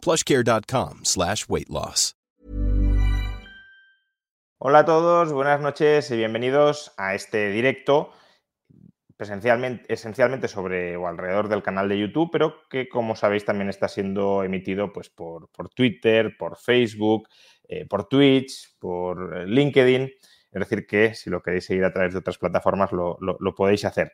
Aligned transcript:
plushcare.com 0.00 1.00
slash 1.04 1.44
weight 1.48 1.68
loss. 1.68 2.14
Hola 4.62 4.80
a 4.80 4.84
todos, 4.84 5.32
buenas 5.32 5.60
noches 5.60 6.10
y 6.10 6.16
bienvenidos 6.16 6.92
a 6.98 7.14
este 7.14 7.50
directo 7.50 8.12
presencialmente, 9.20 9.84
esencialmente 9.92 10.48
sobre 10.48 10.96
o 10.96 11.06
alrededor 11.06 11.48
del 11.48 11.62
canal 11.62 11.90
de 11.90 11.98
YouTube, 11.98 12.30
pero 12.32 12.68
que 12.70 12.88
como 12.88 13.14
sabéis 13.14 13.44
también 13.44 13.68
está 13.68 13.86
siendo 13.86 14.42
emitido 14.42 14.94
pues, 14.94 15.10
por, 15.10 15.50
por 15.50 15.68
Twitter, 15.68 16.36
por 16.38 16.56
Facebook, 16.56 17.28
eh, 17.68 17.86
por 17.86 18.08
Twitch, 18.08 18.78
por 18.78 19.36
eh, 19.36 19.46
LinkedIn. 19.46 20.10
Es 20.52 20.60
decir, 20.60 20.86
que 20.86 21.14
si 21.14 21.28
lo 21.28 21.42
queréis 21.42 21.66
seguir 21.66 21.84
a 21.84 21.92
través 21.92 22.14
de 22.14 22.20
otras 22.20 22.38
plataformas 22.38 22.92
lo, 22.92 23.54
podéis 23.54 23.84
hacer. 23.84 24.12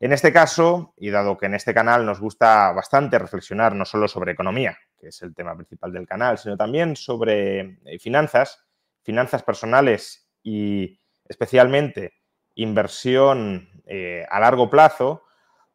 En 0.00 0.12
este 0.12 0.32
caso, 0.32 0.92
y 0.96 1.10
dado 1.10 1.38
que 1.38 1.46
en 1.46 1.54
este 1.54 1.72
canal 1.72 2.04
nos 2.04 2.20
gusta 2.20 2.72
bastante 2.72 3.18
reflexionar 3.18 3.74
no 3.74 3.84
solo 3.84 4.08
sobre 4.08 4.32
economía, 4.32 4.76
que 4.98 5.08
es 5.08 5.22
el 5.22 5.34
tema 5.34 5.54
principal 5.54 5.92
del 5.92 6.06
canal, 6.06 6.36
sino 6.36 6.56
también 6.56 6.96
sobre 6.96 7.78
eh, 7.84 7.98
finanzas, 8.00 8.64
finanzas 9.02 9.42
personales 9.42 10.28
y 10.42 10.98
especialmente 11.26 12.12
inversión 12.56 13.68
eh, 13.86 14.26
a 14.28 14.40
largo 14.40 14.68
plazo, 14.68 15.22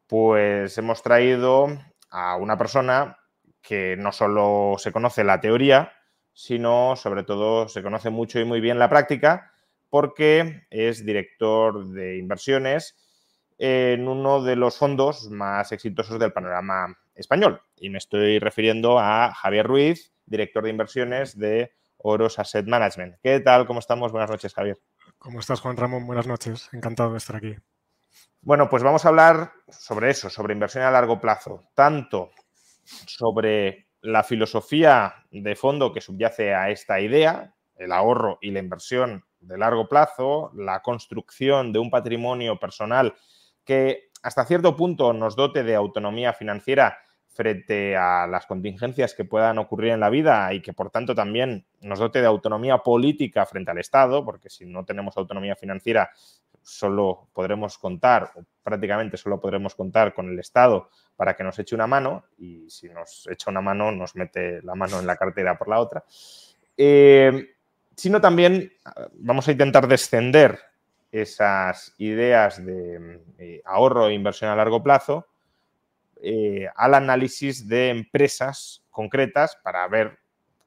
pues 0.06 0.76
hemos 0.78 1.02
traído 1.02 1.68
a 2.10 2.36
una 2.36 2.58
persona 2.58 3.18
que 3.62 3.96
no 3.96 4.12
solo 4.12 4.76
se 4.78 4.92
conoce 4.92 5.24
la 5.24 5.40
teoría, 5.40 5.92
sino 6.32 6.94
sobre 6.96 7.22
todo 7.22 7.68
se 7.68 7.82
conoce 7.82 8.10
mucho 8.10 8.38
y 8.38 8.44
muy 8.44 8.60
bien 8.60 8.78
la 8.78 8.88
práctica, 8.88 9.52
porque 9.88 10.66
es 10.70 11.04
director 11.04 11.88
de 11.88 12.16
inversiones 12.18 12.96
en 13.62 14.08
uno 14.08 14.42
de 14.42 14.56
los 14.56 14.78
fondos 14.78 15.28
más 15.28 15.70
exitosos 15.70 16.18
del 16.18 16.32
panorama 16.32 16.96
español. 17.14 17.60
Y 17.76 17.90
me 17.90 17.98
estoy 17.98 18.38
refiriendo 18.38 18.98
a 18.98 19.34
Javier 19.34 19.66
Ruiz, 19.66 20.14
director 20.24 20.64
de 20.64 20.70
inversiones 20.70 21.38
de 21.38 21.74
Oros 21.98 22.38
Asset 22.38 22.66
Management. 22.66 23.16
¿Qué 23.22 23.38
tal? 23.40 23.66
¿Cómo 23.66 23.80
estamos? 23.80 24.12
Buenas 24.12 24.30
noches, 24.30 24.54
Javier. 24.54 24.78
¿Cómo 25.18 25.40
estás, 25.40 25.60
Juan 25.60 25.76
Ramón? 25.76 26.06
Buenas 26.06 26.26
noches. 26.26 26.70
Encantado 26.72 27.12
de 27.12 27.18
estar 27.18 27.36
aquí. 27.36 27.54
Bueno, 28.40 28.70
pues 28.70 28.82
vamos 28.82 29.04
a 29.04 29.08
hablar 29.08 29.52
sobre 29.68 30.08
eso, 30.08 30.30
sobre 30.30 30.54
inversión 30.54 30.84
a 30.84 30.90
largo 30.90 31.20
plazo, 31.20 31.64
tanto 31.74 32.30
sobre 32.82 33.88
la 34.00 34.24
filosofía 34.24 35.26
de 35.30 35.54
fondo 35.54 35.92
que 35.92 36.00
subyace 36.00 36.54
a 36.54 36.70
esta 36.70 36.98
idea, 36.98 37.54
el 37.76 37.92
ahorro 37.92 38.38
y 38.40 38.52
la 38.52 38.60
inversión 38.60 39.22
de 39.38 39.58
largo 39.58 39.86
plazo, 39.86 40.50
la 40.54 40.80
construcción 40.80 41.74
de 41.74 41.78
un 41.78 41.90
patrimonio 41.90 42.58
personal 42.58 43.14
que 43.64 44.10
hasta 44.22 44.44
cierto 44.44 44.76
punto 44.76 45.12
nos 45.12 45.36
dote 45.36 45.62
de 45.62 45.74
autonomía 45.74 46.32
financiera 46.32 46.98
frente 47.28 47.96
a 47.96 48.26
las 48.26 48.44
contingencias 48.46 49.14
que 49.14 49.24
puedan 49.24 49.58
ocurrir 49.58 49.92
en 49.92 50.00
la 50.00 50.10
vida 50.10 50.52
y 50.52 50.60
que 50.60 50.72
por 50.72 50.90
tanto 50.90 51.14
también 51.14 51.64
nos 51.80 51.98
dote 51.98 52.20
de 52.20 52.26
autonomía 52.26 52.78
política 52.78 53.46
frente 53.46 53.70
al 53.70 53.78
Estado, 53.78 54.24
porque 54.24 54.50
si 54.50 54.66
no 54.66 54.84
tenemos 54.84 55.16
autonomía 55.16 55.56
financiera 55.56 56.10
solo 56.62 57.28
podremos 57.32 57.78
contar, 57.78 58.32
o 58.34 58.44
prácticamente 58.62 59.16
solo 59.16 59.40
podremos 59.40 59.74
contar 59.74 60.12
con 60.12 60.28
el 60.28 60.38
Estado 60.38 60.90
para 61.16 61.34
que 61.34 61.44
nos 61.44 61.58
eche 61.58 61.74
una 61.74 61.86
mano 61.86 62.24
y 62.36 62.68
si 62.68 62.88
nos 62.88 63.26
echa 63.30 63.50
una 63.50 63.60
mano 63.60 63.90
nos 63.92 64.14
mete 64.16 64.60
la 64.62 64.74
mano 64.74 65.00
en 65.00 65.06
la 65.06 65.16
cartera 65.16 65.56
por 65.56 65.68
la 65.68 65.80
otra. 65.80 66.04
Eh, 66.76 67.54
sino 67.96 68.20
también 68.20 68.72
vamos 69.14 69.48
a 69.48 69.52
intentar 69.52 69.86
descender 69.86 70.58
esas 71.12 71.94
ideas 71.98 72.64
de 72.64 73.20
eh, 73.38 73.62
ahorro 73.64 74.08
e 74.08 74.14
inversión 74.14 74.50
a 74.50 74.56
largo 74.56 74.82
plazo 74.82 75.26
eh, 76.22 76.68
al 76.76 76.94
análisis 76.94 77.66
de 77.66 77.88
empresas 77.88 78.84
concretas 78.90 79.56
para 79.62 79.88
ver 79.88 80.18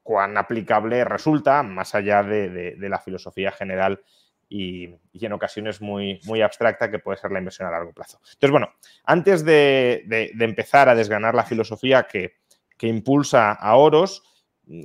cuán 0.01 0.37
aplicable 0.37 1.05
resulta, 1.05 1.61
más 1.63 1.93
allá 1.95 2.23
de, 2.23 2.49
de, 2.49 2.89
la 2.89 2.99
filosofía 2.99 3.51
general 3.51 4.03
y, 4.49 4.89
en 5.13 5.31
ocasiones 5.31 5.79
muy, 5.79 6.19
muy 6.25 6.41
abstracta 6.41 6.89
que 6.89 6.99
puede 6.99 7.17
ser 7.17 7.31
la 7.31 7.39
inversión 7.39 7.67
a 7.67 7.71
largo 7.71 7.93
plazo. 7.93 8.17
Entonces, 8.17 8.51
bueno, 8.51 8.73
antes 9.05 9.45
de, 9.45 10.03
de 10.07 10.45
empezar 10.45 10.89
a 10.89 10.95
desgranar 10.95 11.35
la 11.35 11.45
filosofía 11.45 12.03
que, 12.03 12.33
que, 12.77 12.87
impulsa 12.87 13.51
a 13.53 13.75
Oros, 13.75 14.23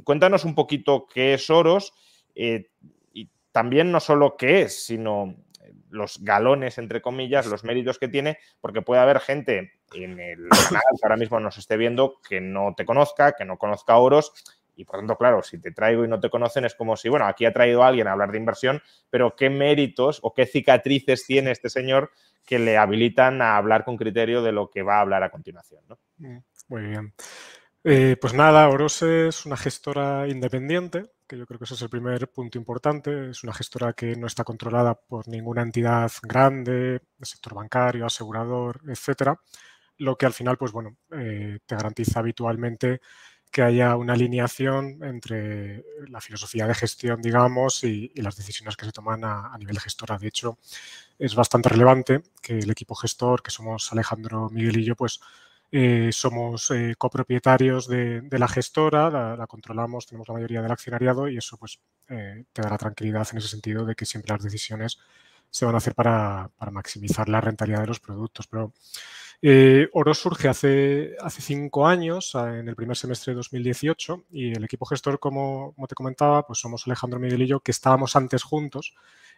cuéntanos 0.05 0.45
un 0.45 0.55
poquito 0.55 1.07
qué 1.13 1.35
es 1.35 1.51
Oros 1.51 1.95
eh, 2.35 2.71
y 3.13 3.31
también 3.51 3.91
no 3.91 4.01
solo 4.01 4.37
qué 4.37 4.63
es, 4.63 4.85
sino 4.85 5.35
los 5.91 6.23
galones, 6.23 6.79
entre 6.79 7.01
comillas, 7.01 7.47
los 7.47 7.65
méritos 7.65 7.99
que 7.99 8.09
tiene, 8.09 8.39
porque 8.61 8.83
puede 8.83 9.01
haber 9.01 9.21
gente 9.21 9.73
en 9.95 10.21
el 10.21 10.49
canal 10.69 10.83
que 10.93 11.05
ahora 11.05 11.17
mismo 11.17 11.41
nos 11.41 11.59
esté 11.59 11.77
viendo 11.77 12.21
que 12.29 12.41
no 12.41 12.75
te 12.77 12.85
conozca, 12.85 13.33
que 13.33 13.45
no 13.45 13.57
conozca 13.57 13.97
oros. 13.97 14.33
Y 14.77 14.85
por 14.85 15.01
tanto, 15.01 15.17
claro, 15.17 15.43
si 15.43 15.61
te 15.61 15.73
traigo 15.73 16.05
y 16.05 16.09
no 16.09 16.21
te 16.21 16.31
conocen, 16.31 16.65
es 16.65 16.75
como 16.75 16.97
si, 16.97 17.09
bueno, 17.09 17.27
aquí 17.27 17.45
ha 17.45 17.53
traído 17.53 17.83
a 17.83 17.89
alguien 17.89 18.07
a 18.07 18.13
hablar 18.13 18.31
de 18.31 18.39
inversión, 18.39 18.81
pero 19.11 19.35
qué 19.35 19.51
méritos 19.51 20.21
o 20.23 20.33
qué 20.33 20.47
cicatrices 20.47 21.27
tiene 21.27 21.51
este 21.51 21.69
señor 21.69 22.13
que 22.47 22.61
le 22.61 22.79
habilitan 22.79 23.43
a 23.43 23.57
hablar 23.57 23.85
con 23.85 23.97
criterio 23.97 24.41
de 24.41 24.53
lo 24.53 24.71
que 24.71 24.83
va 24.83 24.99
a 24.99 25.01
hablar 25.01 25.25
a 25.25 25.31
continuación. 25.31 25.83
¿no? 25.89 25.99
Mm, 26.19 26.39
muy 26.69 26.83
bien. 26.83 27.13
Eh, 27.83 28.17
pues 28.21 28.35
nada, 28.35 28.69
Oros 28.69 29.03
es 29.03 29.47
una 29.47 29.57
gestora 29.57 30.29
independiente 30.29 31.11
que 31.29 31.39
yo 31.39 31.47
creo 31.47 31.59
que 31.59 31.65
ese 31.65 31.75
es 31.75 31.83
el 31.83 31.91
primer 31.91 32.29
punto 32.31 32.59
importante. 32.59 33.31
Es 33.31 33.45
una 33.45 33.53
gestora 33.53 33.93
que 33.93 34.17
no 34.17 34.27
está 34.27 34.45
controlada 34.45 34.95
por 34.95 35.29
ninguna 35.29 35.63
entidad 35.63 36.11
grande, 36.23 36.73
del 36.73 37.27
sector 37.27 37.55
bancario, 37.55 38.07
asegurador, 38.07 38.81
etcétera, 38.89 39.41
lo 39.99 40.17
que 40.17 40.27
al 40.27 40.33
final, 40.33 40.57
pues 40.57 40.73
bueno, 40.73 40.97
eh, 41.13 41.59
te 41.67 41.77
garantiza 41.77 42.21
habitualmente 42.21 43.01
que 43.51 43.63
haya 43.63 43.97
una 43.97 44.13
alineación 44.15 45.03
entre 45.03 45.85
la 46.09 46.21
filosofía 46.21 46.67
de 46.67 46.75
gestión, 46.75 47.23
digamos, 47.23 47.83
y, 47.85 48.13
las 48.17 48.37
decisiones 48.37 48.77
que 48.77 48.85
se 48.87 48.93
toman 48.93 49.25
a, 49.25 49.53
a, 49.55 49.59
nivel 49.59 49.75
de 49.75 49.81
gestora. 49.81 50.19
De 50.19 50.29
hecho, 50.29 50.59
es 51.19 51.35
bastante 51.35 51.69
relevante 51.71 52.23
que 52.43 52.59
el 52.59 52.71
equipo 52.71 52.95
gestor, 52.95 53.43
que 53.43 53.51
somos 53.51 53.91
Alejandro, 53.93 54.51
Miguel 54.51 54.79
y 54.79 54.85
yo, 54.85 54.97
pues 54.97 55.21
eh, 55.71 56.11
somos 56.13 56.71
eh, 56.71 56.95
copropietarios 56.97 57.89
de, 57.89 58.23
la 58.31 58.49
gestora, 58.49 59.11
la, 59.11 59.37
la, 59.37 59.47
controlamos, 59.47 60.07
tenemos 60.07 60.29
la 60.29 60.35
mayoría 60.35 60.63
del 60.63 60.73
accionariado 60.73 61.29
y 61.29 61.37
eso 61.37 61.59
pues 61.59 61.79
eh, 62.09 62.45
te 62.53 62.63
da 62.63 62.71
la 62.71 62.79
tranquilidad 62.79 63.29
en 63.33 63.39
ese 63.39 63.49
sentido 63.49 63.85
de 63.85 63.95
que 63.95 64.07
siempre 64.07 64.33
las 64.33 64.43
decisiones 64.43 64.99
se 65.51 65.67
van 65.67 65.75
a 65.75 65.79
hacer 65.79 65.95
para, 65.95 66.51
para 66.57 66.71
maximizar 66.71 67.29
la 67.29 67.41
rentabilidad 67.43 67.83
de 67.83 67.89
los 67.89 68.01
productos. 68.01 68.47
Pero 68.47 68.73
eh, 69.41 69.89
Oro 69.93 70.15
surge 70.15 70.49
hace, 70.49 71.17
hace 71.21 71.43
cinco 71.43 71.87
años, 71.87 72.35
en 72.35 72.69
el 72.69 72.77
primer 72.77 72.97
semestre 72.97 73.33
de 73.33 73.37
2018, 73.37 74.25
y 74.31 74.53
el 74.53 74.65
equipo 74.65 74.87
gestor, 74.87 75.19
como, 75.19 75.73
como 75.75 75.87
te 75.87 75.95
comentaba, 75.95 76.47
pues 76.47 76.59
somos 76.59 76.87
Alejandro 76.87 77.21
Miguel 77.21 77.43
y 77.43 77.47
yo, 77.47 77.61
que 77.61 77.71
estábamos 77.71 78.17
antes 78.17 78.43
juntos 78.43 78.95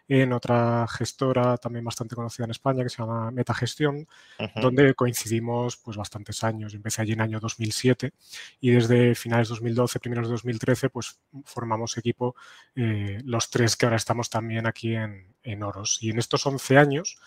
en 0.07 0.33
otra 0.33 0.87
gestora 0.87 1.57
también 1.57 1.85
bastante 1.85 2.15
conocida 2.15 2.45
en 2.45 2.51
España 2.51 2.83
que 2.83 2.89
se 2.89 2.97
llama 2.97 3.31
Metagestión, 3.31 4.07
uh 4.39 4.43
-huh. 4.43 4.61
donde 4.61 4.93
coincidimos 4.93 5.77
pues 5.77 5.97
bastantes 5.97 6.43
años. 6.43 6.73
Empecé 6.73 7.01
allí 7.01 7.13
en 7.13 7.21
año 7.21 7.39
2007 7.39 8.11
y 8.59 8.71
desde 8.71 9.15
finales 9.15 9.47
2012, 9.47 9.99
primeros 9.99 10.27
de 10.27 10.33
2013, 10.33 10.89
pues 10.89 11.19
formamos 11.45 11.97
equipo 11.97 12.35
eh, 12.75 13.21
los 13.23 13.49
tres 13.49 13.75
que 13.75 13.85
ahora 13.85 13.97
estamos 13.97 14.29
también 14.29 14.67
aquí 14.67 14.95
en, 14.95 15.33
en 15.43 15.63
Oros. 15.63 15.99
Y 16.01 16.09
en 16.09 16.19
estos 16.19 16.45
11 16.45 16.77
años 16.77 17.17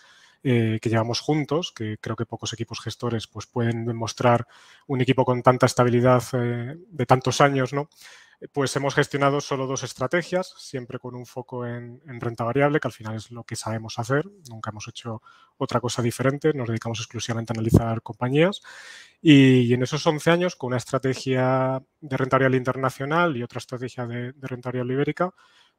eh, 0.47 0.77
que 0.79 0.89
llevamos 0.89 1.21
juntos, 1.21 1.73
que 1.75 1.97
creo 1.97 2.15
que 2.15 2.27
pocos 2.27 2.53
equipos 2.53 2.79
gestores 2.79 3.25
pues, 3.25 3.47
pueden 3.47 3.83
demostrar 3.83 4.45
un 4.85 5.01
equipo 5.01 5.25
con 5.25 5.41
tanta 5.41 5.65
estabilidad 5.65 6.21
eh, 6.33 6.77
de 6.87 7.05
tantos 7.07 7.41
años, 7.41 7.73
¿no? 7.73 7.89
pues 8.53 8.75
hemos 8.75 8.93
gestionado 8.93 9.41
solo 9.41 9.65
dos 9.65 9.81
estrategias, 9.81 10.53
siempre 10.57 10.99
con 10.99 11.15
un 11.15 11.25
foco 11.25 11.65
en, 11.65 11.99
en, 12.07 12.21
renta 12.21 12.43
variable, 12.43 12.79
que 12.79 12.87
al 12.87 12.93
final 12.93 13.15
es 13.15 13.31
lo 13.31 13.43
que 13.43 13.55
sabemos 13.55 13.97
hacer. 13.97 14.25
Nunca 14.49 14.69
hemos 14.69 14.87
hecho 14.87 15.23
otra 15.57 15.79
cosa 15.79 16.03
diferente, 16.03 16.53
nos 16.53 16.67
dedicamos 16.67 16.99
exclusivamente 16.99 17.53
a 17.53 17.55
analizar 17.55 18.01
compañías. 18.03 18.61
Y, 19.21 19.61
y 19.61 19.73
en 19.73 19.81
esos 19.81 20.05
11 20.05 20.29
años, 20.29 20.55
con 20.55 20.67
una 20.67 20.77
estrategia 20.77 21.81
de 22.01 22.17
renta 22.17 22.35
variable 22.35 22.57
internacional 22.57 23.35
y 23.35 23.41
otra 23.41 23.59
estrategia 23.59 24.05
de, 24.05 24.33
de 24.33 24.47
renta 24.47 24.69
variable 24.69 24.93
ibérica, 24.93 25.33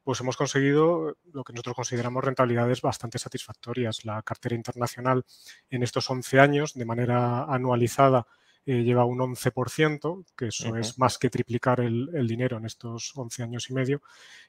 pues 0.07 0.21
hemos 0.21 0.37
conseguido 0.37 1.17
lo 1.33 1.43
que 1.43 1.51
nosotros 1.51 1.75
consideramos 1.75 2.23
rentabilidades 2.23 2.79
bastante 2.81 3.19
satisfactorias. 3.19 4.05
La 4.05 4.21
cartera 4.21 4.55
internacional 4.55 5.25
en 5.69 5.83
estos 5.83 6.09
11 6.09 6.39
años, 6.39 6.73
de 6.75 6.85
manera 6.85 7.43
anualizada, 7.43 8.25
eh, 8.65 8.83
lleva 8.83 9.03
un 9.03 9.19
11%, 9.19 10.23
que 10.37 10.45
eso 10.47 10.77
es 10.77 10.97
más 10.97 11.17
que 11.17 11.29
triplicar 11.29 11.81
el, 11.81 12.25
dinero 12.25 12.55
en 12.55 12.65
estos 12.65 13.11
11 13.17 13.43
años 13.43 13.69
y 13.69 13.73
medio, 13.73 14.01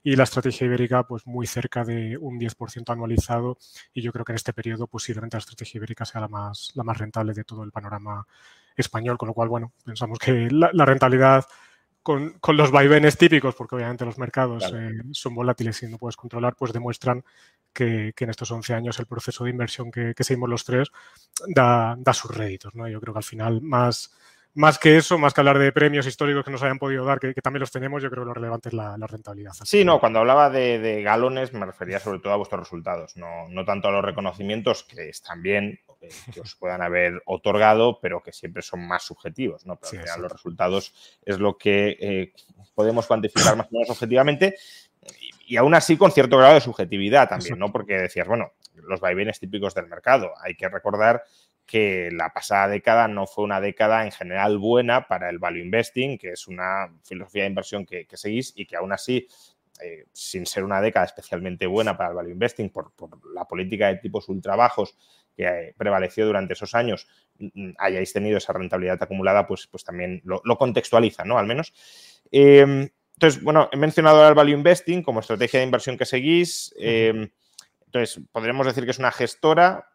y 0.05 0.15
la 0.15 0.23
estrategia 0.23 0.65
ibérica 0.65 1.03
pues 1.09 1.27
muy 1.27 1.49
cerca 1.49 1.83
de 1.83 2.17
un 2.17 2.39
10% 2.39 2.93
anualizado. 2.93 3.59
Y 3.93 4.03
yo 4.03 4.13
creo 4.13 4.25
que 4.25 4.31
en 4.31 4.37
este 4.37 4.53
periodo 4.53 4.87
posiblemente 4.87 5.39
la 5.39 5.41
estrategia 5.41 5.79
ibérica 5.79 6.05
sea 6.05 6.21
la 6.21 6.29
más, 6.29 6.71
la 6.77 6.85
más 6.85 6.99
rentable 6.99 7.35
de 7.35 7.43
todo 7.43 7.65
el 7.65 7.73
panorama 7.73 8.25
español, 8.77 9.19
con 9.19 9.27
lo 9.27 9.35
cual, 9.35 9.49
bueno, 9.49 9.73
pensamos 9.85 10.21
que 10.21 10.49
la, 10.53 10.85
rentabilidad 10.85 11.45
con, 12.09 12.57
los 12.57 12.71
vaivenes 12.71 13.19
típicos, 13.19 13.55
porque 13.55 13.77
obviamente 13.77 14.07
los 14.07 14.17
mercados 14.17 14.65
eh, 14.73 15.03
son 15.13 15.35
volátiles 15.35 15.83
y 15.83 15.89
no 15.89 15.99
puedes 15.99 16.17
controlar, 16.17 16.55
pues 16.57 16.73
demuestran 16.73 17.23
que, 17.71 18.15
en 18.19 18.31
estos 18.31 18.51
11 18.51 18.73
años 18.73 18.99
el 18.99 19.05
proceso 19.05 19.45
de 19.45 19.51
inversión 19.51 19.91
que, 19.91 20.15
seguimos 20.21 20.49
los 20.49 20.65
tres 20.65 20.91
da, 21.49 21.99
sus 22.15 22.35
réditos. 22.35 22.75
¿no? 22.75 22.89
Yo 22.89 22.99
creo 22.99 23.13
que 23.13 23.19
al 23.19 23.25
final, 23.25 23.61
más, 23.61 24.17
más 24.55 24.79
que 24.79 24.97
eso, 24.97 25.19
más 25.19 25.35
que 25.35 25.43
hablar 25.43 25.59
de 25.59 25.71
premios 25.71 26.07
históricos 26.07 26.47
que 26.47 26.51
nos 26.51 26.63
hayan 26.63 26.79
podido 26.79 27.05
dar, 27.05 27.21
que, 27.21 27.35
también 27.35 27.61
los 27.61 27.73
tenemos, 27.73 28.03
yo 28.03 28.09
creo 28.09 28.23
que 28.23 28.29
lo 28.29 28.35
relevante 28.35 28.71
es 28.71 28.75
la, 28.75 28.97
rentabilidad. 28.97 29.53
Sí, 29.65 29.85
no, 29.85 30.01
cuando 30.01 30.21
hablaba 30.21 30.49
de, 30.49 31.03
galones 31.03 31.53
me 31.53 31.67
refería 31.67 32.01
sobre 32.01 32.21
todo 32.21 32.33
a 32.33 32.37
vuestros 32.37 32.61
resultados, 32.61 33.19
no, 33.19 33.51
no 33.51 33.67
tanto 33.67 33.89
a 33.89 33.91
los 33.91 34.03
reconocimientos, 34.03 34.85
que 34.85 35.11
están 35.11 35.43
bien, 35.43 35.79
que 36.33 36.41
os 36.41 36.55
puedan 36.55 36.83
haber 36.83 37.23
otorgado, 37.27 37.99
pero 38.01 38.23
que 38.23 38.33
siempre 38.33 38.63
son 38.63 38.87
más 38.87 39.03
subjetivos, 39.03 39.67
¿no? 39.67 39.77
Pero 39.77 40.03
los 40.19 40.33
resultados 40.33 41.19
es 41.25 41.39
lo 41.39 41.59
que 41.59 41.97
eh, 42.01 42.33
podemos 42.75 43.07
cuantificar 43.07 43.57
más 43.57 43.67
o 43.67 43.71
menos 43.73 43.91
objetivamente 43.91 44.57
y 45.47 45.57
aún 45.57 45.75
así 45.75 45.97
con 45.97 46.13
cierto 46.13 46.37
grado 46.37 46.55
de 46.55 46.61
subjetividad 46.61 47.29
también, 47.29 47.59
¿no? 47.59 47.73
Porque 47.73 47.95
decías, 47.95 48.29
bueno, 48.29 48.53
los 48.75 49.01
vaivenes 49.01 49.41
típicos 49.41 49.75
del 49.75 49.87
mercado. 49.87 50.33
Hay 50.43 50.55
que 50.55 50.69
recordar 50.69 51.25
que 51.65 52.11
la 52.13 52.31
pasada 52.33 52.69
década 52.69 53.09
no 53.09 53.27
fue 53.27 53.45
una 53.45 53.61
década 53.61 54.05
en 54.05 54.13
general 54.13 54.59
buena 54.59 55.07
para 55.07 55.29
el 55.29 55.39
value 55.39 55.63
investing, 55.63 56.19
que 56.19 56.33
es 56.33 56.49
una 56.49 56.95
filosofía 57.05 57.43
de 57.43 57.49
inversión 57.49 57.85
que, 57.85 58.07
seguís 58.15 58.53
y 58.57 58.67
que 58.67 58.77
aún 58.77 58.93
así, 58.93 59.27
eh, 59.83 60.07
sin 60.13 60.47
ser 60.47 60.65
una 60.65 60.81
década 60.81 61.07
especialmente 61.07 61.67
buena 61.67 61.97
para 61.97 62.11
el 62.11 62.17
value 62.17 62.33
investing 62.33 62.71
por, 62.71 62.93
la 63.35 63.45
política 63.45 63.89
de 63.89 63.97
tipos 63.97 64.29
ultra 64.29 64.57
bajos 64.57 64.97
que 65.39 65.47
eh, 65.47 65.75
prevaleció 65.79 66.27
durante 66.27 66.55
esos 66.55 66.75
años, 66.75 67.07
mm, 67.39 67.71
hayáis 67.79 68.13
tenido 68.13 68.39
esa 68.39 68.53
rentabilidad 68.53 69.01
acumulada, 69.01 69.47
pues, 69.47 69.69
pues 69.69 69.85
también 69.85 70.21
lo, 70.25 70.41
contextualiza, 70.59 71.25
¿no? 71.25 71.39
Al 71.39 71.47
menos. 71.47 71.73
Em, 72.33 72.89
entonces, 73.15 73.43
bueno, 73.43 73.69
he 73.71 73.77
mencionado 73.77 74.17
ahora 74.17 74.31
el 74.31 74.35
value 74.35 74.57
investing 74.57 75.03
como 75.03 75.21
estrategia 75.21 75.61
de 75.61 75.67
inversión 75.67 75.97
que 75.97 76.07
seguís. 76.07 76.75
Em, 76.77 77.31
entonces, 77.87 78.21
podríamos 78.33 78.67
decir 78.67 78.85
que 78.85 78.91
es 78.91 78.99
una 78.99 79.13
gestora 79.13 79.89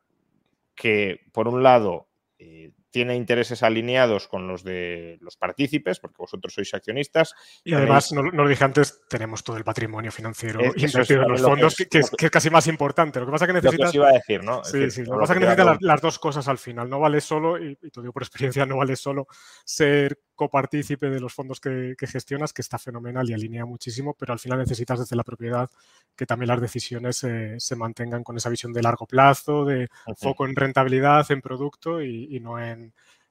que, 0.75 1.19
por 1.33 1.49
un 1.49 1.61
lado, 1.61 2.07
eh, 2.39 2.71
tiene 2.93 3.15
intereses 3.15 3.63
alineados 3.63 4.27
con 4.27 4.47
los 4.47 4.63
de 4.63 5.17
los 5.19 5.35
partícipes, 5.35 5.99
porque 5.99 6.17
vosotros 6.19 6.53
sois 6.53 6.71
accionistas. 6.75 7.33
Y 7.63 7.73
además, 7.73 8.13
no, 8.13 8.21
lo 8.21 8.47
dije 8.47 8.63
antes, 8.63 9.01
tenemos 9.09 9.43
todo 9.43 9.57
el 9.57 9.63
patrimonio 9.63 10.11
financiero 10.11 10.61
invertido 10.75 11.23
en 11.23 11.29
los 11.29 11.41
fondos, 11.41 11.75
que, 11.75 11.97
es, 11.97 12.11
casi 12.31 12.51
más 12.51 12.67
importante. 12.67 13.19
Lo 13.19 13.25
que 13.25 13.31
pasa 13.31 13.45
es 13.45 13.47
que 13.47 13.53
necesitas... 13.53 13.87
Lo 13.87 13.91
que 13.91 13.97
iba 13.97 14.09
a 14.09 14.13
decir, 14.13 14.43
¿no? 14.43 14.63
Sí, 14.63 14.91
sí. 14.91 15.01
Lo 15.05 15.13
que 15.13 15.19
pasa 15.21 15.33
es 15.33 15.39
que 15.39 15.45
necesitas 15.45 15.77
las, 15.81 16.01
dos 16.01 16.19
cosas 16.19 16.47
al 16.47 16.59
final. 16.59 16.87
No 16.87 16.99
vale 16.99 17.19
solo, 17.19 17.57
y, 17.57 17.75
y 17.81 17.89
te 17.89 17.99
digo 17.99 18.13
por 18.13 18.21
experiencia, 18.21 18.63
no 18.67 18.77
vale 18.77 18.95
solo 18.95 19.25
ser 19.65 20.19
copartícipe 20.35 21.09
de 21.09 21.19
los 21.19 21.33
fondos 21.33 21.59
que, 21.59 21.95
gestionas, 21.99 22.53
que 22.53 22.61
está 22.61 22.79
fenomenal 22.79 23.29
y 23.29 23.33
alinea 23.33 23.65
muchísimo, 23.65 24.15
pero 24.17 24.33
al 24.33 24.39
final 24.39 24.59
necesitas 24.59 24.99
desde 24.99 25.15
la 25.15 25.23
propiedad 25.23 25.69
que 26.15 26.25
también 26.25 26.49
las 26.49 26.61
decisiones 26.61 27.23
eh, 27.23 27.55
se 27.59 27.75
mantengan 27.75 28.23
con 28.23 28.37
esa 28.37 28.49
visión 28.49 28.73
de 28.73 28.81
largo 28.81 29.05
plazo, 29.05 29.65
de 29.65 29.87
foco 30.17 30.45
en 30.45 30.55
rentabilidad, 30.55 31.29
en 31.31 31.41
producto 31.41 32.01
y, 32.01 32.39
no 32.39 32.59
en 32.59 32.82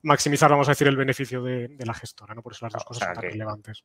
maximizar, 0.03 0.51
vamos 0.51 0.69
a 0.69 0.73
decir, 0.73 0.89
el 0.89 0.97
beneficio 0.97 1.43
de, 1.43 1.77
la 1.85 1.95
gestora, 1.95 2.35
¿no? 2.35 2.43
Por 2.43 2.53
eso 2.53 2.67
las 2.67 2.73
dos 2.73 2.85
cosas 2.85 3.07
son 3.07 3.15
tan 3.15 3.23
relevantes. 3.23 3.85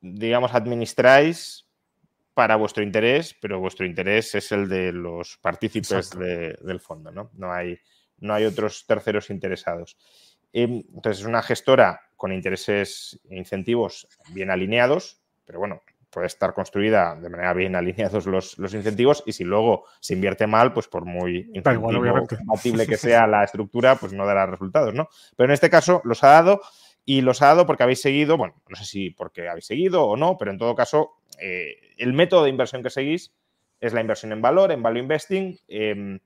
Digamos, 0.00 0.54
administráis 0.54 1.66
para 2.34 2.56
vuestro 2.56 2.82
interés, 2.82 3.34
pero 3.40 3.60
vuestro 3.60 3.86
interés 3.86 4.34
es 4.34 4.50
el 4.52 4.68
de 4.68 4.92
los 4.92 5.38
partícipes 5.38 6.10
del 6.10 6.80
fondo, 6.80 7.10
¿no? 7.10 7.30
No 7.34 7.52
hay, 7.52 7.78
no 8.18 8.34
hay 8.34 8.44
otros 8.44 8.84
terceros 8.86 9.30
interesados. 9.30 9.96
Em, 10.52 10.82
entonces, 10.94 11.20
es 11.20 11.26
una 11.26 11.42
gestora 11.42 12.00
con 12.16 12.32
intereses 12.32 13.20
e 13.28 13.36
incentivos 13.36 14.08
bien 14.30 14.50
alineados, 14.50 15.20
pero 15.44 15.58
bueno, 15.58 15.82
puede 16.14 16.28
estar 16.28 16.54
construida 16.54 17.16
de 17.16 17.28
manera 17.28 17.52
bien 17.52 17.74
alineados 17.74 18.26
los, 18.26 18.56
incentivos 18.58 19.24
y 19.26 19.32
si 19.32 19.44
luego 19.44 19.84
se 20.00 20.14
invierte 20.14 20.46
mal, 20.46 20.72
pues 20.72 20.86
por 20.86 21.04
muy 21.04 21.50
compatible 22.28 22.86
que 22.86 22.96
sea 22.96 23.26
la 23.26 23.42
estructura, 23.42 23.96
pues 23.96 24.12
no 24.12 24.24
dará 24.24 24.46
resultados, 24.46 24.94
¿no? 24.94 25.08
Pero 25.36 25.48
en 25.48 25.52
este 25.52 25.68
caso 25.68 26.00
los 26.04 26.22
ha 26.22 26.28
dado 26.28 26.60
y 27.04 27.20
los 27.20 27.42
ha 27.42 27.48
dado 27.48 27.66
porque 27.66 27.82
habéis 27.82 28.00
seguido, 28.00 28.36
bueno, 28.36 28.54
no 28.68 28.76
sé 28.76 28.84
si 28.84 29.10
porque 29.10 29.48
habéis 29.48 29.66
seguido 29.66 30.04
o 30.04 30.16
no, 30.16 30.38
pero 30.38 30.52
en 30.52 30.58
todo 30.58 30.74
caso, 30.74 31.16
eh, 31.40 31.74
el 31.98 32.12
método 32.12 32.44
de 32.44 32.50
inversión 32.50 32.82
que 32.82 32.90
seguís 32.90 33.34
es 33.80 33.92
la 33.92 34.00
inversión 34.00 34.32
en 34.32 34.40
valor, 34.40 34.72
en 34.72 34.82
value 34.82 35.00
investing. 35.00 35.58
Em, 35.68 36.18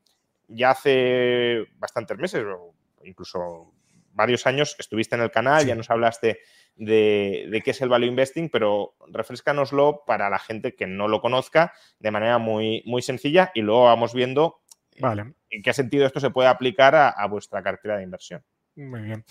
ya 0.46 0.70
hace 0.70 1.66
bastantes 1.78 2.16
meses, 2.18 2.44
o 2.44 2.74
incluso 3.04 3.72
varios 4.12 4.46
años 4.46 4.76
estuviste 4.78 5.16
en 5.16 5.22
el 5.22 5.30
canal, 5.30 5.66
ya 5.66 5.74
nos 5.74 5.90
hablaste 5.90 6.40
de, 6.78 7.60
qué 7.64 7.72
es 7.72 7.80
el 7.82 7.90
value 7.90 8.06
investing, 8.06 8.48
pero 8.48 8.94
refrescanoslo 9.08 10.04
para 10.06 10.30
la 10.30 10.38
gente 10.38 10.74
que 10.74 10.86
no 10.86 11.08
lo 11.08 11.20
conozca 11.20 11.72
de 11.98 12.10
manera 12.10 12.38
muy, 12.38 12.82
muy 12.86 13.02
sencilla 13.02 13.50
y 13.54 13.60
luego 13.60 13.84
vamos 13.84 14.14
viendo 14.14 14.60
vale. 14.98 15.34
en 15.50 15.62
qué 15.62 15.72
sentido 15.72 16.06
esto 16.06 16.20
se 16.20 16.30
puede 16.30 16.48
aplicar 16.48 16.94
a 16.94 17.26
vuestra 17.26 17.62
cartera 17.62 17.96
de 17.96 18.04
inversión. 18.04 18.42
Muy 18.76 19.02
bien. 19.02 19.24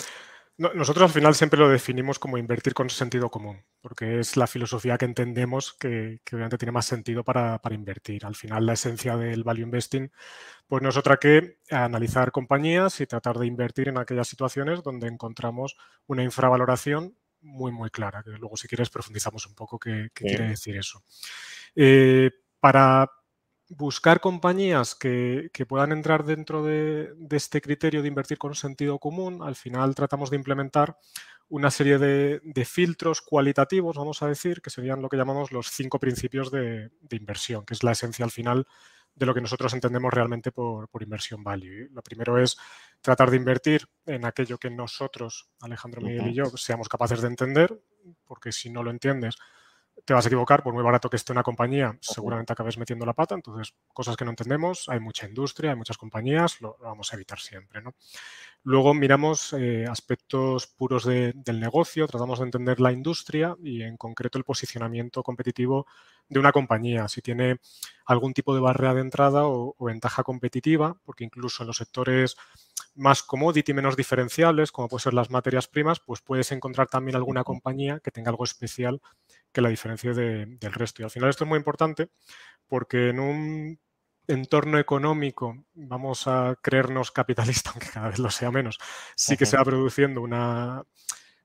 Nosotros 0.58 1.04
al 1.04 1.14
final 1.14 1.36
siempre 1.36 1.60
lo 1.60 1.70
definimos 1.70 2.18
como 2.18 2.40
invertir 2.40 2.74
con 2.74 2.90
sentido 2.90 3.30
común, 3.30 3.64
porque 3.80 4.20
es 4.20 4.38
la 4.38 4.48
filosofía 4.48 4.98
que 4.98 5.06
entendemos 5.06 5.74
que, 5.74 6.20
obviamente 6.32 6.58
tiene 6.58 6.72
más 6.72 6.88
sentido 6.88 7.24
para, 7.24 7.62
invertir. 7.70 8.26
Al 8.26 8.34
final 8.34 8.66
la 8.66 8.74
esencia 8.74 9.16
del 9.18 9.44
value 9.44 9.62
investing 9.62 10.12
pues 10.66 10.82
no 10.82 10.90
es 10.90 10.98
otra 10.98 11.18
que 11.18 11.60
analizar 11.70 12.32
compañías 12.32 13.00
y 13.02 13.06
tratar 13.06 13.38
de 13.38 13.46
invertir 13.46 13.88
en 13.90 14.00
aquellas 14.00 14.28
situaciones 14.28 14.82
donde 14.82 15.08
encontramos 15.08 15.78
una 16.08 16.24
infravaloración 16.24 17.16
muy, 17.48 17.72
muy 17.72 17.90
clara, 17.90 18.22
que 18.24 18.32
luego 18.32 18.58
si 18.58 18.68
quieres 18.68 18.90
profundizamos 18.90 19.48
un 19.48 19.56
poco 19.56 19.80
qué, 19.80 20.10
quiere 20.14 20.50
decir 20.50 20.78
eso. 20.78 21.02
Eh, 21.76 22.30
para 22.60 23.10
buscar 23.70 24.20
compañías 24.20 24.96
que, 24.96 25.50
puedan 25.68 25.92
entrar 25.92 26.24
dentro 26.24 26.64
de, 26.64 27.14
este 27.32 27.62
criterio 27.62 28.02
de 28.02 28.08
invertir 28.08 28.38
con 28.38 28.56
sentido 28.56 29.00
común, 29.00 29.42
al 29.42 29.56
final 29.56 29.96
tratamos 29.96 30.30
de 30.30 30.38
implementar 30.38 30.98
una 31.50 31.72
serie 31.72 31.98
de, 31.98 32.66
filtros 32.66 33.22
cualitativos, 33.22 33.98
vamos 33.98 34.22
a 34.22 34.28
decir, 34.28 34.62
que 34.62 34.70
serían 34.70 35.02
lo 35.02 35.10
que 35.10 35.18
llamamos 35.18 35.52
los 35.52 35.68
cinco 35.68 36.00
principios 36.00 36.52
de, 36.52 36.92
inversión, 37.12 37.66
que 37.66 37.74
es 37.74 37.84
la 37.84 37.92
esencia 37.92 38.26
al 38.26 38.32
final 38.32 38.68
de 39.18 39.26
lo 39.26 39.34
que 39.34 39.42
nosotros 39.42 39.74
entendemos 39.74 40.14
realmente 40.14 40.52
por, 40.52 40.88
por 40.90 41.02
inversión 41.02 41.44
value. 41.44 41.90
Lo 41.92 42.04
primero 42.04 42.42
es 42.42 42.56
tratar 43.02 43.32
de 43.32 43.38
invertir 43.38 43.88
en 44.06 44.26
aquello 44.26 44.60
que 44.60 44.70
nosotros, 44.70 45.50
Alejandro 45.62 46.02
Miguel 46.02 46.28
y 46.28 46.34
yo, 46.36 46.46
seamos 46.56 46.88
capaces 46.88 47.22
de 47.22 47.28
entender, 47.28 47.82
porque 48.26 48.52
si 48.52 48.70
no 48.70 48.84
lo 48.84 48.92
entiendes, 48.92 49.36
te 50.06 50.14
vas 50.14 50.26
a 50.26 50.30
equivocar, 50.30 50.64
por 50.64 50.74
muy 50.74 50.84
barato 50.84 51.10
que 51.10 51.18
esté 51.18 51.32
una 51.32 51.44
compañía, 51.44 51.98
seguramente 52.02 52.54
acabes 52.54 52.78
metiendo 52.78 53.06
la 53.06 53.14
pata. 53.14 53.36
Entonces, 53.36 53.74
cosas 53.94 54.16
que 54.16 54.26
no 54.26 54.32
entendemos, 54.32 54.88
hay 54.90 55.00
mucha 55.00 55.28
industria, 55.28 55.72
hay 55.72 55.78
muchas 55.78 55.98
compañías, 55.98 56.62
lo, 56.62 56.78
vamos 56.82 57.12
a 57.12 57.16
evitar 57.16 57.40
siempre. 57.40 57.82
¿no? 57.82 57.94
Luego 58.64 58.94
miramos 58.94 59.54
eh, 59.54 59.86
aspectos 59.90 60.68
puros 60.68 61.06
del 61.06 61.60
negocio, 61.60 62.08
tratamos 62.08 62.40
de 62.40 62.46
entender 62.46 62.80
la 62.80 62.92
industria 62.92 63.56
y 63.64 63.82
en 63.82 63.98
concreto 63.98 64.38
el 64.38 64.44
posicionamiento 64.44 65.24
competitivo 65.24 65.88
de 66.30 66.40
una 66.40 66.52
compañía, 66.52 67.08
si 67.08 67.22
tiene 67.22 67.60
algún 68.06 68.34
tipo 68.34 68.54
de 68.54 68.62
barrera 68.62 68.94
de 68.94 69.02
entrada 69.02 69.48
o, 69.48 69.76
o 69.78 69.86
ventaja 69.86 70.24
competitiva, 70.24 70.98
porque 71.06 71.24
incluso 71.24 71.64
en 71.64 71.68
los 71.68 71.78
sectores 71.78 72.36
más 72.98 73.24
commodity, 73.24 73.74
menos 73.74 73.96
diferenciales, 73.96 74.72
como 74.72 74.90
pueden 74.90 75.04
ser 75.04 75.14
las 75.14 75.30
materias 75.30 75.68
primas, 75.68 76.00
pues 76.00 76.22
puedes 76.22 76.52
encontrar 76.52 76.88
también 76.88 77.16
alguna 77.16 77.44
compañía 77.44 78.00
que 78.00 78.12
tenga 78.12 78.32
algo 78.32 78.44
especial 78.44 79.02
que 79.58 79.62
la 79.62 79.70
diferencia 79.70 80.14
del 80.14 80.74
resto. 80.74 81.02
Y 81.02 81.06
al 81.06 81.10
final 81.10 81.32
esto 81.32 81.44
es 81.44 81.48
muy 81.48 81.58
importante 81.58 82.12
porque 82.68 83.10
en 83.10 83.20
un 83.20 83.80
entorno 84.28 84.78
económico, 84.78 85.66
vamos 85.74 86.28
a 86.28 86.56
creernos 86.62 87.10
capitalista, 87.10 87.72
aunque 87.74 87.88
cada 87.88 88.10
vez 88.10 88.20
lo 88.20 88.30
sea 88.30 88.52
menos, 88.52 88.78
sí 89.16 89.36
que 89.36 89.48
se 89.48 89.58
va 89.58 89.66
produciendo 89.66 90.22
una, 90.22 90.84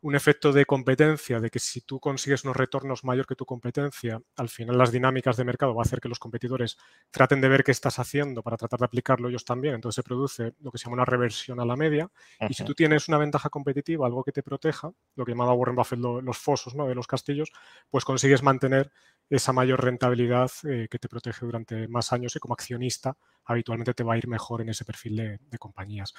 un 0.02 0.16
efecto 0.16 0.52
de 0.52 0.66
competencia, 0.66 1.38
de 1.38 1.49
que 1.49 1.61
si 1.61 1.80
tú 1.80 2.00
consigues 2.00 2.42
unos 2.42 2.56
retornos 2.56 3.04
mayor 3.04 3.25
que 3.25 3.37
tu 3.37 3.47
competencia, 3.47 4.21
al 4.37 4.49
final 4.49 4.76
las 4.76 4.90
dinámicas 4.90 5.37
de 5.37 5.44
mercado 5.44 5.75
va 5.75 5.82
a 5.82 5.85
hacer 5.85 6.00
que 6.00 6.09
los 6.09 6.18
competidores 6.18 6.76
traten 7.12 7.40
de 7.40 7.49
ver 7.49 7.62
qué 7.62 7.71
estás 7.71 8.00
haciendo 8.00 8.42
para 8.42 8.56
tratar 8.56 8.80
de 8.80 8.87
aplicarlo 8.87 9.28
ellos 9.28 9.44
también. 9.44 9.76
Entonces 9.76 9.97
se 9.97 10.02
produce 10.02 10.54
lo 10.61 10.73
que 10.73 10.78
se 10.78 10.85
llama 10.85 10.94
una 10.94 11.04
reversión 11.04 11.61
a 11.61 11.64
la 11.64 11.76
media. 11.76 12.11
Y 12.49 12.54
si 12.54 12.64
tú 12.64 12.75
tienes 12.75 13.06
una 13.09 13.16
ventaja 13.16 13.49
competitiva, 13.49 14.04
algo 14.04 14.25
que 14.25 14.32
te 14.32 14.42
proteja, 14.42 14.92
lo 15.14 15.25
que 15.25 15.32
llamaba 15.32 15.54
Warren 15.54 15.76
Buffett 15.76 16.00
los 16.00 16.38
fosos 16.38 16.75
¿no? 16.75 16.88
de 16.88 16.97
los 16.97 17.06
castillos, 17.06 17.52
pues 17.88 18.04
consigues 18.04 18.42
mantener 18.42 18.90
esa 19.30 19.52
mayor 19.52 19.85
rentabilidad 19.85 20.50
eh, 20.68 20.88
que 20.90 20.99
te 20.99 21.09
protege 21.09 21.47
durante 21.47 21.87
más 21.87 22.12
años 22.12 22.35
y 22.35 22.40
como 22.40 22.54
accionista 22.54 23.16
habitualmente 23.44 23.94
te 23.94 24.02
va 24.02 24.14
a 24.14 24.18
ir 24.18 24.26
mejor 24.26 24.62
en 24.62 24.71
ese 24.71 24.85
perfil 24.85 25.38
de 25.40 25.59
compañías. 25.59 26.12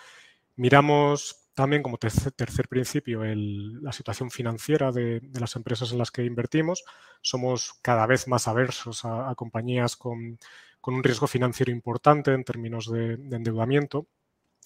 Miramos 0.56 1.44
también 1.54 1.84
como 1.84 1.98
tercer, 1.98 2.68
principio 2.68 3.22
la 3.24 3.92
situación 3.92 4.32
financiera 4.32 4.92
de, 4.92 5.22
las 5.40 5.56
empresas 5.56 5.92
en 5.92 6.00
las 6.00 6.12
que 6.12 6.26
invertimos. 6.26 6.84
Somos 7.22 7.76
cada 7.82 8.08
vez 8.08 8.28
más 8.28 8.48
aversos 8.48 9.06
a, 9.06 9.34
compañías 9.36 9.96
con, 9.96 10.40
un 10.86 11.04
riesgo 11.04 11.28
financiero 11.28 11.72
importante 11.72 12.34
en 12.34 12.44
términos 12.44 12.92
de, 12.92 13.14
endeudamiento. 13.14 14.08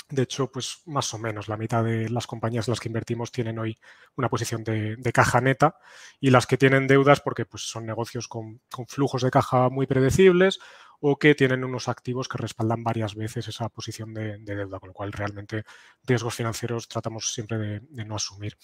De 0.09 0.23
hecho, 0.23 0.49
pues 0.49 0.83
más 0.85 1.13
o 1.13 1.17
menos 1.17 1.49
la 1.49 1.57
mitad 1.57 1.83
de 1.83 2.09
las 2.09 2.27
compañías 2.27 2.67
en 2.67 2.71
las 2.71 2.79
que 2.79 2.87
invertimos 2.87 3.33
tienen 3.33 3.59
hoy 3.59 3.77
una 4.15 4.29
posición 4.29 4.63
de, 4.63 5.11
caja 5.13 5.41
neta 5.41 5.75
y 6.21 6.29
las 6.29 6.47
que 6.47 6.57
tienen 6.57 6.87
deudas 6.87 7.19
porque 7.19 7.45
pues, 7.45 7.63
son 7.63 7.85
negocios 7.85 8.29
con, 8.29 8.61
con 8.71 8.87
flujos 8.87 9.23
de 9.23 9.31
caja 9.31 9.67
muy 9.69 9.85
predecibles 9.85 10.59
o 10.99 11.17
que 11.17 11.35
tienen 11.35 11.63
unos 11.63 11.87
activos 11.87 12.27
que 12.27 12.37
respaldan 12.37 12.83
varias 12.83 13.15
veces 13.15 13.47
esa 13.47 13.69
posición 13.69 14.13
de, 14.13 14.37
deuda, 14.39 14.79
con 14.79 14.89
lo 14.89 14.93
cual 14.93 15.11
realmente 15.11 15.63
riesgos 16.03 16.35
financieros 16.35 16.87
tratamos 16.87 17.33
siempre 17.33 17.57
de, 17.57 18.05
no 18.05 18.15
asumir. 18.15 18.57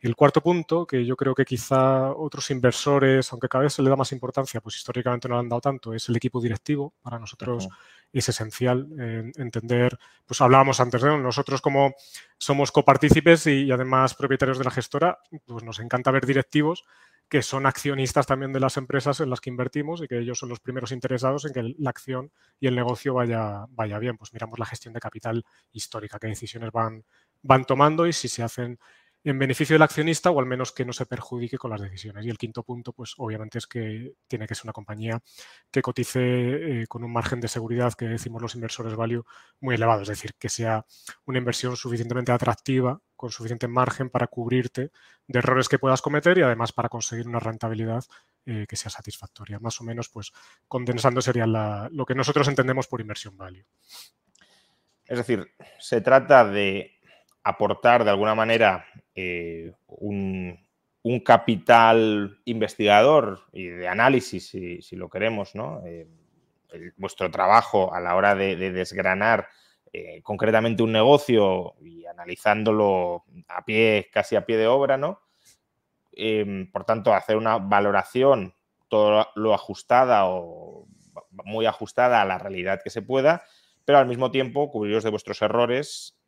el 0.00 0.16
cuarto 0.16 0.40
punto, 0.40 0.86
que 0.86 1.04
yo 1.04 1.16
creo 1.16 1.34
que 1.34 1.44
quizá 1.44 2.12
otros 2.12 2.50
inversores, 2.50 3.32
aunque 3.32 3.48
cada 3.48 3.64
vez 3.64 3.74
se 3.74 3.82
le 3.82 3.90
da 3.90 3.96
más 3.96 4.12
importancia, 4.12 4.60
pues 4.60 4.76
históricamente 4.76 5.28
no 5.28 5.36
le 5.36 5.40
han 5.40 5.48
dado 5.48 5.60
tanto, 5.60 5.94
es 5.94 6.08
el 6.08 6.16
equipo 6.16 6.40
directivo. 6.40 6.94
Para 7.02 7.18
nosotros 7.18 7.68
es 8.12 8.28
esencial 8.28 8.88
entender, 9.36 9.98
pues 10.24 10.40
hablábamos 10.40 10.80
antes 10.80 11.02
de 11.02 11.16
nosotros 11.18 11.60
como 11.60 11.94
somos 12.38 12.72
copartícipes 12.72 13.46
y, 13.46 13.64
y 13.64 13.72
además 13.72 14.14
propietarios 14.14 14.58
de 14.58 14.64
la 14.64 14.70
gestora, 14.70 15.18
pues 15.46 15.62
nos 15.62 15.78
encanta 15.78 16.10
ver 16.10 16.26
directivos 16.26 16.84
que 17.28 17.42
son 17.42 17.66
accionistas 17.66 18.26
también 18.26 18.52
de 18.52 18.60
las 18.60 18.76
empresas 18.76 19.20
en 19.20 19.30
las 19.30 19.40
que 19.40 19.50
invertimos 19.50 20.02
y 20.02 20.06
que 20.06 20.18
ellos 20.18 20.38
son 20.38 20.48
los 20.48 20.60
primeros 20.60 20.92
interesados 20.92 21.44
en 21.44 21.52
que 21.52 21.74
la 21.78 21.90
acción 21.90 22.30
y 22.60 22.68
el 22.68 22.76
negocio 22.76 23.14
vaya, 23.14 23.66
vaya 23.70 23.98
bien. 23.98 24.16
Pues 24.16 24.32
miramos 24.32 24.58
la 24.58 24.66
gestión 24.66 24.94
de 24.94 25.00
capital 25.00 25.44
histórica, 25.72 26.18
qué 26.18 26.28
decisiones 26.28 26.70
van, 26.70 27.04
van 27.42 27.64
tomando 27.64 28.06
y 28.06 28.12
si 28.12 28.28
se 28.28 28.42
hacen 28.42 28.78
en 29.24 29.40
beneficio 29.40 29.74
del 29.74 29.82
accionista 29.82 30.30
o 30.30 30.38
al 30.38 30.46
menos 30.46 30.70
que 30.70 30.84
no 30.84 30.92
se 30.92 31.04
perjudique 31.04 31.58
con 31.58 31.72
las 31.72 31.80
decisiones. 31.80 32.24
Y 32.24 32.30
el 32.30 32.38
quinto 32.38 32.62
punto, 32.62 32.92
pues 32.92 33.14
obviamente 33.18 33.58
es 33.58 33.66
que 33.66 34.12
tiene 34.28 34.46
que 34.46 34.54
ser 34.54 34.66
una 34.66 34.72
compañía 34.72 35.20
que 35.72 35.82
cotice 35.82 36.82
eh, 36.82 36.86
con 36.86 37.02
un 37.02 37.12
margen 37.12 37.40
de 37.40 37.48
seguridad 37.48 37.92
que 37.94 38.06
decimos 38.06 38.40
los 38.40 38.54
inversores 38.54 38.94
value 38.94 39.24
muy 39.58 39.74
elevado, 39.74 40.02
es 40.02 40.08
decir, 40.08 40.34
que 40.38 40.48
sea 40.48 40.86
una 41.24 41.38
inversión 41.38 41.76
suficientemente 41.76 42.30
atractiva, 42.30 43.00
con 43.16 43.30
suficiente 43.30 43.68
margen 43.68 44.10
para 44.10 44.26
cubrirte 44.26 44.90
de 45.26 45.38
errores 45.38 45.68
que 45.68 45.78
puedas 45.78 46.02
cometer 46.02 46.38
y 46.38 46.42
además 46.42 46.72
para 46.72 46.88
conseguir 46.88 47.26
una 47.26 47.40
rentabilidad 47.40 48.04
eh, 48.44 48.66
que 48.68 48.76
sea 48.76 48.90
satisfactoria. 48.90 49.58
Más 49.58 49.80
o 49.80 49.84
menos, 49.84 50.08
pues 50.08 50.32
condensando 50.68 51.20
sería 51.20 51.46
lo 51.46 52.06
que 52.06 52.14
nosotros 52.14 52.46
entendemos 52.48 52.86
por 52.86 53.00
inversión 53.00 53.36
value. 53.36 53.64
Es 55.06 55.18
decir, 55.18 55.50
se 55.78 56.00
trata 56.00 56.44
de 56.44 56.98
aportar 57.42 58.04
de 58.04 58.10
alguna 58.10 58.34
manera 58.34 58.86
eh, 59.14 59.72
un, 59.86 60.64
capital 61.24 62.40
investigador 62.46 63.46
y 63.52 63.68
de 63.68 63.86
análisis, 63.86 64.48
si, 64.48 64.96
lo 64.96 65.08
queremos, 65.08 65.54
¿no? 65.54 65.80
Eh, 65.86 66.08
vuestro 66.96 67.30
trabajo 67.30 67.94
a 67.94 68.00
la 68.00 68.16
hora 68.16 68.34
de, 68.34 68.56
desgranar 68.56 69.48
eh, 69.98 70.20
concretamente 70.22 70.82
un 70.82 70.92
negocio 70.92 71.74
y 71.80 72.04
analizándolo 72.04 73.24
a 73.48 73.64
pie, 73.64 74.10
casi 74.12 74.36
a 74.36 74.44
pie 74.44 74.58
de 74.58 74.66
obra, 74.66 74.98
¿no? 74.98 75.22
Em, 76.12 76.70
por 76.70 76.84
tanto, 76.84 77.14
hacer 77.14 77.38
una 77.38 77.56
valoración 77.56 78.54
todo 78.88 79.26
lo 79.36 79.54
ajustada 79.54 80.26
o 80.26 80.86
muy 81.44 81.64
ajustada 81.64 82.20
a 82.20 82.26
la 82.26 82.36
realidad 82.36 82.82
que 82.84 82.90
se 82.90 83.00
pueda, 83.00 83.44
pero 83.86 83.96
al 83.96 84.06
mismo 84.06 84.30
tiempo 84.30 84.70
cubriros 84.70 85.02
de 85.02 85.08
vuestros 85.08 85.40
errores 85.40 86.18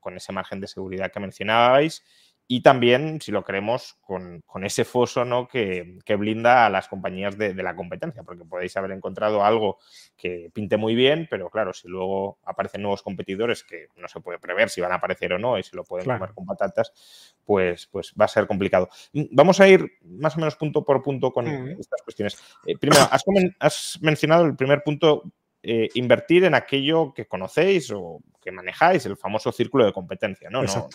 con 0.00 0.16
ese 0.16 0.32
margen 0.32 0.60
de 0.60 0.66
seguridad 0.66 1.12
que 1.12 1.20
mencionabais 1.20 2.04
y 2.50 2.62
también, 2.62 3.20
si 3.20 3.30
lo 3.30 3.44
queremos, 3.44 3.98
con, 4.00 4.42
ese 4.64 4.86
foso 4.86 5.26
¿no? 5.26 5.46
que, 5.46 5.98
blinda 6.18 6.64
a 6.64 6.70
las 6.70 6.88
compañías 6.88 7.36
de, 7.36 7.52
la 7.54 7.76
competencia, 7.76 8.22
porque 8.22 8.46
podéis 8.46 8.74
haber 8.78 8.92
encontrado 8.92 9.44
algo 9.44 9.78
que 10.16 10.50
pinte 10.54 10.78
muy 10.78 10.94
bien, 10.94 11.28
pero 11.30 11.50
claro, 11.50 11.74
si 11.74 11.88
luego 11.88 12.38
aparecen 12.44 12.80
nuevos 12.80 13.02
competidores 13.02 13.62
que 13.62 13.88
no 13.96 14.08
se 14.08 14.20
puede 14.20 14.38
prever 14.38 14.70
si 14.70 14.80
van 14.80 14.92
a 14.92 14.94
aparecer 14.94 15.34
o 15.34 15.38
no 15.38 15.58
y 15.58 15.62
si 15.62 15.76
lo 15.76 15.84
pueden 15.84 16.06
comer 16.06 16.32
con 16.34 16.46
patatas, 16.46 17.34
pues, 17.44 17.86
pues 17.86 18.14
va 18.18 18.24
a 18.24 18.28
ser 18.28 18.46
complicado. 18.46 18.88
Mm, 19.12 19.24
vamos 19.32 19.60
a 19.60 19.68
ir 19.68 19.98
más 20.02 20.34
o 20.36 20.40
menos 20.40 20.56
punto 20.56 20.82
por 20.82 21.02
punto 21.02 21.30
con 21.30 21.46
estas 21.46 22.00
cuestiones. 22.02 22.42
Eh, 22.66 22.78
primero, 22.78 23.02
has, 23.10 23.24
has 23.60 23.98
mencionado 24.00 24.46
el 24.46 24.56
primer 24.56 24.82
punto 24.82 25.22
eh, 25.62 25.90
invertir 25.94 26.44
en 26.44 26.54
aquello 26.54 27.12
que 27.12 27.26
conocéis 27.26 27.90
o 27.90 28.20
que 28.40 28.50
manejáis, 28.52 29.04
el 29.04 29.18
famoso 29.18 29.52
círculo 29.52 29.84
de 29.84 29.92
competencia, 29.92 30.48
¿no? 30.48 30.62
No, 30.62 30.88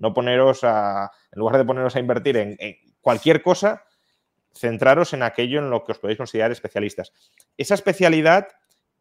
poneros 0.00 0.64
a, 0.64 1.10
en 1.30 1.38
lugar 1.38 1.58
de 1.58 1.64
poneros 1.64 1.94
a 1.94 2.00
invertir 2.00 2.36
en, 2.36 2.56
cualquier 3.00 3.42
cosa, 3.42 3.84
centraros 4.54 5.12
en 5.12 5.22
aquello 5.22 5.58
en 5.60 5.70
lo 5.70 5.84
que 5.84 5.92
os 5.92 5.98
podéis 5.98 6.18
considerar 6.18 6.50
especialistas. 6.50 7.12
Esa 7.56 7.74
especialidad 7.74 8.48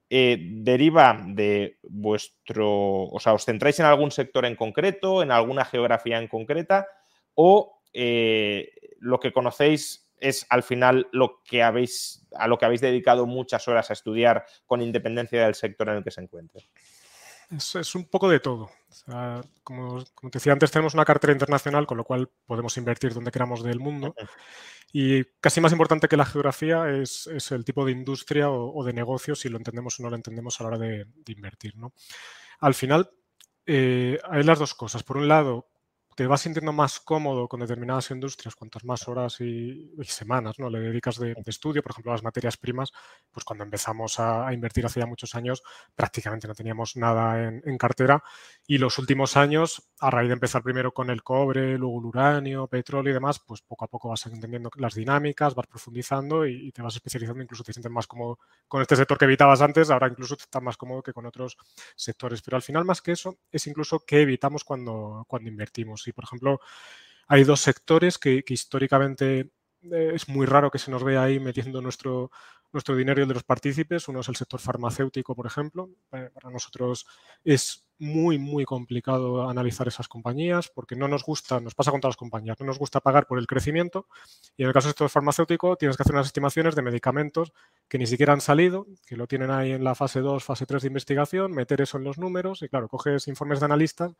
eh, 0.09 0.37
deriva 0.39 1.19
de 1.25 1.79
vuestro, 1.83 3.03
o 3.03 3.19
sea, 3.19 3.33
os 3.33 3.45
centráis 3.45 3.79
en 3.79 3.85
algún 3.85 4.11
sector 4.11 4.45
en 4.45 4.55
concreto, 4.55 5.23
en 5.23 5.31
alguna 5.31 5.65
geografía 5.65 6.17
en 6.17 6.27
concreta, 6.27 6.87
o 7.35 7.81
eh, 7.93 8.71
lo 8.99 9.19
que 9.19 9.31
conocéis 9.31 10.09
es 10.19 10.45
al 10.49 10.63
final 10.63 11.07
lo 11.11 11.41
que 11.43 11.63
habéis, 11.63 12.27
a 12.35 12.47
lo 12.47 12.57
que 12.57 12.65
habéis 12.65 12.81
dedicado 12.81 13.25
muchas 13.25 13.67
horas 13.67 13.89
a 13.89 13.93
estudiar 13.93 14.45
con 14.65 14.81
independencia 14.81 15.45
del 15.45 15.55
sector 15.55 15.89
en 15.89 15.97
el 15.97 16.03
que 16.03 16.11
se 16.11 16.21
encuentre? 16.21 16.67
Es, 17.49 17.75
es 17.75 17.95
un 17.95 18.05
poco 18.05 18.29
de 18.29 18.39
todo. 18.39 18.69
como, 19.63 20.03
te 20.03 20.29
decía 20.33 20.53
antes, 20.53 20.71
tenemos 20.71 20.93
una 20.93 21.05
cartera 21.05 21.33
internacional, 21.33 21.87
con 21.87 21.97
lo 21.97 22.03
cual 22.03 22.29
podemos 22.45 22.77
invertir 22.77 23.13
donde 23.13 23.31
queramos 23.31 23.63
del 23.63 23.79
mundo. 23.79 24.13
Y 24.91 25.23
casi 25.39 25.61
más 25.61 25.71
importante 25.71 26.07
que 26.07 26.17
la 26.17 26.25
geografía 26.25 26.89
es, 26.89 27.27
el 27.51 27.65
tipo 27.65 27.85
de 27.85 27.91
industria 27.91 28.49
o, 28.49 28.83
de 28.83 28.93
negocio, 28.93 29.35
si 29.35 29.49
lo 29.49 29.57
entendemos 29.57 29.99
o 29.99 30.03
no 30.03 30.09
lo 30.09 30.15
entendemos 30.15 30.59
a 30.59 30.63
la 30.63 30.69
hora 30.69 30.77
de, 30.77 31.07
invertir. 31.27 31.75
¿no? 31.75 31.93
Al 32.59 32.73
final, 32.73 33.09
eh, 33.65 34.19
hay 34.29 34.43
las 34.43 34.59
dos 34.59 34.75
cosas. 34.75 35.03
Por 35.03 35.17
un 35.17 35.27
lado, 35.27 35.69
te 36.15 36.27
vas 36.27 36.41
sintiendo 36.41 36.73
más 36.73 36.99
cómodo 36.99 37.47
con 37.47 37.61
determinadas 37.61 38.11
industrias, 38.11 38.55
cuantas 38.55 38.83
más 38.83 39.07
horas 39.07 39.39
y, 39.39 39.89
semanas 40.03 40.59
¿no? 40.59 40.69
le 40.69 40.79
dedicas 40.79 41.17
de, 41.17 41.35
estudio, 41.45 41.81
por 41.81 41.91
ejemplo, 41.91 42.11
las 42.11 42.23
materias 42.23 42.57
primas, 42.57 42.91
pues 43.31 43.45
cuando 43.45 43.63
empezamos 43.63 44.19
a, 44.19 44.51
invertir 44.53 44.85
hace 44.85 44.99
ya 44.99 45.05
muchos 45.05 45.35
años, 45.35 45.63
prácticamente 45.95 46.47
no 46.47 46.55
teníamos 46.55 46.97
nada 46.97 47.47
en, 47.47 47.77
cartera 47.77 48.21
y 48.67 48.77
los 48.77 48.99
últimos 48.99 49.37
años, 49.37 49.89
a 49.99 50.09
raíz 50.09 50.27
de 50.27 50.33
empezar 50.33 50.61
primero 50.61 50.93
con 50.93 51.09
el 51.09 51.23
cobre, 51.23 51.77
luego 51.77 51.99
el 51.99 52.05
uranio, 52.05 52.67
petróleo 52.67 53.11
y 53.11 53.13
demás, 53.13 53.39
pues 53.39 53.61
poco 53.61 53.85
a 53.85 53.87
poco 53.87 54.09
vas 54.09 54.25
entendiendo 54.25 54.69
las 54.75 54.95
dinámicas, 54.95 55.55
vas 55.55 55.67
profundizando 55.67 56.45
y, 56.45 56.71
te 56.71 56.81
vas 56.81 56.95
especializando, 56.95 57.41
incluso 57.41 57.63
te 57.63 57.71
sientes 57.71 57.91
más 57.91 58.07
cómodo 58.07 58.39
con 58.67 58.81
este 58.81 58.95
sector 58.95 59.17
que 59.17 59.25
evitabas 59.25 59.61
antes, 59.61 59.89
ahora 59.89 60.07
incluso 60.07 60.35
te 60.35 60.43
estás 60.43 60.61
más 60.61 60.75
cómodo 60.75 61.01
que 61.01 61.13
con 61.13 61.25
otros 61.25 61.57
sectores. 61.95 62.41
Pero 62.41 62.57
al 62.57 62.63
final, 62.63 62.83
más 62.83 63.01
que 63.01 63.13
eso, 63.13 63.37
es 63.51 63.65
incluso 63.67 64.03
qué 64.05 64.21
evitamos 64.21 64.63
cuando, 64.63 65.23
cuando 65.27 65.49
invertimos 65.49 66.08
por 66.11 66.23
ejemplo, 66.25 66.59
hay 67.27 67.43
dos 67.43 67.61
sectores 67.61 68.17
que, 68.17 68.43
históricamente 68.47 69.51
eh, 69.83 70.11
es 70.13 70.27
muy 70.27 70.45
raro 70.45 70.71
que 70.71 70.79
se 70.79 70.91
nos 70.91 71.03
vea 71.03 71.23
ahí 71.23 71.39
metiendo 71.39 71.81
nuestro, 71.81 72.31
nuestro 72.73 72.95
dinero 72.95 73.19
y 73.19 73.23
el 73.23 73.27
de 73.27 73.35
los 73.35 73.43
partícipes. 73.43 74.07
Uno 74.07 74.21
es 74.21 74.29
el 74.29 74.35
sector 74.35 74.59
farmacéutico, 74.59 75.35
por 75.35 75.45
ejemplo. 75.45 75.89
Eh, 76.11 76.29
para 76.33 76.49
nosotros 76.49 77.05
es 77.43 77.85
muy, 77.99 78.39
muy 78.39 78.63
complicado 78.65 79.49
analizar 79.49 79.87
esas 79.87 80.07
compañías 80.07 80.69
porque 80.73 80.95
no 80.95 81.07
nos 81.07 81.23
gusta, 81.23 81.59
nos 81.59 81.75
pasa 81.75 81.91
con 81.91 81.99
todas 81.99 82.13
las 82.13 82.17
compañías, 82.17 82.57
no 82.59 82.65
nos 82.65 82.79
gusta 82.79 83.01
pagar 83.01 83.27
por 83.27 83.37
el 83.37 83.45
crecimiento 83.45 84.07
y 84.55 84.63
en 84.63 84.69
el 84.69 84.73
caso 84.73 84.87
del 84.87 84.93
sector 84.93 85.09
farmacéutico 85.09 85.75
tienes 85.75 85.97
que 85.97 86.03
hacer 86.03 86.15
unas 86.15 86.27
estimaciones 86.27 86.75
de 86.75 86.81
medicamentos 86.81 87.51
que 87.89 87.97
ni 87.97 88.07
siquiera 88.07 88.31
han 88.31 88.39
salido, 88.39 88.87
que 89.05 89.17
lo 89.17 89.27
tienen 89.27 89.51
ahí 89.51 89.73
en 89.73 89.83
la 89.83 89.95
fase 89.95 90.21
2, 90.21 90.41
fase 90.43 90.65
3 90.65 90.81
de 90.81 90.87
investigación, 90.87 91.51
meter 91.51 91.81
eso 91.81 91.97
en 91.97 92.05
los 92.05 92.17
números 92.17 92.61
y 92.61 92.69
claro, 92.69 92.87
coges 92.87 93.27
informes 93.27 93.59
de 93.59 93.65
analistas 93.65 94.13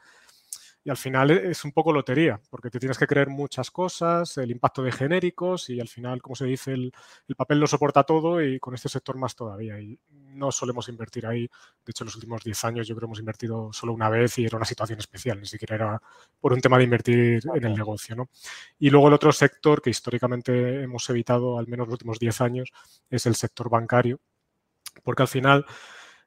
y 0.83 0.89
al 0.89 0.97
final 0.97 1.31
e, 1.31 1.51
es 1.51 1.65
un 1.65 1.71
poco 1.71 1.91
lotería, 1.91 2.39
porque 2.49 2.69
te 2.69 2.79
tienes 2.79 2.97
que 2.97 3.07
creer 3.07 3.29
muchas 3.29 3.71
cosas, 3.71 4.37
el 4.37 4.51
impacto 4.51 4.81
de 4.83 4.91
genéricos 4.91 5.69
y 5.69 5.79
al 5.79 5.87
final, 5.87 6.21
como 6.21 6.35
se 6.35 6.45
dice, 6.45 6.73
el, 6.73 6.93
papel 7.35 7.59
lo 7.59 7.67
soporta 7.67 8.03
todo 8.03 8.41
y 8.41 8.59
con 8.59 8.73
este 8.75 8.89
sector 8.89 9.17
más 9.17 9.35
todavía. 9.35 9.79
Y 9.79 9.99
no 10.09 10.51
solemos 10.51 10.89
invertir 10.89 11.25
ahí. 11.25 11.47
De 11.85 11.91
hecho, 11.91 12.03
en 12.03 12.07
los 12.07 12.15
últimos 12.15 12.43
10 12.43 12.65
años 12.65 12.87
yo 12.87 12.95
creo 12.95 13.07
que 13.07 13.09
hemos 13.11 13.19
invertido 13.19 13.71
solo 13.73 13.93
una 13.93 14.09
vez 14.09 14.37
y 14.39 14.45
era 14.45 14.57
una 14.57 14.65
situación 14.65 14.99
especial, 14.99 15.39
ni 15.39 15.45
siquiera 15.45 15.75
era 15.75 16.01
por 16.39 16.53
un 16.53 16.61
tema 16.61 16.77
de 16.77 16.83
invertir 16.85 17.41
en 17.53 17.63
el 17.63 17.75
negocio. 17.75 18.15
¿no? 18.15 18.29
Y 18.77 18.89
luego 18.89 19.07
el 19.07 19.13
otro 19.13 19.31
sector 19.31 19.81
que 19.81 19.89
históricamente 19.89 20.83
hemos 20.83 21.09
evitado, 21.09 21.57
al 21.59 21.67
menos 21.67 21.87
los 21.87 21.93
últimos 21.93 22.19
10 22.19 22.41
años, 22.41 22.71
es 23.09 23.25
el 23.25 23.35
sector 23.35 23.69
bancario, 23.69 24.19
porque 25.03 25.23
al 25.23 25.27
final 25.27 25.65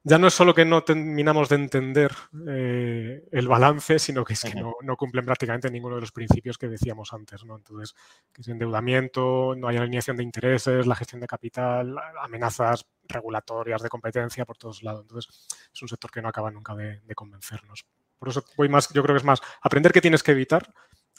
ya 0.04 0.18
no 0.18 0.26
es 0.26 0.34
solo 0.34 0.52
que 0.52 0.64
no 0.64 0.82
terminamos 0.82 1.48
de 1.48 1.56
entender 1.56 2.12
eh, 2.48 3.24
el 3.30 3.46
balance, 3.46 4.00
sino 4.00 4.24
que 4.24 4.32
es 4.32 4.42
que 4.42 4.54
no, 4.54 4.96
cumplen 4.96 5.24
prácticamente 5.24 5.70
ninguno 5.70 5.94
de 5.94 6.00
los 6.00 6.10
principios 6.10 6.58
que 6.58 6.68
decíamos 6.68 7.12
antes. 7.12 7.44
¿no? 7.44 7.56
Entonces, 7.56 7.94
que 8.32 8.42
es 8.42 8.48
endeudamiento, 8.48 9.54
no 9.56 9.68
hay 9.68 9.76
alineación 9.76 10.16
de 10.16 10.24
intereses, 10.24 10.86
la 10.86 10.96
gestión 10.96 11.20
de 11.20 11.28
capital, 11.28 11.96
amenazas 12.20 12.84
regulatorias 13.04 13.82
de 13.82 13.88
competencia 13.88 14.44
por 14.44 14.58
todos 14.58 14.82
lados. 14.82 15.02
Entonces, 15.02 15.46
es 15.72 15.82
un 15.82 15.88
sector 15.88 16.10
que 16.10 16.20
no 16.20 16.28
acaba 16.28 16.50
nunca 16.50 16.74
de, 16.74 17.00
convencernos. 17.14 17.86
Por 18.18 18.28
eso 18.28 18.44
voy 18.56 18.68
más, 18.68 18.88
yo 18.92 19.02
creo 19.02 19.14
que 19.14 19.18
es 19.20 19.24
más 19.24 19.40
aprender 19.62 19.92
qué 19.92 20.00
tienes 20.00 20.22
que 20.22 20.32
evitar 20.32 20.72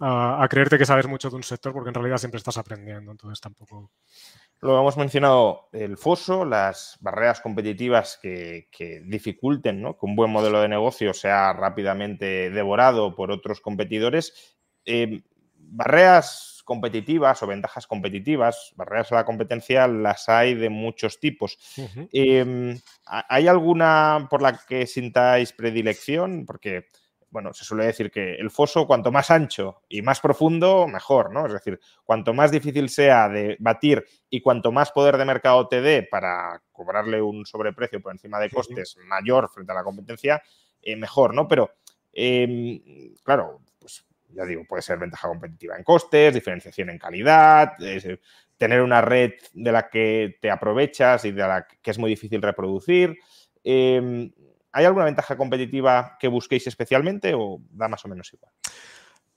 a, 0.03 0.47
creerte 0.49 0.77
que 0.77 0.85
sabes 0.85 1.07
mucho 1.07 1.29
de 1.29 1.35
un 1.37 1.43
sector, 1.43 1.73
porque 1.73 1.89
en 1.89 1.95
realidad 1.95 2.17
siempre 2.17 2.37
estás 2.37 2.57
aprendiendo. 2.57 3.11
Entonces 3.11 3.39
tampoco. 3.39 3.91
Lo 4.61 4.79
hemos 4.79 4.97
mencionado 4.97 5.69
el 5.71 5.97
foso, 5.97 6.45
las 6.45 6.97
barreras 7.01 7.41
competitivas 7.41 8.19
que, 8.21 8.67
dificulten 9.05 9.83
que 9.83 10.05
un 10.05 10.15
buen 10.15 10.31
modelo 10.31 10.61
de 10.61 10.69
negocio 10.69 11.13
sea 11.13 11.53
rápidamente 11.53 12.49
devorado 12.49 13.15
por 13.15 13.31
otros 13.31 13.61
competidores. 13.61 14.57
Eh, 14.85 15.23
barreras 15.57 16.61
competitivas 16.63 17.41
o 17.43 17.47
ventajas 17.47 17.87
competitivas, 17.87 18.73
barreras 18.75 19.11
a 19.11 19.15
la 19.15 19.25
competencia, 19.25 19.87
las 19.87 20.29
hay 20.29 20.55
de 20.55 20.69
muchos 20.69 21.19
tipos. 21.19 21.57
Em, 22.11 22.79
¿Hay 23.05 23.47
alguna 23.47 24.27
por 24.29 24.41
la 24.41 24.57
que 24.57 24.87
sintáis 24.87 25.51
predilección? 25.53 26.45
Porque, 26.45 26.87
bueno, 27.33 27.51
se 27.51 27.65
suele 27.65 27.85
decir 27.85 28.11
que 28.11 28.35
el 28.35 28.51
foso, 28.51 28.85
cuanto 28.85 29.11
más 29.11 29.31
ancho 29.31 29.81
y 29.89 30.03
más 30.03 30.19
profundo, 30.19 30.87
mejor, 30.87 31.33
¿no? 31.33 31.47
Es 31.47 31.53
decir, 31.53 31.79
cuanto 32.03 32.31
más 32.31 32.51
difícil 32.51 32.89
sea 32.89 33.27
de 33.27 33.57
batir 33.59 34.05
y 34.29 34.39
cuanto 34.39 34.71
más 34.71 34.91
poder 34.91 35.17
de 35.17 35.25
mercado 35.25 35.67
te 35.67 35.81
dé 35.81 36.03
para 36.03 36.61
cobrarle 36.71 37.23
un 37.23 37.43
sobreprecio 37.47 37.99
por 38.01 38.11
encima 38.11 38.39
de 38.39 38.51
costes 38.51 38.97
mayor 39.07 39.49
frente 39.49 39.71
a 39.71 39.75
la 39.75 39.83
competencia, 39.83 40.43
eh, 40.79 40.95
mejor, 40.95 41.33
¿no? 41.33 41.47
Pero, 41.47 41.71
em, 42.13 42.79
claro, 43.23 43.61
ya 44.29 44.45
digo, 44.45 44.63
puede 44.69 44.83
ser 44.83 44.99
ventaja 44.99 45.27
competitiva 45.27 45.75
en 45.75 45.83
costes, 45.83 46.35
diferenciación 46.35 46.91
en 46.91 46.99
calidad, 46.99 47.73
tener 48.57 48.81
una 48.81 49.01
red 49.01 49.31
de 49.53 49.71
la 49.71 49.89
que 49.89 50.37
te 50.39 50.51
aprovechas 50.51 51.25
y 51.25 51.31
de 51.31 51.41
la 51.41 51.67
que 51.81 51.91
es 51.91 51.97
muy 51.97 52.11
difícil 52.11 52.43
reproducir. 52.43 53.17
Em, 53.63 54.31
¿Hay 54.73 54.85
alguna 54.85 55.05
ventaja 55.05 55.37
competitiva 55.37 56.17
que 56.19 56.27
busquéis 56.27 56.67
especialmente 56.67 57.33
o 57.35 57.61
da 57.69 57.87
más 57.87 58.03
o 58.03 58.07
menos 58.09 58.33
igual? 58.33 58.51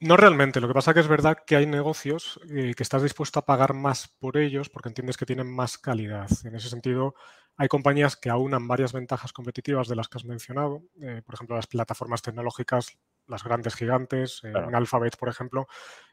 No 0.00 0.16
realmente. 0.16 0.60
Lo 0.60 0.68
que 0.68 0.74
pasa 0.74 0.90
es 0.90 0.94
que 0.94 1.00
es 1.00 1.08
verdad 1.08 1.38
que 1.46 1.56
hay 1.56 1.66
negocios 1.66 2.40
eh, 2.50 2.74
que 2.74 2.82
estás 2.82 3.02
dispuesto 3.02 3.38
a 3.38 3.46
pagar 3.46 3.72
más 3.72 4.08
por 4.18 4.36
ellos 4.36 4.68
porque 4.68 4.88
entiendes 4.88 5.16
que 5.16 5.24
tienen 5.24 5.50
más 5.50 5.78
calidad. 5.78 6.28
En 6.44 6.54
ese 6.54 6.68
sentido, 6.68 7.14
hay 7.56 7.68
compañías 7.68 8.16
que 8.16 8.28
aunan 8.28 8.68
varias 8.68 8.92
ventajas 8.92 9.32
competitivas 9.32 9.88
de 9.88 9.96
las 9.96 10.08
que 10.08 10.18
has 10.18 10.24
mencionado. 10.24 10.82
Eh, 11.00 11.22
por 11.24 11.34
ejemplo, 11.34 11.56
las 11.56 11.66
plataformas 11.66 12.20
tecnológicas 12.20 12.98
las 13.28 13.44
grandes 13.44 13.74
gigantes, 13.74 14.40
eh, 14.44 14.52
un 14.54 14.74
Alphabet, 14.74 15.16
por 15.16 15.28
ejemplo, 15.28 15.66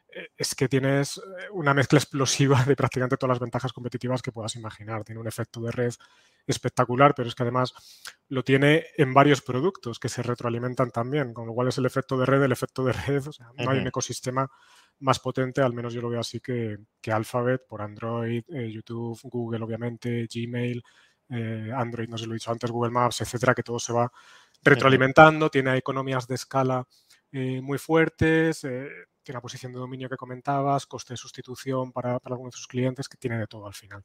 eh, 0.07 0.29
es 0.37 0.55
que 0.55 0.67
tienes 0.67 1.17
eh, 1.17 1.47
una 1.51 1.73
mezcla 1.73 1.97
explosiva 1.99 2.63
de 2.63 2.75
prácticamente 2.75 3.17
todas 3.17 3.35
las 3.35 3.39
ventajas 3.39 3.73
competitivas 3.73 4.21
que 4.21 4.31
puedas 4.31 4.55
imaginar. 4.55 5.03
Tiene 5.03 5.21
un 5.21 5.27
efecto 5.27 5.61
de 5.61 5.71
red 5.71 5.93
espectacular, 6.45 7.13
pero 7.15 7.29
es 7.29 7.35
que 7.35 7.43
además 7.43 7.73
lo 8.27 8.43
tiene 8.43 8.85
en 8.97 9.13
varios 9.13 9.41
productos 9.41 9.99
que 9.99 10.09
se 10.09 10.23
retroalimentan 10.23 10.91
también, 10.91 11.33
con 11.33 11.47
lo 11.47 11.53
cual 11.53 11.69
es 11.69 11.77
el 11.77 11.85
efecto 11.85 12.17
de 12.17 12.25
red, 12.25 12.43
el 12.43 12.51
efecto 12.51 12.83
de 12.83 12.93
red. 12.93 13.27
O 13.27 13.31
sea, 13.31 13.51
no 13.57 13.71
hay 13.71 13.79
un 13.79 13.87
ecosistema 13.87 14.49
más 14.99 15.19
potente, 15.19 15.61
al 15.61 15.73
menos 15.73 15.93
yo 15.93 16.01
lo 16.01 16.09
veo 16.09 16.19
así, 16.19 16.39
que, 16.39 16.77
que 17.01 17.11
Alphabet 17.11 17.65
por 17.67 17.81
Android, 17.81 18.43
YouTube, 18.47 19.19
Google, 19.23 19.63
obviamente, 19.63 20.27
Gmail, 20.31 20.83
Android, 21.75 22.09
no 22.09 22.17
sé 22.17 22.27
lo 22.27 22.33
he 22.33 22.35
dicho 22.35 22.51
antes, 22.51 22.69
Google 22.69 22.91
Maps, 22.91 23.21
etcétera, 23.21 23.55
que 23.55 23.63
todo 23.63 23.79
se 23.79 23.91
va 23.91 24.11
retroalimentando, 24.63 25.49
tiene 25.49 25.77
economías 25.77 26.27
de 26.27 26.35
escala 26.35 26.87
eh, 27.33 27.61
muy 27.61 27.79
fuertes, 27.79 28.63
eh, 28.63 28.87
tiene 29.23 29.37
la 29.37 29.41
posición 29.41 29.73
de 29.73 29.79
dominio 29.79 30.07
que 30.07 30.17
comentabas, 30.17 30.85
coste 30.85 31.13
de 31.13 31.17
sustitución 31.17 31.91
para, 31.91 32.19
algunos 32.23 32.53
de 32.53 32.57
sus 32.57 32.67
clientes, 32.67 33.09
que 33.09 33.17
tiene 33.17 33.39
de 33.39 33.47
todo 33.47 33.65
al 33.65 33.73
final. 33.73 34.03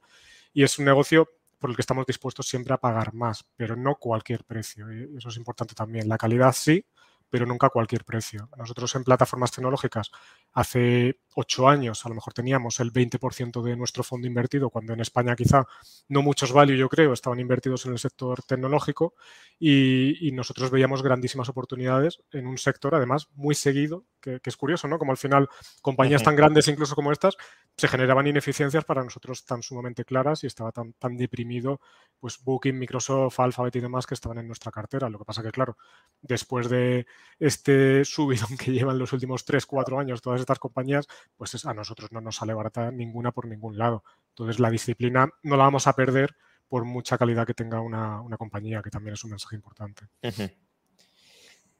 Y 0.54 0.62
es 0.62 0.78
un 0.78 0.87
negocio 0.87 1.28
por 1.58 1.68
el 1.68 1.76
que 1.76 1.82
estamos 1.82 2.06
dispuestos 2.06 2.49
siempre 2.49 2.73
a 2.73 2.78
pagar 2.78 3.12
más, 3.12 3.44
pero 3.54 3.76
no 3.76 3.97
cualquier 3.97 4.44
precio. 4.44 4.90
Y 4.90 5.18
eso 5.18 5.28
es 5.28 5.37
importante 5.37 5.75
también. 5.75 6.08
La 6.08 6.16
calidad 6.16 6.52
sí, 6.52 6.87
pero 7.30 7.47
nunca 7.47 7.68
a 7.68 7.70
cualquier 7.70 8.04
precio. 8.04 8.49
Nosotros 8.56 8.94
en 8.94 9.04
plataformas 9.04 9.52
tecnológicas 9.52 10.11
hace 10.52 11.20
ocho 11.35 11.68
años 11.68 12.04
a 12.04 12.08
lo 12.08 12.14
mejor 12.14 12.32
teníamos 12.32 12.80
el 12.80 12.92
20% 12.92 13.62
de 13.62 13.76
nuestro 13.76 14.02
fondo 14.02 14.26
invertido, 14.26 14.70
cuando 14.70 14.92
en 14.92 15.00
España 15.00 15.37
quizá 15.37 15.66
no 16.08 16.23
muchos 16.23 16.52
value, 16.52 16.76
yo 16.76 16.88
creo, 16.88 17.12
estaban 17.12 17.40
invertidos 17.40 17.87
en 17.87 17.92
el 17.92 17.99
sector 17.99 18.42
tecnológico 18.42 19.14
y, 19.59 20.31
nosotros 20.38 20.70
veíamos 20.70 21.03
grandísimas 21.03 21.48
oportunidades 21.48 22.22
en 22.31 22.46
un 22.46 22.59
sector 22.59 22.94
además 22.94 23.29
muy 23.35 23.57
seguido, 23.57 24.05
que, 24.20 24.40
es 24.42 24.57
curioso, 24.57 24.88
¿no? 24.88 24.98
Como 24.98 25.12
al 25.12 25.18
final 25.18 25.48
compañías 25.83 26.22
tan 26.22 26.37
grandes 26.37 26.68
incluso 26.68 26.94
como 26.94 27.12
estas 27.12 27.37
se 27.76 27.88
generaban 27.88 28.26
ineficiencias 28.26 28.85
para 28.85 29.02
nosotros 29.02 29.44
tan 29.44 29.62
sumamente 29.62 30.04
claras 30.04 30.44
y 30.44 30.46
estaba 30.46 30.72
tan, 30.72 30.92
tan 30.94 31.16
deprimido 31.16 31.81
pues 32.18 32.42
Booking, 32.42 32.78
Microsoft, 32.78 33.38
Alphabet 33.40 33.76
y 33.76 33.81
demás 33.81 34.07
que 34.07 34.14
estaban 34.14 34.38
en 34.38 34.46
nuestra 34.46 34.72
cartera. 34.72 35.09
Lo 35.09 35.18
que 35.18 35.24
pasa 35.24 35.42
que, 35.42 35.50
claro, 35.50 35.76
después 36.20 36.68
de 36.68 37.07
este 37.38 38.04
subidón 38.04 38.57
que 38.57 38.72
llevan 38.72 38.98
los 38.98 39.12
últimos 39.12 39.44
3, 39.44 39.64
4 39.66 39.98
años 39.98 40.22
todas 40.22 40.40
estas 40.40 40.59
compañías, 40.59 41.07
pues 41.37 41.64
a 41.64 41.74
nosotros 41.74 42.12
no 42.12 42.20
nos 42.20 42.37
sale 42.37 42.54
barata 42.54 42.90
ninguna 42.90 43.33
por 43.33 43.46
ningún 43.46 43.78
lado. 43.78 44.04
Entonces 44.31 44.59
la 44.61 44.70
disciplina 44.70 45.28
no 45.42 45.57
la 45.57 45.64
vamos 45.64 45.87
a 45.87 45.94
perder 45.94 46.37
por 46.68 46.85
mucha 46.85 47.16
calidad 47.16 47.46
que 47.46 47.54
tenga 47.54 47.81
una, 47.81 48.22
compañía, 48.37 48.83
que 48.83 48.90
también 48.90 49.14
es 49.14 49.24
un 49.24 49.31
mensaje 49.31 49.57
importante. 49.57 50.07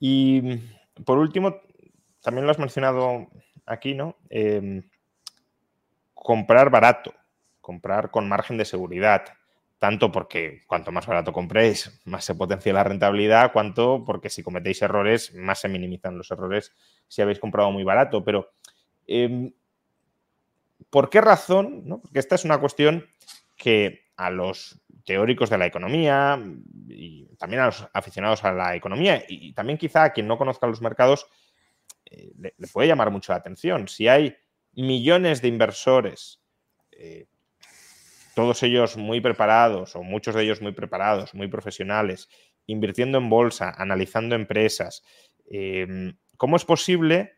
Y 0.01 0.57
por 1.05 1.19
último, 1.19 1.61
también 2.23 2.45
lo 2.47 2.51
has 2.51 2.59
mencionado 2.59 3.29
aquí, 3.67 3.95
¿no? 3.95 4.17
Em, 4.31 4.89
comprar 6.15 6.71
barato, 6.71 7.15
comprar 7.61 8.11
con 8.11 8.29
margen 8.29 8.59
de 8.59 8.65
seguridad 8.65 9.25
tanto 9.79 10.11
porque 10.11 10.65
cuanto 10.67 10.91
más 10.91 11.07
barato 11.07 11.33
compréis, 11.33 12.01
más 12.05 12.25
se 12.25 12.35
potencia 12.35 12.73
la 12.73 12.85
rentabilidad, 12.85 13.53
cuanto 13.53 14.05
porque 14.05 14.29
si 14.29 14.43
cometéis 14.43 14.83
errores, 14.83 15.35
más 15.35 15.61
se 15.61 15.69
minimizan 15.69 16.19
los 16.19 16.31
errores 16.31 16.75
si 17.07 17.23
habéis 17.23 17.39
comprado 17.39 17.71
muy 17.71 17.85
barato. 17.85 18.25
Pero, 18.25 18.51
em, 19.07 19.53
¿por 20.91 21.09
qué 21.09 21.21
razón? 21.21 22.01
Porque 22.03 22.19
esta 22.19 22.35
es 22.35 22.45
una 22.45 22.59
cuestión 22.59 23.07
que 23.57 24.09
a 24.17 24.31
los 24.31 24.81
teóricos 25.05 25.49
de 25.49 25.59
la 25.59 25.67
economía 25.67 26.39
y 26.89 27.27
también 27.37 27.63
a 27.63 27.67
los 27.67 27.89
aficionados 27.95 28.45
a 28.45 28.53
la 28.53 28.75
economía 28.75 29.25
y 29.29 29.53
también 29.53 29.79
quizá 29.79 30.05
a 30.05 30.13
quien 30.13 30.27
no 30.27 30.37
conozca 30.37 30.67
los 30.67 30.83
mercados 30.83 31.27
eh, 32.11 32.33
le, 32.39 32.55
puede 32.73 32.89
llamar 32.89 33.11
mucho 33.11 33.33
la 33.33 33.39
atención. 33.39 33.89
Si 33.89 34.09
hay 34.09 34.37
millones 34.73 35.43
de 35.43 35.49
inversores 35.49 36.41
eh, 36.93 37.27
todos 38.35 38.63
ellos 38.63 38.97
muy 38.97 39.21
preparados, 39.21 39.97
o 39.97 40.05
muchos 40.05 40.33
de 40.35 40.45
ellos 40.45 40.63
muy 40.63 40.71
preparados, 40.71 41.35
muy 41.35 41.49
profesionales, 41.49 42.29
invirtiendo 42.67 43.19
en 43.19 43.29
bolsa, 43.29 43.75
analizando 43.77 44.37
empresas. 44.37 45.03
Em, 45.51 46.17
¿Cómo 46.37 46.57
es 46.57 46.65
posible 46.65 47.33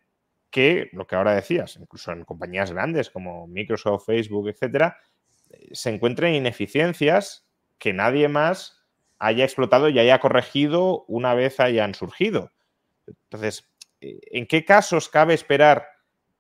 que, 0.51 0.91
lo 0.93 1.07
que 1.07 1.17
ahora 1.17 1.35
decías, 1.35 1.77
incluso 1.77 2.13
en 2.13 2.27
compañías 2.27 2.71
grandes 2.71 3.09
como 3.09 3.47
Microsoft, 3.47 4.05
Facebook, 4.05 4.49
etcétera, 4.51 4.99
se 5.73 5.89
encuentren 5.89 6.35
ineficiencias 6.35 7.49
que 7.79 7.95
nadie 7.95 8.29
más 8.29 8.85
haya 9.19 9.45
explotado 9.45 9.89
y 9.89 9.99
haya 9.99 10.21
corregido 10.21 11.07
una 11.09 11.33
vez 11.33 11.61
hayan 11.61 11.95
surgido? 11.95 12.53
Entonces, 13.07 13.70
¿en 14.01 14.47
qué 14.47 14.65
casos 14.65 15.09
cabe 15.09 15.35
esperar 15.35 15.87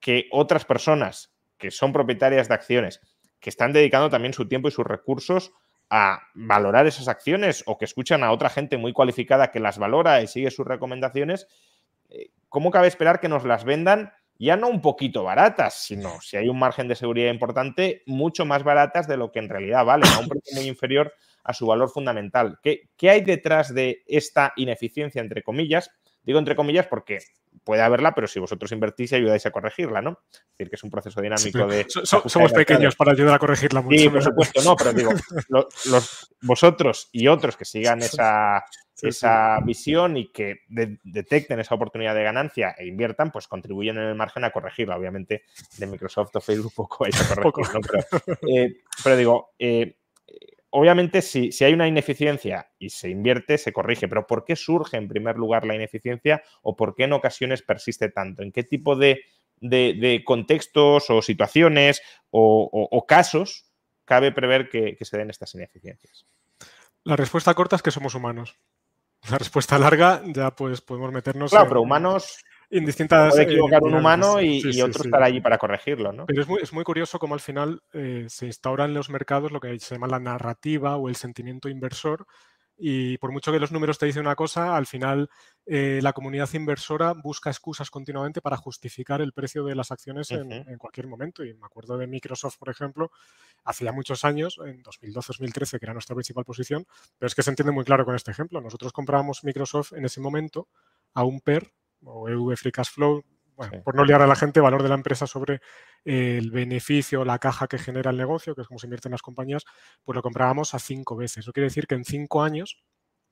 que 0.01 0.29
otras 0.31 0.65
personas 0.65 1.35
que 1.59 1.71
son 1.71 1.93
propietarias 1.93 2.49
de 2.49 2.55
acciones 2.55 3.01
que 3.39 3.51
están 3.51 3.73
dedicando 3.73 4.11
también 4.11 4.35
su 4.35 4.49
tiempo 4.49 4.69
y 4.69 4.73
sus 4.73 4.87
recursos 4.87 5.53
a 5.89 6.23
valorar 6.35 6.87
esas 6.87 7.09
acciones 7.09 7.65
o 7.67 7.77
que 7.77 7.85
escuchan 7.85 8.23
a 8.23 8.31
otra 8.31 8.49
gente 8.49 8.77
muy 8.77 8.93
cualificada 8.93 9.51
que 9.51 9.61
las 9.61 9.79
valora 9.79 10.23
y 10.23 10.29
sigue 10.29 10.51
sus 10.51 10.67
recomendaciones, 10.67 11.49
eh, 12.09 12.31
¿cómo 12.49 12.71
cabe 12.71 12.87
esperar 12.87 13.19
que 13.19 13.29
nos 13.29 13.45
las 13.45 13.65
vendan 13.65 14.13
ya 14.39 14.57
no 14.57 14.69
un 14.69 14.81
poquito 14.81 15.25
baratas, 15.25 15.83
sino 15.83 16.19
si 16.23 16.39
hay 16.39 16.49
un 16.49 16.59
margen 16.59 16.89
de 16.89 16.95
seguridad 16.95 17.31
importante, 17.31 18.03
mucho 18.07 18.47
más 18.47 18.63
baratas 18.63 19.07
de 19.07 19.19
lo 19.19 19.33
que 19.33 19.39
en 19.39 19.51
realidad 19.51 19.85
valen, 19.85 20.11
a 20.13 20.19
un 20.19 20.29
precio 20.29 20.57
muy 20.57 20.67
inferior 20.67 21.13
a 21.45 21.53
su 21.53 21.67
valor 21.67 21.91
fundamental? 21.91 22.59
¿Qué, 22.63 22.89
qué 22.97 23.11
hay 23.11 23.21
detrás 23.23 23.75
de 23.75 24.03
esta 24.07 24.53
ineficiencia, 24.57 25.21
entre 25.21 25.43
comillas? 25.43 25.91
Digo 26.23 26.39
entre 26.39 26.57
comillas 26.57 26.87
porque 26.87 27.19
puede 27.71 27.83
haberla, 27.83 28.13
pero 28.13 28.27
si 28.27 28.41
vosotros 28.41 28.73
invertís 28.73 29.13
y 29.13 29.15
ayudáis 29.15 29.47
a 29.47 29.53
corregirla, 29.53 30.03
¿no? 30.03 30.19
Es 30.33 30.59
decir, 30.59 30.71
que 30.71 30.75
es 30.75 30.83
un 30.83 30.91
proceso 30.91 31.21
dinámico 31.21 31.69
de... 31.69 31.87
somos 31.89 32.53
pequeños 32.53 32.97
para 32.97 33.13
ayudar 33.13 33.35
a 33.35 33.39
corregirla 33.39 33.81
mucho. 33.81 33.97
Sí, 33.97 34.09
por 34.09 34.25
supuesto, 34.25 34.61
no, 34.65 34.75
pero 34.75 34.93
digo, 34.93 35.13
los, 35.49 36.35
vosotros 36.43 37.09
y 37.13 37.29
otros 37.29 37.57
que 37.57 37.65
sigan 37.65 38.01
esa, 38.01 38.65
esa 39.03 39.61
visión 39.65 40.17
y 40.17 40.33
que 40.33 40.63
detecten 40.67 41.61
esa 41.61 41.77
oportunidad 41.77 42.17
de 42.17 42.25
ganancia 42.25 42.75
e 42.77 42.89
inviertan, 42.89 43.31
pues 43.31 43.47
contribuyen 43.47 43.99
en 43.99 44.09
el 44.09 44.17
margen 44.17 44.43
a 44.43 44.51
corregirla. 44.51 44.97
Obviamente, 44.97 45.45
de 45.79 45.87
Microsoft 45.87 46.35
o 46.35 46.41
Facebook 46.41 46.73
poco 46.75 47.05
vais 47.05 47.21
a 47.21 47.37
corregir, 47.41 47.73
¿no? 47.73 47.81
Pero, 47.81 48.39
eh, 48.49 48.79
pero 49.05 49.17
digo, 49.17 49.51
eh, 49.61 50.00
obviamente, 50.71 51.23
si, 51.23 51.51
hay 51.63 51.73
una 51.73 51.89
ineficiencia 51.89 52.71
y 52.79 52.91
se 52.91 53.11
invierte, 53.11 53.59
se 53.59 53.73
corrige, 53.73 54.09
pero 54.09 54.27
¿por 54.27 54.45
qué 54.45 54.57
surge 54.57 54.97
en 54.97 55.09
primer 55.09 55.37
lugar 55.37 55.67
la 55.67 55.75
ineficiencia 55.75 56.43
o 56.63 56.77
por 56.77 56.95
qué 56.95 57.05
en 57.05 57.13
ocasiones 57.13 57.63
persiste 57.63 58.09
tanto? 58.09 58.43
¿En 58.43 58.53
qué 58.53 58.65
tipo 58.65 58.97
de, 58.97 59.23
contextos 60.25 61.11
o 61.11 61.23
situaciones 61.23 62.03
o, 62.31 63.05
casos 63.07 63.67
cabe 64.05 64.33
prever 64.33 64.69
que, 64.69 64.97
se 65.01 65.19
den 65.19 65.31
estas 65.31 65.55
ineficiencias? 65.55 66.27
La 67.05 67.17
respuesta 67.17 67.55
corta 67.55 67.77
es 67.77 67.83
que 67.83 67.91
somos 67.91 68.15
humanos. 68.15 68.57
la 69.31 69.39
respuesta 69.39 69.79
larga, 69.79 70.23
ya 70.27 70.51
pues 70.55 70.81
podemos 70.81 71.13
meternos. 71.13 71.51
Claro, 71.51 71.69
pero 71.69 71.83
humanos. 71.83 72.45
Puede 72.71 73.43
equivocar 73.43 73.83
un 73.83 73.95
humano 73.95 74.41
y, 74.41 74.81
otro 74.81 75.05
estar 75.05 75.23
allí 75.23 75.41
para 75.41 75.59
corregirlo, 75.59 76.13
¿no? 76.13 76.27
Pero 76.27 76.43
es 76.43 76.49
muy, 76.49 76.61
es 76.63 76.73
muy 76.73 76.85
curioso 76.85 77.19
cómo 77.19 77.35
al 77.35 77.41
final 77.41 77.83
se 77.93 78.47
instaura 78.47 78.85
en 78.85 78.95
los 78.95 79.11
mercados 79.11 79.53
lo 79.53 79.61
que 79.61 79.79
se 79.81 79.95
llama 79.95 80.07
la 80.07 80.21
narrativa 80.21 80.97
o 80.97 81.09
el 81.09 81.17
sentimiento 81.17 81.69
inversor, 81.69 82.27
y 82.83 83.19
por 83.19 83.31
mucho 83.31 83.53
que 83.53 83.61
los 83.61 83.73
números 83.73 83.99
te 83.99 84.07
dicen 84.07 84.23
una 84.23 84.35
cosa, 84.35 84.75
al 84.75 84.87
final 84.87 85.29
eh, 85.67 86.01
la 86.03 86.15
comunidad 86.15 86.49
inversora 86.55 87.13
busca 87.13 87.51
excusas 87.51 87.91
continuamente 87.91 88.41
para 88.41 88.57
justificar 88.57 89.21
el 89.21 89.35
precio 89.35 89.65
de 89.65 89.75
las 89.75 89.91
acciones 89.91 90.31
en, 90.31 90.79
cualquier 90.79 91.07
momento. 91.07 91.45
Y 91.45 91.53
me 91.53 91.67
acuerdo 91.67 91.99
de 91.99 92.07
Microsoft, 92.07 92.57
por 92.57 92.71
ejemplo, 92.71 93.11
hacía 93.65 93.93
muchos 93.93 94.25
años, 94.25 94.59
en 94.65 94.83
2012-2013, 94.83 95.79
que 95.79 95.85
era 95.85 95.93
nuestra 95.93 96.17
principal 96.17 96.47
posición, 96.47 96.87
pero 97.19 97.27
es 97.27 97.35
que 97.35 97.43
se 97.43 97.51
entiende 97.51 97.71
muy 97.71 97.85
claro 97.85 98.07
con 98.07 98.15
este 98.15 98.31
ejemplo. 98.31 98.63
Nosotros 98.63 98.95
comprábamos 98.95 99.45
Microsoft 99.45 99.93
en 99.93 100.07
ese 100.07 100.23
momento 100.23 100.69
a 101.13 101.23
un 101.23 101.43
PER 101.43 101.71
o 102.05 102.29
EV 102.29 102.57
Free 102.57 102.73
Cash 102.73 102.91
Flow 102.91 103.25
por 103.85 103.95
no 103.95 104.05
liar 104.05 104.23
a 104.23 104.27
la 104.27 104.37
gente, 104.37 104.61
valor 104.61 104.83
de 104.83 104.89
la 104.89 104.95
empresa 104.95 105.27
sobre 105.27 105.61
el 106.05 106.51
beneficio, 106.51 107.25
la 107.25 107.39
caja 107.39 107.67
que 107.67 107.79
genera 107.79 108.11
el 108.11 108.17
negocio, 108.17 108.55
que 108.55 108.63
es 108.63 108.69
como 108.69 108.79
se 108.79 108.87
invierte 108.87 109.09
en 109.09 109.13
las 109.13 109.23
compañías, 109.23 109.65
pues 110.05 110.17
lo 110.17 110.23
comprábamos 110.23 110.75
a 110.75 110.79
cinco 110.79 111.17
veces. 111.17 111.39
Eso 111.39 111.53
quiere 111.53 111.67
decir 111.67 111.87
que 111.87 111.95
en 111.95 112.05
cinco 112.05 112.43
años 112.43 112.83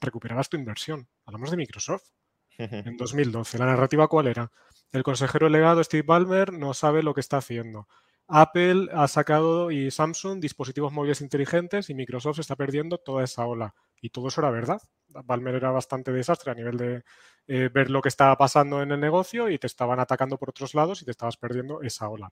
recuperarás 0.00 0.48
tu 0.48 0.56
inversión. 0.56 1.08
Hablamos 1.24 1.50
de 1.50 1.56
Microsoft. 1.56 2.04
En 2.58 2.96
2012. 2.96 3.56
¿La 3.56 3.66
narrativa 3.66 4.08
cuál 4.08 4.26
era? 4.26 4.50
El 4.90 5.04
consejero 5.04 5.46
delegado 5.46 5.84
Steve 5.84 6.02
Ballmer 6.04 6.52
no 6.52 6.74
sabe 6.74 7.04
lo 7.04 7.14
que 7.14 7.20
está 7.20 7.36
haciendo. 7.36 7.86
Apple 8.26 8.88
ha 8.92 9.06
sacado 9.06 9.70
y 9.70 9.92
Samsung 9.92 10.40
dispositivos 10.40 10.92
móviles 10.92 11.20
inteligentes 11.20 11.88
y 11.88 11.94
Microsoft 11.94 12.40
está 12.40 12.56
perdiendo 12.56 12.98
toda 12.98 13.22
esa 13.22 13.46
ola. 13.46 13.76
Y 14.00 14.10
todo 14.10 14.28
eso 14.28 14.40
era 14.40 14.50
verdad. 14.50 14.80
Balmer 15.08 15.54
era 15.54 15.70
bastante 15.70 16.12
desastre 16.12 16.52
a 16.52 16.54
nivel 16.54 16.76
de 16.76 17.04
eh, 17.46 17.70
ver 17.72 17.90
lo 17.90 18.02
que 18.02 18.10
estaba 18.10 18.36
pasando 18.36 18.82
en 18.82 18.92
el 18.92 19.00
negocio 19.00 19.48
y 19.48 19.58
te 19.58 19.66
estaban 19.66 19.98
atacando 20.00 20.36
por 20.36 20.50
otros 20.50 20.74
lados 20.74 21.00
y 21.00 21.04
te 21.06 21.12
estabas 21.12 21.36
perdiendo 21.36 21.80
esa 21.82 22.08
ola. 22.08 22.30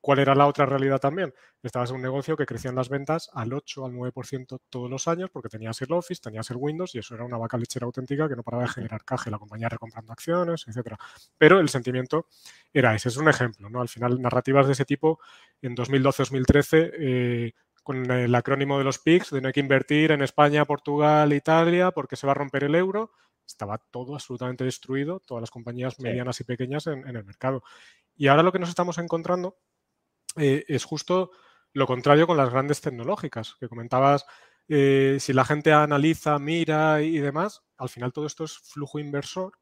¿Cuál 0.00 0.18
era 0.20 0.34
la 0.34 0.46
otra 0.46 0.66
realidad 0.66 1.00
también? 1.00 1.34
Estabas 1.62 1.90
en 1.90 1.96
un 1.96 2.02
negocio 2.02 2.36
que 2.36 2.46
crecían 2.46 2.74
las 2.74 2.88
ventas 2.88 3.30
al 3.32 3.52
8 3.52 3.86
al 3.86 3.92
9% 3.92 4.60
todos 4.70 4.90
los 4.90 5.08
años 5.08 5.30
porque 5.30 5.48
tenías 5.48 5.80
el 5.82 5.92
Office, 5.92 6.20
tenías 6.22 6.50
el 6.50 6.58
Windows 6.58 6.94
y 6.94 6.98
eso 6.98 7.14
era 7.14 7.24
una 7.24 7.38
vaca 7.38 7.56
lechera 7.56 7.86
auténtica 7.86 8.28
que 8.28 8.36
no 8.36 8.42
paraba 8.42 8.64
de 8.64 8.68
generar 8.70 9.04
caja, 9.04 9.30
la 9.30 9.38
compañía 9.38 9.68
recomprando 9.68 10.12
acciones, 10.12 10.64
etcétera. 10.66 10.98
Pero 11.38 11.58
el 11.58 11.68
sentimiento 11.68 12.26
era 12.72 12.94
ese, 12.94 13.08
es 13.08 13.16
un 13.16 13.28
ejemplo, 13.28 13.68
¿no? 13.68 13.80
Al 13.80 13.88
final, 13.88 14.20
narrativas 14.20 14.66
de 14.66 14.74
ese 14.74 14.84
tipo 14.84 15.18
en 15.60 15.74
2012-2013 15.74 16.90
eh, 16.98 17.52
con 17.86 18.10
el 18.10 18.34
acrónimo 18.34 18.78
de 18.78 18.84
los 18.84 18.98
PICs, 18.98 19.30
de 19.30 19.40
no 19.40 19.46
hay 19.46 19.52
que 19.52 19.60
invertir 19.60 20.10
en 20.10 20.20
España, 20.20 20.64
Portugal, 20.64 21.32
Italia, 21.32 21.92
porque 21.92 22.16
se 22.16 22.26
va 22.26 22.32
a 22.32 22.34
romper 22.34 22.64
el 22.64 22.74
euro, 22.74 23.12
estaba 23.46 23.78
todo 23.78 24.14
absolutamente 24.14 24.64
destruido, 24.64 25.20
todas 25.20 25.40
las 25.40 25.52
compañías 25.52 26.00
medianas 26.00 26.40
y 26.40 26.44
pequeñas 26.44 26.88
en, 26.88 27.06
el 27.06 27.24
mercado. 27.24 27.62
Y 28.16 28.26
ahora 28.26 28.42
lo 28.42 28.50
que 28.50 28.58
nos 28.58 28.70
estamos 28.70 28.98
encontrando 28.98 29.58
eh, 30.34 30.64
es 30.66 30.84
justo 30.84 31.30
lo 31.74 31.86
contrario 31.86 32.26
con 32.26 32.36
las 32.36 32.50
grandes 32.50 32.80
tecnológicas, 32.80 33.54
que 33.60 33.68
comentabas, 33.68 34.26
eh, 34.66 35.18
si 35.20 35.32
la 35.32 35.44
gente 35.44 35.72
analiza, 35.72 36.40
mira 36.40 37.02
y 37.02 37.18
demás, 37.18 37.62
al 37.76 37.88
final 37.88 38.12
todo 38.12 38.26
esto 38.26 38.42
es 38.42 38.58
flujo 38.58 38.98
inversor 38.98 39.52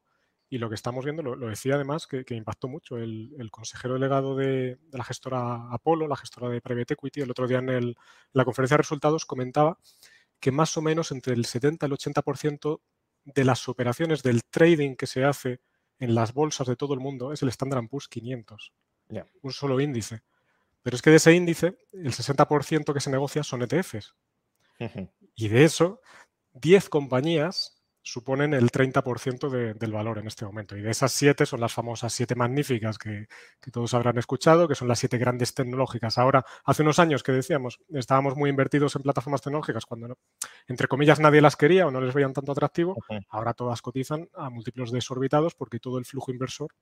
y 0.49 0.57
lo 0.59 0.69
que 0.69 0.75
estamos 0.75 1.03
viendo, 1.03 1.23
lo, 1.23 1.47
decía 1.47 1.75
además, 1.75 2.07
que, 2.07 2.23
impactó 2.29 2.67
mucho 2.67 2.97
el, 2.97 3.49
consejero 3.51 3.95
delegado 3.95 4.35
de, 4.35 4.77
la 4.91 5.03
gestora 5.03 5.71
Apolo, 5.71 6.07
la 6.07 6.15
gestora 6.15 6.49
de 6.49 6.61
Private 6.61 6.93
Equity, 6.93 7.21
el 7.21 7.31
otro 7.31 7.47
día 7.47 7.59
en, 7.59 7.95
la 8.31 8.45
conferencia 8.45 8.75
de 8.75 8.83
resultados 8.83 9.25
comentaba 9.25 9.79
que 10.39 10.51
más 10.51 10.77
o 10.77 10.81
menos 10.81 11.11
entre 11.11 11.33
el 11.33 11.45
70 11.45 11.85
y 11.85 11.89
el 11.89 11.97
80% 11.97 12.81
de 13.25 13.43
las 13.43 13.67
operaciones 13.67 14.21
del 14.21 14.43
trading 14.43 14.95
que 14.95 15.07
se 15.07 15.23
hace 15.23 15.61
en 15.97 16.13
las 16.13 16.33
bolsas 16.33 16.67
de 16.67 16.75
todo 16.75 16.93
el 16.93 16.99
mundo 16.99 17.33
es 17.33 17.41
el 17.41 17.49
Standard 17.49 17.87
Poor's 17.87 18.07
500. 18.07 18.73
Un 19.41 19.51
solo 19.51 19.79
índice. 19.79 20.21
Pero 20.83 20.95
es 20.95 21.01
que 21.01 21.09
de 21.09 21.15
ese 21.15 21.33
índice, 21.33 21.77
el 21.93 22.13
60% 22.13 22.93
que 22.93 22.99
se 22.99 23.09
negocia 23.09 23.43
son 23.43 23.63
ETFs. 23.63 24.13
Y 25.35 25.47
de 25.47 25.63
eso, 25.63 26.01
10 26.53 26.89
compañías 26.89 27.74
suponen 28.05 28.53
el 28.53 28.71
30% 28.71 29.73
del 29.73 29.91
valor 29.91 30.19
en 30.19 30.27
este 30.27 30.45
momento. 30.45 30.77
Y 30.77 30.81
de 30.81 30.91
esas 30.91 31.11
siete 31.11 31.47
son 31.47 31.59
las 31.59 31.73
famosas 31.73 32.13
siete 32.13 32.35
magníficas 32.35 32.99
que, 32.99 33.25
todos 33.71 33.95
habrán 33.95 34.19
escuchado, 34.19 34.67
que 34.67 34.75
son 34.75 34.87
las 34.87 34.99
siete 34.99 35.17
grandes 35.17 35.55
tecnológicas. 35.55 36.19
Ahora, 36.19 36.45
hace 36.65 36.83
unos 36.83 36.99
años 36.99 37.23
que 37.23 37.31
decíamos, 37.31 37.79
estábamos 37.89 38.35
muy 38.35 38.51
invertidos 38.51 38.95
en 38.95 39.01
plataformas 39.01 39.41
tecnológicas 39.41 39.87
cuando, 39.87 40.19
entre 40.67 40.87
comillas, 40.87 41.19
nadie 41.19 41.41
las 41.41 41.55
quería 41.55 41.87
o 41.87 41.91
no 41.91 41.99
les 41.99 42.13
veían 42.13 42.31
tanto 42.31 42.51
atractivo. 42.51 42.95
Ahora 43.27 43.55
todas 43.55 43.81
cotizan 43.81 44.29
a 44.35 44.51
múltiplos 44.51 44.91
desorbitados 44.91 45.55
porque 45.55 45.79
todo 45.79 45.97
el 45.97 46.05
flujo 46.05 46.31
inversor 46.31 46.75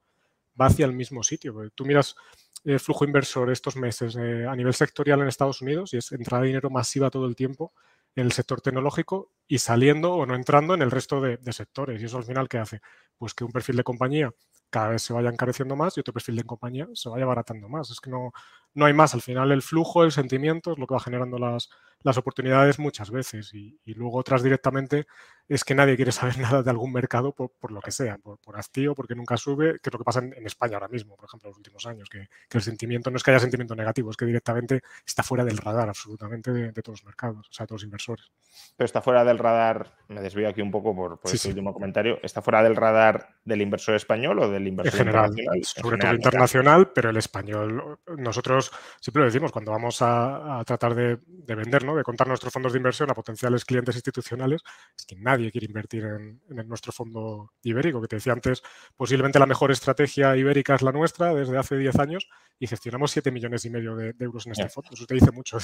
va 0.60 0.66
hacia 0.66 0.86
el 0.86 0.92
mismo 0.92 1.24
sitio. 1.24 1.56
Tú 1.74 1.86
miras 1.86 2.18
el 2.66 2.82
flujo 2.82 3.06
inversor 3.06 3.50
estos 3.50 3.78
meses 3.78 4.18
eh, 4.18 4.46
a 4.46 4.56
nivel 4.58 4.74
sectorial 4.74 5.22
en 5.22 5.30
Estados 5.30 5.62
Unidos 5.62 5.94
y 5.94 5.98
es 5.98 6.12
entrada 6.12 6.42
de 6.42 6.48
dinero 6.48 6.70
masiva 6.70 7.10
todo 7.10 7.28
el 7.28 7.36
tiempo 7.38 7.72
en 8.16 8.26
el 8.26 8.32
sector 8.32 8.62
tecnológico 8.62 9.32
y 9.48 9.60
saliendo 9.60 10.14
o 10.14 10.26
no 10.26 10.36
entrando 10.36 10.74
en 10.74 10.82
el 10.82 10.92
resto 10.92 11.22
de, 11.22 11.38
sectores. 11.52 12.02
Y 12.02 12.06
eso 12.06 12.18
al 12.18 12.26
final, 12.26 12.48
¿qué 12.48 12.58
hace? 12.58 12.82
Pues 13.18 13.34
que 13.34 13.44
un 13.44 13.52
perfil 13.52 13.78
de 13.78 13.84
compañía 13.84 14.34
cada 14.74 14.90
vez 14.90 15.04
se 15.04 15.14
vaya 15.14 15.30
encareciendo 15.30 15.76
más 15.76 15.96
y 15.96 16.00
otro 16.00 16.16
perfil 16.16 16.36
de 16.36 16.44
compañía 16.46 16.88
se 16.96 17.08
vaya 17.08 17.26
abaratando 17.26 17.70
más. 17.70 17.92
Es 17.92 18.00
que 18.02 18.10
no, 18.10 18.34
no 18.74 18.86
hay 18.86 18.94
más. 18.94 19.14
Al 19.14 19.22
final 19.22 19.52
el 19.52 19.62
flujo, 19.62 20.04
el 20.04 20.12
sentimiento 20.12 20.72
es 20.72 20.80
lo 20.80 20.88
que 20.88 20.96
va 20.96 21.00
generando 21.00 21.38
las, 21.38 21.70
las 22.04 22.18
oportunidades 22.18 22.80
muchas 22.80 23.10
veces 23.10 23.54
y, 23.54 23.80
luego 23.86 24.18
otras 24.18 24.44
directamente 24.44 25.06
es 25.48 25.64
que 25.64 25.76
nadie 25.76 25.96
quiere 25.96 26.12
saber 26.12 26.38
nada 26.40 26.64
de 26.64 26.70
algún 26.70 26.92
mercado 26.92 27.34
por, 27.34 27.72
lo 27.72 27.82
que 27.82 27.92
sea, 27.92 28.18
por, 28.18 28.40
por 28.40 28.58
hastío, 28.58 28.96
porque 28.96 29.16
nunca 29.16 29.38
sube, 29.38 29.80
que 29.80 29.90
es 29.90 29.94
lo 29.94 30.00
que 30.00 30.06
pasa 30.06 30.20
en, 30.20 30.46
España 30.46 30.76
ahora 30.76 30.88
mismo, 30.88 31.16
por 31.16 31.26
ejemplo, 31.26 31.48
en 31.48 31.52
los 31.52 31.58
últimos 31.58 31.86
años, 31.86 32.10
que, 32.10 32.28
el 32.50 32.62
sentimiento 32.62 33.10
no 33.10 33.18
es 33.18 33.24
que 33.24 33.32
haya 33.32 33.40
sentimiento 33.40 33.76
negativo, 33.76 34.12
es 34.12 34.18
que 34.18 34.26
directamente 34.26 34.82
está 35.06 35.24
fuera 35.24 35.44
del 35.46 35.58
radar 35.58 35.90
absolutamente 35.90 36.52
de, 36.52 36.72
todos 36.74 37.00
los 37.00 37.06
mercados, 37.06 37.48
o 37.50 37.54
sea, 37.54 37.64
de 37.64 37.68
todos 37.68 37.82
los 37.82 37.86
inversores. 37.86 38.32
Pero 38.76 38.86
está 38.86 39.02
fuera 39.02 39.24
del 39.24 39.38
radar, 39.38 39.96
me 40.08 40.22
desvío 40.22 40.48
aquí 40.50 40.62
un 40.62 40.72
poco 40.72 40.96
por, 40.96 41.20
por 41.20 41.34
este 41.34 41.50
último 41.50 41.74
comentario, 41.74 42.20
¿está 42.24 42.42
fuera 42.42 42.64
del 42.64 42.76
radar 42.76 43.36
del 43.46 43.62
inversor 43.62 43.96
español 43.96 44.40
o 44.40 44.50
del 44.50 44.63
inversor 44.68 44.94
en 44.94 45.06
general, 45.06 45.30
internacional? 45.30 45.64
Sobre 45.64 45.98
todo 45.98 46.14
internacional, 46.14 46.92
pero 46.94 47.10
el 47.10 47.18
español, 47.18 48.00
nosotros 48.18 48.72
siempre 49.00 49.22
lo 49.22 49.26
decimos, 49.26 49.52
cuando 49.52 49.72
vamos 49.72 49.98
a, 50.02 50.64
tratar 50.66 50.96
de, 50.96 51.20
de 51.28 51.56
vender, 51.56 51.84
¿no? 51.84 51.96
de 51.96 52.04
contar 52.04 52.28
nuestros 52.28 52.52
fondos 52.54 52.74
de 52.74 52.78
inversión 52.78 53.10
a 53.10 53.14
potenciales 53.14 53.66
clientes 53.66 53.96
institucionales, 53.96 54.62
es 54.98 55.06
que 55.06 55.16
nadie 55.16 55.52
quiere 55.52 55.68
invertir 55.68 56.06
en, 56.06 56.42
nuestro 56.68 56.92
fondo 56.92 57.54
ibérico, 57.64 58.02
que 58.02 58.08
te 58.08 58.16
decía 58.18 58.34
antes, 58.34 58.62
posiblemente 58.96 59.40
la 59.40 59.46
mejor 59.46 59.72
estrategia 59.72 60.36
ibérica 60.36 60.76
es 60.76 60.82
la 60.82 60.92
nuestra 60.92 61.34
desde 61.34 61.58
hace 61.58 61.78
10 61.78 62.00
años 62.00 62.28
y 62.60 62.68
gestionamos 62.68 63.12
7 63.12 63.32
millones 63.32 63.66
y 63.66 63.70
medio 63.70 63.96
de, 63.96 64.14
euros 64.20 64.46
en 64.46 64.54
este 64.54 64.70
fondo. 64.70 64.90
Eso 64.94 65.06
te 65.06 65.16
dice 65.16 65.32
mucho 65.32 65.58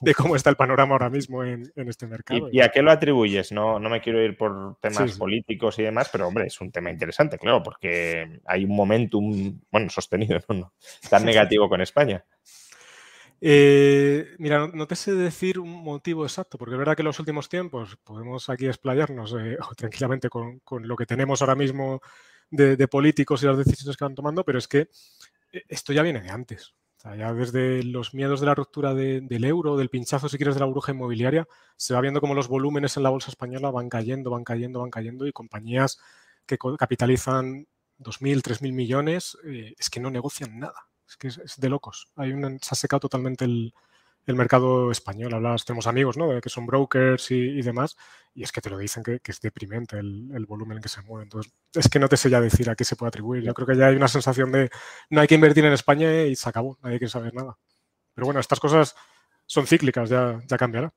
de, 0.00 0.14
cómo 0.14 0.36
está 0.36 0.50
el 0.50 0.56
panorama 0.56 0.92
ahora 0.92 1.10
mismo 1.10 1.44
en, 1.44 1.70
este 1.76 2.06
mercado. 2.06 2.48
¿Y, 2.52 2.60
a 2.60 2.68
qué 2.68 2.82
lo 2.82 2.90
atribuyes? 2.90 3.52
No, 3.52 3.78
no 3.78 3.88
me 3.88 4.00
quiero 4.00 4.22
ir 4.22 4.36
por 4.36 4.76
temas 4.80 5.16
políticos 5.16 5.78
y 5.78 5.82
demás, 5.82 6.08
pero 6.10 6.28
hombre, 6.28 6.46
es 6.46 6.60
un 6.60 6.70
tema 6.70 6.90
interesante, 6.90 7.38
claro, 7.38 7.62
porque 7.62 8.33
hay 8.46 8.64
un 8.64 8.74
momentum, 8.74 9.60
bueno, 9.70 9.90
sostenido, 9.90 10.40
no 10.48 10.72
tan 11.08 11.24
negativo 11.24 11.68
con 11.68 11.80
España. 11.80 12.24
Eh, 13.46 14.36
mira, 14.38 14.70
no, 14.72 14.86
te 14.86 14.96
sé 14.96 15.14
decir 15.14 15.58
un 15.58 15.70
motivo 15.70 16.24
exacto, 16.24 16.56
porque 16.56 16.74
es 16.74 16.78
verdad 16.78 16.96
que 16.96 17.02
en 17.02 17.08
los 17.08 17.18
últimos 17.18 17.48
tiempos 17.48 17.98
podemos 18.02 18.48
aquí 18.48 18.66
explayarnos 18.66 19.34
eh, 19.38 19.58
tranquilamente 19.76 20.30
con, 20.30 20.62
lo 20.80 20.96
que 20.96 21.04
tenemos 21.04 21.42
ahora 21.42 21.54
mismo 21.54 22.00
de, 22.50 22.88
políticos 22.88 23.42
y 23.42 23.46
las 23.46 23.58
decisiones 23.58 23.98
que 23.98 24.04
van 24.04 24.14
tomando, 24.14 24.44
pero 24.44 24.58
es 24.58 24.66
que 24.66 24.88
eh, 25.52 25.62
esto 25.68 25.92
ya 25.92 26.02
viene 26.02 26.22
de 26.22 26.30
antes. 26.30 26.74
ya 27.18 27.34
desde 27.34 27.82
los 27.82 28.14
miedos 28.14 28.40
de 28.40 28.46
la 28.46 28.54
ruptura 28.54 28.94
del 28.94 29.44
euro, 29.44 29.76
del 29.76 29.90
pinchazo, 29.90 30.28
si 30.30 30.38
quieres, 30.38 30.54
de 30.54 30.60
la 30.60 30.66
burbuja 30.66 30.92
inmobiliaria, 30.92 31.46
se 31.76 31.92
va 31.92 32.00
viendo 32.00 32.20
como 32.22 32.34
los 32.34 32.48
volúmenes 32.48 32.96
en 32.96 33.02
la 33.02 33.10
bolsa 33.10 33.30
española 33.30 33.70
van 33.70 33.90
cayendo, 33.90 34.30
van 34.30 34.44
cayendo, 34.44 34.80
van 34.80 34.90
cayendo 34.90 35.26
y 35.26 35.32
compañías 35.32 35.98
que 36.46 36.56
capitalizan 36.78 37.66
2.000, 37.98 38.42
3.000 38.42 38.72
millones 38.72 39.36
es 39.44 39.90
que 39.90 40.00
no 40.00 40.10
negocian 40.10 40.58
nada. 40.58 40.88
Es 41.08 41.16
que 41.16 41.28
es, 41.28 41.56
de 41.56 41.68
locos. 41.68 42.08
Hay 42.16 42.32
se 42.32 42.68
ha 42.70 42.74
secado 42.74 43.00
totalmente 43.00 43.44
el, 43.44 43.72
mercado 44.26 44.90
español. 44.90 45.32
Tenemos 45.66 45.86
amigos, 45.86 46.16
¿no? 46.16 46.40
Que 46.40 46.48
son 46.48 46.66
brokers 46.66 47.30
y, 47.30 47.60
demás, 47.60 47.96
y 48.32 48.42
es 48.42 48.52
que 48.52 48.62
te 48.62 48.70
lo 48.70 48.78
dicen 48.78 49.02
que, 49.02 49.20
es 49.22 49.40
deprimente 49.40 49.98
el, 49.98 50.46
volumen 50.46 50.78
en 50.78 50.82
que 50.82 50.88
se 50.88 51.02
mueve. 51.02 51.24
Entonces, 51.24 51.52
es 51.74 51.88
que 51.88 51.98
no 51.98 52.08
te 52.08 52.16
sé 52.16 52.30
ya 52.30 52.40
decir 52.40 52.70
a 52.70 52.74
qué 52.74 52.84
se 52.84 52.96
puede 52.96 53.08
atribuir. 53.08 53.42
Yo 53.42 53.52
creo 53.52 53.66
que 53.66 53.76
ya 53.76 53.88
hay 53.88 53.96
una 53.96 54.08
sensación 54.08 54.50
de 54.50 54.70
no 55.10 55.20
hay 55.20 55.26
que 55.26 55.34
invertir 55.34 55.64
en 55.66 55.72
España 55.72 56.24
y 56.24 56.36
se 56.36 56.48
acabó, 56.48 56.78
nadie 56.82 56.98
quiere 56.98 57.10
saber 57.10 57.34
nada. 57.34 57.58
Pero 58.14 58.26
bueno, 58.26 58.40
estas 58.40 58.60
cosas 58.60 58.94
son 59.46 59.66
cíclicas, 59.66 60.08
ya, 60.08 60.40
ya 60.48 60.56
cambiará. 60.56 60.94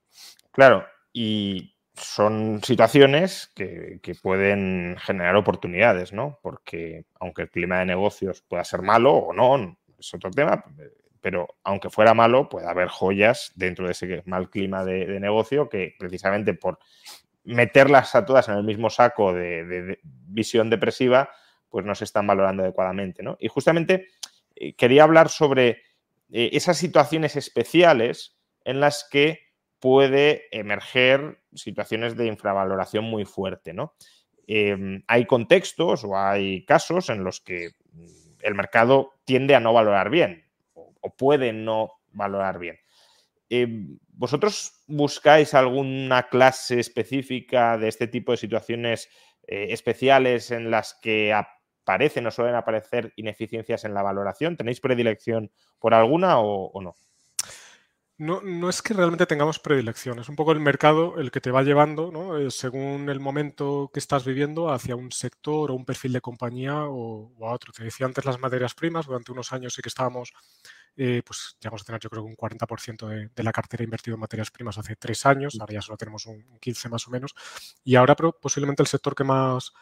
Claro, 0.52 0.86
y 1.12 1.77
son 1.98 2.62
situaciones 2.64 3.52
que, 3.56 4.00
que, 4.02 4.16
pueden 4.16 4.96
generar 5.00 5.36
oportunidades, 5.36 6.14
¿no? 6.14 6.40
Porque 6.42 7.06
aunque 7.20 7.44
el 7.44 7.50
clima 7.50 7.80
de 7.80 7.86
negocios 7.86 8.42
pueda 8.42 8.64
ser 8.64 8.82
malo 8.82 9.14
o 9.14 9.34
no, 9.34 9.78
es 9.98 10.14
otro 10.14 10.32
tema, 10.32 10.64
pero 11.22 11.58
aunque 11.64 11.90
fuera 11.90 12.14
malo, 12.14 12.48
puede 12.48 12.68
haber 12.68 12.88
joyas 12.88 13.52
dentro 13.56 13.86
de 13.86 13.92
ese 13.92 14.24
mal 14.26 14.50
clima 14.50 14.86
de, 14.86 15.20
negocio 15.20 15.68
que 15.70 15.96
precisamente 16.00 16.54
por 16.54 16.80
meterlas 17.44 18.16
a 18.16 18.26
todas 18.26 18.48
en 18.50 18.56
el 18.56 18.64
mismo 18.64 18.90
saco 18.90 19.34
de, 19.34 20.00
visión 20.04 20.70
depresiva, 20.70 21.30
pues 21.70 21.86
no 21.86 21.96
se 21.96 22.04
están 22.04 22.28
valorando 22.28 22.64
adecuadamente. 22.64 23.24
¿no? 23.24 23.38
Y 23.40 23.48
justamente 23.48 24.08
eh, 24.56 24.74
quería 24.76 25.04
hablar 25.04 25.30
sobre 25.30 25.82
eh, 26.32 26.50
esas 26.54 26.78
situaciones 26.78 27.36
especiales 27.36 28.38
en 28.64 28.80
las 28.80 29.08
que 29.10 29.47
puede 29.80 30.44
emerger 30.52 31.40
situaciones 31.54 32.16
de 32.16 32.28
infravaloración 32.28 33.06
muy 33.06 33.26
fuerte. 33.26 33.74
¿no? 33.74 33.96
Em, 34.48 35.04
hay 35.08 35.26
contextos 35.26 36.04
o 36.04 36.18
hay 36.18 36.66
casos 36.66 37.10
en 37.10 37.24
los 37.24 37.42
que 37.42 37.72
el 38.42 38.56
mercado 38.56 39.14
tiende 39.26 39.56
a 39.56 39.60
no 39.60 39.74
valorar 39.74 40.10
bien 40.10 40.46
o, 40.74 40.94
puede 41.18 41.54
no 41.54 41.94
valorar 42.12 42.60
bien. 42.60 42.78
Em, 43.50 43.98
¿Vosotros 44.10 44.84
buscáis 44.88 45.54
alguna 45.54 46.28
clase 46.28 46.80
específica 46.80 47.78
de 47.78 47.88
este 47.88 48.08
tipo 48.08 48.32
de 48.32 48.38
situaciones 48.38 49.10
eh, 49.48 49.68
especiales 49.70 50.52
en 50.52 50.72
las 50.72 50.96
que 51.02 51.34
aparecen 51.34 52.28
o 52.28 52.32
suelen 52.32 52.56
aparecer 52.56 53.14
ineficiencias 53.16 53.86
en 53.86 53.94
la 53.94 54.02
valoración? 54.02 54.58
¿Tenéis 54.58 54.82
predilección 54.82 55.52
por 55.80 55.94
alguna 55.94 56.40
o 56.40 56.82
no? 56.82 56.96
No, 58.20 58.42
no, 58.42 58.68
es 58.68 58.82
que 58.82 58.96
realmente 58.96 59.28
tengamos 59.28 59.60
predilección, 59.60 60.18
es 60.18 60.28
un 60.28 60.36
poco 60.36 60.52
el 60.52 60.60
mercado 60.60 61.20
el 61.20 61.30
que 61.30 61.40
te 61.40 61.52
va 61.52 61.62
llevando, 61.62 62.12
¿no? 62.12 62.36
Eh, 62.40 62.50
según 62.50 63.10
el 63.10 63.20
momento 63.20 63.92
que 63.94 64.00
estás 64.00 64.26
viviendo, 64.26 64.72
hacia 64.72 64.96
un 64.96 65.12
sector 65.12 65.70
o 65.70 65.76
un 65.76 65.86
perfil 65.86 66.14
de 66.14 66.22
compañía 66.22 66.86
o, 66.86 67.32
a 67.46 67.52
otro. 67.54 67.72
Te 67.72 67.84
decía 67.84 68.08
antes 68.08 68.26
las 68.26 68.40
materias 68.40 68.74
primas, 68.74 69.06
durante 69.06 69.32
unos 69.32 69.54
años 69.54 69.76
sí 69.76 69.84
que 69.84 69.90
estábamos, 69.90 70.34
eh, 70.96 71.22
pues 71.24 71.58
llegamos 71.62 71.84
a 71.84 71.86
tener 71.86 72.02
yo 72.02 72.10
creo 72.10 72.24
un 72.24 72.36
40% 72.36 73.30
de, 73.36 73.44
la 73.44 73.52
cartera 73.52 73.84
invertido 73.84 74.16
en 74.16 74.22
materias 74.22 74.50
primas 74.50 74.80
hace 74.80 74.96
tres 74.96 75.24
años, 75.28 75.56
ahora 75.60 75.76
ya 75.76 75.82
solo 75.84 75.98
tenemos 75.98 76.26
un 76.26 76.58
15 76.60 76.90
más 76.90 77.08
o 77.08 77.12
menos, 77.12 77.36
y 77.84 77.96
ahora 77.96 78.16
posiblemente 78.16 78.82
el 78.82 78.88
sector 78.88 79.14
que 79.14 79.24
más 79.26 79.74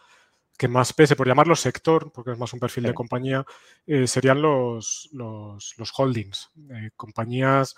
que 0.57 0.67
más 0.69 0.93
pese, 0.93 1.15
por 1.17 1.27
llamarlo 1.27 1.55
sector, 1.55 2.11
porque 2.13 2.31
es 2.31 2.37
más 2.37 2.53
un 2.53 2.59
perfil 2.59 2.85
de 2.85 2.93
compañía, 2.93 3.45
eh, 3.85 4.07
serían 4.07 4.41
los, 4.41 5.09
los, 5.11 5.73
los 5.77 5.91
holdings, 5.97 6.49
compañías 6.95 7.75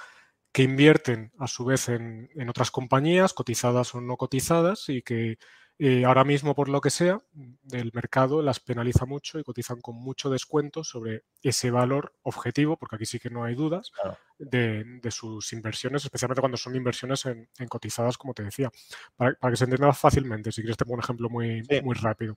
que 0.58 0.64
invierten 0.64 1.32
a 1.38 1.46
su 1.46 1.66
vez 1.66 1.88
en, 1.88 2.32
otras 2.50 2.72
compañías, 2.72 3.36
cotizadas 3.36 3.94
o 3.94 4.02
no 4.02 4.18
cotizadas, 4.18 4.90
y 4.90 5.04
que 5.04 5.38
eh, 5.78 6.04
ahora 6.04 6.24
mismo, 6.24 6.56
por 6.56 6.68
lo 6.68 6.82
que 6.82 6.90
sea, 6.90 7.22
del 7.62 7.92
mercado 7.94 8.42
las 8.42 8.60
penaliza 8.60 9.06
mucho 9.06 9.38
y 9.38 9.44
cotizan 9.44 9.80
con 9.82 9.98
mucho 9.98 10.32
descuento 10.32 10.84
sobre 10.84 11.26
ese 11.44 11.70
valor 11.70 12.16
objetivo, 12.24 12.76
porque 12.76 12.96
aquí 12.96 13.06
sí 13.06 13.20
que 13.20 13.30
no 13.30 13.44
hay 13.44 13.54
dudas, 13.54 13.92
de, 14.40 15.00
sus 15.12 15.54
inversiones, 15.54 16.06
especialmente 16.06 16.42
cuando 16.42 16.58
son 16.58 16.76
inversiones 16.76 17.28
en, 17.28 17.48
cotizadas, 17.70 18.18
como 18.18 18.34
te 18.34 18.42
decía. 18.42 18.72
Para, 19.16 19.36
que 19.36 19.58
se 19.58 19.66
entienda 19.66 19.94
fácilmente, 19.94 20.52
si 20.52 20.62
quieres 20.62 20.78
te 20.78 20.86
pongo 20.86 20.96
un 20.96 21.04
ejemplo 21.04 21.30
muy, 21.30 21.62
muy 21.84 21.94
rápido. 21.94 22.36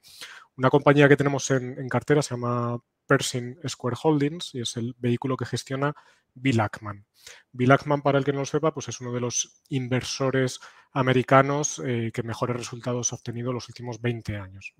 Una 0.58 0.68
compañía 0.68 1.08
que 1.08 1.16
tenemos 1.16 1.50
en, 1.52 1.78
en 1.78 1.88
cartera 1.88 2.20
se 2.20 2.34
llama 2.34 2.78
Pershing 3.10 3.58
Square 3.68 3.96
Holdings 4.00 4.54
y 4.54 4.60
es 4.60 4.76
el 4.76 4.94
vehículo 4.96 5.36
que 5.36 5.44
gestiona 5.44 5.92
Bill 6.32 6.60
Ackman. 6.60 7.04
Bill 7.50 7.72
Ackman, 7.72 8.02
para 8.02 8.18
el 8.18 8.24
que 8.24 8.32
no 8.32 8.38
lo 8.38 8.46
sepa, 8.46 8.72
pues 8.72 8.86
es 8.86 9.00
uno 9.00 9.12
de 9.12 9.20
los 9.20 9.64
inversores 9.68 10.60
americanos 10.92 11.82
eh, 11.84 12.12
que 12.14 12.22
mejores 12.22 12.56
resultados 12.56 13.12
ha 13.12 13.16
obtenido 13.16 13.52
los 13.52 13.68
últimos 13.68 14.00
20 14.00 14.36
años. 14.36 14.74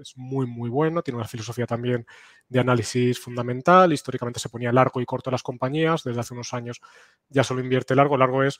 Es, 0.00 0.16
muy, 0.16 0.46
muy 0.46 0.70
bueno, 0.70 1.02
tiene 1.02 1.18
una 1.18 1.28
filosofía 1.28 1.66
también 1.66 2.06
de 2.48 2.60
análisis 2.60 3.20
fundamental, 3.20 3.92
históricamente 3.92 4.40
se 4.40 4.48
ponía 4.48 4.72
largo 4.72 5.02
y 5.02 5.04
corto 5.04 5.28
a 5.28 5.32
las 5.32 5.42
compañías, 5.42 6.04
desde 6.04 6.20
hace 6.20 6.32
unos 6.32 6.54
años 6.54 6.80
ya 7.28 7.44
solo 7.44 7.60
invierte 7.60 7.94
largo, 7.94 8.16
largo 8.16 8.44
es 8.44 8.58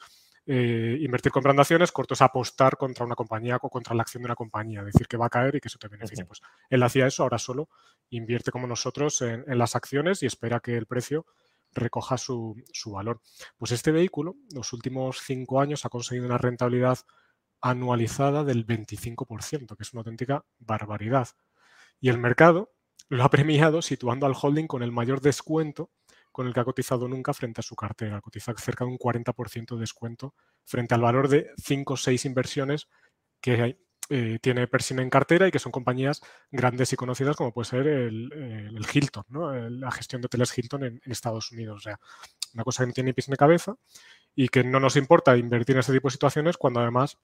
eh, 0.51 0.97
invertir 1.03 1.31
comprando 1.31 1.61
acciones, 1.61 1.93
corto 1.93 2.15
es 2.15 2.23
apostar 2.23 2.79
contra 2.79 3.05
una 3.05 3.15
compañía 3.15 3.59
o 3.61 3.69
contra 3.69 3.95
la 3.95 4.01
acción 4.01 4.23
de 4.23 4.29
una 4.29 4.35
compañía, 4.35 4.83
decir 4.83 5.07
que 5.07 5.19
va 5.19 5.27
a 5.27 5.29
caer 5.29 5.57
y 5.57 5.61
que 5.61 5.69
eso 5.69 5.79
te 5.79 5.89
beneficia. 5.89 6.25
Pues 6.25 6.41
él 6.71 6.83
hacía 6.83 7.07
eso, 7.07 7.23
ahora 7.23 7.37
solo 7.37 7.69
invierte 8.09 8.51
como 8.51 8.67
nosotros 8.67 9.21
en, 9.21 9.45
las 9.47 9.77
acciones 9.77 10.23
y 10.23 10.27
espera 10.27 10.61
que 10.61 10.75
el 10.75 10.87
precio 10.87 11.27
recoja 11.75 12.17
su, 12.17 12.57
valor. 12.87 13.21
Pues 13.59 13.73
este 13.73 13.93
vehículo, 13.93 14.37
los 14.55 14.73
últimos 14.73 15.19
cinco 15.23 15.61
años, 15.61 15.85
ha 15.85 15.91
conseguido 15.91 16.25
una 16.25 16.39
rentabilidad 16.39 16.99
anualizada 17.61 18.43
del 18.43 18.67
25%, 18.67 19.77
que 19.77 19.83
es 19.83 19.93
una 19.93 20.01
auténtica 20.01 20.47
barbaridad. 20.61 21.29
Y 22.01 22.09
el 22.09 22.17
mercado 22.17 22.73
lo 23.11 23.23
ha 23.23 23.29
premiado 23.29 23.83
situando 23.83 24.25
al 24.25 24.35
holding 24.41 24.67
con 24.67 24.83
el 24.83 24.93
mayor 24.93 25.21
descuento 25.21 25.91
con 26.39 26.47
el 26.47 26.55
que 26.55 26.61
ha 26.61 26.65
cotizado 26.65 27.09
nunca 27.09 27.35
frente 27.35 27.63
a 27.63 27.65
su 27.65 27.75
cartera. 27.75 28.21
Cotiza 28.21 28.55
cerca 28.57 28.85
de 28.85 28.93
un 28.93 28.97
40% 28.97 29.75
de 29.75 29.81
descuento 29.81 30.37
frente 30.65 30.95
al 30.95 31.01
valor 31.01 31.29
de 31.29 31.51
5 31.61 31.95
o 31.95 31.97
6 31.97 32.27
inversiones 32.27 32.87
que 33.41 33.77
eh, 34.09 34.39
tiene 34.41 34.69
Persin 34.69 35.01
en 35.01 35.11
cartera 35.11 35.49
y 35.49 35.51
que 35.51 35.59
son 35.59 35.73
compañías 35.73 36.21
grandes 36.53 36.93
y 36.93 36.97
conocidas 36.97 37.35
como 37.35 37.53
puede 37.53 37.69
ser 37.69 37.89
el, 37.89 38.87
Hilton, 38.95 39.25
la 39.81 39.91
gestión 39.91 40.23
de 40.23 40.27
hoteles 40.27 40.57
Hilton 40.57 40.85
en, 40.85 41.01
Estados 41.07 41.51
Unidos. 41.51 41.79
O 41.79 41.81
sea, 41.81 41.99
una 42.55 42.63
cosa 42.63 42.85
que 42.85 42.87
no 42.87 42.93
tiene 42.93 43.09
ni 43.09 43.15
pies 43.15 43.29
ni 43.29 43.35
cabeza 43.35 43.75
y 44.37 44.47
que 44.47 44.63
no 44.63 44.79
nos 44.79 44.95
importa 44.95 45.37
invertir 45.37 45.75
en 45.75 45.81
ese 45.81 45.93
tipo 45.93 46.07
de 46.07 46.13
situaciones 46.13 46.57
cuando 46.57 46.79
además 46.79 47.19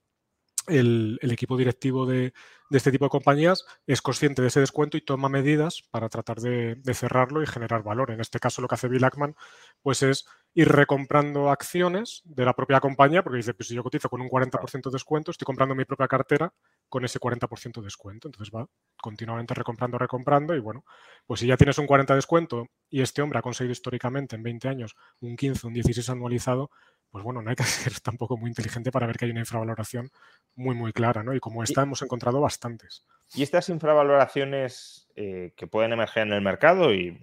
el, 0.67 1.19
equipo 1.21 1.57
directivo 1.57 2.05
de, 2.05 2.33
este 2.71 2.91
tipo 2.91 3.05
de 3.05 3.09
compañías 3.09 3.65
es 3.85 4.01
consciente 4.01 4.41
de 4.41 4.47
ese 4.49 4.59
descuento 4.59 4.97
y 4.97 5.01
toma 5.01 5.29
medidas 5.29 5.83
para 5.91 6.09
tratar 6.09 6.39
de, 6.39 6.77
cerrarlo 6.93 7.43
y 7.43 7.47
generar 7.47 7.83
valor. 7.83 8.11
En 8.11 8.21
este 8.21 8.39
caso, 8.39 8.61
lo 8.61 8.67
que 8.67 8.75
hace 8.75 8.87
Bill 8.87 9.03
Ackman 9.03 9.35
pues 9.81 10.03
es 10.03 10.25
ir 10.53 10.69
recomprando 10.69 11.49
acciones 11.49 12.21
de 12.23 12.45
la 12.45 12.53
propia 12.53 12.79
compañía, 12.79 13.23
porque 13.23 13.37
dice, 13.37 13.53
pues 13.53 13.67
si 13.67 13.75
yo 13.75 13.83
cotizo 13.83 14.09
con 14.09 14.21
un 14.21 14.29
40% 14.29 14.89
de 14.89 14.95
descuento, 14.95 15.31
estoy 15.31 15.45
comprando 15.45 15.75
mi 15.75 15.83
propia 15.83 16.07
cartera 16.07 16.53
con 16.87 17.03
ese 17.03 17.19
40% 17.19 17.81
de 17.81 17.85
descuento. 17.85 18.27
Entonces 18.29 18.53
va 18.55 18.67
continuamente 19.01 19.53
recomprando, 19.53 19.97
recomprando 19.97 20.55
y 20.55 20.59
bueno, 20.59 20.85
pues 21.25 21.41
si 21.41 21.47
ya 21.47 21.57
tienes 21.57 21.77
un 21.77 21.87
40% 21.87 22.07
de 22.07 22.15
descuento 22.15 22.67
y 22.89 23.01
este 23.01 23.21
hombre 23.21 23.39
ha 23.39 23.41
conseguido 23.41 23.73
históricamente 23.73 24.35
en 24.35 24.43
20 24.43 24.67
años 24.69 24.95
un 25.19 25.35
15, 25.35 25.67
un 25.67 25.73
16 25.73 26.09
anualizado, 26.09 26.71
pues 27.15 27.23
bueno, 27.23 27.41
no 27.41 27.49
hay 27.49 27.55
que 27.55 27.63
ser 27.63 27.97
tampoco 28.01 28.35
muy 28.35 28.49
inteligente 28.49 28.91
para 28.91 29.07
ver 29.07 29.15
que 29.15 29.23
hay 29.23 29.31
una 29.31 29.39
infravaloración 29.39 30.11
muy, 30.53 30.75
muy 30.75 30.91
clara, 30.91 31.23
¿no? 31.23 31.33
Y 31.33 31.39
como 31.39 31.63
esta 31.63 31.81
hemos 31.81 32.01
encontrado 32.01 32.41
bastantes. 32.41 33.05
Y 33.33 33.41
estas 33.41 33.69
infravaloraciones 33.69 35.07
eh, 35.15 35.53
que 35.55 35.65
pueden 35.65 35.93
emerger 35.93 36.23
en 36.23 36.33
el 36.33 36.41
mercado, 36.41 36.93
y 36.93 37.17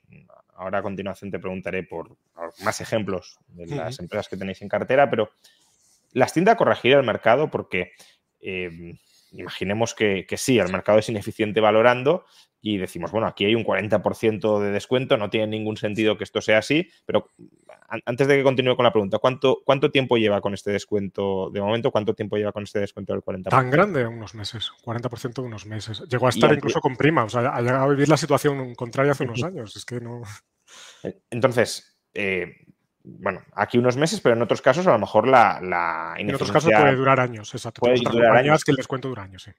ahora 0.55 0.79
a 0.79 0.83
continuación 0.83 1.31
te 1.31 1.39
preguntaré 1.39 1.83
por 1.83 2.17
más 2.65 2.81
ejemplos 2.81 3.39
de 3.49 3.67
las 3.67 3.99
empresas 3.99 4.31
que 4.31 4.39
tenéis 4.39 4.63
en 4.63 4.71
cartera, 4.71 5.11
pero 5.11 5.29
las 6.13 6.33
tiende 6.33 6.53
a 6.53 6.57
corregir 6.57 6.95
el 6.95 7.05
mercado 7.05 7.51
porque 7.51 7.93
eh, 8.41 8.99
imaginemos 9.33 9.95
que, 9.95 10.27
que, 10.27 10.37
sí, 10.37 10.59
el 10.59 10.71
mercado 10.71 10.99
es 10.99 11.09
ineficiente 11.09 11.61
valorando 11.61 12.25
y 12.65 12.79
decimos, 12.79 13.11
bueno, 13.11 13.27
aquí 13.27 13.45
hay 13.45 13.57
un 13.57 13.65
40% 13.65 14.61
de 14.61 14.71
descuento, 14.71 15.17
no 15.17 15.31
tiene 15.31 15.49
ningún 15.49 15.77
sentido 15.77 16.17
que 16.17 16.23
esto 16.23 16.41
sea 16.41 16.59
así, 16.59 16.89
pero 17.05 17.29
antes 18.07 18.29
de 18.29 18.37
que 18.37 18.43
continúe 18.45 18.77
con 18.77 18.85
la 18.85 18.93
pregunta, 18.93 19.19
¿cuánto, 19.19 19.63
¿cuánto 19.65 19.91
tiempo 19.91 20.17
lleva 20.17 20.41
con 20.41 20.55
este 20.55 20.71
descuento 20.71 21.51
de 21.51 21.61
momento? 21.61 21.91
¿Cuánto 21.91 22.15
tiempo 22.15 22.37
lleva 22.37 22.53
con 22.53 22.63
este 22.63 22.79
descuento 22.79 23.13
del 23.13 23.23
40%? 23.23 23.49
Tan 23.49 23.71
grande, 23.71 24.07
unos 24.07 24.35
meses, 24.37 24.71
40% 24.85 25.35
de 25.35 25.43
unos 25.43 25.67
meses. 25.67 26.05
Llegó 26.09 26.27
a 26.27 26.31
estar 26.31 26.53
incluso 26.53 26.81
con 26.81 26.97
prima, 26.97 27.25
o 27.25 27.29
sea, 27.29 27.53
ha 27.53 27.61
llegado 27.61 27.85
a 27.85 27.89
vivir 27.89 28.09
la 28.09 28.17
situación 28.17 28.75
contraria 28.77 29.13
hace 29.13 29.25
unos 29.25 29.43
años, 29.43 29.75
es 29.75 29.85
que 29.85 30.01
no... 30.01 30.23
Entonces, 31.31 31.99
eh, 32.15 32.55
bueno, 33.05 33.43
aquí 33.55 33.79
unos 33.79 33.97
meses, 33.97 34.21
pero 34.21 34.37
en 34.37 34.43
otros 34.43 34.63
casos 34.63 34.87
a 34.87 34.93
lo 34.93 34.99
mejor 34.99 35.27
la, 35.27 36.15
En 36.17 36.35
otros 36.35 36.53
casos 36.53 36.71
puede 36.73 36.95
durar 36.95 37.21
años, 37.21 37.53
exacto. 37.55 37.81
Puede 37.81 37.99
durar 37.99 38.37
años. 38.37 38.65
que 38.65 38.71
el 38.71 38.77
descuento 38.77 39.09
dura 39.09 39.25
años, 39.25 39.43
sí. 39.43 39.53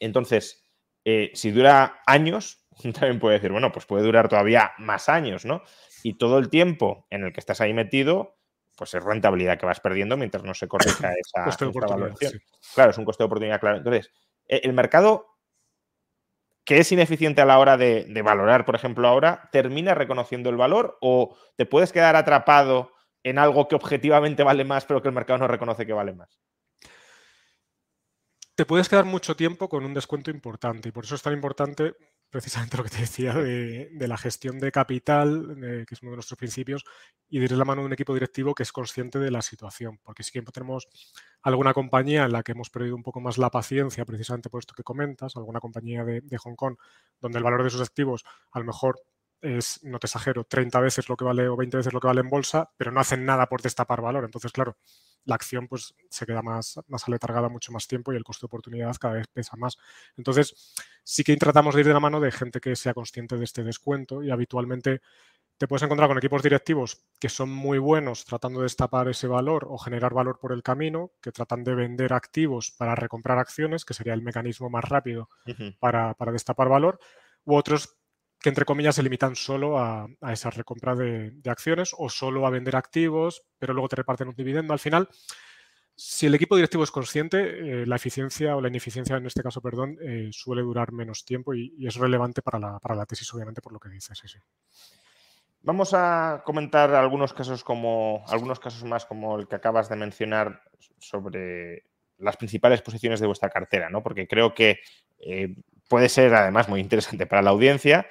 Entonces, 0.00 0.68
eh, 1.04 1.30
si 1.34 1.50
dura 1.50 2.02
años, 2.06 2.66
también 2.82 3.20
puede 3.20 3.36
decir, 3.36 3.52
bueno, 3.52 3.70
pues 3.72 3.86
puede 3.86 4.04
durar 4.04 4.28
todavía 4.28 4.72
más 4.78 5.08
años, 5.08 5.44
¿no? 5.44 5.62
Y 6.02 6.14
todo 6.14 6.38
el 6.38 6.48
tiempo 6.48 7.06
en 7.10 7.24
el 7.24 7.32
que 7.32 7.40
estás 7.40 7.60
ahí 7.60 7.72
metido, 7.72 8.36
pues 8.76 8.94
es 8.94 9.04
rentabilidad 9.04 9.58
que 9.58 9.66
vas 9.66 9.80
perdiendo 9.80 10.16
mientras 10.16 10.42
no 10.42 10.54
se 10.54 10.66
corrija 10.66 11.12
esa, 11.34 11.68
valoración. 11.88 12.40
Claro, 12.74 12.90
es 12.90 12.98
un 12.98 13.04
coste 13.04 13.22
de 13.22 13.26
oportunidad, 13.26 13.60
claro. 13.60 13.76
Entonces, 13.78 14.10
e, 14.48 14.60
el 14.64 14.72
mercado 14.72 15.31
que 16.64 16.78
es 16.78 16.92
ineficiente 16.92 17.40
a 17.40 17.46
la 17.46 17.58
hora 17.58 17.76
de, 17.76 18.04
de, 18.04 18.22
valorar, 18.22 18.64
por 18.64 18.74
ejemplo, 18.74 19.08
ahora, 19.08 19.48
termina 19.52 19.94
reconociendo 19.94 20.50
el 20.50 20.56
valor 20.56 20.98
o 21.00 21.36
te 21.56 21.66
puedes 21.66 21.92
quedar 21.92 22.16
atrapado 22.16 22.92
en 23.24 23.38
algo 23.38 23.68
que 23.68 23.74
objetivamente 23.74 24.42
vale 24.42 24.64
más, 24.64 24.84
pero 24.84 25.02
que 25.02 25.08
el 25.08 25.14
mercado 25.14 25.38
no 25.38 25.48
reconoce 25.48 25.86
que 25.86 25.92
vale 25.92 26.12
más? 26.12 26.40
te 28.54 28.66
puedes 28.66 28.88
quedar 28.88 29.04
mucho 29.04 29.34
tiempo 29.34 29.68
con 29.68 29.84
un 29.84 29.94
descuento 29.94 30.30
importante 30.30 30.88
y 30.88 30.92
por 30.92 31.04
eso 31.04 31.14
es 31.14 31.22
tan 31.22 31.32
importante 31.32 31.94
precisamente 32.32 32.78
lo 32.78 32.82
que 32.82 32.88
te 32.88 33.00
decía 33.00 33.34
de, 33.34 34.08
la 34.08 34.16
gestión 34.16 34.58
de 34.58 34.72
capital, 34.72 35.54
que 35.86 35.94
es 35.94 36.02
uno 36.02 36.12
de 36.12 36.16
nuestros 36.16 36.38
principios, 36.38 36.82
y 37.28 37.38
de 37.38 37.44
ir 37.44 37.52
la 37.52 37.66
mano 37.66 37.82
de 37.82 37.88
un 37.88 37.92
equipo 37.92 38.14
directivo 38.14 38.54
que 38.54 38.62
es 38.62 38.72
consciente 38.72 39.18
de 39.18 39.30
la 39.30 39.42
situación. 39.42 40.00
Porque 40.02 40.22
si 40.22 40.32
tenemos 40.40 40.88
alguna 41.42 41.74
compañía 41.74 42.24
en 42.24 42.32
la 42.32 42.42
que 42.42 42.52
hemos 42.52 42.70
perdido 42.70 42.96
un 42.96 43.02
poco 43.02 43.20
más 43.20 43.36
la 43.36 43.50
paciencia, 43.50 44.06
precisamente 44.06 44.48
por 44.48 44.60
esto 44.60 44.72
que 44.74 44.82
comentas, 44.82 45.36
alguna 45.36 45.60
compañía 45.60 46.04
de, 46.04 46.22
de 46.22 46.38
Hong 46.38 46.56
Kong, 46.56 46.76
donde 47.20 47.36
el 47.36 47.44
valor 47.44 47.64
de 47.64 47.70
sus 47.70 47.82
activos 47.82 48.24
a 48.50 48.58
lo 48.60 48.64
mejor 48.64 49.02
es, 49.42 49.80
no 49.82 49.98
te 49.98 50.06
exagero, 50.06 50.44
30 50.44 50.80
veces 50.80 51.10
lo 51.10 51.16
que 51.16 51.24
vale 51.24 51.48
o 51.48 51.56
20 51.56 51.76
veces 51.76 51.92
lo 51.92 52.00
que 52.00 52.06
vale 52.06 52.22
en 52.22 52.30
bolsa, 52.30 52.70
pero 52.78 52.92
no 52.92 53.00
hacen 53.00 53.26
nada 53.26 53.46
por 53.46 53.60
destapar 53.60 54.00
valor. 54.00 54.24
Entonces, 54.24 54.52
claro, 54.52 54.78
la 55.24 55.34
acción 55.34 55.68
pues 55.68 55.94
se 56.10 56.26
queda 56.26 56.42
más, 56.42 56.80
más 56.88 57.06
aletargada 57.06 57.48
mucho 57.48 57.72
más 57.72 57.86
tiempo 57.86 58.12
y 58.12 58.16
el 58.16 58.24
costo 58.24 58.46
de 58.46 58.48
oportunidad 58.48 58.96
cada 58.96 59.14
vez 59.14 59.26
pesa 59.28 59.56
más. 59.56 59.76
Entonces, 60.16 60.74
sí 61.04 61.24
que 61.24 61.36
tratamos 61.36 61.74
de 61.74 61.82
ir 61.82 61.86
de 61.86 61.92
la 61.94 62.00
mano 62.00 62.20
de 62.20 62.32
gente 62.32 62.60
que 62.60 62.76
sea 62.76 62.94
consciente 62.94 63.36
de 63.36 63.44
este 63.44 63.62
descuento 63.62 64.22
y 64.22 64.30
habitualmente 64.30 65.00
te 65.62 65.68
puedes 65.68 65.84
encontrar 65.84 66.08
con 66.08 66.18
equipos 66.18 66.42
directivos 66.42 67.04
que 67.20 67.28
son 67.28 67.48
muy 67.48 67.78
buenos 67.78 68.24
tratando 68.24 68.58
de 68.58 68.64
destapar 68.64 69.08
ese 69.08 69.28
valor 69.28 69.66
o 69.68 69.78
generar 69.78 70.12
valor 70.12 70.40
por 70.40 70.52
el 70.52 70.62
camino, 70.62 71.12
que 71.20 71.30
tratan 71.30 71.62
de 71.62 71.76
vender 71.76 72.12
activos 72.12 72.72
para 72.72 72.96
recomprar 72.96 73.38
acciones, 73.38 73.84
que 73.84 73.94
sería 73.94 74.14
el 74.14 74.22
mecanismo 74.22 74.70
más 74.70 74.84
rápido 74.84 75.30
para, 75.78 76.16
destapar 76.32 76.68
valor, 76.68 76.98
u 77.44 77.54
otros 77.54 77.96
que 78.42 78.48
entre 78.48 78.64
comillas 78.64 78.96
se 78.96 79.02
limitan 79.02 79.36
solo 79.36 79.78
a, 79.78 80.08
esa 80.30 80.50
recompra 80.50 80.94
de, 80.94 81.32
acciones 81.46 81.94
o 81.96 82.08
solo 82.08 82.46
a 82.46 82.50
vender 82.50 82.76
activos, 82.76 83.42
pero 83.58 83.72
luego 83.72 83.88
te 83.88 83.96
reparten 83.96 84.28
un 84.28 84.34
dividendo. 84.34 84.72
Al 84.72 84.78
final, 84.78 85.08
si 85.94 86.26
el 86.26 86.34
equipo 86.34 86.56
directivo 86.56 86.82
es 86.82 86.90
consciente, 86.90 87.82
eh, 87.82 87.86
la 87.86 87.96
eficiencia 87.96 88.56
o 88.56 88.60
la 88.60 88.68
ineficiencia, 88.68 89.16
en 89.16 89.26
este 89.26 89.42
caso, 89.42 89.60
perdón, 89.60 89.96
eh, 90.02 90.28
suele 90.32 90.62
durar 90.62 90.92
menos 90.92 91.24
tiempo 91.24 91.54
y, 91.54 91.74
es 91.86 91.94
relevante 91.94 92.42
para 92.42 92.58
la, 92.58 92.78
para 92.80 92.96
la, 92.96 93.06
tesis, 93.06 93.32
obviamente, 93.32 93.62
por 93.62 93.72
lo 93.72 93.78
que 93.78 93.88
dices. 93.88 94.18
Sí, 94.18 94.26
sí. 94.26 94.38
Vamos 95.64 95.94
a 95.94 96.42
comentar 96.44 96.92
algunos 96.92 97.32
casos 97.32 97.62
como 97.62 98.24
algunos 98.26 98.58
casos 98.58 98.82
más 98.82 99.06
como 99.06 99.38
el 99.38 99.46
que 99.46 99.54
acabas 99.54 99.88
de 99.88 99.94
mencionar 99.94 100.60
sobre 100.98 101.84
las 102.18 102.36
principales 102.36 102.82
posiciones 102.82 103.20
de 103.20 103.28
vuestra 103.28 103.48
cartera, 103.48 103.88
¿no? 103.88 104.02
Porque 104.02 104.26
creo 104.26 104.54
que 104.54 104.80
eh, 105.20 105.54
puede 105.88 106.08
ser 106.08 106.34
además 106.34 106.68
muy 106.68 106.80
interesante 106.80 107.26
para 107.26 107.42
la 107.42 107.50
audiencia, 107.50 108.06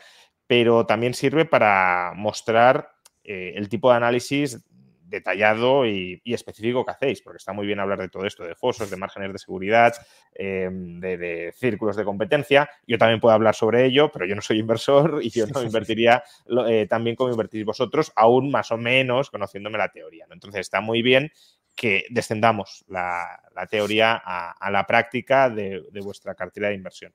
pero 0.52 0.86
también 0.86 1.14
sirve 1.14 1.46
para 1.46 2.12
mostrar 2.14 2.92
eh, 3.24 3.54
el 3.56 3.70
tipo 3.70 3.90
de 3.90 3.96
análisis 3.96 4.62
detallado 5.06 5.86
y, 5.88 6.22
específico 6.26 6.84
que 6.84 6.92
hacéis, 6.92 7.22
porque 7.22 7.38
está 7.38 7.54
muy 7.54 7.66
bien 7.66 7.80
hablar 7.80 8.00
de 8.00 8.10
todo 8.10 8.26
esto, 8.26 8.44
de 8.44 8.54
fosos, 8.54 8.90
de 8.90 8.98
márgenes 8.98 9.32
de 9.32 9.40
seguridad, 9.40 9.94
em, 10.36 11.00
de, 11.00 11.54
círculos 11.56 11.96
de 11.96 12.04
competencia. 12.04 12.70
Yo 12.86 12.98
también 12.98 13.22
puedo 13.22 13.34
hablar 13.34 13.56
sobre 13.56 13.86
ello, 13.86 14.12
pero 14.12 14.26
yo 14.26 14.36
no 14.36 14.42
soy 14.42 14.60
inversor 14.60 15.22
y 15.24 15.30
yo 15.30 15.48
no 15.48 15.64
invertiría 15.88 16.22
eh, 16.68 16.86
tan 16.90 17.06
bien 17.06 17.16
como 17.16 17.32
invertís 17.32 17.64
vosotros, 17.64 18.12
aún 18.18 18.52
más 18.52 18.72
o 18.72 18.78
menos 18.78 19.30
conociéndome 19.30 19.78
la 19.78 19.88
teoría. 19.88 20.26
Entonces 20.30 20.60
está 20.60 20.82
muy 20.82 21.02
bien 21.02 21.32
que 21.78 22.04
descendamos 22.10 22.84
la, 22.90 23.42
teoría 23.70 24.22
a, 24.22 24.70
la 24.70 24.86
práctica 24.86 25.50
de, 25.50 25.82
vuestra 26.04 26.36
cartera 26.36 26.68
de 26.68 26.76
inversión. 26.76 27.14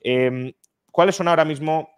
Em, 0.00 0.52
¿Cuáles 0.90 1.14
son 1.14 1.28
ahora 1.28 1.44
mismo 1.44 1.91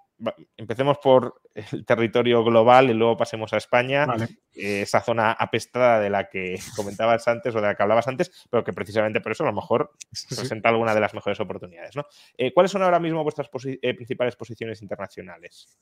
empecemos 0.57 0.99
por 0.99 1.41
el 1.55 1.85
territorio 1.85 2.45
global 2.45 2.91
y 2.91 2.95
luego 2.95 3.17
pasemos 3.17 3.53
a 3.53 3.57
España, 3.57 4.07
eh, 4.55 4.83
esa 4.83 5.01
zona 5.01 5.33
apestada 5.33 6.01
de 6.01 6.11
la 6.11 6.29
que 6.29 6.59
comentabas 6.77 7.27
antes 7.29 7.55
o 7.55 7.61
de 7.61 7.67
la 7.67 7.75
que 7.75 7.83
hablabas 7.83 8.09
antes, 8.09 8.31
pero 8.51 8.65
que 8.65 8.73
precisamente 8.73 9.21
por 9.21 9.33
eso 9.33 9.45
a 9.45 9.49
lo 9.49 9.53
mejor 9.53 9.93
presenta 10.29 10.69
alguna 10.69 10.95
de 10.95 11.01
las 11.01 11.15
mejores 11.15 11.41
oportunidades. 11.41 11.97
¿no? 11.97 12.07
Eh, 12.37 12.53
¿Cuáles 12.53 12.71
son 12.71 12.83
ahora 12.83 13.01
mismo 13.01 13.23
vuestras 13.23 13.49
eh, 13.65 13.95
principales 13.95 14.37
posiciones 14.37 14.83
internacionales? 14.83 15.79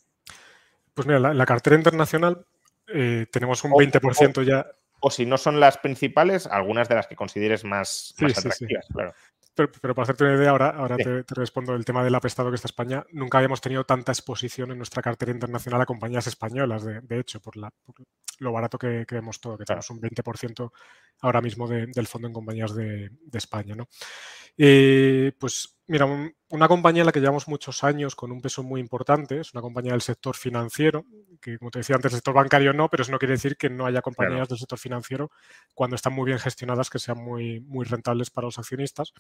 Pues 0.95 1.07
mira, 1.07 1.18
la, 1.18 1.35
la 1.35 1.47
cartera 1.47 1.77
internacional 1.77 2.45
tenemos 2.87 3.64
un 3.64 3.73
20% 3.73 4.45
ya. 4.45 4.66
O 5.05 5.11
si 5.11 5.27
no 5.27 5.37
son 5.37 5.59
las 5.59 5.79
principales, 5.79 6.47
algunas 6.47 6.88
de 6.88 6.95
las 6.95 7.09
que 7.09 7.16
consideres 7.16 7.64
más, 7.64 8.14
atractivas, 8.21 8.87
claro. 8.92 9.12
Pero, 9.55 9.95
para 9.95 10.03
hacerte 10.05 10.25
una 10.25 10.35
idea, 10.35 10.51
ahora, 10.51 10.71
ahora 10.71 10.97
te, 10.97 11.25
respondo 11.35 11.75
el 11.75 11.85
tema 11.85 12.03
del 12.03 12.15
apestado 12.15 12.51
que 12.51 12.55
está 12.57 12.69
España. 12.69 13.05
Nunca 13.12 13.38
habíamos 13.38 13.61
tenido 13.61 13.85
tanta 13.85 14.12
exposición 14.12 14.71
en 14.71 14.79
nuestra 14.79 15.03
cartera 15.03 15.31
internacional 15.31 15.83
a 15.83 15.87
compañías 15.87 16.27
españolas, 16.27 16.85
de, 16.85 17.19
hecho, 17.19 17.41
por, 17.41 17.57
la, 17.59 17.71
lo 18.38 18.53
barato 18.53 18.79
que, 18.79 19.05
vemos 19.11 19.41
todo, 19.41 19.59
que 19.59 19.65
tenemos 19.65 19.91
un 19.91 20.01
20% 20.01 20.73
ahora 21.21 21.43
mismo 21.43 21.69
del 21.69 22.07
fondo 22.07 22.29
en 22.29 22.35
compañías 22.35 22.75
de, 22.75 23.11
España. 23.33 23.75
¿no? 23.75 23.88
Eh, 24.57 25.33
pues 25.38 25.82
mira, 25.87 26.07
una 26.49 26.68
compañía 26.68 27.03
en 27.03 27.07
la 27.07 27.12
que 27.12 27.21
llevamos 27.21 27.49
muchos 27.49 27.85
años 27.85 28.14
con 28.14 28.33
un 28.33 28.40
peso 28.40 28.62
muy 28.62 28.81
importante, 28.81 29.40
es 29.40 29.53
una 29.53 29.62
compañía 29.62 29.92
del 29.92 30.03
sector 30.03 30.37
financiero, 30.37 31.05
que 31.40 31.59
como 31.59 31.71
te 31.71 31.81
decía 31.81 31.97
antes, 31.97 32.12
el 32.12 32.18
sector 32.18 32.35
bancario 32.35 32.73
no, 32.73 32.88
pero 32.88 33.03
eso 33.03 33.12
no 33.12 33.18
quiere 33.18 33.35
decir 33.35 33.57
que 33.57 33.68
no 33.68 33.87
haya 33.87 34.03
compañías 34.03 34.49
del 34.49 34.59
sector 34.59 34.79
financiero 34.79 35.31
cuando 35.75 35.97
están 35.97 36.12
muy 36.12 36.27
bien 36.27 36.38
gestionadas 36.38 36.90
que 36.90 36.99
sean 36.99 37.18
muy, 37.18 37.61
muy 37.61 37.85
rentables 37.85 38.31
para 38.31 38.47
los 38.47 38.59
accionistas. 38.59 39.12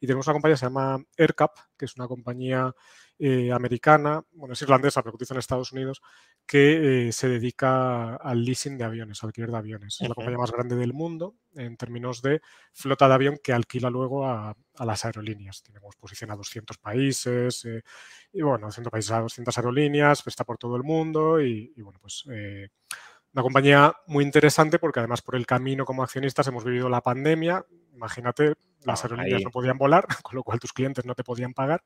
Y 0.00 0.06
tenemos 0.06 0.26
una 0.26 0.34
compañía 0.34 0.54
que 0.54 0.60
se 0.60 0.66
llama 0.66 0.98
AirCap, 1.16 1.52
que 1.76 1.84
es 1.84 1.96
una 1.96 2.08
compañía 2.08 2.74
eh, 3.18 3.50
americana, 3.52 4.22
bueno, 4.32 4.52
es 4.52 4.62
irlandesa, 4.62 5.02
pero 5.02 5.12
cotiza 5.12 5.34
en 5.34 5.38
Estados 5.38 5.72
Unidos, 5.72 6.00
que 6.46 7.08
eh, 7.08 7.12
se 7.12 7.28
dedica 7.28 8.14
al 8.14 8.44
leasing 8.44 8.78
de 8.78 8.84
aviones, 8.84 9.22
al 9.22 9.28
alquiler 9.28 9.50
de 9.50 9.56
aviones. 9.56 9.98
Es 10.00 10.08
la 10.08 10.14
compañía 10.14 10.38
más 10.38 10.52
grande 10.52 10.76
del 10.76 10.92
mundo 10.92 11.34
en 11.56 11.76
términos 11.76 12.22
de 12.22 12.40
flota 12.72 13.08
de 13.08 13.14
avión 13.14 13.38
que 13.42 13.52
alquila 13.52 13.90
luego 13.90 14.26
a, 14.26 14.56
las 14.78 15.04
aerolíneas. 15.04 15.62
Tenemos 15.64 15.96
posición 15.96 16.30
a 16.30 16.36
200 16.36 16.78
países, 16.78 17.64
eh, 17.64 17.82
y 18.32 18.42
bueno, 18.42 18.66
200 18.66 18.90
países 18.90 19.10
a 19.10 19.20
200 19.20 19.58
aerolíneas, 19.58 20.24
está 20.26 20.44
por 20.44 20.56
todo 20.56 20.76
el 20.76 20.84
mundo 20.84 21.40
y, 21.40 21.72
bueno, 21.82 21.98
pues 22.00 22.24
una 23.34 23.42
compañía 23.42 23.94
muy 24.06 24.24
interesante 24.24 24.78
porque 24.78 25.00
además 25.00 25.22
por 25.22 25.34
el 25.34 25.46
camino 25.46 25.84
como 25.84 26.02
accionistas 26.02 26.46
hemos 26.46 26.64
vivido 26.64 26.88
la 26.88 27.00
pandemia. 27.00 27.66
Imagínate 27.92 28.54
las 28.84 29.04
ah, 29.04 29.06
aerolíneas 29.06 29.42
no 29.42 29.50
podían 29.50 29.78
volar, 29.78 30.06
con 30.22 30.36
lo 30.36 30.42
cual 30.42 30.58
tus 30.58 30.72
clientes 30.72 31.04
no 31.04 31.14
te 31.14 31.24
podían 31.24 31.54
pagar. 31.54 31.84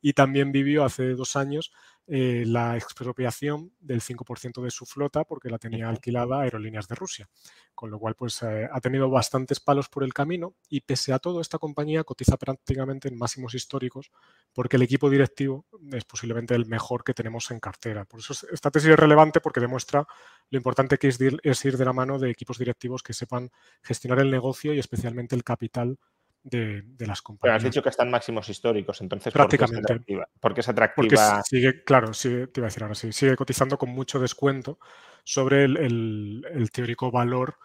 Y 0.00 0.12
también 0.12 0.52
vivió 0.52 0.84
hace 0.84 1.10
dos 1.14 1.36
años 1.36 1.72
eh, 2.08 2.42
la 2.46 2.76
expropiación 2.76 3.72
del 3.78 4.00
5% 4.00 4.60
de 4.60 4.72
su 4.72 4.86
flota 4.86 5.22
porque 5.22 5.48
la 5.48 5.58
tenía 5.58 5.88
alquilada 5.88 6.40
Aerolíneas 6.40 6.88
de 6.88 6.96
Rusia. 6.96 7.28
Con 7.74 7.90
lo 7.90 7.98
cual, 7.98 8.16
pues 8.16 8.42
eh, 8.42 8.68
ha 8.70 8.80
tenido 8.80 9.08
bastantes 9.08 9.60
palos 9.60 9.88
por 9.88 10.02
el 10.02 10.12
camino 10.12 10.56
y 10.68 10.80
pese 10.80 11.12
a 11.12 11.20
todo, 11.20 11.40
esta 11.40 11.58
compañía 11.58 12.02
cotiza 12.02 12.36
prácticamente 12.36 13.08
en 13.08 13.16
máximos 13.16 13.54
históricos 13.54 14.10
porque 14.52 14.76
el 14.76 14.82
equipo 14.82 15.08
directivo 15.08 15.66
es 15.92 16.04
posiblemente 16.04 16.54
el 16.54 16.66
mejor 16.66 17.04
que 17.04 17.14
tenemos 17.14 17.50
en 17.52 17.60
cartera. 17.60 18.04
Por 18.04 18.20
eso 18.20 18.34
esta 18.52 18.70
tesis 18.70 18.90
es 18.90 18.98
relevante 18.98 19.40
porque 19.40 19.60
demuestra 19.60 20.06
lo 20.50 20.56
importante 20.56 20.98
que 20.98 21.08
es 21.08 21.64
ir 21.64 21.76
de 21.76 21.84
la 21.84 21.92
mano 21.92 22.18
de 22.18 22.30
equipos 22.30 22.58
directivos 22.58 23.02
que 23.02 23.14
sepan 23.14 23.50
gestionar 23.82 24.18
el 24.18 24.30
negocio 24.30 24.74
y 24.74 24.78
especialmente 24.80 25.36
el 25.36 25.44
capital 25.44 25.98
de, 26.42 26.84
las 26.98 27.22
compañías. 27.22 27.40
Pero 27.42 27.54
has 27.54 27.62
dicho 27.62 27.82
que 27.82 27.88
están 27.88 28.10
máximos 28.10 28.48
históricos, 28.48 29.00
entonces 29.00 29.32
prácticamente. 29.32 30.00
¿por 30.40 30.54
qué 30.54 30.60
es 30.60 30.68
atractiva? 30.68 30.96
Porque 30.96 31.16
sigue, 31.44 31.84
claro, 31.84 32.12
sigue, 32.12 32.48
te 32.48 32.60
iba 32.60 32.66
a 32.66 32.70
decir 32.70 32.82
ahora 32.82 32.94
sí, 32.94 33.12
sigue 33.12 33.36
cotizando 33.36 33.78
con 33.78 33.90
mucho 33.90 34.18
descuento 34.18 34.78
sobre 35.24 35.64
el, 35.64 36.70
teórico 36.72 37.10
valor 37.10 37.56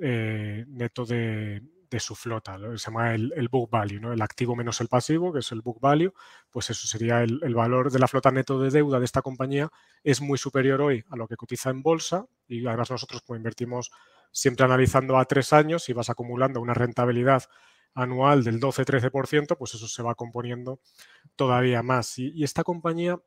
eh, 0.00 0.64
neto 0.68 1.04
de, 1.06 1.62
su 1.98 2.14
flota. 2.14 2.58
Se 2.76 2.90
llama 2.90 3.14
el, 3.14 3.48
book 3.50 3.70
value, 3.70 3.98
¿no? 3.98 4.12
el 4.12 4.20
activo 4.20 4.54
menos 4.54 4.82
el 4.82 4.88
pasivo, 4.88 5.32
que 5.32 5.38
es 5.38 5.50
el 5.50 5.62
book 5.62 5.80
value, 5.80 6.12
pues 6.50 6.68
eso 6.68 6.86
sería 6.86 7.22
el, 7.22 7.40
el, 7.42 7.54
valor 7.54 7.90
de 7.90 7.98
la 7.98 8.06
flota 8.06 8.30
neto 8.30 8.60
de 8.60 8.68
deuda 8.68 8.98
de 8.98 9.06
esta 9.06 9.22
compañía, 9.22 9.70
es 10.04 10.20
muy 10.20 10.36
superior 10.36 10.82
hoy 10.82 11.02
a 11.08 11.16
lo 11.16 11.26
que 11.26 11.36
cotiza 11.36 11.70
en 11.70 11.82
bolsa 11.82 12.26
y 12.46 12.66
además 12.66 12.90
nosotros 12.90 13.22
como 13.22 13.38
invertimos 13.38 13.90
siempre 14.30 14.66
analizando 14.66 15.16
a 15.16 15.24
tres 15.24 15.54
años 15.54 15.88
y 15.88 15.94
vas 15.94 16.10
acumulando 16.10 16.60
una 16.60 16.74
rentabilidad 16.74 17.44
anual 17.96 18.44
del 18.44 18.60
12-13%, 18.60 19.56
pues 19.56 19.74
eso 19.74 19.88
se 19.88 20.02
va 20.02 20.14
componiendo 20.14 20.80
todavía 21.34 21.82
más. 21.82 22.18
Y, 22.18 22.44
esta 22.44 22.62
compañía, 22.62 23.18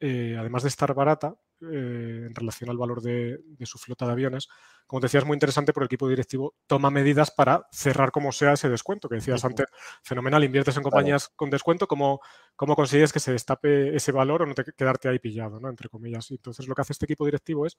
eh, 0.00 0.36
además 0.38 0.62
de 0.62 0.68
estar 0.68 0.94
barata 0.94 1.34
eh, 1.60 2.24
en 2.26 2.34
relación 2.34 2.70
al 2.70 2.78
valor 2.78 3.02
de, 3.02 3.40
su 3.64 3.78
flota 3.78 4.06
de 4.06 4.12
aviones, 4.12 4.48
como 4.86 5.00
te 5.00 5.06
decía, 5.06 5.20
es 5.20 5.26
muy 5.26 5.34
interesante 5.34 5.72
porque 5.72 5.84
el 5.84 5.88
equipo 5.88 6.08
directivo 6.08 6.54
toma 6.68 6.90
medidas 6.90 7.32
para 7.32 7.66
cerrar 7.72 8.12
como 8.12 8.30
sea 8.30 8.52
ese 8.52 8.68
descuento, 8.68 9.08
que 9.08 9.16
decías 9.16 9.44
antes, 9.44 9.66
fenomenal, 10.02 10.44
inviertes 10.44 10.76
en 10.76 10.84
compañías 10.84 11.28
con 11.34 11.50
descuento, 11.50 11.88
¿cómo, 11.88 12.20
¿cómo 12.54 12.76
consigues 12.76 13.12
que 13.12 13.20
se 13.20 13.32
destape 13.32 13.94
ese 13.94 14.12
valor 14.12 14.42
o 14.42 14.46
no 14.46 14.54
te, 14.54 14.64
quedarte 14.64 15.08
ahí 15.08 15.18
pillado, 15.18 15.58
¿no? 15.58 15.68
entre 15.68 15.88
comillas? 15.88 16.30
Y 16.30 16.34
entonces 16.34 16.68
lo 16.68 16.74
que 16.76 16.82
hace 16.82 16.92
este 16.92 17.06
equipo 17.06 17.24
directivo 17.24 17.66
es 17.66 17.76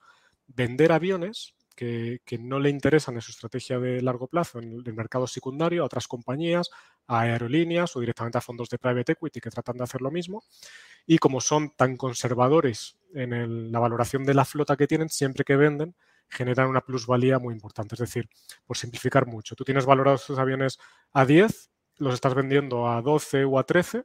vender 0.47 0.91
aviones 0.91 1.55
que, 1.75 2.19
no 2.39 2.59
le 2.59 2.69
interesan 2.69 3.15
en 3.15 3.21
su 3.21 3.31
estrategia 3.31 3.79
de 3.79 4.01
largo 4.01 4.27
plazo 4.27 4.59
en 4.59 4.83
el 4.85 4.93
mercado 4.93 5.27
secundario 5.27 5.83
a 5.83 5.85
otras 5.85 6.07
compañías, 6.07 6.69
a 7.07 7.21
aerolíneas 7.21 7.95
o 7.95 7.99
directamente 7.99 8.37
a 8.37 8.41
fondos 8.41 8.69
de 8.69 8.77
private 8.77 9.13
equity 9.13 9.39
que 9.39 9.49
tratan 9.49 9.77
de 9.77 9.83
hacer 9.83 10.01
lo 10.01 10.11
mismo. 10.11 10.43
Y 11.05 11.17
como 11.17 11.41
son 11.41 11.71
tan 11.75 11.97
conservadores 11.97 12.97
en 13.13 13.71
la 13.71 13.79
valoración 13.79 14.23
de 14.23 14.33
la 14.33 14.45
flota 14.45 14.75
que 14.75 14.87
tienen, 14.87 15.09
siempre 15.09 15.43
que 15.43 15.55
venden, 15.55 15.95
generan 16.29 16.69
una 16.69 16.81
plusvalía 16.81 17.39
muy 17.39 17.53
importante. 17.53 17.95
Es 17.95 17.99
decir, 17.99 18.29
por 18.65 18.77
simplificar 18.77 19.25
mucho, 19.25 19.55
tú 19.55 19.63
tienes 19.63 19.85
valorados 19.85 20.25
tus 20.25 20.39
aviones 20.39 20.79
a 21.11 21.25
10, 21.25 21.69
los 21.97 22.13
estás 22.13 22.33
vendiendo 22.33 22.87
a 22.89 23.01
12 23.01 23.45
o 23.45 23.59
a 23.59 23.63
13 23.65 24.03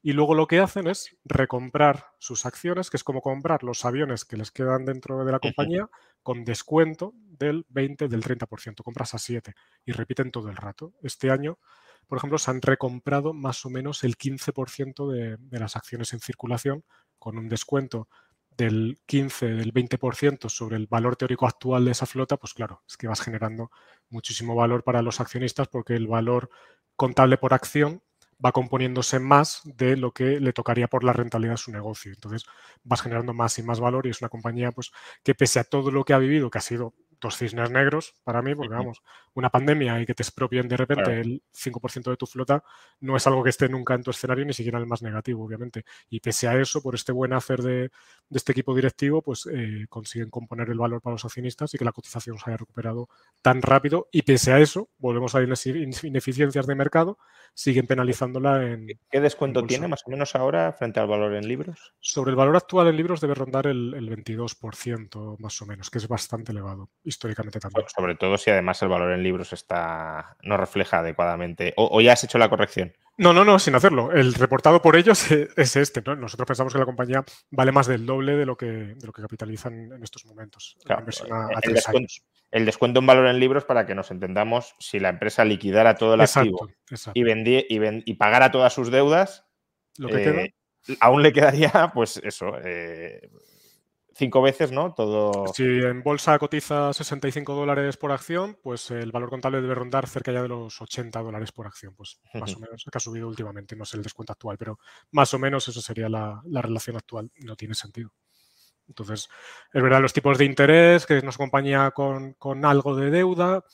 y 0.00 0.12
luego 0.12 0.34
lo 0.34 0.46
que 0.46 0.60
hacen 0.60 0.86
es 0.86 1.16
recomprar 1.24 2.06
sus 2.18 2.46
acciones, 2.46 2.88
que 2.90 2.96
es 2.96 3.04
como 3.04 3.20
comprar 3.20 3.64
los 3.64 3.84
aviones 3.84 4.24
que 4.24 4.36
les 4.36 4.50
quedan 4.50 4.84
dentro 4.84 5.24
de 5.24 5.32
la 5.32 5.40
compañía 5.40 5.88
con 6.22 6.44
descuento 6.44 7.14
del 7.16 7.66
20, 7.68 8.08
del 8.08 8.22
30%. 8.22 8.82
Compras 8.82 9.14
a 9.14 9.18
7 9.18 9.54
y 9.84 9.92
repiten 9.92 10.30
todo 10.30 10.50
el 10.50 10.56
rato. 10.56 10.94
Este 11.02 11.30
año, 11.30 11.58
por 12.06 12.18
ejemplo, 12.18 12.38
se 12.38 12.50
han 12.50 12.62
recomprado 12.62 13.32
más 13.34 13.64
o 13.66 13.70
menos 13.70 14.04
el 14.04 14.16
15% 14.16 15.10
de, 15.10 15.36
de 15.36 15.58
las 15.58 15.74
acciones 15.74 16.12
en 16.12 16.20
circulación 16.20 16.84
con 17.18 17.36
un 17.36 17.48
descuento 17.48 18.08
del 18.58 18.98
15, 19.06 19.46
del 19.46 19.72
20% 19.72 20.48
sobre 20.48 20.76
el 20.76 20.88
valor 20.88 21.16
teórico 21.16 21.46
actual 21.46 21.84
de 21.84 21.92
esa 21.92 22.06
flota, 22.06 22.36
pues 22.36 22.54
claro, 22.54 22.82
es 22.88 22.96
que 22.96 23.06
vas 23.06 23.20
generando 23.20 23.70
muchísimo 24.10 24.56
valor 24.56 24.82
para 24.82 25.00
los 25.00 25.20
accionistas 25.20 25.68
porque 25.68 25.94
el 25.94 26.08
valor 26.08 26.50
contable 26.96 27.38
por 27.38 27.54
acción 27.54 28.02
va 28.44 28.52
componiéndose 28.52 29.18
más 29.18 29.62
de 29.64 29.96
lo 29.96 30.12
que 30.12 30.40
le 30.40 30.52
tocaría 30.52 30.88
por 30.88 31.04
la 31.04 31.12
rentabilidad 31.12 31.54
de 31.54 31.58
su 31.58 31.72
negocio. 31.72 32.12
Entonces 32.12 32.44
vas 32.84 33.02
generando 33.02 33.34
más 33.34 33.58
y 33.58 33.62
más 33.62 33.80
valor 33.80 34.06
y 34.06 34.10
es 34.10 34.20
una 34.20 34.28
compañía 34.28 34.72
pues, 34.72 34.92
que 35.24 35.34
pese 35.34 35.60
a 35.60 35.64
todo 35.64 35.90
lo 35.90 36.04
que 36.04 36.12
ha 36.12 36.18
vivido, 36.18 36.50
que 36.50 36.58
ha 36.58 36.62
sido 36.62 36.94
dos 37.20 37.36
cisnes 37.36 37.70
negros 37.70 38.14
para 38.24 38.42
mí, 38.42 38.54
porque 38.54 38.74
vamos, 38.74 39.02
una 39.34 39.50
pandemia 39.50 40.00
y 40.00 40.06
que 40.06 40.14
te 40.14 40.22
expropien 40.22 40.68
de 40.68 40.76
repente 40.76 41.20
el 41.20 41.42
5% 41.52 42.10
de 42.10 42.16
tu 42.16 42.26
flota 42.26 42.62
no 43.00 43.16
es 43.16 43.26
algo 43.26 43.42
que 43.42 43.50
esté 43.50 43.68
nunca 43.68 43.94
en 43.94 44.02
tu 44.02 44.10
escenario, 44.10 44.44
ni 44.44 44.52
siquiera 44.52 44.78
el 44.78 44.86
más 44.86 45.02
negativo, 45.02 45.44
obviamente. 45.44 45.84
Y 46.08 46.20
pese 46.20 46.48
a 46.48 46.60
eso, 46.60 46.82
por 46.82 46.94
este 46.94 47.12
buen 47.12 47.32
hacer 47.32 47.62
de, 47.62 47.90
este 48.30 48.52
equipo 48.52 48.74
directivo, 48.74 49.22
pues 49.22 49.48
eh, 49.52 49.86
consiguen 49.88 50.30
componer 50.30 50.68
el 50.70 50.78
valor 50.78 51.00
para 51.00 51.14
los 51.14 51.24
accionistas 51.24 51.74
y 51.74 51.78
que 51.78 51.84
la 51.84 51.92
cotización 51.92 52.38
se 52.38 52.50
haya 52.50 52.56
recuperado 52.56 53.08
tan 53.42 53.62
rápido. 53.62 54.08
Y 54.12 54.22
pese 54.22 54.52
a 54.52 54.58
eso, 54.58 54.88
volvemos 54.98 55.34
a 55.34 55.42
ineficiencias 55.42 56.66
de 56.66 56.74
mercado, 56.74 57.18
siguen 57.54 57.86
penalizándola 57.86 58.64
en... 58.64 58.88
¿Qué 59.10 59.20
descuento 59.20 59.64
tiene 59.64 59.88
más 59.88 60.02
o 60.06 60.10
menos 60.10 60.34
ahora 60.34 60.72
frente 60.72 61.00
al 61.00 61.08
valor 61.08 61.34
en 61.34 61.48
libros? 61.48 61.94
Sobre 62.00 62.30
el 62.30 62.36
valor 62.36 62.56
actual 62.56 62.88
en 62.88 62.96
libros 62.96 63.20
debe 63.20 63.34
rondar 63.34 63.66
el, 63.66 63.94
el 63.94 64.10
22% 64.10 65.38
más 65.38 65.60
o 65.62 65.66
menos, 65.66 65.90
que 65.90 65.98
es 65.98 66.08
bastante 66.08 66.52
elevado 66.52 66.90
históricamente 67.08 67.58
también. 67.58 67.86
Sobre 67.88 68.14
todo 68.14 68.36
si 68.36 68.50
además 68.50 68.80
el 68.82 68.88
valor 68.88 69.12
en 69.12 69.22
libros 69.22 69.52
está 69.52 70.36
no 70.42 70.56
refleja 70.56 70.98
adecuadamente. 70.98 71.72
O, 71.76 72.00
ya 72.00 72.12
has 72.12 72.24
hecho 72.24 72.38
la 72.38 72.48
corrección. 72.48 72.92
No, 73.16 73.32
no, 73.32 73.44
no, 73.44 73.58
sin 73.58 73.74
hacerlo. 73.74 74.12
El 74.12 74.34
reportado 74.34 74.80
por 74.80 74.96
ellos 74.96 75.30
es 75.56 75.76
este. 75.76 76.02
Nosotros 76.02 76.46
pensamos 76.46 76.72
que 76.72 76.78
la 76.78 76.84
compañía 76.84 77.24
vale 77.50 77.72
más 77.72 77.86
del 77.86 78.06
doble 78.06 78.36
de 78.36 78.46
lo 78.46 78.56
que, 78.56 78.66
de 78.66 79.06
lo 79.06 79.12
que 79.12 79.22
capitalizan 79.22 79.92
en 79.92 80.02
estos 80.02 80.24
momentos. 80.26 80.76
el, 82.50 82.64
descuento, 82.64 83.00
en 83.00 83.06
valor 83.06 83.26
en 83.26 83.40
libros, 83.40 83.64
para 83.64 83.86
que 83.86 83.94
nos 83.94 84.10
entendamos, 84.10 84.74
si 84.78 85.00
la 85.00 85.08
empresa 85.08 85.44
liquidara 85.44 85.96
todo 85.96 86.14
el 86.14 86.20
activo 86.20 86.68
y, 87.14 87.22
vendía, 87.22 87.60
y, 87.60 87.80
y, 88.04 88.14
pagara 88.14 88.50
todas 88.50 88.72
sus 88.72 88.90
deudas, 88.90 89.44
lo 89.96 90.08
que 90.08 90.22
queda? 90.22 90.42
Eh, 90.42 90.54
aún 91.00 91.22
le 91.22 91.32
quedaría, 91.32 91.90
pues 91.94 92.18
eso, 92.22 92.52
eh, 92.62 93.28
cinco 94.18 94.42
veces, 94.42 94.72
¿no? 94.72 94.92
Todo. 94.92 95.46
Si 95.54 95.62
en 95.62 96.02
bolsa 96.02 96.38
cotiza 96.38 96.92
65 96.92 97.54
dólares 97.54 97.96
por 97.96 98.10
acción, 98.10 98.58
pues 98.62 98.90
el 98.90 99.12
valor 99.12 99.30
contable 99.30 99.62
debe 99.62 99.74
rondar 99.74 100.08
cerca 100.08 100.32
ya 100.32 100.42
de 100.42 100.48
los 100.48 100.82
80 100.82 101.22
dólares 101.22 101.52
por 101.52 101.66
acción, 101.66 101.94
pues 101.94 102.20
más 102.34 102.54
o 102.56 102.58
menos, 102.58 102.84
que 102.84 102.98
ha 102.98 103.00
subido 103.00 103.28
últimamente, 103.28 103.76
no 103.76 103.84
sé 103.84 103.96
el 103.96 104.02
descuento 104.02 104.32
actual, 104.32 104.58
pero 104.58 104.78
más 105.12 105.32
o 105.32 105.38
menos 105.38 105.66
eso 105.68 105.80
sería 105.80 106.08
la, 106.08 106.42
relación 106.44 106.96
actual. 106.96 107.30
No 107.36 107.56
tiene 107.56 107.74
sentido. 107.74 108.10
Entonces, 108.88 109.28
es 109.72 109.82
verdad, 109.82 110.00
los 110.00 110.12
tipos 110.12 110.36
de 110.36 110.46
interés, 110.46 111.06
que 111.06 111.22
nos 111.22 111.36
acompaña 111.36 111.90
con, 111.92 112.32
con 112.34 112.64
algo 112.64 112.96
de 112.96 113.10
deuda, 113.10 113.64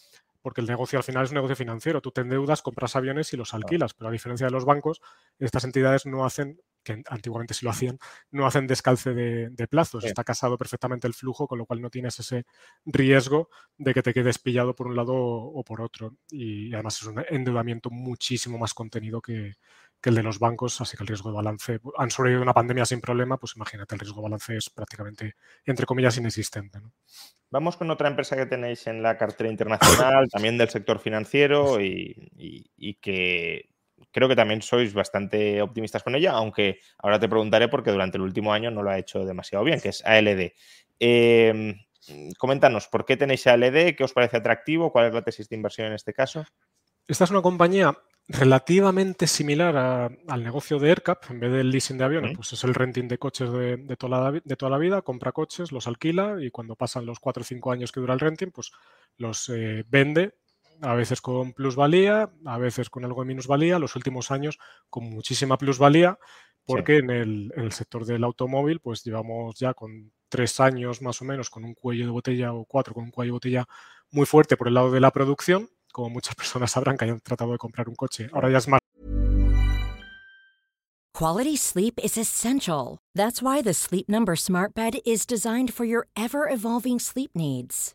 porque 0.43 0.61
el 0.61 0.67
negocio 0.67 0.99
al 0.99 1.05
final 1.05 1.25
es 1.25 1.31
un 1.31 1.37
negocio 1.37 1.57
financiero. 1.57 2.03
Tú 2.03 2.11
te 2.11 2.21
endeudas, 2.21 2.61
compras 2.61 2.97
aviones 2.97 3.33
y 3.33 3.37
los 3.37 3.55
alquilas, 3.55 3.95
pero 3.95 4.09
a 4.09 4.13
diferencia 4.13 4.47
de 4.47 4.53
los 4.53 4.67
bancos, 4.67 5.01
estas 5.39 5.65
entidades 5.65 6.05
no 6.05 6.27
hacen 6.27 6.61
que 6.85 7.03
antiguamente 7.09 7.55
sí 7.55 7.65
lo 7.65 7.71
hacían, 7.71 7.99
no 8.31 8.47
hacen 8.47 8.67
descalce 8.67 9.15
de, 9.15 9.69
plazos. 9.69 10.05
Está 10.05 10.23
casado 10.23 10.59
perfectamente 10.59 11.09
el 11.09 11.15
flujo, 11.15 11.49
con 11.49 11.59
lo 11.59 11.67
cual 11.67 11.81
no 11.81 11.91
tienes 11.91 12.21
ese 12.21 12.45
riesgo 12.85 13.49
de 13.77 13.95
que 13.95 14.03
te 14.03 14.13
quedes 14.13 14.39
pillado 14.39 14.75
por 14.75 14.87
un 14.87 14.95
lado 14.95 15.15
o 15.15 15.65
por 15.65 15.81
otro. 15.81 16.15
Y 16.31 16.73
además 16.75 17.01
es 17.01 17.09
un 17.09 17.25
endeudamiento 17.29 17.91
muchísimo 17.91 18.59
más 18.59 18.75
contenido 18.75 19.21
que, 19.21 19.55
el 20.03 20.15
de 20.15 20.23
los 20.23 20.39
bancos, 20.39 20.83
así 20.83 20.99
que 20.99 21.03
el 21.03 21.07
riesgo 21.09 21.31
de 21.31 21.37
balance, 21.37 21.81
han 21.97 22.11
sobrevivido 22.11 22.43
una 22.43 22.53
pandemia 22.53 22.85
sin 22.85 23.01
problema, 23.01 23.39
pues 23.39 23.57
imagínate, 23.57 23.95
el 23.95 24.01
riesgo 24.01 24.21
de 24.21 24.25
balance 24.25 24.55
es 24.55 24.69
prácticamente, 24.69 25.35
entre 25.65 25.87
comillas, 25.87 26.19
inexistente. 26.19 26.79
Vamos 27.51 27.79
con 27.79 27.91
otra 27.91 28.09
empresa 28.09 28.37
que 28.37 28.45
tenéis 28.45 28.87
en 28.87 29.03
la 29.03 29.17
cartera 29.17 29.49
internacional, 29.49 30.29
también 30.29 30.59
del 30.59 30.69
sector 30.69 30.99
financiero 30.99 31.81
y 31.81 32.99
que 33.01 33.74
creo 34.15 34.29
que 34.29 34.37
también 34.37 34.63
sois 34.63 34.95
bastante 34.95 35.61
optimistas 35.61 36.05
con 36.05 36.15
ella, 36.15 36.31
aunque 36.33 36.79
ahora 36.99 37.19
te 37.19 37.29
preguntaré 37.29 37.67
porque 37.69 37.91
durante 37.91 38.17
el 38.17 38.23
último 38.23 38.53
año 38.53 38.71
no 38.71 38.85
lo 38.85 38.91
ha 38.91 38.99
hecho 38.99 39.25
demasiado 39.25 39.65
bien, 39.65 39.81
que 39.81 39.89
es 39.89 40.07
ALD. 40.07 40.55
Em, 41.01 41.75
coméntanos, 42.39 42.87
¿por 42.87 43.05
qué 43.05 43.17
tenéis 43.17 43.45
ALD? 43.49 43.97
¿Qué 43.97 44.05
os 44.05 44.13
parece 44.13 44.37
atractivo? 44.37 44.93
¿Cuál 44.93 45.09
es 45.09 45.15
la 45.15 45.23
tesis 45.23 45.49
de 45.49 45.57
inversión 45.57 45.89
en 45.89 45.95
este 45.95 46.15
caso? 46.15 46.45
Esta 47.09 47.25
es 47.25 47.31
una 47.33 47.43
compañía 47.43 47.93
relativamente 48.29 49.27
similar 49.27 49.77
al 49.77 50.45
negocio 50.45 50.79
de 50.79 50.91
AirCap, 50.91 51.31
en 51.31 51.41
vez 51.41 51.53
del 51.53 51.71
leasing 51.71 51.99
de 51.99 52.05
aviones, 52.05 52.37
pues 52.37 52.53
es 52.53 52.63
el 52.63 52.73
renting 52.73 53.09
de 53.09 53.19
coches 53.19 53.51
de, 53.51 53.97
toda 53.99 54.31
la, 54.31 54.41
de, 54.43 54.57
toda 54.57 54.71
la, 54.71 54.79
vida, 54.79 55.03
compra 55.03 55.33
coches, 55.33 55.73
los 55.73 55.89
alquila 55.89 56.37
y 56.41 56.53
cuando 56.53 56.77
pasan 56.77 57.05
los 57.05 57.19
4 57.19 57.41
o 57.41 57.45
5 57.45 57.73
años 57.73 57.91
que 57.91 58.01
dura 58.01 58.15
el 58.15 58.21
renting, 58.21 58.53
pues 58.53 58.71
los 59.17 59.49
eh, 59.51 59.85
vende 59.89 60.37
a 60.81 60.95
veces 60.95 61.21
con 61.21 61.53
plusvalía, 61.53 62.31
a 62.45 62.59
veces 62.59 62.91
con 62.91 63.05
algo 63.05 63.23
de 63.23 63.29
minusvalía, 63.29 63.79
los 63.79 63.97
últimos 63.97 64.31
años 64.31 64.59
con 64.91 65.05
muchísima 65.05 65.57
plusvalía, 65.57 66.19
porque 66.67 66.99
en, 66.99 67.11
el, 67.11 67.73
sector 67.73 68.05
del 68.05 68.25
automóvil 68.25 68.81
pues 68.81 69.05
llevamos 69.05 69.59
ya 69.59 69.75
con 69.75 70.13
tres 70.29 70.61
años 70.61 71.03
más 71.03 71.21
o 71.21 71.25
menos 71.25 71.51
con 71.51 71.65
un 71.65 71.75
cuello 71.75 72.07
de 72.07 72.11
botella 72.11 72.53
o 72.53 72.65
cuatro 72.65 72.95
con 72.95 73.05
un 73.05 73.11
cuello 73.11 73.29
de 73.29 73.33
botella 73.33 73.65
muy 74.11 74.27
fuerte 74.27 74.57
por 74.57 74.69
el 74.69 74.75
lado 74.75 74.91
de 74.91 75.01
la 75.01 75.11
producción, 75.11 75.69
como 75.93 76.11
muchas 76.11 76.35
personas 76.37 76.71
sabrán 76.71 76.97
que 76.97 77.05
hayan 77.05 77.21
tratado 77.21 77.53
de 77.53 77.59
comprar 77.59 77.89
un 77.89 77.95
coche. 77.95 78.29
Ahora 78.33 78.51
ya 78.51 78.59
es 78.59 78.69
más. 78.69 78.81
Quality 81.15 81.57
sleep 81.57 82.01
is 82.03 82.19
essential. 82.19 82.99
That's 83.15 83.41
why 83.41 83.63
the 83.63 83.73
Sleep 83.73 84.09
Number 84.09 84.35
Smart 84.35 84.75
Bed 84.75 84.95
is 85.07 85.25
designed 85.25 85.73
for 85.73 85.87
your 85.87 86.09
ever 86.17 86.49
evolving 86.51 86.99
sleep 86.99 87.31
needs. 87.37 87.95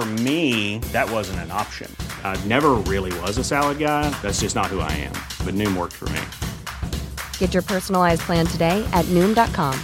For 0.00 0.06
me, 0.06 0.78
that 0.92 1.10
wasn't 1.10 1.40
an 1.40 1.50
option. 1.50 1.94
I 2.24 2.42
never 2.46 2.70
really 2.88 3.12
was 3.20 3.36
a 3.36 3.44
salad 3.44 3.78
guy. 3.78 4.08
That's 4.22 4.40
just 4.40 4.56
not 4.56 4.68
who 4.68 4.80
I 4.80 4.90
am. 4.92 5.12
But 5.44 5.54
Noom 5.54 5.76
worked 5.76 5.92
for 5.92 6.08
me. 6.08 6.22
Get 7.36 7.52
your 7.52 7.62
personalized 7.62 8.22
plan 8.22 8.46
today 8.46 8.82
at 8.94 9.04
Noom.com. 9.12 9.78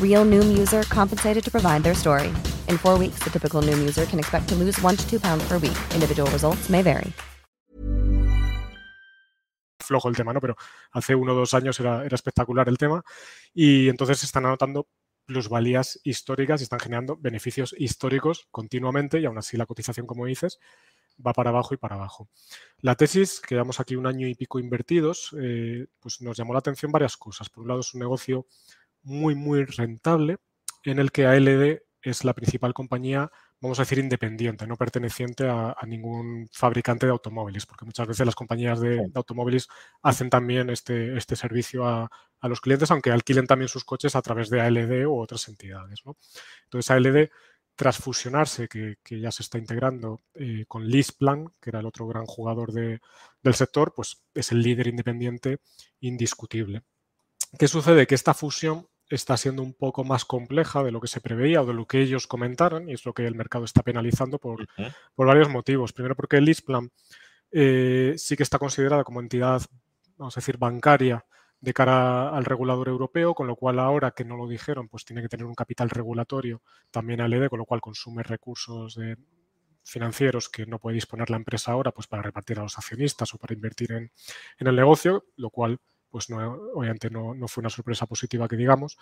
Real 0.00 0.24
Noom 0.24 0.56
user 0.56 0.84
compensated 0.84 1.42
to 1.42 1.50
provide 1.50 1.82
their 1.82 1.94
story. 1.94 2.28
In 2.68 2.78
four 2.78 2.96
weeks, 2.96 3.18
the 3.24 3.30
typical 3.30 3.62
Noom 3.62 3.80
user 3.80 4.06
can 4.06 4.20
expect 4.20 4.48
to 4.50 4.54
lose 4.54 4.80
one 4.80 4.96
to 4.96 5.10
two 5.10 5.18
pounds 5.18 5.44
per 5.48 5.58
week. 5.58 5.78
Individual 5.92 6.30
results 6.30 6.70
may 6.70 6.82
vary. 6.82 7.12
flojo 9.82 10.08
el 10.08 10.16
tema, 10.16 10.32
¿no? 10.32 10.40
Pero 10.40 10.56
hace 10.92 11.14
uno 11.14 11.32
o 11.32 11.36
dos 11.36 11.54
años 11.54 11.78
era, 11.80 12.06
espectacular 12.06 12.68
el 12.68 12.78
tema 12.78 13.02
y 13.52 13.88
entonces 13.88 14.18
se 14.18 14.26
están 14.26 14.46
anotando 14.46 14.86
plusvalías 15.24 16.00
históricas 16.04 16.60
y 16.60 16.64
están 16.64 16.80
generando 16.80 17.16
beneficios 17.16 17.74
históricos 17.78 18.46
continuamente 18.50 19.20
y 19.20 19.26
aún 19.26 19.38
así 19.38 19.56
la 19.56 19.66
cotización, 19.66 20.06
como 20.06 20.26
dices, 20.26 20.58
va 21.24 21.32
para 21.32 21.50
abajo 21.50 21.74
y 21.74 21.76
para 21.76 21.96
abajo. 21.96 22.28
La 22.78 22.94
tesis, 22.94 23.40
que 23.40 23.54
llevamos 23.54 23.80
aquí 23.80 23.96
un 23.96 24.06
año 24.06 24.26
y 24.26 24.34
pico 24.34 24.58
invertidos, 24.58 25.34
eh, 25.40 25.86
pues 26.00 26.20
nos 26.20 26.36
llamó 26.36 26.52
la 26.52 26.60
atención 26.60 26.92
varias 26.92 27.16
cosas. 27.16 27.48
Por 27.50 27.62
un 27.62 27.68
lado, 27.68 27.80
es 27.80 27.94
un 27.94 28.00
negocio 28.00 28.46
muy, 29.02 29.34
muy 29.34 29.64
rentable 29.64 30.38
en 30.84 30.98
el 30.98 31.12
que 31.12 31.26
ALD 31.26 31.82
es 32.02 32.24
la 32.24 32.34
principal 32.34 32.74
compañía 32.74 33.30
vamos 33.62 33.78
a 33.78 33.82
decir, 33.82 33.98
independiente, 34.00 34.66
no 34.66 34.76
perteneciente 34.76 35.48
a, 35.48 35.76
ningún 35.86 36.48
fabricante 36.52 37.06
de 37.06 37.12
automóviles, 37.12 37.64
porque 37.64 37.84
muchas 37.84 38.08
veces 38.08 38.26
las 38.26 38.34
compañías 38.34 38.80
de, 38.80 39.08
automóviles 39.14 39.68
hacen 40.02 40.28
también 40.28 40.68
este, 40.68 41.16
este 41.16 41.36
servicio 41.36 41.86
a, 41.86 42.10
los 42.42 42.60
clientes, 42.60 42.90
aunque 42.90 43.12
alquilen 43.12 43.46
también 43.46 43.68
sus 43.68 43.84
coches 43.84 44.16
a 44.16 44.22
través 44.22 44.50
de 44.50 44.60
ALD 44.60 45.06
u 45.06 45.16
otras 45.16 45.46
entidades. 45.46 46.02
Entonces, 46.64 46.90
ALD 46.90 47.30
tras 47.76 47.98
fusionarse, 47.98 48.66
que, 48.68 48.96
ya 49.08 49.30
se 49.30 49.44
está 49.44 49.58
integrando 49.58 50.20
eh, 50.34 50.64
con 50.66 50.86
Lisplan, 50.86 51.46
que 51.60 51.70
era 51.70 51.78
el 51.78 51.86
otro 51.86 52.08
gran 52.08 52.26
jugador 52.26 52.72
del 52.72 53.54
sector, 53.54 53.94
pues 53.94 54.24
es 54.34 54.50
el 54.50 54.60
líder 54.60 54.88
independiente 54.88 55.60
indiscutible. 56.00 56.82
¿Qué 57.58 57.68
sucede? 57.68 58.08
Que 58.08 58.16
esta 58.16 58.34
fusión 58.34 58.88
está 59.08 59.36
siendo 59.36 59.62
un 59.62 59.74
poco 59.74 60.04
más 60.04 60.24
compleja 60.24 60.82
de 60.82 60.90
lo 60.90 61.00
que 61.00 61.08
se 61.08 61.20
preveía 61.20 61.62
o 61.62 61.66
de 61.66 61.74
lo 61.74 61.86
que 61.86 62.00
ellos 62.00 62.26
comentaron, 62.26 62.88
y 62.88 62.94
es 62.94 63.04
lo 63.04 63.12
que 63.12 63.26
el 63.26 63.34
mercado 63.34 63.64
está 63.64 63.82
penalizando 63.82 64.38
por, 64.38 64.66
varios 65.16 65.48
motivos. 65.48 65.92
Primero 65.92 66.16
porque 66.16 66.38
el 66.38 66.44
Lisplan 66.44 66.90
eh, 67.50 68.14
sí 68.16 68.36
que 68.36 68.42
está 68.42 68.58
considerada 68.58 69.04
como 69.04 69.20
entidad, 69.20 69.62
vamos 70.16 70.36
a 70.36 70.40
decir, 70.40 70.56
bancaria 70.56 71.24
de 71.60 71.72
cara 71.72 72.30
al 72.30 72.44
regulador 72.44 72.88
europeo, 72.88 73.34
con 73.34 73.46
lo 73.46 73.54
cual 73.54 73.78
ahora 73.78 74.10
que 74.10 74.24
no 74.24 74.36
lo 74.36 74.48
dijeron, 74.48 74.88
pues 74.88 75.04
tiene 75.04 75.22
que 75.22 75.28
tener 75.28 75.46
un 75.46 75.54
capital 75.54 75.90
regulatorio 75.90 76.62
también 76.90 77.20
al 77.20 77.32
ED, 77.32 77.48
con 77.48 77.60
lo 77.60 77.66
cual 77.66 77.80
consume 77.80 78.22
recursos 78.24 78.98
financieros 79.84 80.48
que 80.48 80.66
no 80.66 80.78
puede 80.78 80.94
disponer 80.94 81.30
la 81.30 81.36
empresa 81.36 81.72
ahora 81.72 81.92
pues 81.92 82.06
para 82.06 82.22
repartir 82.22 82.58
a 82.58 82.62
los 82.62 82.78
accionistas 82.78 83.34
o 83.34 83.38
para 83.38 83.54
invertir 83.54 83.92
en, 83.92 84.10
el 84.58 84.76
negocio, 84.76 85.24
lo 85.36 85.50
cual 85.50 85.80
pues 86.12 86.28
no, 86.28 86.36
obviamente 86.74 87.08
no, 87.10 87.34
fue 87.48 87.62
una 87.62 87.70
sorpresa 87.70 88.06
positiva 88.06 88.46
que 88.46 88.56
digamos. 88.56 88.98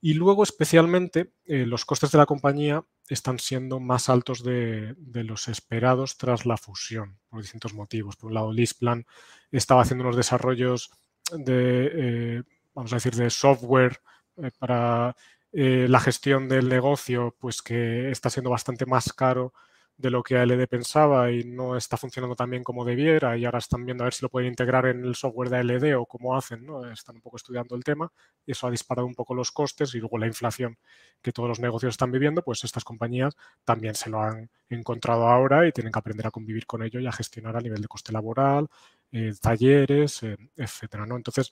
Y 0.00 0.14
luego 0.14 0.44
especialmente 0.44 1.32
eh, 1.44 1.66
los 1.66 1.84
costes 1.84 2.12
de 2.12 2.18
la 2.18 2.24
compañía 2.24 2.84
están 3.08 3.40
siendo 3.40 3.80
más 3.80 4.08
altos 4.08 4.44
de, 4.44 4.94
los 4.96 5.48
esperados 5.48 6.16
tras 6.16 6.46
la 6.46 6.56
fusión, 6.56 7.18
por 7.28 7.42
distintos 7.42 7.74
motivos. 7.74 8.16
Por 8.16 8.28
un 8.28 8.34
lado, 8.34 8.52
Lisplan 8.52 9.06
estaba 9.50 9.82
haciendo 9.82 10.04
unos 10.04 10.16
desarrollos 10.16 10.90
de, 11.32 11.90
eh, 11.92 12.42
vamos 12.74 12.92
a 12.92 12.96
decir, 12.96 13.16
de 13.16 13.28
software 13.28 14.00
eh, 14.38 14.50
para 14.58 15.16
la 15.52 16.00
gestión 16.00 16.48
del 16.48 16.68
negocio, 16.68 17.34
pues 17.38 17.62
que 17.62 18.10
está 18.10 18.28
siendo 18.28 18.50
bastante 18.50 18.84
más 18.84 19.10
caro 19.14 19.54
de 19.98 20.10
lo 20.10 20.22
que 20.22 20.36
ALD 20.36 20.66
pensaba 20.68 21.30
y 21.30 21.44
no 21.44 21.76
está 21.76 21.96
funcionando 21.96 22.36
tan 22.36 22.50
bien 22.50 22.62
como 22.62 22.84
debiera 22.84 23.36
y 23.36 23.46
ahora 23.46 23.58
están 23.58 23.86
viendo 23.86 24.04
a 24.04 24.06
ver 24.06 24.14
si 24.14 24.22
lo 24.22 24.28
pueden 24.28 24.48
integrar 24.50 24.86
en 24.86 25.04
el 25.04 25.14
software 25.14 25.48
de 25.48 25.56
ALD 25.58 25.96
o 25.96 26.04
cómo 26.06 26.36
hacen, 26.36 26.66
¿no? 26.66 26.90
Están 26.90 27.16
un 27.16 27.22
poco 27.22 27.38
estudiando 27.38 27.74
el 27.74 27.84
tema 27.84 28.12
y 28.44 28.52
eso 28.52 28.66
ha 28.66 28.70
disparado 28.70 29.06
un 29.06 29.14
poco 29.14 29.34
los 29.34 29.50
costes 29.52 29.94
y 29.94 29.98
luego 30.00 30.18
la 30.18 30.26
inflación 30.26 30.78
que 31.22 31.32
todos 31.32 31.48
los 31.48 31.60
negocios 31.60 31.94
están 31.94 32.12
viviendo, 32.12 32.42
pues 32.42 32.62
estas 32.64 32.84
compañías 32.84 33.34
también 33.64 33.94
se 33.94 34.10
lo 34.10 34.20
han 34.20 34.50
encontrado 34.68 35.28
ahora 35.28 35.66
y 35.66 35.72
tienen 35.72 35.92
que 35.92 35.98
aprender 35.98 36.26
a 36.26 36.30
convivir 36.30 36.66
con 36.66 36.82
ello 36.82 37.00
y 37.00 37.06
a 37.06 37.12
gestionar 37.12 37.56
a 37.56 37.60
nivel 37.60 37.80
de 37.80 37.88
coste 37.88 38.12
laboral, 38.12 38.68
eh, 39.12 39.32
talleres, 39.40 40.22
eh, 40.24 40.36
etcétera. 40.56 41.06
¿no? 41.06 41.16
Entonces, 41.16 41.50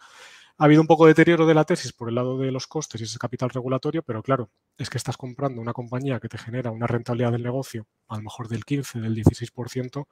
ha 0.57 0.65
habido 0.65 0.81
un 0.81 0.87
poco 0.87 1.07
de 1.07 1.11
deterioro 1.11 1.47
de 1.47 1.55
la 1.55 1.65
tesis 1.65 1.93
por 1.93 2.09
el 2.09 2.15
lado 2.15 2.39
de 2.39 2.53
los 2.53 2.67
costes 2.67 3.01
y 3.01 3.05
ese 3.05 3.19
capital 3.19 3.51
regulatorio, 3.51 4.03
pero 4.03 4.23
claro, 4.23 4.51
es 4.79 4.89
que 4.89 4.99
estás 4.99 5.17
comprando 5.17 5.61
una 5.61 5.73
compañía 5.73 6.21
que 6.21 6.29
te 6.29 6.39
genera 6.39 6.71
una 6.71 6.87
rentabilidad 6.87 7.33
del 7.33 7.43
negocio, 7.43 7.87
a 8.09 8.17
lo 8.17 8.23
mejor 8.23 8.49
del 8.49 8.65
15, 8.65 9.01
del 9.01 9.17
16%, 9.17 10.07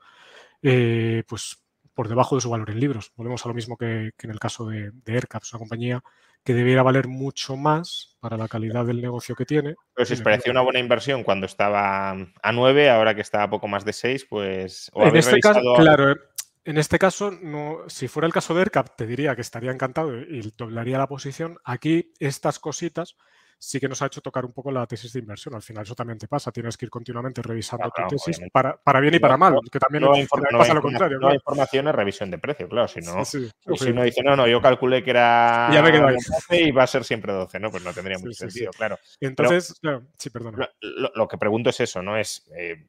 eh, 0.63 1.23
pues 1.29 1.63
por 1.95 2.09
debajo 2.09 2.35
de 2.35 2.41
su 2.41 2.51
valor 2.51 2.71
en 2.71 2.81
libros. 2.81 3.13
Volvemos 3.17 3.45
a 3.45 3.49
lo 3.49 3.55
mismo 3.55 3.77
que, 3.77 4.13
en 4.19 4.31
el 4.31 4.41
caso 4.41 4.67
de, 4.67 4.91
de 4.93 5.13
AirCap, 5.13 5.43
una 5.53 5.59
compañía 5.59 6.03
que 6.45 6.55
debiera 6.55 6.83
valer 6.83 7.07
mucho 7.07 7.57
más 7.57 8.17
para 8.19 8.37
la 8.37 8.49
calidad 8.49 8.85
del 8.85 9.01
negocio 9.01 9.37
que 9.37 9.45
tiene. 9.45 9.77
Pero 9.95 10.07
si 10.07 10.15
os 10.15 10.23
parecía 10.23 10.51
una 10.51 10.63
buena 10.63 10.81
inversión 10.81 11.23
cuando 11.23 11.47
estaba 11.47 12.11
a 12.11 12.53
9, 12.53 12.91
ahora 12.91 13.15
que 13.15 13.21
está 13.21 13.45
a 13.45 13.51
poco 13.51 13.69
más 13.69 13.85
de 13.85 13.93
6, 13.93 14.27
pues... 14.29 14.91
en 14.95 15.17
este 15.17 15.39
caso, 15.41 15.61
claro, 15.77 16.17
en 16.65 16.79
este 16.79 16.99
caso, 16.99 17.31
no, 17.31 17.79
si 17.89 18.09
fuera 18.09 18.27
el 18.27 18.33
caso 18.33 18.55
de 18.55 18.63
ERCAP, 18.63 18.97
te 18.97 19.07
diría 19.07 19.35
que 19.35 19.41
estaría 19.41 19.73
encantado 19.73 20.17
y 20.17 20.53
doblaría 20.57 20.99
la 20.99 21.09
posición. 21.09 21.59
Aquí, 21.65 22.13
estas 22.21 22.59
cositas 22.59 23.17
sí 23.63 23.79
que 23.79 23.89
nos 23.89 24.03
ha 24.03 24.07
hecho 24.07 24.21
tocar 24.21 24.45
un 24.45 24.53
poco 24.53 24.73
la 24.73 24.87
tesis 24.87 25.13
de 25.13 25.21
inversión. 25.21 25.55
Al 25.55 25.63
final 25.63 25.85
eso 25.85 25.95
también 25.95 26.19
te 26.19 26.27
pasa, 26.27 26.51
tienes 26.51 26.77
que 26.77 26.87
ir 26.87 26.91
continuamente 26.91 27.43
revisando 27.43 27.91
tu 27.91 28.09
tesis 28.09 28.41
para, 28.53 28.77
para, 28.77 28.99
bien 28.99 29.15
y 29.15 29.21
para 29.21 29.37
mal, 29.37 29.57
que 29.71 29.79
también 29.79 30.05
pasa 30.53 30.75
lo 30.75 30.83
contrario. 30.83 31.19
No 31.21 31.33
información 31.33 31.87
es 31.87 31.95
revisión 31.95 32.31
de 32.31 32.39
precio, 32.39 32.69
claro, 32.69 32.89
si 32.89 33.01
no, 33.01 33.25
si 33.25 33.51
uno 33.89 34.03
dice, 34.03 34.23
no, 34.25 34.35
no, 34.35 34.49
yo 34.49 34.61
calculé 34.61 35.05
que 35.05 35.11
era 35.11 35.71
ya 35.73 35.81
me 35.81 35.93
12 35.93 36.61
y 36.61 36.71
va 36.73 36.83
a 36.83 36.89
ser 36.89 37.05
siempre 37.05 37.33
12, 37.33 37.61
¿no? 37.61 37.71
Pues 37.71 37.85
no 37.85 37.93
tendría 37.93 38.19
mucho 38.19 38.33
sentido, 38.33 38.73
claro. 38.73 38.99
Entonces, 39.21 39.79
claro, 39.81 40.03
sí, 40.17 40.31
perdona. 40.31 40.69
Lo, 40.81 41.29
que 41.29 41.39
pregunto 41.39 41.71
es 41.71 41.79
eso, 41.81 42.03
¿no? 42.03 42.17
Es, 42.17 42.45
eh, 42.57 42.87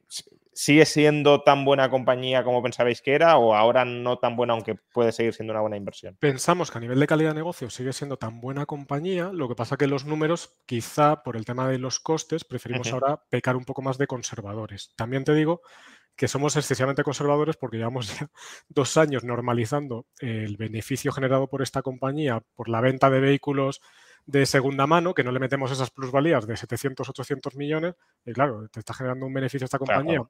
¿sigue 0.54 0.86
siendo 0.86 1.42
tan 1.42 1.64
buena 1.64 1.90
compañía 1.90 2.44
como 2.44 2.62
pensabais 2.62 3.02
que 3.02 3.12
era 3.12 3.36
o 3.36 3.54
ahora 3.54 3.84
no 3.84 4.18
tan 4.18 4.36
buena 4.36 4.54
aunque 4.54 4.76
puede 4.92 5.12
seguir 5.12 5.34
siendo 5.34 5.52
una 5.52 5.60
buena 5.60 5.76
inversión? 5.76 6.16
Pensamos 6.20 6.70
que 6.70 6.78
a 6.78 6.80
nivel 6.80 7.00
de 7.00 7.06
calidad 7.06 7.30
de 7.30 7.36
negocio 7.36 7.68
sigue 7.70 7.92
siendo 7.92 8.16
tan 8.16 8.40
buena 8.40 8.64
compañía, 8.64 9.30
lo 9.32 9.48
que 9.48 9.56
pasa 9.56 9.76
que 9.76 9.86
los 9.86 10.04
números, 10.04 10.56
quizá 10.66 11.22
por 11.22 11.36
el 11.36 11.44
tema 11.44 11.68
de 11.68 11.78
los 11.78 12.00
costes, 12.00 12.44
preferimos 12.44 12.92
ahora 12.92 13.22
pecar 13.28 13.56
un 13.56 13.64
poco 13.64 13.82
más 13.82 13.98
de 13.98 14.06
conservadores. 14.06 14.92
También 14.96 15.24
te 15.24 15.34
digo 15.34 15.60
que 16.16 16.28
somos 16.28 16.56
excesivamente 16.56 17.02
conservadores 17.02 17.56
porque 17.56 17.78
llevamos 17.78 18.06
ya 18.20 18.30
dos 18.68 18.96
años 18.96 19.24
normalizando 19.24 20.06
el 20.20 20.56
beneficio 20.56 21.12
generado 21.12 21.48
por 21.48 21.62
esta 21.62 21.82
compañía 21.82 22.40
por 22.54 22.68
la 22.68 22.80
venta 22.80 23.10
de 23.10 23.20
vehículos 23.20 23.80
de 24.26 24.46
segunda 24.46 24.86
mano, 24.86 25.12
que 25.12 25.24
no 25.24 25.32
le 25.32 25.40
metemos 25.40 25.70
esas 25.70 25.90
plusvalías 25.90 26.46
de 26.46 26.56
700, 26.56 27.06
800 27.10 27.56
millones, 27.56 27.94
y 28.24 28.32
claro, 28.32 28.66
te 28.68 28.80
está 28.80 28.94
generando 28.94 29.26
un 29.26 29.34
beneficio 29.34 29.64
a 29.64 29.66
esta 29.66 29.78
compañía 29.78 30.22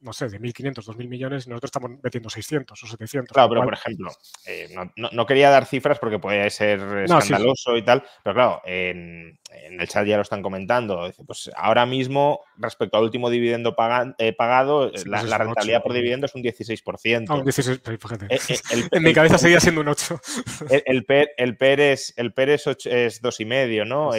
no 0.00 0.12
sé, 0.12 0.28
de 0.28 0.40
1.500, 0.40 0.84
2.000 0.84 1.08
millones 1.08 1.46
y 1.46 1.50
nosotros 1.50 1.68
estamos 1.68 1.90
metiendo 2.02 2.30
600 2.30 2.82
o 2.82 2.86
700. 2.86 3.34
Claro, 3.34 3.48
pero 3.50 3.62
por 3.62 3.74
ejemplo, 3.74 4.10
eh, 4.46 4.74
no, 4.96 5.26
quería 5.26 5.50
dar 5.50 5.66
cifras 5.66 5.98
porque 5.98 6.18
puede 6.18 6.48
ser 6.50 6.80
escandaloso 7.04 7.76
y 7.76 7.82
tal, 7.82 8.02
pero 8.24 8.34
claro, 8.34 8.62
en, 8.64 9.38
el 9.50 9.88
chat 9.88 10.06
ya 10.06 10.16
lo 10.16 10.22
están 10.22 10.42
comentando. 10.42 11.10
Pues 11.26 11.50
ahora 11.54 11.84
mismo, 11.84 12.40
respecto 12.56 12.96
al 12.96 13.04
último 13.04 13.28
dividendo 13.28 13.76
eh, 14.18 14.32
pagado, 14.32 14.88
eh, 14.88 15.02
la, 15.04 15.20
pues 15.20 15.38
rentabilidad 15.38 15.82
por 15.82 15.92
dividendo 15.92 16.26
es 16.26 16.34
un 16.34 16.42
16%. 16.42 17.26
Ah, 17.28 17.34
un 17.34 17.44
16, 17.44 17.80
fíjate. 18.00 18.28
en 18.92 19.02
mi 19.02 19.12
cabeza 19.12 19.38
seguía 19.38 19.60
siendo 19.60 19.82
un 19.82 19.88
8. 19.88 20.20
El, 20.70 20.82
el, 20.86 21.04
PER, 21.04 21.30
el 21.36 21.56
PER 21.56 21.80
es, 21.80 22.14
el 22.16 22.32
PER 22.32 22.50
es, 22.50 22.66
8, 22.66 22.90
es 22.90 23.22
2,5, 23.22 23.86
¿no? 23.86 24.10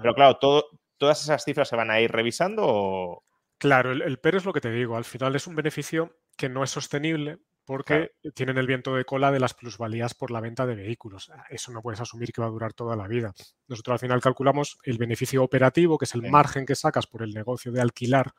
Pero 0.00 0.14
claro, 0.14 0.36
todo, 0.38 0.66
¿todas 0.98 1.22
esas 1.22 1.44
cifras 1.44 1.68
se 1.68 1.76
van 1.76 1.90
a 1.90 2.00
ir 2.00 2.10
revisando 2.10 2.62
o...? 2.64 3.25
Claro, 3.58 3.92
el, 3.92 4.18
PER 4.18 4.36
es 4.36 4.44
lo 4.44 4.52
que 4.52 4.60
te 4.60 4.70
digo. 4.70 4.96
Al 4.96 5.04
final 5.04 5.34
es 5.34 5.46
un 5.46 5.54
beneficio 5.54 6.18
que 6.36 6.48
no 6.48 6.62
es 6.62 6.70
sostenible 6.70 7.38
porque 7.64 8.12
tienen 8.34 8.58
el 8.58 8.66
viento 8.66 8.94
de 8.94 9.04
cola 9.04 9.32
de 9.32 9.40
las 9.40 9.54
plusvalías 9.54 10.14
por 10.14 10.30
la 10.30 10.40
venta 10.40 10.66
de 10.66 10.76
vehículos. 10.76 11.30
Ah, 11.30 11.44
eso 11.50 11.72
no 11.72 11.82
puedes 11.82 12.00
asumir 12.00 12.32
que 12.32 12.40
va 12.40 12.46
a 12.46 12.50
durar 12.50 12.74
toda 12.74 12.94
la 12.94 13.08
vida. 13.08 13.34
Nosotros 13.66 13.94
al 13.94 13.98
final 13.98 14.20
calculamos 14.20 14.78
el 14.84 14.98
beneficio 14.98 15.42
operativo, 15.42 15.98
que 15.98 16.04
es 16.04 16.14
el 16.14 16.30
margen 16.30 16.64
que 16.64 16.76
sacas 16.76 17.06
por 17.06 17.22
el 17.22 17.32
negocio 17.32 17.72
de 17.72 17.80
alquilar 17.80 18.32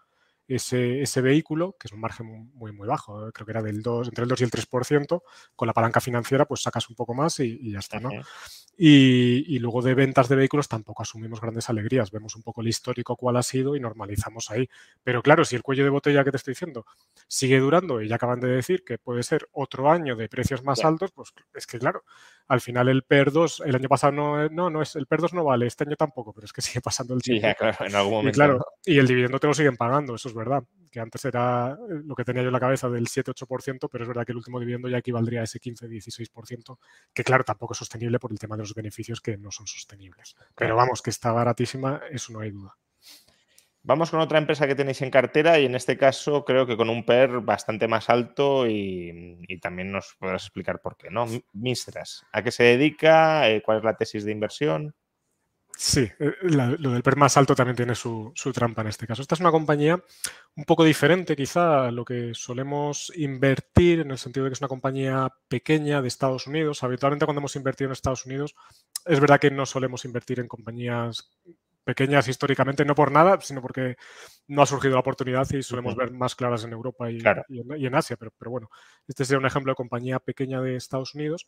ese, 0.48 1.02
ese, 1.02 1.22
vehículo, 1.22 1.76
que 1.80 1.88
es 1.88 1.94
un 1.94 2.00
margen 2.00 2.50
muy, 2.54 2.72
muy 2.72 2.88
bajo, 2.88 3.32
creo 3.32 3.46
que 3.46 3.52
era 3.52 3.62
del 3.62 3.82
2, 3.82 4.10
entre 4.10 4.24
el 4.24 4.30
2 4.30 4.42
y 4.42 4.44
el 4.46 4.52
3%, 4.52 5.22
con 5.56 5.68
la 5.68 5.74
palanca 5.74 6.00
financiera 6.00 6.46
pues 6.46 6.62
sacas 6.62 6.90
un 6.90 6.96
poco 6.96 7.14
más 7.14 7.40
y, 7.40 7.72
ya 7.72 7.80
está, 7.80 8.00
¿no? 8.00 8.10
Y, 8.80 9.58
luego 9.58 9.82
de 9.82 9.96
ventas 9.96 10.30
de 10.30 10.36
vehículos 10.36 10.68
tampoco 10.68 11.02
asumimos 11.02 11.42
grandes 11.42 11.68
alegrías, 11.70 12.12
vemos 12.12 12.36
un 12.36 12.44
poco 12.44 12.62
el 12.62 12.68
histórico 12.68 13.16
cuál 13.16 13.38
ha 13.38 13.44
sido 13.44 13.76
y 13.76 13.80
normalizamos 13.80 14.52
ahí. 14.52 14.70
Pero 15.04 15.24
claro, 15.24 15.44
si 15.46 15.56
el 15.56 15.64
cuello 15.64 15.84
de 15.84 15.90
botella 15.90 16.24
que 16.24 16.30
te 16.30 16.38
estoy 16.38 16.52
diciendo 16.52 16.86
sigue 17.28 17.60
durando 17.60 18.02
y 18.02 18.08
ya 18.08 18.16
acaban 18.16 18.40
de 18.40 18.50
decir 18.50 18.84
que 18.84 19.00
puede 19.00 19.24
ser 19.24 19.50
otro 19.52 19.90
año 19.90 20.16
de 20.16 20.30
precios 20.30 20.64
más 20.64 20.86
altos, 20.86 21.12
pues 21.12 21.34
es 21.56 21.66
que 21.66 21.80
claro, 21.80 22.04
al 22.48 22.62
final 22.62 22.88
el 22.88 23.04
PER 23.04 23.32
2, 23.32 23.64
el 23.66 23.76
año 23.76 23.90
pasado 23.90 24.14
no, 24.14 24.50
no, 24.50 24.70
no 24.70 24.82
es, 24.84 24.96
el 24.96 25.08
PER 25.08 25.22
2 25.22 25.34
no 25.34 25.44
vale, 25.44 25.66
este 25.66 25.84
año 25.84 25.96
tampoco, 25.96 26.32
pero 26.34 26.46
es 26.46 26.54
que 26.54 26.62
sigue 26.62 26.82
pasando 26.82 27.16
el 27.16 27.22
tiempo. 27.22 27.48
Sí, 27.48 27.56
claro, 27.56 27.86
en 27.86 27.96
algún 27.96 28.12
momento. 28.12 28.30
Y 28.30 28.34
claro, 28.34 28.66
y 28.86 28.98
el 29.00 29.08
dividendo 29.08 29.40
te 29.40 29.48
lo 29.48 29.54
siguen 29.56 29.76
pagando, 29.76 30.16
eso 30.16 30.30
es 30.30 30.36
verdad 30.38 30.64
que 30.92 31.00
antes 31.00 31.24
era 31.26 31.72
eh, 31.74 32.02
lo 32.06 32.16
que 32.16 32.24
tenía 32.24 32.42
yo 32.42 32.48
en 32.48 32.54
la 32.54 32.60
cabeza 32.60 32.90
del 32.90 33.08
7-8%, 33.08 33.90
pero 33.92 34.04
es 34.04 34.08
verdad 34.08 34.26
que 34.26 34.32
el 34.32 34.38
último 34.38 34.60
dividendo 34.60 34.88
ya 34.88 34.98
equivaldría 34.98 35.42
a 35.42 35.44
ese 35.44 35.60
15-16%, 35.60 36.78
que 37.14 37.24
claro, 37.24 37.44
tampoco 37.44 37.74
es 37.74 37.80
sostenible 37.80 38.20
por 38.20 38.32
el 38.32 38.40
tema 38.40 38.56
de 38.56 38.64
los 38.64 38.74
beneficios 38.74 39.22
que 39.22 39.38
no 39.38 39.52
son 39.52 39.68
sostenibles. 39.68 40.36
Pero 40.56 40.76
vamos, 40.76 41.02
que 41.02 41.10
está 41.10 41.32
baratísima, 41.32 42.02
eso 42.12 42.32
no 42.34 42.40
hay 42.40 42.52
duda. 42.52 42.78
Vamos 43.84 44.12
con 44.12 44.20
otra 44.20 44.38
empresa 44.38 44.68
que 44.68 44.76
tenéis 44.76 45.02
en 45.02 45.10
cartera 45.10 45.60
y 45.60 45.66
en 45.66 45.74
este 45.74 45.98
caso 45.98 46.44
creo 46.44 46.68
que 46.68 46.76
con 46.76 46.90
un 46.90 47.06
PER 47.06 47.40
bastante 47.40 47.88
más 47.88 48.10
alto 48.10 48.68
y, 48.68 49.38
también 49.62 49.94
nos 49.94 50.18
podrás 50.20 50.44
explicar 50.44 50.82
por 50.82 50.98
qué, 50.98 51.10
¿no? 51.10 51.26
Mistras, 51.54 52.26
¿a 52.34 52.44
qué 52.44 52.52
se 52.52 52.64
dedica? 52.64 53.50
Eh, 53.50 53.62
¿Cuál 53.62 53.78
es 53.78 53.84
la 53.86 53.96
tesis 53.96 54.26
de 54.26 54.34
inversión? 54.34 54.94
Sí, 55.80 56.10
eh, 56.18 56.34
lo 56.42 56.92
del 56.92 57.04
PER 57.04 57.18
más 57.18 57.38
alto 57.38 57.54
también 57.54 57.76
tiene 57.76 57.94
su, 57.94 58.34
trampa 58.52 58.82
en 58.82 58.88
este 58.88 59.06
caso. 59.06 59.22
Esta 59.22 59.36
es 59.36 59.42
una 59.42 59.52
compañía 59.52 60.04
un 60.56 60.64
poco 60.66 60.84
diferente 60.84 61.36
quizá 61.36 61.86
a 61.86 61.92
lo 61.92 62.04
que 62.04 62.32
solemos 62.34 63.14
invertir 63.16 64.00
en 64.00 64.10
el 64.10 64.18
sentido 64.18 64.46
de 64.46 64.50
que 64.50 64.54
es 64.56 64.62
una 64.62 64.70
compañía 64.70 65.32
pequeña 65.48 66.02
de 66.02 66.08
Estados 66.08 66.48
Unidos. 66.48 66.82
Habitualmente 66.82 67.26
cuando 67.26 67.42
hemos 67.42 67.56
invertido 67.56 67.90
en 67.90 67.92
Estados 67.92 68.26
Unidos 68.26 68.56
es 69.06 69.20
verdad 69.20 69.40
que 69.40 69.52
no 69.52 69.68
solemos 69.68 70.04
invertir 70.04 70.40
en 70.40 70.48
compañías 70.48 71.30
pequeñas 71.84 72.28
históricamente, 72.28 72.84
no 72.84 72.96
por 72.96 73.12
nada, 73.12 73.40
sino 73.42 73.62
porque 73.62 73.98
no 74.48 74.64
ha 74.64 74.66
surgido 74.66 74.96
la 74.96 75.02
oportunidad 75.02 75.48
y 75.52 75.62
solemos 75.62 75.96
ver 75.96 76.12
más 76.12 76.34
claras 76.36 76.64
en 76.64 76.74
Europa 76.74 77.12
y, 77.12 77.20
en, 77.20 77.96
Asia. 77.96 78.18
Pero, 78.18 78.32
pero 78.36 78.50
bueno, 78.50 78.70
este 79.08 79.26
sería 79.26 79.40
un 79.40 79.46
ejemplo 79.46 79.72
de 79.72 79.76
compañía 79.76 80.20
pequeña 80.20 80.60
de 80.60 80.76
Estados 80.76 81.14
Unidos 81.14 81.46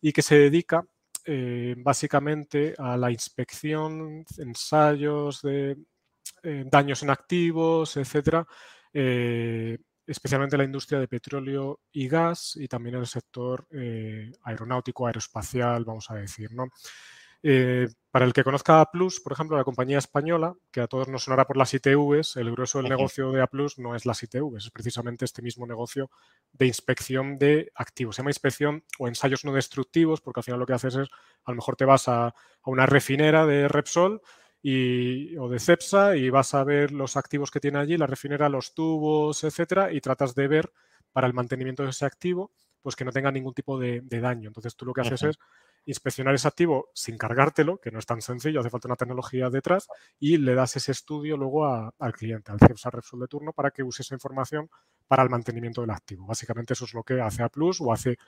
y 0.00 0.14
que 0.14 0.22
se 0.22 0.38
dedica 0.38 0.86
eh, 1.26 1.74
básicamente 1.78 2.74
a 2.78 2.96
la 2.96 3.10
inspección, 3.10 4.24
ensayos 4.38 5.42
de 5.42 5.76
daños 6.70 7.02
en 7.02 7.10
activos, 7.10 7.96
etcétera, 7.96 8.46
especialmente 8.92 10.56
la 10.56 10.64
industria 10.64 11.00
de 11.00 11.08
petróleo 11.08 11.80
y 11.90 12.06
gas 12.06 12.56
y 12.56 12.68
también 12.68 12.96
el 12.96 13.06
sector 13.06 13.66
aeronáutico, 14.44 15.06
aeroespacial, 15.06 15.84
vamos 15.84 16.08
a 16.10 16.14
decir, 16.14 16.52
¿no? 16.52 16.68
Eh, 17.48 17.86
para 18.10 18.24
el 18.24 18.32
que 18.32 18.42
conozca 18.42 18.80
A 18.80 18.90
por 18.90 19.32
ejemplo, 19.32 19.56
la 19.56 19.62
compañía 19.62 19.98
española, 19.98 20.56
que 20.72 20.80
a 20.80 20.88
todos 20.88 21.06
nos 21.06 21.22
sonará 21.22 21.46
por 21.46 21.56
las 21.56 21.72
ITVs, 21.74 22.34
el 22.38 22.50
grueso 22.50 22.78
del 22.78 22.88
negocio 22.88 23.30
de 23.30 23.40
A 23.40 23.48
no 23.76 23.94
es 23.94 24.04
las 24.04 24.20
ITVs, 24.24 24.64
es 24.64 24.70
precisamente 24.72 25.24
este 25.24 25.42
mismo 25.42 25.64
negocio 25.64 26.10
de 26.52 26.66
inspección 26.66 27.38
de 27.38 27.70
activos. 27.76 28.16
Se 28.16 28.22
llama 28.22 28.30
inspección 28.30 28.82
o 28.98 29.06
ensayos 29.06 29.44
no 29.44 29.52
destructivos, 29.52 30.20
porque 30.20 30.40
al 30.40 30.44
final 30.44 30.58
lo 30.58 30.66
que 30.66 30.72
haces 30.72 30.96
es, 30.96 31.08
a 31.44 31.52
lo 31.52 31.54
mejor 31.54 31.76
te 31.76 31.84
vas 31.84 32.08
a, 32.08 32.34
una 32.64 32.84
refinera 32.84 33.46
de 33.46 33.68
Repsol 33.68 34.20
y, 34.60 35.36
o 35.36 35.48
de 35.48 35.60
Cepsa 35.60 36.16
y 36.16 36.30
vas 36.30 36.52
a 36.54 36.64
ver 36.64 36.90
los 36.90 37.16
activos 37.16 37.52
que 37.52 37.60
tiene 37.60 37.78
allí, 37.78 37.96
la 37.96 38.08
refinera, 38.08 38.48
los 38.48 38.74
tubos, 38.74 39.44
etcétera, 39.44 39.92
y 39.92 40.00
tratas 40.00 40.34
de 40.34 40.48
ver 40.48 40.72
para 41.12 41.28
el 41.28 41.32
mantenimiento 41.32 41.84
de 41.84 41.90
ese 41.90 42.06
activo, 42.06 42.50
pues 42.82 42.96
que 42.96 43.04
no 43.04 43.12
tenga 43.12 43.30
ningún 43.30 43.54
tipo 43.54 43.78
de, 43.78 44.00
daño. 44.00 44.48
Entonces 44.48 44.74
tú 44.74 44.84
lo 44.84 44.92
que 44.92 45.02
haces 45.02 45.22
es 45.22 45.38
inspeccionar 45.86 46.34
ese 46.34 46.48
activo 46.48 46.90
sin 46.92 47.16
cargártelo, 47.16 47.78
que 47.78 47.90
no 47.90 47.98
es 47.98 48.06
tan 48.06 48.20
sencillo, 48.20 48.60
hace 48.60 48.70
falta 48.70 48.88
una 48.88 48.96
tecnología 48.96 49.48
detrás, 49.50 49.88
y 50.18 50.36
le 50.36 50.54
das 50.54 50.76
ese 50.76 50.92
estudio 50.92 51.36
luego 51.36 51.66
al 51.66 52.12
cliente, 52.12 52.52
al 52.52 52.58
CEPSA 52.58 52.90
Repsol 52.90 53.20
de 53.20 53.28
turno, 53.28 53.52
para 53.52 53.70
que 53.70 53.82
use 53.82 54.02
esa 54.02 54.14
información 54.14 54.68
para 55.06 55.22
el 55.22 55.30
mantenimiento 55.30 55.80
del 55.80 55.90
activo. 55.90 56.26
Básicamente 56.26 56.74
eso 56.74 56.84
es 56.84 56.94
lo 56.94 57.02
que 57.02 57.20
hace 57.20 57.42
A 57.42 57.48
Plus 57.48 57.80
o 57.80 57.92
hace 57.92 58.18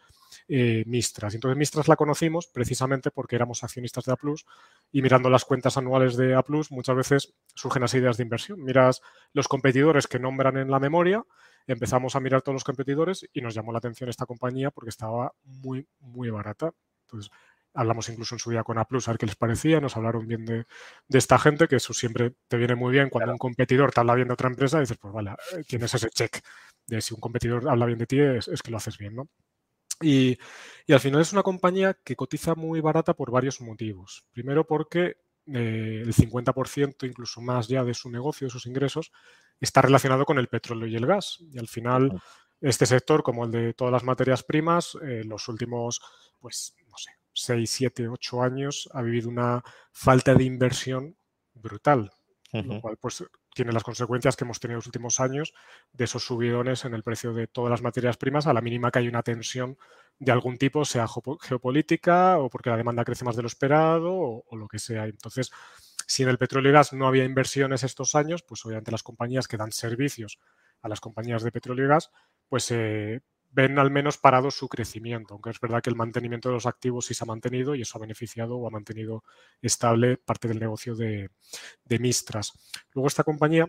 eh, 0.47 0.85
Mistras. 0.87 1.35
Entonces 1.35 1.59
Mistras 1.59 1.89
la 1.89 1.97
conocimos 1.97 2.47
precisamente 2.47 3.11
porque 3.11 3.37
éramos 3.37 3.65
accionistas 3.65 4.05
de 4.05 4.13
A 4.13 4.17
Plus 4.17 4.47
y 4.93 5.03
mirando 5.03 5.29
las 5.29 5.45
cuentas 5.45 5.77
anuales 5.77 6.17
de 6.17 6.35
A 6.35 6.43
Plus 6.43 6.71
muchas 6.71 6.97
veces 6.97 7.35
surgen 7.55 7.83
las 7.83 7.95
ideas 7.95 8.17
de 8.17 8.23
inversión. 8.23 8.63
Miras 8.63 9.03
los 9.33 9.49
competidores 9.49 10.07
que 10.07 10.19
nombran 10.19 10.57
en 10.57 10.71
la 10.71 10.79
memoria, 10.79 11.25
empezamos 11.67 12.15
a 12.17 12.21
mirar 12.21 12.43
todos 12.43 12.55
los 12.55 12.65
competidores 12.65 13.29
y 13.33 13.41
nos 13.41 13.55
llamó 13.55 13.73
la 13.73 13.79
atención 13.79 14.09
esta 14.09 14.27
compañía 14.27 14.71
porque 14.71 14.91
estaba 14.91 15.33
muy, 15.45 15.87
muy 16.01 16.31
barata. 16.31 16.73
Entonces, 17.09 17.31
hablamos 17.75 18.09
incluso 18.09 18.35
en 18.35 18.39
su 18.39 18.51
día 18.51 18.65
con 18.65 18.79
A 18.79 18.83
a 18.83 18.87
ver 18.91 19.19
qué 19.19 19.27
les 19.27 19.37
parecía, 19.37 19.81
nos 19.81 19.97
hablaron 19.97 20.27
bien 20.27 20.45
de, 20.45 20.67
esta 21.11 21.39
gente, 21.39 21.69
que 21.69 21.77
eso 21.77 21.95
siempre 21.95 22.35
te 22.49 22.57
viene 22.57 22.75
muy 22.75 22.93
bien 22.93 23.09
cuando 23.09 23.33
un 23.33 23.39
competidor 23.39 23.93
te 23.93 24.01
habla 24.01 24.15
bien 24.15 24.29
de 24.29 24.35
otra 24.35 24.49
empresa, 24.49 24.79
y 24.79 24.81
dices, 24.81 24.99
pues 24.99 25.15
vale, 25.15 25.33
eh, 25.57 25.63
tienes 25.67 25.95
ese 25.95 26.11
check 26.11 26.43
de 26.87 27.01
si 27.01 27.15
un 27.15 27.21
competidor 27.21 27.69
habla 27.69 27.87
bien 27.87 27.99
de 27.99 28.07
ti, 28.07 28.19
es, 28.21 28.63
que 28.63 28.71
lo 28.71 28.79
haces 28.79 28.99
bien, 28.99 29.15
¿no? 29.15 29.29
Y, 30.01 30.39
al 30.89 31.01
final 31.01 31.21
es 31.21 31.33
una 31.33 31.43
compañía 31.43 31.95
que 31.95 32.17
cotiza 32.17 32.55
muy 32.55 32.81
barata 32.81 33.15
por 33.15 33.31
varios 33.31 33.61
motivos. 33.61 34.25
Primero 34.33 34.67
porque 34.67 35.19
eh, 35.47 36.03
el 36.05 36.15
50%, 36.15 37.07
incluso 37.07 37.41
más 37.41 37.69
ya 37.69 37.85
de 37.85 37.95
su 37.95 38.11
negocio, 38.11 38.47
de 38.47 38.51
sus 38.51 38.67
ingresos, 38.67 39.13
está 39.61 39.83
relacionado 39.83 40.25
con 40.25 40.39
el 40.39 40.49
petróleo 40.49 40.89
y 40.89 40.97
el 40.97 41.07
gas. 41.07 41.39
Y 41.53 41.59
al 41.59 41.69
final, 41.69 42.21
este 42.61 42.87
sector, 42.87 43.23
como 43.23 43.45
el 43.45 43.51
de 43.51 43.75
todas 43.75 43.93
las 43.93 44.05
materias 44.05 44.43
primas, 44.43 44.97
eh, 45.03 45.23
los 45.25 45.49
últimos, 45.49 46.01
pues, 46.41 46.75
6, 47.43 47.71
7, 47.71 48.09
8 48.09 48.43
años 48.43 48.89
ha 48.93 49.03
vivido 49.03 49.29
una 49.29 49.63
falta 49.93 50.35
de 50.35 50.45
inversión 50.45 51.17
brutal, 51.55 52.11
lo 52.53 52.81
cual 52.81 52.97
pues 52.97 53.25
tiene 53.55 53.73
las 53.73 53.83
consecuencias 53.83 54.37
que 54.37 54.45
hemos 54.45 54.61
tenido 54.61 54.75
en 54.75 54.79
los 54.79 54.87
últimos 54.87 55.19
años 55.19 55.53
de 55.93 56.05
esos 56.05 56.25
subidones 56.25 56.85
en 56.85 56.95
el 56.95 57.03
precio 57.03 57.33
de 57.33 57.49
todas 57.49 57.71
las 57.71 57.83
materias 57.83 58.17
primas 58.17 58.47
a 58.47 58.53
la 58.53 58.61
mínima 58.61 58.91
que 58.91 59.01
hay 59.01 59.09
una 59.09 59.25
tensión 59.25 59.77
de 60.19 60.31
algún 60.33 60.59
tipo, 60.59 60.85
sea 60.85 61.07
geopolítica 61.41 62.39
o 62.39 62.51
porque 62.51 62.71
la 62.71 62.77
demanda 62.77 63.05
crece 63.05 63.25
más 63.25 63.35
de 63.35 63.43
lo 63.43 63.49
esperado 63.49 64.13
o, 64.15 64.57
lo 64.57 64.69
que 64.69 64.79
sea. 64.79 65.07
Entonces, 65.07 65.51
si 66.07 66.23
en 66.23 66.29
el 66.29 66.39
petróleo 66.39 66.71
y 66.71 66.73
gas 66.73 66.93
no 66.93 67.09
había 67.09 67.25
inversiones 67.25 67.83
estos 67.83 68.15
años, 68.15 68.43
pues 68.43 68.65
obviamente 68.65 68.93
las 68.93 69.03
compañías 69.03 69.49
que 69.49 69.57
dan 69.57 69.73
servicios 69.73 70.39
a 70.81 70.89
las 70.89 71.01
compañías 71.01 71.43
de 71.43 71.53
petróleo 71.53 71.87
y 71.87 71.89
gas, 71.89 72.11
pues 72.49 72.71
eh, 72.71 73.23
ven 73.59 73.77
al 73.81 73.91
menos 73.91 74.19
parado 74.19 74.53
su 74.53 74.69
crecimiento, 74.69 75.35
aunque 75.35 75.51
es 75.51 75.59
verdad 75.59 75.83
que 75.83 75.91
el 75.91 75.97
mantenimiento 75.97 76.49
de 76.49 76.55
los 76.55 76.67
activos 76.67 77.07
sí 77.07 77.15
se 77.15 77.25
ha 77.25 77.27
mantenido 77.27 77.75
y 77.75 77.83
eso 77.83 77.99
ha 77.99 78.01
beneficiado 78.01 78.57
o 78.57 78.69
ha 78.69 78.71
mantenido 78.71 79.25
estable 79.61 80.17
parte 80.17 80.47
del 80.47 80.61
negocio 80.61 80.95
de, 80.95 81.29
Mistras. 81.99 82.53
Luego 82.95 83.09
esta 83.09 83.25
compañía 83.25 83.67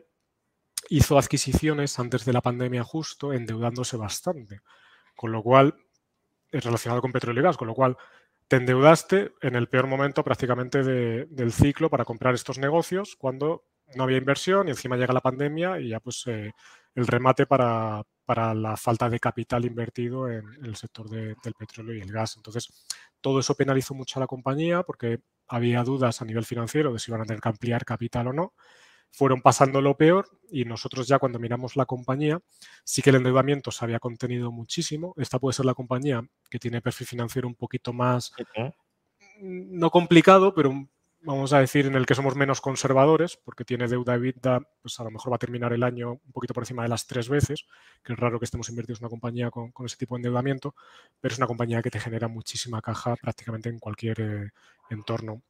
hizo 0.90 1.18
adquisiciones 1.18 1.98
antes 1.98 2.24
de 2.24 2.34
la 2.34 2.42
pandemia 2.42 2.84
justo, 2.84 3.34
endeudándose 3.34 3.98
bastante, 3.98 4.62
con 5.16 5.32
lo 5.32 5.42
cual, 5.42 5.74
relacionado 6.52 7.02
con 7.02 7.12
petróleo 7.12 7.42
y 7.42 7.46
gas, 7.46 7.58
con 7.58 7.68
lo 7.68 7.74
cual 7.74 7.98
te 8.48 8.58
endeudaste 8.58 9.34
en 9.42 9.56
el 9.56 9.70
peor 9.70 9.88
momento 9.88 10.24
prácticamente 10.24 10.84
del 10.84 11.52
ciclo 11.52 11.90
para 11.90 12.06
comprar 12.06 12.36
estos 12.36 12.60
negocios, 12.60 13.16
cuando 13.16 13.66
no 13.96 14.04
había 14.04 14.18
inversión 14.18 14.68
y 14.68 14.72
encima 14.72 14.98
llega 14.98 15.16
la 15.16 15.22
pandemia 15.22 15.80
y 15.80 15.90
ya 15.90 16.00
pues 16.00 16.26
eh, 16.28 16.52
el 16.94 17.08
remate 17.08 17.48
para, 17.48 18.04
para 18.30 18.54
la 18.54 18.78
falta 18.78 19.10
de 19.10 19.20
capital 19.20 19.66
invertido 19.66 20.30
en, 20.30 20.46
el 20.64 20.76
sector 20.76 21.10
del 21.10 21.36
petróleo 21.58 21.96
y 21.96 22.02
el 22.02 22.12
gas. 22.12 22.38
Entonces, 22.38 22.86
todo 23.22 23.40
eso 23.40 23.56
penalizó 23.56 23.96
mucho 23.96 24.20
a 24.20 24.22
la 24.22 24.28
compañía 24.28 24.84
porque 24.84 25.22
había 25.48 25.84
dudas 25.84 26.22
a 26.22 26.26
nivel 26.26 26.46
financiero 26.46 26.94
de 26.94 27.00
si 27.00 27.10
iban 27.10 27.22
a 27.22 27.26
tener 27.26 27.42
que 27.42 27.50
ampliar 27.50 27.86
capital 27.86 28.28
o 28.28 28.34
no. 28.34 28.54
Fueron 29.10 29.42
pasando 29.42 29.82
lo 29.82 29.98
peor 29.98 30.30
y 30.52 30.64
nosotros 30.66 31.08
ya 31.08 31.18
cuando 31.18 31.40
miramos 31.40 31.76
la 31.76 31.88
compañía, 31.88 32.40
sí 32.84 33.02
que 33.02 33.10
el 33.10 33.16
endeudamiento 33.16 33.72
se 33.72 33.84
había 33.84 33.98
contenido 33.98 34.52
muchísimo. 34.52 35.16
Esta 35.18 35.40
puede 35.40 35.56
ser 35.56 35.66
la 35.66 35.74
compañía 35.74 36.22
que 36.52 36.60
tiene 36.60 36.84
perfil 36.84 37.08
financiero 37.08 37.48
un 37.48 37.56
poquito 37.56 37.94
más, 37.94 38.32
no 39.40 39.90
complicado, 39.90 40.54
pero 40.54 40.70
un 40.70 40.92
vamos 41.22 41.54
a 41.54 41.60
decir, 41.60 41.86
en 41.86 41.96
el 41.96 42.06
que 42.06 42.16
somos 42.16 42.36
menos 42.36 42.62
conservadores, 42.62 43.38
porque 43.38 43.66
tiene 43.66 43.88
deuda 43.88 44.16
EBITDA, 44.16 44.62
pues 44.82 45.00
a 45.00 45.04
lo 45.04 45.12
mejor 45.12 45.32
va 45.32 45.36
a 45.36 45.40
terminar 45.40 45.74
el 45.74 45.84
año 45.84 46.14
un 46.14 46.32
poquito 46.32 46.54
por 46.54 46.64
encima 46.64 46.84
de 46.84 46.90
las 46.90 47.08
tres 47.08 47.30
veces, 47.30 47.66
que 48.04 48.14
es 48.14 48.20
raro 48.20 48.40
que 48.40 48.46
estemos 48.46 48.70
invertidos 48.70 49.00
en 49.00 49.06
una 49.06 49.10
compañía 49.10 49.52
con, 49.52 49.72
ese 49.86 49.98
tipo 49.98 50.16
de 50.16 50.20
endeudamiento, 50.20 50.76
pero 51.20 51.34
es 51.34 51.38
una 51.38 51.48
compañía 51.48 51.82
que 51.82 51.92
te 51.92 52.00
genera 52.00 52.28
muchísima 52.28 52.82
caja 52.82 53.16
prácticamente 53.16 53.70
en 53.70 53.80
cualquier 53.80 54.22
eh, 54.22 54.50
entorno. 54.90 55.42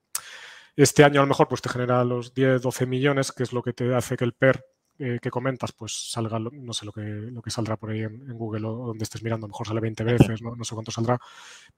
Este 0.75 1.03
año 1.03 1.19
a 1.21 1.23
lo 1.23 1.27
mejor 1.27 1.47
pues 1.47 1.61
te 1.61 1.69
genera 1.69 2.03
los 2.03 2.33
10, 2.33 2.61
12 2.61 2.85
millones, 2.85 3.31
que 3.31 3.43
es 3.43 3.53
lo 3.53 3.61
que 3.61 3.73
te 3.73 3.93
hace 3.93 4.15
que 4.15 4.25
el 4.25 4.33
PER 4.33 4.63
eh, 4.99 5.17
que 5.21 5.31
comentas, 5.31 5.71
pues 5.71 6.11
salga, 6.11 6.39
no 6.39 6.73
sé 6.73 6.85
lo 6.85 6.91
que, 6.91 7.01
lo 7.01 7.41
que 7.41 7.49
saldrá 7.49 7.77
por 7.77 7.91
ahí 7.91 8.01
en, 8.01 8.37
Google 8.37 8.67
o 8.67 8.87
donde 8.87 9.03
estés 9.03 9.23
mirando, 9.23 9.45
a 9.45 9.47
lo 9.47 9.53
mejor 9.53 9.67
sale 9.67 9.79
20 9.79 10.03
veces, 10.03 10.41
¿no? 10.41 10.61
sé 10.63 10.75
cuánto 10.75 10.91
saldrá, 10.91 11.17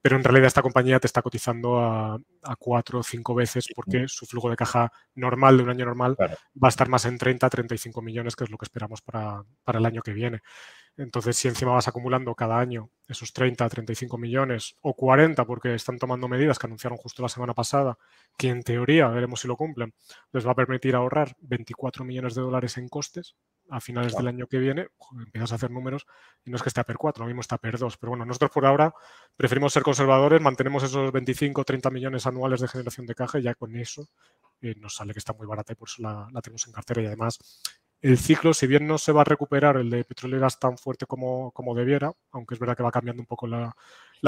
pero 0.02 0.18
en 0.18 0.24
realidad 0.24 0.48
esta 0.48 0.64
compañía 0.64 1.00
te 1.00 1.06
está 1.06 1.22
cotizando 1.22 1.80
a, 1.80 2.16
a 2.16 2.56
4 2.56 3.00
o 3.00 3.04
5 3.04 3.36
veces 3.36 3.68
porque 3.76 4.08
su 4.08 4.26
flujo 4.26 4.50
de 4.50 4.56
caja 4.56 4.92
normal 5.16 5.58
de 5.58 5.64
un 5.64 5.70
año 5.70 5.86
normal 5.86 6.16
va 6.20 6.68
a 6.68 6.70
estar 6.70 6.90
más 6.90 7.06
en 7.06 7.18
30, 7.18 7.48
35 7.50 8.02
millones, 8.02 8.36
que 8.36 8.44
es 8.44 8.50
lo 8.50 8.58
que 8.58 8.66
esperamos 8.66 9.02
para, 9.02 9.44
para 9.64 9.80
el 9.80 9.86
año 9.86 10.02
que 10.02 10.14
viene. 10.14 10.42
Entonces, 10.98 11.38
si 11.38 11.48
encima 11.48 11.72
vas 11.72 11.88
acumulando 11.88 12.36
cada 12.36 12.60
año 12.60 12.90
esos 13.08 13.34
30, 13.34 13.68
35 13.68 14.18
millones 14.18 14.76
o 14.82 14.94
40, 14.94 15.46
porque 15.46 15.74
están 15.74 15.98
tomando 15.98 16.28
medidas 16.28 16.60
que 16.60 16.68
anunciaron 16.68 16.98
justo 16.98 17.22
la 17.22 17.30
semana 17.30 17.54
pasada, 17.54 17.98
que 18.38 18.50
en 18.50 18.64
teoría, 18.64 19.08
veremos 19.08 19.42
si 19.42 19.48
lo 19.48 19.56
cumplen, 19.56 19.94
les 20.32 20.46
va 20.46 20.52
a 20.52 20.56
permitir 20.56 20.96
ahorrar 20.96 21.36
24 21.40 22.04
millones 22.06 22.36
de 22.36 22.42
dólares 22.42 22.78
en 22.78 22.88
costes 22.90 23.36
a 23.70 23.80
finales 23.80 24.16
del 24.16 24.28
año 24.28 24.48
que 24.48 24.60
viene, 24.60 24.88
empiezas 25.18 25.54
a 25.54 25.56
hacer 25.56 25.72
números 25.72 26.06
y 26.44 26.50
no 26.50 26.58
es 26.58 26.64
que 26.64 26.70
esté 26.70 26.82
a 26.82 26.84
PER 26.84 26.98
4, 26.98 27.24
lo 27.24 27.28
mismo 27.28 27.42
está 27.42 27.56
a 27.56 27.58
PER 27.58 27.78
2. 27.78 27.98
Pero 27.98 28.12
bueno, 28.12 28.26
nosotros 28.26 28.52
por 28.52 28.66
ahora 28.66 28.94
preferimos 29.38 29.72
ser 29.72 29.84
conservadores, 29.84 30.42
mantenemos 30.42 30.84
esos 30.84 31.12
25 31.12 31.64
30 31.64 31.90
millones 31.90 32.28
anuales 32.28 32.60
de 32.60 32.68
generación 32.68 33.06
de 33.06 33.16
caja 33.16 33.40
y 33.40 33.44
ya 33.44 33.56
con 33.56 33.76
eso 33.78 34.10
eh, 34.62 34.76
nos 34.78 34.96
sale 34.96 35.14
que 35.14 35.20
está 35.20 35.34
muy 35.34 35.48
barata 35.48 35.72
y 35.72 35.76
por 35.78 35.88
eso 35.88 36.02
la, 36.02 36.28
la 36.32 36.42
tenemos 36.42 36.68
en 36.68 36.74
cartera 36.74 37.02
y 37.02 37.06
además 37.06 37.40
el 38.02 38.18
ciclo, 38.18 38.54
si 38.54 38.66
bien 38.66 38.88
no 38.88 38.98
se 38.98 39.12
va 39.12 39.22
a 39.22 39.24
recuperar 39.24 39.78
el 39.78 39.90
de 39.90 40.04
petróleo 40.04 40.38
y 40.38 40.42
gas 40.42 40.60
tan 40.60 40.78
fuerte 40.78 41.06
como, 41.06 41.52
como 41.52 41.76
debiera, 41.76 42.12
aunque 42.32 42.56
es 42.56 42.60
verdad 42.60 42.76
que 42.76 42.84
va 42.84 42.92
cambiando 42.92 43.22
un 43.22 43.28
poco 43.28 43.46
la, 43.48 43.76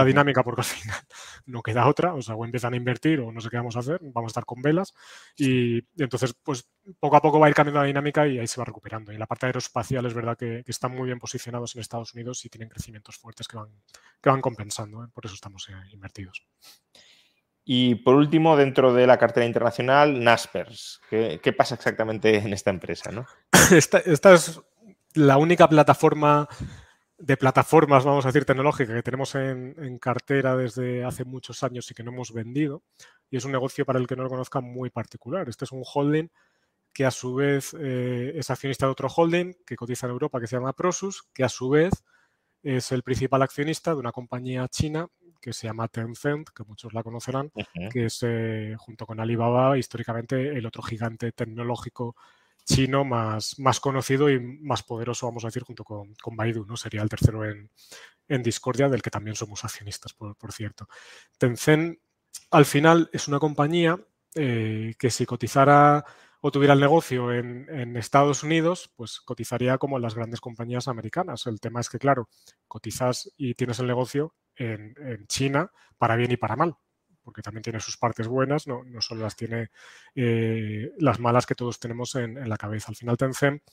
dinámica 0.05 0.43
porque 0.43 0.61
al 0.61 0.65
final 0.65 0.97
no 1.47 1.61
queda 1.61 1.87
otra, 1.87 2.13
o 2.13 2.21
sea, 2.21 2.35
o 2.35 2.45
empiezan 2.45 2.73
a 2.73 2.77
invertir 2.77 3.19
o 3.19 3.31
no 3.31 3.41
sé 3.41 3.49
qué 3.49 3.57
vamos 3.57 3.75
a 3.75 3.79
hacer, 3.79 3.99
vamos 4.01 4.29
a 4.29 4.31
estar 4.31 4.45
con 4.45 4.61
velas 4.61 4.93
y, 5.35 5.79
entonces 5.97 6.33
pues 6.43 6.69
poco 6.99 7.15
a 7.15 7.21
poco 7.21 7.39
va 7.39 7.47
a 7.47 7.49
ir 7.49 7.55
cambiando 7.55 7.81
la 7.81 7.87
dinámica 7.87 8.27
y 8.27 8.39
ahí 8.39 8.47
se 8.47 8.59
va 8.59 8.65
recuperando. 8.65 9.11
Y 9.11 9.15
en 9.15 9.19
la 9.19 9.27
parte 9.27 9.47
aeroespacial 9.47 10.05
es 10.05 10.13
verdad 10.13 10.37
que, 10.37 10.63
están 10.67 10.91
muy 10.95 11.05
bien 11.05 11.19
posicionados 11.19 11.75
en 11.75 11.81
Estados 11.81 12.13
Unidos 12.13 12.43
y 12.45 12.49
tienen 12.49 12.69
crecimientos 12.69 13.17
fuertes 13.17 13.47
que 13.47 13.57
van, 13.57 13.69
que 14.21 14.29
van 14.29 14.41
compensando, 14.41 15.03
¿eh? 15.03 15.07
por 15.13 15.25
eso 15.25 15.35
estamos 15.35 15.67
eh, 15.69 15.73
invertidos. 15.91 16.45
Y 17.65 17.95
por 17.95 18.15
último, 18.15 18.57
dentro 18.57 18.93
de 18.93 19.07
la 19.07 19.17
cartera 19.17 19.45
internacional, 19.45 20.21
Naspers. 20.21 21.01
¿Qué, 21.09 21.55
pasa 21.57 21.75
exactamente 21.75 22.37
en 22.37 22.51
esta 22.51 22.71
empresa? 22.71 23.11
¿no? 23.11 23.25
Esta, 23.71 24.33
es 24.33 24.61
la 25.13 25.37
única 25.37 25.69
plataforma 25.69 26.47
de 27.17 27.37
plataformas, 27.37 28.03
vamos 28.03 28.25
a 28.25 28.29
decir, 28.29 28.43
tecnológica 28.43 28.93
que 28.93 29.03
tenemos 29.03 29.33
en, 29.35 29.97
cartera 29.99 30.57
desde 30.57 31.05
hace 31.05 31.23
muchos 31.23 31.63
años 31.63 31.89
y 31.89 31.93
que 31.93 32.03
no 32.03 32.11
hemos 32.11 32.33
vendido. 32.33 32.83
Y 33.29 33.37
es 33.37 33.45
un 33.45 33.53
negocio 33.53 33.85
para 33.85 33.97
el 33.97 34.07
que 34.07 34.17
no 34.17 34.23
lo 34.23 34.29
conozca 34.29 34.59
muy 34.59 34.89
particular. 34.89 35.47
Este 35.47 35.63
es 35.63 35.71
un 35.71 35.83
holding 35.85 36.27
que 36.91 37.05
a 37.05 37.11
su 37.11 37.33
vez 37.33 37.75
eh, 37.79 38.33
es 38.35 38.49
accionista 38.49 38.85
de 38.85 38.91
otro 38.91 39.07
holding 39.07 39.53
que 39.65 39.75
cotiza 39.75 40.05
en 40.05 40.11
Europa 40.11 40.39
que 40.39 40.47
se 40.47 40.57
llama 40.57 40.73
Prosus, 40.73 41.23
que 41.33 41.43
a 41.43 41.49
su 41.49 41.69
vez 41.69 42.03
es 42.63 42.91
el 42.91 43.03
principal 43.03 43.41
accionista 43.41 43.91
de 43.91 43.99
una 43.99 44.11
compañía 44.11 44.67
china 44.69 45.07
que 45.41 45.51
se 45.51 45.67
llama 45.67 45.89
Tencent, 45.89 46.49
que 46.49 46.63
muchos 46.63 46.93
la 46.93 47.03
conocerán, 47.03 47.51
que 47.91 48.05
es 48.05 48.19
eh, 48.21 48.75
junto 48.77 49.05
con 49.05 49.19
Alibaba 49.19 49.77
históricamente 49.77 50.57
el 50.57 50.65
otro 50.65 50.81
gigante 50.81 51.33
tecnológico 51.33 52.15
chino 52.65 53.03
más, 53.03 53.59
más 53.59 53.81
conocido 53.81 54.29
y 54.29 54.39
más 54.39 54.83
poderoso, 54.83 55.27
vamos 55.27 55.43
a 55.43 55.47
decir, 55.47 55.63
junto 55.63 55.83
con, 55.83 56.13
con 56.15 56.37
Baidu, 56.37 56.65
¿no? 56.65 56.77
Sería 56.77 57.01
el 57.01 57.09
tercero 57.09 57.43
en, 57.43 57.69
en 58.29 58.41
Discordia, 58.41 58.87
del 58.87 59.01
que 59.01 59.09
también 59.09 59.35
somos 59.35 59.65
accionistas, 59.65 60.13
por, 60.13 60.37
por 60.37 60.53
cierto. 60.53 60.87
Tencent, 61.37 61.99
al 62.51 62.63
final, 62.63 63.09
es 63.11 63.27
una 63.27 63.39
compañía 63.39 63.99
eh, 64.35 64.93
que 64.97 65.11
si 65.11 65.25
cotizara 65.25 66.05
o 66.45 66.51
tuviera 66.51 66.73
el 66.73 66.81
negocio 66.81 67.31
en, 67.31 67.95
Estados 67.95 68.43
Unidos, 68.43 68.91
pues 68.97 69.21
cotizaría 69.21 69.77
como 69.77 69.97
las 69.97 70.13
grandes 70.13 70.41
compañías 70.41 70.89
americanas. 70.89 71.47
El 71.47 71.61
tema 71.61 71.79
es 71.79 71.89
que, 71.89 71.99
claro, 71.99 72.27
cotizas 72.67 73.31
y 73.37 73.53
tienes 73.53 73.79
el 73.79 73.87
negocio 73.87 74.35
en, 74.57 74.93
China 75.27 75.71
para 75.97 76.17
bien 76.17 76.31
y 76.31 76.37
para 76.37 76.57
mal 76.57 76.75
porque 77.23 77.41
también 77.41 77.63
tiene 77.63 77.79
sus 77.79 77.95
partes 77.95 78.27
buenas, 78.27 78.67
no, 78.67 78.83
solo 78.99 79.21
las 79.21 79.37
tiene 79.37 79.69
eh, 80.13 80.91
las 80.97 81.21
malas 81.21 81.45
que 81.45 81.55
todos 81.55 81.79
tenemos 81.79 82.15
en, 82.15 82.37
en, 82.37 82.49
la 82.49 82.57
cabeza. 82.57 82.89
Al 82.89 82.97
final 82.97 83.15
Tencent 83.15 83.63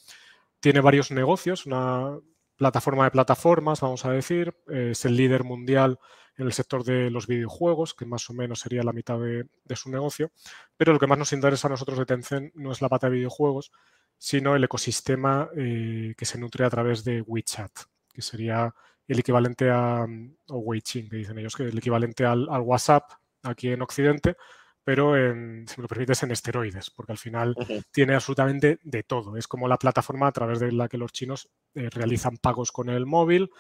tiene 0.61 0.81
varios 0.81 1.11
negocios, 1.11 1.67
una 1.67 2.17
plataforma 2.55 3.03
de 3.03 3.11
plataformas, 3.11 3.81
vamos 3.81 4.05
a 4.05 4.13
decir, 4.13 4.55
eh, 4.69 4.91
es 4.93 5.05
el 5.05 5.17
líder 5.17 5.43
mundial 5.43 5.99
en 6.41 6.47
el 6.47 6.53
sector 6.53 6.85
de 6.85 7.11
los 7.11 7.27
videojuegos, 7.27 7.95
que 7.95 8.07
más 8.07 8.29
o 8.31 8.35
menos 8.35 8.61
sería 8.61 8.83
la 8.83 8.93
mitad 8.93 9.19
de, 9.19 9.47
de, 9.65 9.77
su 9.77 9.91
negocio, 9.91 10.31
pero 10.77 10.93
lo 10.93 10.99
que 10.99 11.07
más 11.07 11.19
nos 11.19 11.33
interesa 11.33 11.69
a 11.69 11.71
nosotros 11.71 11.99
de 11.99 12.07
Tencent 12.07 12.55
no 12.55 12.73
es 12.73 12.81
la 12.81 12.89
pata 12.89 13.09
de 13.09 13.17
videojuegos, 13.17 13.73
sino 14.19 14.57
el 14.57 14.65
ecosistema 14.65 15.49
eh, 15.57 16.15
que 16.17 16.25
se 16.25 16.39
nutre 16.39 16.65
a 16.65 16.71
través 16.71 17.05
de 17.05 17.23
WeChat, 17.23 17.73
que 18.13 18.23
sería 18.23 18.75
el 19.07 19.19
equivalente 19.19 19.71
a, 19.71 20.07
o 20.49 20.59
WeChat, 20.59 21.09
que 21.09 21.17
dicen 21.17 21.39
ellos, 21.39 21.57
que 21.57 21.65
el 21.65 21.79
equivalente 21.79 22.25
al, 22.25 22.49
al 22.51 22.61
WhatsApp 22.63 23.11
aquí 23.43 23.69
en 23.69 23.83
Occidente, 23.83 24.37
pero 24.85 25.17
en, 25.17 25.67
si 25.69 25.79
me 25.79 25.83
lo 25.83 25.89
permites, 25.89 26.23
en 26.23 26.31
esteroides, 26.31 26.91
porque 26.91 27.13
al 27.13 27.19
final 27.19 27.55
uh 27.57 27.63
-huh. 27.63 27.85
tiene 27.93 28.15
absolutamente 28.15 28.79
de 28.83 29.03
todo. 29.03 29.37
Es 29.37 29.47
como 29.47 29.69
la 29.69 29.77
plataforma 29.77 30.27
a 30.27 30.33
través 30.33 30.59
de 30.61 30.73
la 30.73 30.89
que 30.89 30.99
los 30.99 31.13
chinos 31.13 31.51
eh, 31.75 31.91
realizan 31.91 32.39
pagos 32.39 32.73
con 32.73 32.89
el 32.89 33.07
móvil, 33.07 33.51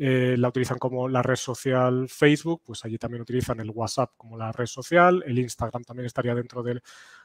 eh, 0.00 0.36
la 0.38 0.48
utilizan 0.48 0.78
como 0.78 1.08
la 1.08 1.22
red 1.22 1.34
social 1.34 2.08
Facebook, 2.08 2.62
pues 2.64 2.84
allí 2.84 2.98
también 2.98 3.22
utilizan 3.22 3.58
el 3.58 3.70
WhatsApp 3.70 4.12
como 4.16 4.38
la 4.38 4.52
red 4.52 4.66
social, 4.66 5.24
el 5.26 5.40
Instagram 5.40 5.82
también 5.82 6.06
estaría 6.06 6.36
dentro 6.36 6.62
del, 6.62 6.80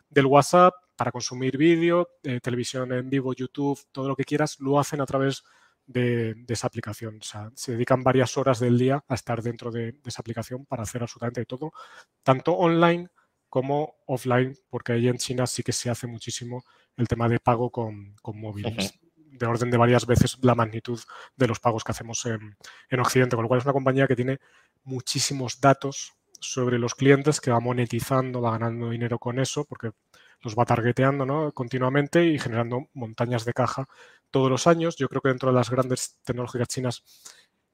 del 0.09 0.25
WhatsApp 0.25 0.73
para 0.95 1.11
consumir 1.11 1.55
vídeo, 1.55 2.09
eh, 2.23 2.39
televisión 2.41 2.91
en 2.91 3.11
vivo, 3.11 3.33
YouTube, 3.33 3.79
todo 3.91 4.07
lo 4.07 4.15
que 4.15 4.23
quieras, 4.23 4.59
lo 4.59 4.79
hacen 4.79 5.01
a 5.01 5.05
través 5.05 5.43
de, 5.85 6.35
esa 6.47 6.65
aplicación. 6.65 7.19
O 7.21 7.23
sea, 7.23 7.51
se 7.53 7.73
dedican 7.73 8.03
varias 8.03 8.35
horas 8.37 8.59
del 8.59 8.79
día 8.79 9.03
a 9.07 9.13
estar 9.13 9.43
dentro 9.43 9.69
de, 9.69 9.91
de 9.91 10.01
esa 10.05 10.21
aplicación 10.21 10.65
para 10.65 10.81
hacer 10.81 11.03
absolutamente 11.03 11.45
todo, 11.45 11.73
tanto 12.23 12.53
online 12.53 13.07
como 13.49 13.97
offline, 14.07 14.57
porque 14.67 14.93
ahí 14.93 15.07
en 15.07 15.17
China 15.19 15.45
sí 15.45 15.61
que 15.61 15.73
se 15.73 15.91
hace 15.91 16.07
muchísimo 16.07 16.63
el 16.97 17.07
tema 17.07 17.29
de 17.29 17.39
pago 17.39 17.69
con, 17.69 18.15
con 18.19 18.39
móviles. 18.39 18.99
De 19.33 19.45
orden 19.45 19.71
de 19.71 19.77
varias 19.77 20.05
veces 20.05 20.37
la 20.41 20.55
magnitud 20.55 20.99
de 21.35 21.47
los 21.47 21.59
pagos 21.59 21.83
que 21.83 21.91
hacemos 21.91 22.25
en, 22.25 22.55
en 22.89 22.99
Occidente, 22.99 23.35
con 23.35 23.43
lo 23.43 23.49
cual 23.49 23.59
es 23.59 23.65
una 23.65 23.73
compañía 23.73 24.07
que 24.07 24.15
tiene 24.15 24.39
muchísimos 24.83 25.59
datos 25.59 26.13
sobre 26.39 26.77
los 26.77 26.93
clientes, 26.93 27.41
que 27.41 27.51
va 27.51 27.59
monetizando, 27.59 28.41
va 28.41 28.51
ganando 28.51 28.89
dinero 28.89 29.17
con 29.17 29.39
eso, 29.39 29.65
porque 29.65 29.91
los 30.41 30.55
va 30.55 30.65
targeteando 30.65 31.25
¿no? 31.25 31.51
continuamente 31.53 32.25
y 32.25 32.37
generando 32.37 32.89
montañas 32.93 33.45
de 33.45 33.53
caja 33.53 33.87
todos 34.29 34.49
los 34.51 34.67
años. 34.67 34.97
Yo 34.97 35.07
creo 35.07 35.21
que 35.21 35.29
dentro 35.29 35.49
de 35.49 35.55
las 35.55 35.69
grandes 35.69 36.17
tecnológicas 36.23 36.67
chinas 36.67 37.03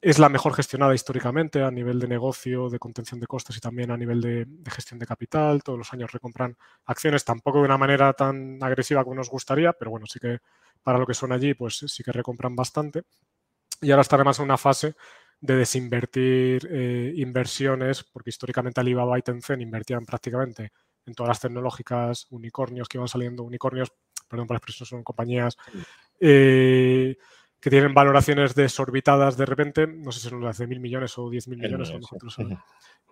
es 0.01 0.19
la 0.19 0.29
mejor 0.29 0.53
gestionada 0.53 0.95
históricamente 0.95 1.61
a 1.61 1.71
nivel 1.71 1.99
de 1.99 2.07
negocio, 2.07 2.69
de 2.69 2.79
contención 2.79 3.19
de 3.19 3.27
costes 3.27 3.57
y 3.57 3.59
también 3.59 3.91
a 3.91 3.97
nivel 3.97 4.21
de, 4.21 4.45
de, 4.45 4.71
gestión 4.71 4.99
de 4.99 5.05
capital. 5.05 5.61
Todos 5.61 5.77
los 5.77 5.93
años 5.93 6.11
recompran 6.11 6.55
acciones, 6.85 7.25
tampoco 7.25 7.59
de 7.59 7.65
una 7.65 7.77
manera 7.77 8.13
tan 8.13 8.63
agresiva 8.63 9.03
como 9.03 9.15
nos 9.15 9.29
gustaría, 9.29 9.73
pero 9.73 9.91
bueno, 9.91 10.05
sí 10.05 10.19
que 10.19 10.39
para 10.83 10.97
lo 10.97 11.05
que 11.05 11.13
son 11.13 11.31
allí, 11.31 11.53
pues 11.53 11.83
sí 11.87 12.03
que 12.03 12.11
recompran 12.11 12.55
bastante. 12.55 13.03
Y 13.81 13.91
ahora 13.91 14.01
está 14.01 14.15
además 14.15 14.39
en 14.39 14.45
una 14.45 14.57
fase 14.57 14.95
de 15.41 15.55
desinvertir 15.55 16.67
eh, 16.69 17.13
inversiones, 17.15 18.03
porque 18.03 18.29
históricamente 18.29 18.81
Alibaba 18.81 19.17
y 19.17 19.21
Tencent 19.21 19.61
invertían 19.61 20.05
prácticamente 20.05 20.71
en 21.05 21.13
todas 21.13 21.29
las 21.29 21.39
tecnológicas 21.39 22.27
unicornios 22.29 22.87
que 22.87 22.97
iban 22.97 23.07
saliendo, 23.07 23.43
unicornios, 23.43 23.91
perdón 24.27 24.47
por 24.47 24.55
la 24.55 24.57
expresión, 24.57 24.85
son 24.85 25.03
compañías 25.03 25.57
eh, 26.19 27.15
que 27.59 27.69
tienen 27.69 27.93
valoraciones 27.93 28.55
desorbitadas 28.55 29.37
de 29.37 29.45
repente, 29.45 29.87
no 29.87 30.11
sé 30.11 30.21
si 30.21 30.29
son 30.29 30.43
las 30.43 30.57
de 30.57 30.67
mil 30.67 30.79
millones 30.79 31.17
o 31.17 31.29
diez 31.29 31.47
mil 31.47 31.59
millones, 31.59 31.91
nosotros, 31.91 32.35
sí. 32.35 32.43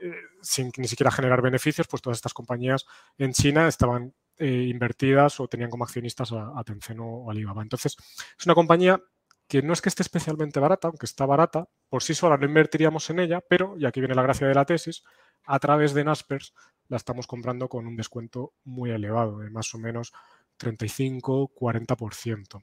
eh, 0.01 0.13
sin 0.41 0.71
ni 0.77 0.87
siquiera 0.87 1.11
generar 1.11 1.41
beneficios, 1.41 1.87
pues 1.87 2.01
todas 2.01 2.17
estas 2.17 2.33
compañías 2.33 2.85
en 3.17 3.33
China 3.33 3.67
estaban 3.67 4.13
eh, 4.37 4.67
invertidas 4.69 5.39
o 5.39 5.47
tenían 5.47 5.69
como 5.69 5.83
accionistas 5.83 6.31
a, 6.31 6.57
a 6.57 6.63
Tencent 6.63 6.99
o 7.01 7.29
Alibaba. 7.29 7.61
Entonces, 7.61 7.97
es 8.37 8.45
una 8.45 8.55
compañía 8.55 9.01
que 9.47 9.61
no 9.61 9.73
es 9.73 9.81
que 9.81 9.89
esté 9.89 10.03
especialmente 10.03 10.59
barata, 10.59 10.89
aunque 10.89 11.05
está 11.05 11.25
barata, 11.25 11.69
por 11.89 12.03
sí 12.03 12.13
sola 12.13 12.37
no 12.37 12.45
invertiríamos 12.45 13.09
en 13.09 13.19
ella, 13.19 13.41
pero, 13.41 13.75
y 13.77 13.85
aquí 13.85 13.99
viene 14.01 14.15
la 14.15 14.21
gracia 14.21 14.47
de 14.47 14.53
la 14.53 14.65
tesis, 14.65 15.03
a 15.45 15.59
través 15.59 15.93
de 15.93 16.03
Naspers 16.03 16.53
la 16.89 16.97
estamos 16.97 17.27
comprando 17.27 17.69
con 17.69 17.87
un 17.87 17.95
descuento 17.95 18.53
muy 18.65 18.91
elevado, 18.91 19.39
de 19.39 19.49
más 19.49 19.73
o 19.73 19.79
menos 19.79 20.11
35-40%. 20.59 22.61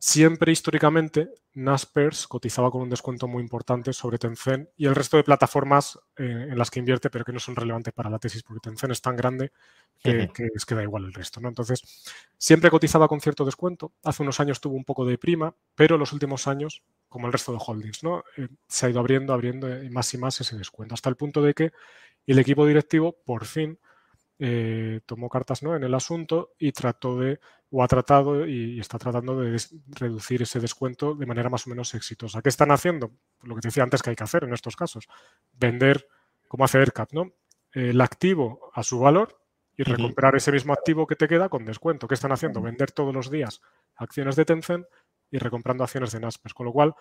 Siempre 0.00 0.52
históricamente 0.52 1.28
Naspers 1.54 2.28
cotizaba 2.28 2.70
con 2.70 2.82
un 2.82 2.88
descuento 2.88 3.26
muy 3.26 3.42
importante 3.42 3.92
sobre 3.92 4.16
Tencent 4.16 4.68
y 4.76 4.86
el 4.86 4.94
resto 4.94 5.16
de 5.16 5.24
plataformas 5.24 5.98
eh, 6.16 6.46
en 6.50 6.56
las 6.56 6.70
que 6.70 6.78
invierte, 6.78 7.10
pero 7.10 7.24
que 7.24 7.32
no 7.32 7.40
son 7.40 7.56
relevantes 7.56 7.92
para 7.92 8.08
la 8.08 8.20
tesis 8.20 8.44
porque 8.44 8.60
Tencent 8.60 8.92
es 8.92 9.02
tan 9.02 9.16
grande 9.16 9.50
que, 9.98 10.30
es 10.54 10.64
que 10.64 10.74
da 10.76 10.84
igual 10.84 11.04
el 11.04 11.12
resto. 11.12 11.40
¿no? 11.40 11.48
Entonces, 11.48 11.82
siempre 12.36 12.70
cotizaba 12.70 13.08
con 13.08 13.20
cierto 13.20 13.44
descuento. 13.44 13.92
Hace 14.04 14.22
unos 14.22 14.38
años 14.38 14.60
tuvo 14.60 14.76
un 14.76 14.84
poco 14.84 15.04
de 15.04 15.18
prima, 15.18 15.52
pero 15.74 15.98
los 15.98 16.12
últimos 16.12 16.46
años, 16.46 16.84
como 17.08 17.26
el 17.26 17.32
resto 17.32 17.50
de 17.50 17.58
holdings, 17.60 18.04
¿no? 18.04 18.22
Eh, 18.36 18.48
se 18.68 18.86
ha 18.86 18.90
ido 18.90 19.00
abriendo, 19.00 19.32
abriendo 19.32 19.82
y 19.82 19.90
más 19.90 20.14
y 20.14 20.18
más 20.18 20.40
ese 20.40 20.56
descuento, 20.56 20.94
hasta 20.94 21.10
el 21.10 21.16
punto 21.16 21.42
de 21.42 21.54
que 21.54 21.72
el 22.24 22.38
equipo 22.38 22.66
directivo 22.66 23.16
por 23.24 23.46
fin 23.46 23.80
eh, 24.38 25.00
tomó 25.04 25.28
cartas 25.28 25.64
¿no? 25.64 25.74
en 25.74 25.82
el 25.82 25.92
asunto 25.94 26.52
y 26.60 26.70
trató 26.70 27.18
de, 27.18 27.40
o 27.70 27.82
ha 27.82 27.88
tratado 27.88 28.46
y, 28.46 28.80
está 28.80 28.98
tratando 28.98 29.40
de 29.40 29.60
reducir 29.88 30.42
ese 30.42 30.60
descuento 30.60 31.14
de 31.14 31.26
manera 31.26 31.50
más 31.50 31.66
o 31.66 31.70
menos 31.70 31.94
exitosa. 31.94 32.40
¿Qué 32.40 32.48
están 32.48 32.70
haciendo? 32.70 33.12
Lo 33.42 33.54
que 33.54 33.60
te 33.60 33.68
decía 33.68 33.82
antes 33.82 34.02
que 34.02 34.10
hay 34.10 34.16
que 34.16 34.24
hacer 34.24 34.44
en 34.44 34.54
estos 34.54 34.76
casos. 34.76 35.06
Vender, 35.52 36.06
como 36.48 36.64
hace 36.64 36.78
ERCAT, 36.78 37.12
¿no? 37.12 37.32
El 37.72 38.00
activo 38.00 38.70
a 38.74 38.82
su 38.82 38.98
valor 38.98 39.38
y 39.76 39.82
recuperar 39.84 40.34
ese 40.34 40.50
mismo 40.50 40.72
activo 40.72 41.06
que 41.06 41.14
te 41.14 41.28
queda 41.28 41.48
con 41.48 41.64
descuento. 41.64 42.08
¿Qué 42.08 42.14
están 42.14 42.32
haciendo? 42.32 42.60
Vender 42.62 42.90
todos 42.90 43.14
los 43.14 43.30
días 43.30 43.60
acciones 43.96 44.34
de 44.36 44.44
Tencent 44.44 44.86
y 45.30 45.38
recomprando 45.38 45.84
acciones 45.84 46.12
de 46.12 46.20
Naspers. 46.20 46.54
Con 46.54 46.66
lo 46.66 46.72
cual, 46.72 46.94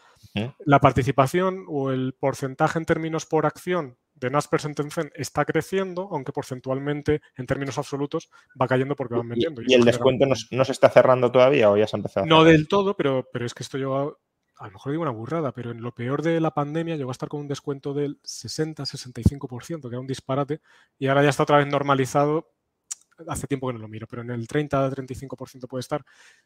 la 0.59 0.79
participación 0.79 1.65
o 1.67 1.91
el 1.91 2.13
porcentaje 2.13 2.77
en 2.77 2.85
términos 2.85 3.25
por 3.25 3.45
acción 3.45 3.97
de 4.19 4.29
Naspers 4.29 4.65
en 4.65 4.75
Tencent 4.75 5.11
está 5.15 5.45
creciendo, 5.45 6.09
aunque 6.11 6.31
porcentualmente, 6.31 7.21
en 7.35 7.45
términos 7.45 7.77
absolutos, 7.77 8.29
va 8.59 8.67
cayendo 8.67 8.95
porque 8.95 9.15
van 9.15 9.29
vendiendo. 9.29 9.61
¿Y, 9.61 9.71
y 9.71 9.73
el 9.75 9.83
descuento 9.83 10.25
no, 10.25 10.35
no, 10.51 10.65
se 10.65 10.71
está 10.71 10.89
cerrando 10.89 11.31
todavía 11.31 11.69
o 11.69 11.77
ya 11.77 11.87
se 11.87 11.95
ha 11.95 11.99
empezado? 11.99 12.25
No 12.25 12.43
del 12.43 12.67
todo, 12.67 12.95
pero, 12.95 13.27
pero 13.31 13.45
es 13.45 13.53
que 13.53 13.63
esto 13.63 13.77
yo 13.77 14.17
a 14.59 14.65
lo 14.65 14.71
mejor 14.71 14.91
digo 14.91 15.03
una 15.03 15.11
burrada, 15.11 15.51
pero 15.51 15.71
en 15.71 15.81
lo 15.81 15.93
peor 15.93 16.23
de 16.23 16.39
la 16.41 16.51
pandemia 16.51 16.95
llegó 16.95 17.11
a 17.11 17.13
estar 17.13 17.29
con 17.29 17.41
un 17.41 17.47
descuento 17.47 17.93
del 17.93 18.19
60-65%, 18.23 19.81
que 19.81 19.87
era 19.87 19.99
un 19.99 20.07
disparate, 20.07 20.61
y 20.97 21.07
ahora 21.07 21.23
ya 21.23 21.29
está 21.29 21.43
otra 21.43 21.57
vez 21.57 21.67
normalizado. 21.67 22.51
Hace 23.27 23.47
tiempo 23.47 23.67
que 23.67 23.73
no 23.73 23.79
lo 23.79 23.87
miro, 23.87 24.07
pero 24.07 24.21
en 24.23 24.31
el 24.31 24.47
30-35% 24.47 25.67
puede 25.67 25.81
estar. 25.81 26.03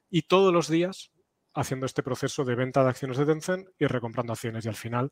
Y 0.09 0.23
todos 0.23 0.53
los 0.53 0.69
días 0.69 1.11
haciendo 1.53 1.85
este 1.85 2.03
proceso 2.03 2.45
de 2.45 2.55
venta 2.55 2.83
de 2.83 2.89
acciones 2.89 3.17
de 3.17 3.25
Tencent 3.25 3.67
y 3.77 3.85
recomprando 3.85 4.33
acciones. 4.33 4.65
Y 4.65 4.69
al 4.69 4.75
final, 4.75 5.11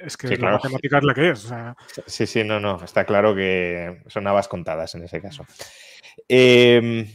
es 0.00 0.16
que 0.16 0.28
sí, 0.28 0.36
la 0.36 0.52
matemática 0.52 0.98
es 0.98 1.04
la 1.04 1.14
que 1.14 1.30
es. 1.30 1.44
O 1.44 1.48
sea... 1.48 1.76
Sí, 2.06 2.26
sí, 2.26 2.44
no, 2.44 2.60
no. 2.60 2.82
Está 2.82 3.04
claro 3.04 3.34
que 3.34 4.02
son 4.06 4.26
habas 4.26 4.48
contadas 4.48 4.94
en 4.94 5.04
ese 5.04 5.20
caso. 5.20 5.46
Eh, 6.28 7.06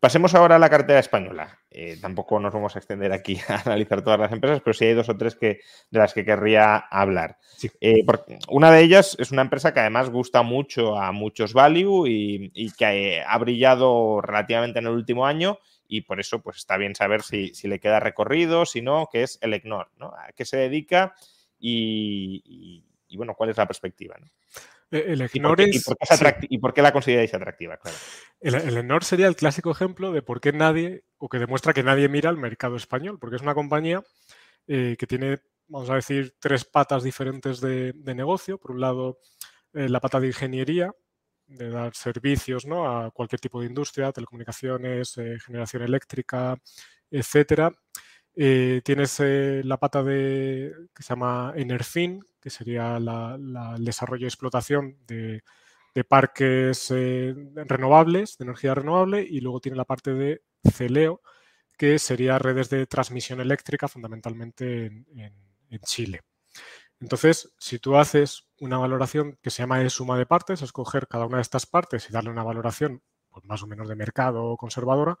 pasemos 0.00 0.34
ahora 0.34 0.56
a 0.56 0.58
la 0.58 0.70
cartera 0.70 0.98
española. 0.98 1.58
Eh, 1.70 1.98
tampoco 2.00 2.38
nos 2.40 2.52
vamos 2.52 2.74
a 2.74 2.78
extender 2.78 3.12
aquí 3.12 3.38
a 3.48 3.60
analizar 3.60 4.02
todas 4.02 4.20
las 4.20 4.32
empresas, 4.32 4.60
pero 4.62 4.74
sí 4.74 4.86
hay 4.86 4.94
dos 4.94 5.08
o 5.08 5.16
tres 5.16 5.34
que, 5.34 5.60
de 5.90 5.98
las 5.98 6.14
que 6.14 6.24
querría 6.24 6.76
hablar. 6.76 7.38
Sí. 7.56 7.70
Eh, 7.80 8.04
una 8.48 8.70
de 8.70 8.82
ellas 8.82 9.16
es 9.18 9.32
una 9.32 9.42
empresa 9.42 9.72
que 9.72 9.80
además 9.80 10.10
gusta 10.10 10.42
mucho 10.42 10.96
a 10.96 11.12
muchos 11.12 11.52
value 11.52 12.06
y, 12.06 12.50
y 12.54 12.72
que 12.72 13.22
ha 13.26 13.38
brillado 13.38 14.20
relativamente 14.20 14.78
en 14.78 14.86
el 14.86 14.92
último 14.92 15.26
año 15.26 15.58
y 15.88 16.02
por 16.02 16.20
eso 16.20 16.40
pues 16.42 16.58
está 16.58 16.76
bien 16.76 16.94
saber 16.94 17.22
si, 17.22 17.54
si 17.54 17.66
le 17.66 17.80
queda 17.80 17.98
recorrido, 17.98 18.66
si 18.66 18.82
no, 18.82 19.08
que 19.10 19.22
es 19.22 19.38
el 19.40 19.54
EGNOR, 19.54 19.90
¿no? 19.96 20.08
¿A 20.08 20.32
qué 20.36 20.44
se 20.44 20.58
dedica 20.58 21.14
y, 21.58 22.42
y, 22.44 22.84
y 23.08 23.16
bueno, 23.16 23.34
cuál 23.34 23.50
es 23.50 23.56
la 23.56 23.66
perspectiva? 23.66 24.16
¿no? 24.18 24.26
Eh, 24.90 25.04
El 25.08 25.20
EGNOR 25.20 25.60
es... 25.60 25.76
¿Y 25.76 25.80
por, 25.80 25.96
qué, 25.98 26.16
sí. 26.16 26.24
¿Y 26.48 26.58
por 26.58 26.74
qué 26.74 26.82
la 26.82 26.92
consideráis 26.92 27.34
atractiva? 27.34 27.76
Claro. 27.76 27.96
El, 28.40 28.54
el 28.54 28.76
EGNOR 28.78 29.04
sería 29.04 29.26
el 29.26 29.36
clásico 29.36 29.70
ejemplo 29.70 30.12
de 30.12 30.22
por 30.22 30.40
qué 30.40 30.52
nadie, 30.52 31.04
o 31.18 31.28
que 31.28 31.38
demuestra 31.38 31.72
que 31.72 31.82
nadie 31.82 32.08
mira 32.08 32.30
al 32.30 32.38
mercado 32.38 32.76
español, 32.76 33.18
porque 33.18 33.36
es 33.36 33.42
una 33.42 33.54
compañía 33.54 34.02
eh, 34.66 34.96
que 34.98 35.06
tiene, 35.06 35.38
vamos 35.66 35.90
a 35.90 35.96
decir, 35.96 36.34
tres 36.38 36.64
patas 36.64 37.02
diferentes 37.02 37.60
de, 37.60 37.92
de 37.94 38.14
negocio. 38.14 38.58
Por 38.58 38.72
un 38.72 38.80
lado, 38.80 39.18
eh, 39.74 39.88
la 39.88 40.00
pata 40.00 40.20
de 40.20 40.28
ingeniería, 40.28 40.92
dar 41.48 41.94
servicios 41.94 42.66
¿no? 42.66 42.86
a 42.86 43.10
cualquier 43.10 43.40
tipo 43.40 43.60
de 43.60 43.66
industria, 43.66 44.12
telecomunicaciones, 44.12 45.16
eh, 45.18 45.38
generación 45.44 45.82
eléctrica, 45.82 46.56
etcétera. 47.10 47.72
Eh, 48.40 48.82
tienes 48.84 49.18
la 49.64 49.78
pata 49.78 50.04
de, 50.04 50.72
que 50.94 51.02
se 51.02 51.08
llama 51.08 51.52
Enerfin, 51.56 52.24
que 52.40 52.50
sería 52.50 52.96
el 52.96 53.84
desarrollo 53.84 54.26
y 54.26 54.28
explotación 54.28 54.96
de, 55.08 55.42
parques 56.08 56.88
renovables, 56.90 58.38
de 58.38 58.44
energía 58.44 58.74
renovable, 58.74 59.26
y 59.28 59.40
luego 59.40 59.58
tiene 59.58 59.76
la 59.76 59.84
parte 59.84 60.14
de 60.14 60.42
Celeo, 60.70 61.20
que 61.76 61.98
sería 61.98 62.38
redes 62.38 62.70
de 62.70 62.86
transmisión 62.86 63.40
eléctrica 63.40 63.88
fundamentalmente 63.88 64.86
en 64.86 65.80
Chile. 65.80 66.22
Entonces, 67.00 67.52
si 67.58 67.78
tú 67.78 67.96
haces 67.96 68.46
una 68.60 68.78
valoración 68.78 69.38
que 69.42 69.50
se 69.50 69.62
llama 69.62 69.78
de 69.78 69.90
suma 69.90 70.18
de 70.18 70.26
partes, 70.26 70.62
escoger 70.62 71.06
cada 71.06 71.26
una 71.26 71.38
de 71.38 71.42
estas 71.42 71.66
partes 71.66 72.08
y 72.08 72.12
darle 72.12 72.30
una 72.30 72.42
valoración 72.42 73.02
pues, 73.30 73.44
más 73.44 73.62
o 73.62 73.66
menos 73.66 73.88
de 73.88 73.94
mercado 73.94 74.56
conservadora, 74.56 75.18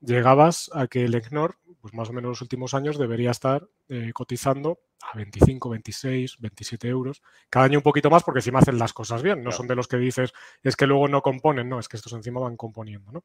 llegabas 0.00 0.70
a 0.74 0.86
que 0.86 1.04
el 1.04 1.14
EGNOR, 1.14 1.56
pues 1.80 1.94
más 1.94 2.08
o 2.10 2.12
menos 2.12 2.24
en 2.24 2.30
los 2.30 2.42
últimos 2.42 2.74
años, 2.74 2.98
debería 2.98 3.30
estar 3.30 3.68
eh, 3.88 4.10
cotizando 4.12 4.80
a 5.00 5.16
25, 5.16 5.70
26, 5.70 6.38
27 6.38 6.88
euros. 6.88 7.22
Cada 7.48 7.66
año 7.66 7.78
un 7.78 7.82
poquito 7.82 8.10
más 8.10 8.22
porque 8.22 8.40
encima 8.40 8.58
hacen 8.58 8.78
las 8.78 8.92
cosas 8.92 9.22
bien. 9.22 9.42
No 9.42 9.52
son 9.52 9.66
de 9.66 9.74
los 9.74 9.88
que 9.88 9.96
dices, 9.96 10.32
es 10.62 10.76
que 10.76 10.86
luego 10.86 11.08
no 11.08 11.22
componen, 11.22 11.68
no, 11.68 11.78
es 11.78 11.88
que 11.88 11.96
estos 11.96 12.12
encima 12.12 12.40
van 12.40 12.56
componiendo. 12.56 13.12
¿no? 13.12 13.24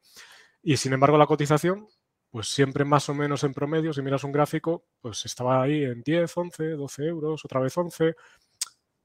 Y 0.64 0.78
sin 0.78 0.94
embargo 0.94 1.18
la 1.18 1.28
cotización 1.28 1.88
pues 2.36 2.50
siempre 2.50 2.84
más 2.84 3.08
o 3.08 3.14
menos 3.14 3.46
en 3.46 3.54
promedio, 3.54 3.94
si 3.94 4.02
miras 4.02 4.26
un 4.26 4.34
gráfico, 4.34 4.84
pues 5.00 5.24
estaba 5.24 5.62
ahí 5.62 5.86
en 5.86 6.02
10, 6.02 6.36
11, 6.36 6.72
12 6.72 7.04
euros, 7.06 7.46
otra 7.46 7.62
vez 7.62 7.78
11, 7.78 8.14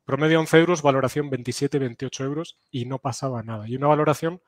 promedio 0.04 0.40
11 0.40 0.58
euros, 0.58 0.82
valoración 0.82 1.30
27, 1.30 1.78
28 1.78 2.24
euros 2.24 2.58
y 2.72 2.86
no 2.86 2.98
pasaba 2.98 3.44
nada. 3.44 3.68
Y 3.68 3.76
una 3.76 3.86
valoración 3.86 4.42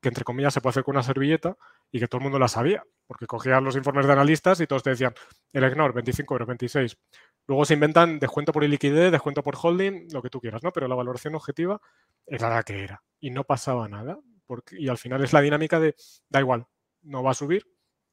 que 0.00 0.08
entre 0.08 0.22
comillas 0.22 0.54
se 0.54 0.60
puede 0.60 0.70
hacer 0.70 0.84
con 0.84 0.94
una 0.94 1.02
servilleta 1.02 1.56
y 1.92 2.00
que 2.00 2.08
todo 2.08 2.18
el 2.18 2.24
mundo 2.24 2.38
la 2.38 2.48
sabía, 2.48 2.82
porque 3.06 3.26
cogían 3.26 3.62
los 3.62 3.76
informes 3.76 4.06
de 4.06 4.12
analistas 4.12 4.60
y 4.60 4.66
todos 4.66 4.82
te 4.82 4.90
decían, 4.90 5.14
el 5.52 5.62
EGNOR, 5.62 5.92
25 5.92 6.34
euros, 6.34 6.48
26. 6.48 6.98
Luego 7.46 7.64
se 7.64 7.74
inventan 7.74 8.18
descuento 8.18 8.50
por 8.52 8.64
liquidez, 8.64 9.12
descuento 9.12 9.42
por 9.42 9.56
holding, 9.60 10.08
lo 10.10 10.22
que 10.22 10.30
tú 10.30 10.40
quieras, 10.40 10.62
¿no? 10.62 10.72
Pero 10.72 10.88
la 10.88 10.94
valoración 10.94 11.34
objetiva 11.34 11.80
era 12.26 12.48
la 12.48 12.62
que 12.62 12.82
era 12.82 13.02
y 13.20 13.30
no 13.30 13.44
pasaba 13.44 13.88
nada. 13.88 14.18
Porque, 14.46 14.76
y 14.80 14.88
al 14.88 14.98
final 14.98 15.22
es 15.22 15.32
la 15.32 15.40
dinámica 15.40 15.78
de, 15.78 15.94
da 16.28 16.40
igual, 16.40 16.66
no 17.02 17.22
va 17.22 17.30
a 17.30 17.34
subir, 17.34 17.64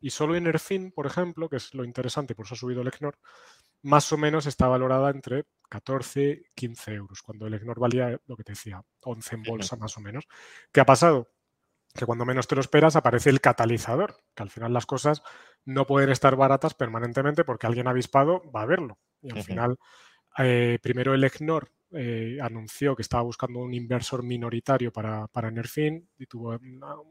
y 0.01 0.11
solo 0.11 0.35
Enerfin, 0.35 0.91
por 0.91 1.05
ejemplo, 1.05 1.49
que 1.49 1.57
es 1.57 1.73
lo 1.73 1.83
interesante, 1.83 2.35
por 2.35 2.45
eso 2.45 2.55
ha 2.55 2.57
subido 2.57 2.81
el 2.81 2.87
EGNOR, 2.87 3.17
más 3.81 4.11
o 4.13 4.17
menos 4.17 4.45
está 4.45 4.67
valorada 4.67 5.09
entre 5.09 5.45
14 5.69 6.31
y 6.31 6.43
15 6.55 6.93
euros, 6.93 7.21
cuando 7.21 7.47
el 7.47 7.53
EGNOR 7.53 7.79
valía 7.79 8.19
lo 8.25 8.37
que 8.37 8.43
te 8.43 8.53
decía, 8.53 8.81
11 9.01 9.35
en 9.35 9.43
bolsa 9.43 9.75
más 9.75 9.97
o 9.97 10.01
menos. 10.01 10.25
¿Qué 10.71 10.79
ha 10.79 10.85
pasado? 10.85 11.27
Que 11.93 12.05
cuando 12.05 12.25
menos 12.25 12.47
te 12.47 12.55
lo 12.55 12.61
esperas 12.61 12.95
aparece 12.95 13.29
el 13.29 13.41
catalizador, 13.41 14.17
que 14.35 14.43
al 14.43 14.49
final 14.49 14.73
las 14.73 14.85
cosas 14.85 15.23
no 15.65 15.85
pueden 15.85 16.09
estar 16.09 16.35
baratas 16.35 16.73
permanentemente 16.73 17.43
porque 17.43 17.67
alguien 17.67 17.87
avispado 17.87 18.41
va 18.55 18.61
a 18.61 18.65
verlo. 18.65 18.99
Y 19.21 19.31
al 19.31 19.43
final, 19.43 19.77
eh, 20.37 20.79
primero 20.81 21.13
el 21.13 21.23
EGNOR 21.23 21.71
eh, 21.91 22.37
anunció 22.41 22.95
que 22.95 23.01
estaba 23.01 23.23
buscando 23.23 23.59
un 23.59 23.73
inversor 23.73 24.21
minoritario 24.21 24.93
para, 24.93 25.27
para 25.27 25.49
Nerfin 25.49 26.07
y 26.19 26.27
tuvo 26.27 26.57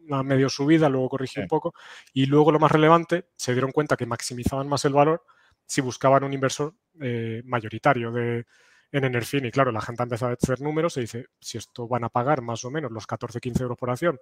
una, 0.06 0.22
medio 0.22 0.48
subida, 0.48 0.88
luego 0.88 1.08
corrigió 1.08 1.42
un 1.42 1.48
poco. 1.48 1.74
Y 2.12 2.26
luego 2.26 2.52
lo 2.52 2.60
más 2.60 2.70
relevante, 2.70 3.26
se 3.36 3.52
dieron 3.52 3.72
cuenta 3.72 3.96
que 3.96 4.06
maximizaban 4.06 4.68
más 4.68 4.84
el 4.84 4.92
valor 4.92 5.24
si 5.66 5.80
buscaban 5.80 6.24
un 6.24 6.32
inversor 6.32 6.74
eh, 7.00 7.42
mayoritario 7.44 8.10
de, 8.12 8.46
en 8.92 9.04
Enerfin 9.04 9.44
y 9.44 9.50
claro, 9.50 9.72
la 9.72 9.80
gente 9.80 10.02
ha 10.02 10.04
empezado 10.04 10.30
a 10.30 10.36
hacer 10.40 10.60
números 10.60 10.96
y 10.96 11.02
dice, 11.02 11.26
si 11.40 11.58
esto 11.58 11.86
van 11.86 12.04
a 12.04 12.08
pagar 12.08 12.40
más 12.40 12.64
o 12.64 12.70
menos 12.70 12.90
los 12.90 13.06
14-15 13.06 13.60
euros 13.60 13.76
por 13.76 13.90
acción 13.90 14.18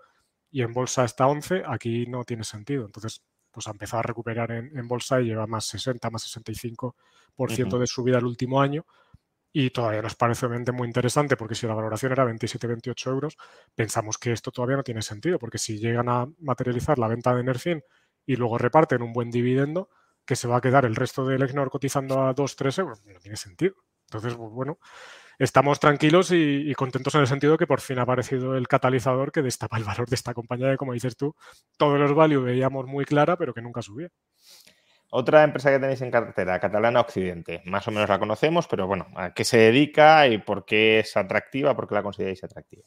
y 0.51 0.63
en 0.63 0.73
bolsa 0.73 1.05
está 1.05 1.27
11, 1.27 1.63
aquí 1.67 2.07
no 2.07 2.25
tiene 2.25 2.45
sentido. 2.45 2.87
Entonces, 2.87 3.23
pues 3.51 3.67
ha 3.69 3.71
empezado 3.71 4.01
a 4.01 4.03
recuperar 4.03 4.51
en, 4.53 4.89
bolsa 4.89 5.21
y 5.21 5.27
lleva 5.27 5.47
más 5.47 5.65
60, 5.67 6.11
más 6.11 6.23
65% 6.37 7.79
de 7.79 7.87
subida 7.87 8.19
el 8.19 8.27
último 8.27 8.61
año 8.61 8.85
y 9.51 9.71
todavía 9.71 10.03
nos 10.03 10.15
parece 10.15 10.45
obviamente 10.45 10.73
muy 10.73 10.87
interesante 10.87 11.39
porque 11.39 11.55
si 11.55 11.67
la 11.67 11.73
valoración 11.73 12.13
era 12.13 12.27
27-28 12.27 13.11
euros, 13.11 13.39
pensamos 13.75 14.19
que 14.19 14.33
esto 14.33 14.51
todavía 14.51 14.77
no 14.77 14.83
tiene 14.83 15.01
sentido 15.01 15.39
porque 15.39 15.57
si 15.57 15.79
llegan 15.79 16.11
a 16.11 16.29
materializar 16.41 16.99
la 16.99 17.09
venta 17.09 17.35
de 17.35 17.41
Enerfin 17.41 17.83
y 18.27 18.37
luego 18.37 18.59
reparten 18.59 19.01
un 19.01 19.15
buen 19.15 19.31
dividendo, 19.31 19.89
que 20.27 20.37
se 20.37 20.49
va 20.49 20.59
a 20.59 20.61
quedar 20.61 20.85
el 20.85 20.97
resto 20.97 21.25
del 21.25 21.43
EGNOR 21.43 21.71
cotizando 21.71 22.27
a 22.27 22.35
2-3 22.35 22.81
euros, 22.81 23.07
no 23.07 23.19
tiene 23.21 23.39
sentido. 23.39 23.77
Entonces, 24.09 24.35
pues, 24.35 24.51
bueno, 24.51 24.79
estamos 25.39 25.81
tranquilos 25.81 26.31
y, 26.33 26.73
contentos 26.75 27.15
en 27.15 27.23
el 27.23 27.27
sentido 27.27 27.59
que 27.59 27.67
por 27.67 27.81
fin 27.81 27.99
ha 27.99 28.03
aparecido 28.03 28.57
el 28.57 28.69
catalizador 28.69 29.33
que 29.33 29.43
destapa 29.43 29.77
el 29.77 29.85
valor 29.85 30.09
de 30.09 30.15
esta 30.15 30.35
compañía 30.35 30.71
que, 30.71 30.77
como 30.77 30.93
dices 30.93 31.17
tú, 31.17 31.35
todos 31.77 31.99
los 31.99 32.15
value 32.15 32.41
veíamos 32.41 32.87
muy 32.87 33.05
clara, 33.05 33.37
pero 33.37 33.55
que 33.55 33.63
nunca 33.63 33.83
subía. 33.83 34.09
Otra 35.11 35.45
empresa 35.45 35.71
que 35.71 35.79
tenéis 35.79 36.03
en 36.03 36.11
cartera, 36.11 36.59
Catalana 36.59 37.01
Occidente. 37.01 37.63
Más 37.65 37.87
o 37.87 37.91
menos 37.91 38.09
la 38.09 38.19
conocemos, 38.19 38.67
pero 38.67 38.87
bueno, 38.87 39.07
¿a 39.15 39.33
qué 39.33 39.45
se 39.45 39.59
dedica 39.59 40.27
y 40.27 40.39
por 40.39 40.65
qué 40.65 40.99
es 41.01 41.17
atractiva? 41.17 41.77
¿Por 41.77 41.89
qué 41.89 41.95
la 41.95 42.03
consideráis 42.03 42.43
atractiva? 42.43 42.85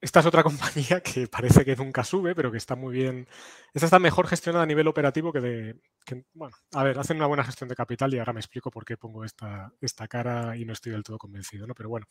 Esta 0.00 0.20
es 0.20 0.26
otra 0.26 0.42
compañía 0.44 1.00
que 1.00 1.26
parece 1.26 1.64
que 1.64 1.76
nunca 1.76 2.04
sube, 2.04 2.34
pero 2.34 2.50
que 2.50 2.58
está 2.58 2.76
muy 2.76 2.94
bien. 2.94 3.28
Esta 3.74 3.86
está 3.86 3.98
mejor 3.98 4.26
gestionada 4.26 4.62
a 4.64 4.66
nivel 4.66 4.86
operativo 4.86 5.32
que 5.32 5.40
de. 5.40 5.80
bueno, 6.34 6.56
a 6.72 6.84
ver, 6.84 6.98
hacen 6.98 7.16
una 7.16 7.26
buena 7.26 7.44
gestión 7.44 7.68
de 7.68 7.74
capital 7.74 8.12
y 8.14 8.18
ahora 8.18 8.32
me 8.32 8.40
explico 8.40 8.70
por 8.70 8.84
qué 8.84 8.96
pongo 8.96 9.24
esta, 9.24 9.72
esta 9.80 10.06
cara 10.06 10.56
y 10.56 10.64
no 10.64 10.72
estoy 10.72 10.92
del 10.92 11.02
todo 11.02 11.18
convencido, 11.18 11.66
¿no? 11.66 11.74
Pero 11.74 11.88
bueno, 11.88 12.06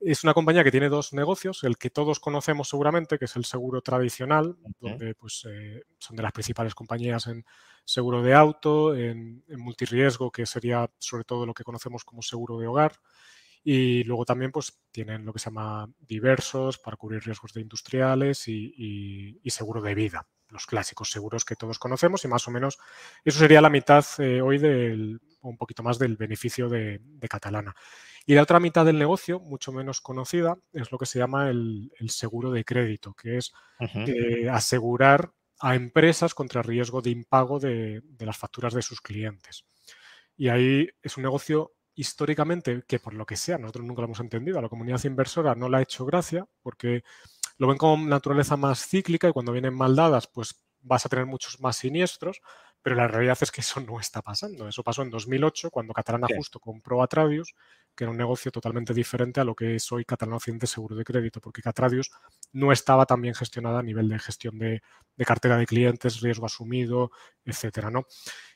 es 0.00 0.24
una 0.24 0.34
compañía 0.34 0.64
que 0.64 0.70
tiene 0.70 0.88
dos 0.88 1.12
negocios, 1.12 1.64
el 1.64 1.78
que 1.78 1.90
todos 1.90 2.20
conocemos 2.20 2.68
seguramente, 2.68 3.18
que 3.18 3.26
es 3.26 3.36
el 3.36 3.44
seguro 3.44 3.80
tradicional, 3.80 4.56
donde 4.80 5.14
pues, 5.14 5.46
eh, 5.48 5.82
son 5.98 6.16
de 6.16 6.22
las 6.22 6.32
principales 6.32 6.74
compañías 6.74 7.26
en 7.26 7.44
seguro 7.84 8.22
de 8.22 8.34
auto, 8.34 8.94
en, 8.94 9.44
en 9.48 9.60
multirriesgo, 9.60 10.30
que 10.30 10.46
sería 10.46 10.90
sobre 10.98 11.24
todo 11.24 11.46
lo 11.46 11.54
que 11.54 11.64
conocemos 11.64 12.04
como 12.04 12.22
seguro 12.22 12.58
de 12.58 12.66
hogar, 12.66 12.96
y 13.66 14.04
luego 14.04 14.26
también 14.26 14.52
pues 14.52 14.78
tienen 14.92 15.24
lo 15.24 15.32
que 15.32 15.38
se 15.38 15.46
llama 15.46 15.90
diversos 15.98 16.78
para 16.78 16.98
cubrir 16.98 17.24
riesgos 17.24 17.54
de 17.54 17.62
industriales 17.62 18.46
y, 18.46 19.40
seguro 19.46 19.80
de 19.80 19.94
vida, 19.94 20.28
los 20.50 20.66
clásicos 20.66 21.10
seguros 21.10 21.46
que 21.46 21.56
todos 21.56 21.78
conocemos 21.78 22.24
y 22.24 22.28
más 22.28 22.46
o 22.46 22.50
menos 22.50 22.78
eso 23.24 23.38
sería 23.38 23.62
la 23.62 23.70
mitad 23.70 24.04
eh, 24.18 24.42
hoy 24.42 24.58
del, 24.58 25.18
un 25.40 25.56
poquito 25.56 25.82
más 25.82 25.98
del 25.98 26.18
beneficio 26.18 26.68
de, 26.68 27.00
Catalana. 27.28 27.74
Y 28.26 28.34
la 28.34 28.42
otra 28.42 28.60
mitad 28.60 28.84
del 28.84 28.98
negocio, 28.98 29.40
mucho 29.40 29.72
menos 29.72 30.02
conocida, 30.02 30.58
es 30.72 30.92
lo 30.92 30.98
que 30.98 31.06
se 31.06 31.18
llama 31.18 31.48
el, 31.48 31.90
seguro 32.08 32.50
de 32.50 32.64
crédito, 32.64 33.14
que 33.14 33.38
es 33.38 33.52
eh, 33.80 34.48
asegurar 34.50 35.32
a 35.58 35.74
empresas 35.74 36.34
contra 36.34 36.62
riesgo 36.62 37.00
de 37.00 37.10
impago 37.10 37.58
de, 37.58 38.02
de 38.04 38.26
las 38.26 38.36
facturas 38.36 38.74
de 38.74 38.82
sus 38.82 39.00
clientes. 39.00 39.64
Y 40.36 40.48
ahí 40.48 40.88
es 41.02 41.16
un 41.16 41.22
negocio 41.22 41.72
históricamente, 41.94 42.82
que 42.86 42.98
por 42.98 43.14
lo 43.14 43.26
que 43.26 43.36
sea, 43.36 43.58
nosotros 43.58 43.84
nunca 43.84 44.02
lo 44.02 44.06
hemos 44.06 44.20
entendido, 44.20 44.58
a 44.58 44.62
la 44.62 44.68
comunidad 44.68 45.02
inversora 45.04 45.54
no 45.54 45.68
le 45.68 45.78
ha 45.78 45.82
hecho 45.82 46.04
gracia, 46.04 46.46
porque 46.62 47.04
lo 47.58 47.68
ven 47.68 47.78
como 47.78 48.04
naturaleza 48.04 48.56
más 48.56 48.86
cíclica 48.86 49.28
y 49.28 49.32
cuando 49.32 49.52
vienen 49.52 49.74
mal 49.74 49.94
dadas, 49.94 50.26
pues 50.26 50.64
vas 50.80 51.06
a 51.06 51.08
tener 51.08 51.26
muchos 51.26 51.60
más 51.60 51.76
siniestros, 51.76 52.40
pero 52.84 52.96
la 52.96 53.08
realidad 53.08 53.38
es 53.40 53.50
que 53.50 53.62
eso 53.62 53.80
no 53.80 53.98
está 53.98 54.20
pasando. 54.20 54.68
Eso 54.68 54.82
pasó 54.82 55.00
en 55.00 55.08
2008, 55.08 55.70
cuando 55.70 55.94
Catalana 55.94 56.26
Justo 56.36 56.60
compró 56.60 57.02
Atradius, 57.02 57.54
que 57.94 58.04
era 58.04 58.10
un 58.10 58.16
negocio 58.18 58.52
totalmente 58.52 58.92
diferente 58.92 59.40
a 59.40 59.44
lo 59.44 59.54
que 59.54 59.76
es 59.76 59.90
hoy 59.90 60.04
Catalana 60.04 60.36
Occidente 60.36 60.66
Seguro 60.66 60.94
de 60.94 61.02
Crédito, 61.02 61.40
porque 61.40 61.62
Catradius 61.62 62.10
no 62.52 62.72
estaba 62.72 63.06
tan 63.06 63.22
bien 63.22 63.34
gestionada 63.34 63.78
a 63.78 63.82
nivel 63.82 64.10
de 64.10 64.18
gestión 64.18 64.58
de, 64.58 64.82
cartera 65.24 65.56
de 65.56 65.64
clientes, 65.64 66.20
riesgo 66.20 66.44
asumido, 66.44 67.10
etcétera, 67.46 67.90
¿no? 67.90 68.04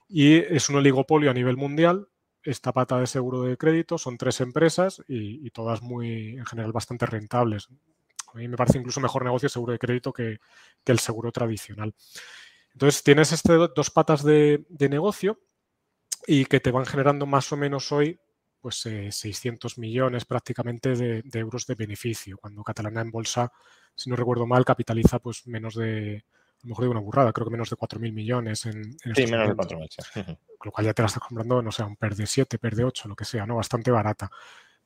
Y 0.09 0.37
es 0.37 0.69
un 0.69 0.77
oligopolio 0.77 1.31
a 1.31 1.35
nivel 1.35 1.57
mundial. 1.57 2.09
Esta 2.49 2.73
pata 2.73 2.99
de 2.99 3.07
seguro 3.07 3.43
de 3.43 3.59
crédito 3.59 3.99
son 3.99 4.17
tres 4.17 4.41
empresas 4.41 5.03
y, 5.07 5.51
todas 5.51 5.83
muy, 5.83 6.39
en 6.39 6.47
general, 6.47 6.73
bastante 6.73 7.05
rentables. 7.05 7.69
A 8.33 8.39
mí 8.39 8.49
me 8.49 8.57
parece 8.57 8.79
incluso 8.79 9.01
mejor 9.01 9.23
negocio 9.23 9.51
seguro 9.51 9.75
de 9.75 9.79
crédito 9.79 10.15
que, 10.15 10.39
que 10.83 10.93
el 10.93 10.99
seguro 10.99 11.31
tradicional. 11.31 11.95
Entonces 12.73 13.03
tienes 13.03 13.33
este 13.33 13.53
dos 13.53 13.91
patas 13.91 14.25
de, 14.25 14.65
negocio 14.71 15.39
y 16.27 16.47
que 16.47 16.59
te 16.61 16.71
van 16.71 16.87
generando 16.87 17.27
más 17.27 17.53
o 17.53 17.57
menos 17.59 17.93
hoy 17.93 18.19
pues 18.63 18.77
600 18.77 19.77
eh, 19.77 19.81
millones 19.83 20.25
prácticamente 20.25 20.95
de, 20.97 21.23
euros 21.35 21.67
de 21.67 21.75
beneficio, 21.75 22.39
cuando 22.39 22.65
Catalana 22.65 23.03
en 23.03 23.11
bolsa, 23.11 23.53
si 23.95 24.09
no 24.09 24.17
recuerdo 24.17 24.47
mal, 24.47 24.65
capitaliza 24.65 25.19
pues 25.19 25.47
menos 25.47 25.75
de, 25.75 26.25
a 26.59 26.67
lo 26.67 26.69
mejor 26.71 26.85
de 26.85 26.91
una 26.91 27.01
burrada, 27.01 27.33
creo 27.33 27.47
que 27.47 27.53
menos 27.53 27.71
de 27.71 27.77
4.000 27.77 28.13
millones 28.13 28.67
en, 28.67 28.99
Sí, 29.15 29.27
menos 29.27 29.49
de 29.49 29.55
4.000. 29.55 30.25
Con 30.59 30.67
lo 30.67 30.73
cual 30.73 30.87
ya 30.87 30.95
te 30.95 31.03
la 31.03 31.07
estás 31.07 31.23
comprando, 31.23 31.63
no 31.63 31.73
sé, 31.73 31.83
un 31.83 31.97
PER 31.97 32.15
de 32.15 32.27
7, 32.27 32.59
PER 32.59 32.75
de 32.77 32.85
8, 32.85 33.09
lo 33.09 33.17
que 33.17 33.25
sea, 33.25 33.47
¿no? 33.47 33.57
Bastante 33.57 33.91
barata. 33.91 34.31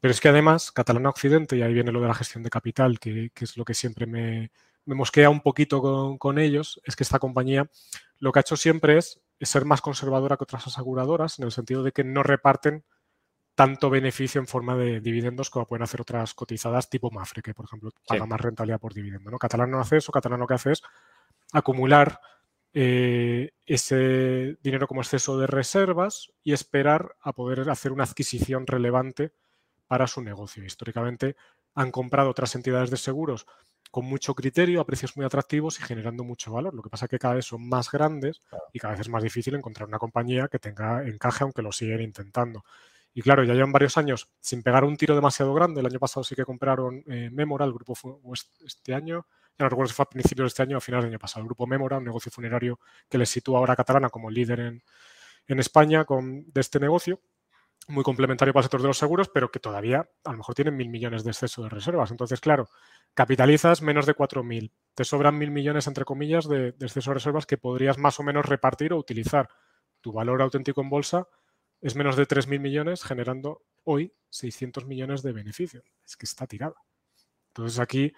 Pero 0.01 0.13
es 0.13 0.21
que 0.21 0.29
además, 0.29 0.73
Catalana 0.73 1.11
Occidente, 1.11 1.57
y 1.57 1.63
ahí 1.63 1.73
viene 1.73 1.93
lo 1.93 2.01
de 2.01 2.09
la 2.09 2.15
gestión 2.15 2.43
de 2.43 2.51
capital, 2.51 2.99
que 2.99 3.31
es 3.35 3.57
lo 3.57 3.65
que 3.65 3.75
siempre 3.75 4.07
me, 4.07 4.51
me 4.85 4.95
mosquea 4.95 5.31
un 5.31 5.41
poquito 5.41 6.19
con, 6.19 6.39
ellos 6.39 6.81
es 6.85 6.97
que 6.97 7.05
esta 7.05 7.19
compañía 7.19 7.69
lo 8.19 8.33
que 8.33 8.39
ha 8.39 8.43
hecho 8.43 8.57
siempre 8.57 8.99
es, 8.99 9.21
ser 9.41 9.65
más 9.65 9.81
conservadora 9.81 10.37
que 10.37 10.45
otras 10.45 10.67
aseguradoras 10.69 11.39
en 11.39 11.45
el 11.45 11.53
sentido 11.53 11.83
de 11.83 11.91
que 11.91 12.05
no 12.05 12.23
reparten 12.23 12.85
tanto 13.57 13.91
beneficio 13.91 14.41
en 14.41 14.47
forma 14.47 14.77
de 14.77 15.01
dividendos 15.01 15.51
como 15.51 15.67
pueden 15.67 15.83
hacer 15.83 16.01
otras 16.01 16.33
cotizadas 16.33 16.89
tipo 16.89 17.11
Mafre, 17.11 17.43
que 17.43 17.53
por 17.53 17.67
ejemplo 17.67 17.91
paga 18.07 18.25
más 18.25 18.41
rentabilidad 18.41 18.81
por 18.81 18.95
dividendo. 18.95 19.31
¿no? 19.31 19.39
Catalán 19.39 19.71
no 19.71 19.81
hace 19.81 19.97
eso, 19.97 20.13
Catalán 20.13 20.41
lo 20.41 20.47
que 20.47 20.55
hace 20.55 20.73
es 20.73 20.83
acumular 21.53 22.21
eh, 22.73 23.51
ese 23.67 24.57
dinero 24.63 24.89
como 24.89 25.03
exceso 25.03 25.39
de 25.39 25.47
reservas 25.47 26.33
y 26.43 26.53
esperar 26.53 27.17
a 27.21 27.33
poder 27.33 27.69
hacer 27.71 27.93
una 27.93 28.05
adquisición 28.05 28.67
relevante 28.67 29.33
para 29.87 30.07
su 30.07 30.23
negocio. 30.23 30.65
Históricamente 30.65 31.37
han 31.75 31.91
comprado 31.91 32.31
otras 32.31 32.55
entidades 32.55 32.91
de 32.91 32.97
seguros 32.97 33.47
con 33.91 34.07
mucho 34.07 34.35
criterio, 34.35 34.81
a 34.81 34.87
precios 34.87 35.17
muy 35.19 35.27
atractivos 35.27 35.79
y 35.79 35.83
generando 35.83 36.25
mucho 36.25 36.51
valor. 36.51 36.73
Lo 36.73 36.83
que 36.83 36.89
pasa 36.89 37.05
es 37.05 37.11
que 37.11 37.19
cada 37.19 37.35
vez 37.35 37.45
son 37.45 37.69
más 37.69 37.91
grandes 37.91 38.41
y 38.73 38.79
cada 38.79 38.93
vez 38.93 39.03
es 39.03 39.09
más 39.11 39.23
difícil 39.23 39.55
encontrar 39.55 39.87
una 39.87 39.99
compañía 39.99 40.49
que 40.49 40.59
tenga 40.59 41.07
encaje, 41.07 41.45
aunque 41.45 41.61
lo 41.61 41.73
siguen 41.73 42.01
intentando. 42.01 42.65
Y 43.13 43.21
claro, 43.21 43.45
ya 43.45 43.53
llevan 43.53 43.71
varios 43.71 43.99
años 43.99 44.31
sin 44.41 44.63
pegar 44.63 44.85
un 44.85 44.97
tiro 44.97 45.15
demasiado 45.15 45.53
grande. 45.53 45.81
El 45.81 45.87
año 45.87 45.99
pasado 45.99 46.25
sí 46.25 46.35
que 46.35 46.47
compraron 46.47 47.05
eh, 47.07 47.29
Memora, 47.31 47.67
el 47.67 47.75
grupo 47.75 47.95
este 48.65 48.95
año, 48.95 49.27
ya 49.59 49.65
no 49.65 49.69
recuerdo 49.69 49.89
si 49.89 49.95
fue 49.95 50.05
a 50.05 50.09
principios 50.09 50.45
de 50.45 50.49
este 50.49 50.63
año 50.63 50.77
o 50.77 50.79
a 50.79 50.81
finales 50.81 51.05
del 51.05 51.13
año 51.13 51.19
pasado. 51.19 51.43
El 51.43 51.47
grupo 51.47 51.67
Memora, 51.67 51.99
un 51.99 52.05
negocio 52.05 52.33
funerario 52.33 52.81
que 53.09 53.19
les 53.19 53.29
sitúa 53.29 53.59
ahora 53.59 53.75
a 53.75 53.77
Catalana 53.77 54.09
como 54.09 54.31
líder 54.31 54.61
en, 54.61 54.83
España 55.59 56.05
con, 56.05 56.51
de 56.51 56.61
este 56.61 56.81
negocio 56.81 57.21
muy 57.89 58.05
complementario 58.05 58.55
para 58.55 58.63
el 58.63 58.65
sector 58.65 58.81
de 58.81 58.89
los 58.89 58.99
seguros, 58.99 59.29
pero 59.29 59.51
que 59.51 59.59
todavía 59.59 60.09
a 60.25 60.31
lo 60.31 60.39
mejor 60.39 60.55
tienen 60.55 60.77
mil 60.77 60.89
millones 60.89 61.25
de 61.25 61.31
exceso 61.31 61.65
de 61.65 61.69
reservas. 61.69 62.11
Entonces, 62.11 62.41
claro, 62.41 62.69
capitalizas 63.13 63.83
menos 63.83 64.07
de 64.07 64.15
4.000. 64.15 64.71
Te 64.95 65.05
sobran 65.05 65.37
mil 65.37 65.51
millones, 65.51 65.87
entre 65.89 66.05
comillas, 66.05 66.49
de, 66.49 66.73
de, 66.73 66.87
exceso 66.87 67.11
de 67.11 67.15
reservas 67.15 67.45
que 67.45 67.59
podrías 67.59 67.99
más 67.99 68.21
o 68.21 68.23
menos 68.23 68.47
repartir 68.47 68.93
o 68.93 68.99
utilizar. 68.99 69.49
Tu 70.01 70.13
valor 70.13 70.43
auténtico 70.43 70.81
en 70.81 70.91
bolsa 70.91 71.27
es 71.83 71.97
menos 71.97 72.17
de 72.17 72.27
3.000 72.27 72.61
millones, 72.61 73.03
generando 73.03 73.63
hoy 73.83 74.15
600 74.31 74.87
millones 74.87 75.23
de 75.23 75.33
beneficio. 75.33 75.83
Es 76.07 76.17
que 76.17 76.27
está 76.27 76.47
tirada. 76.47 76.77
Entonces, 77.49 77.81
aquí 77.81 78.13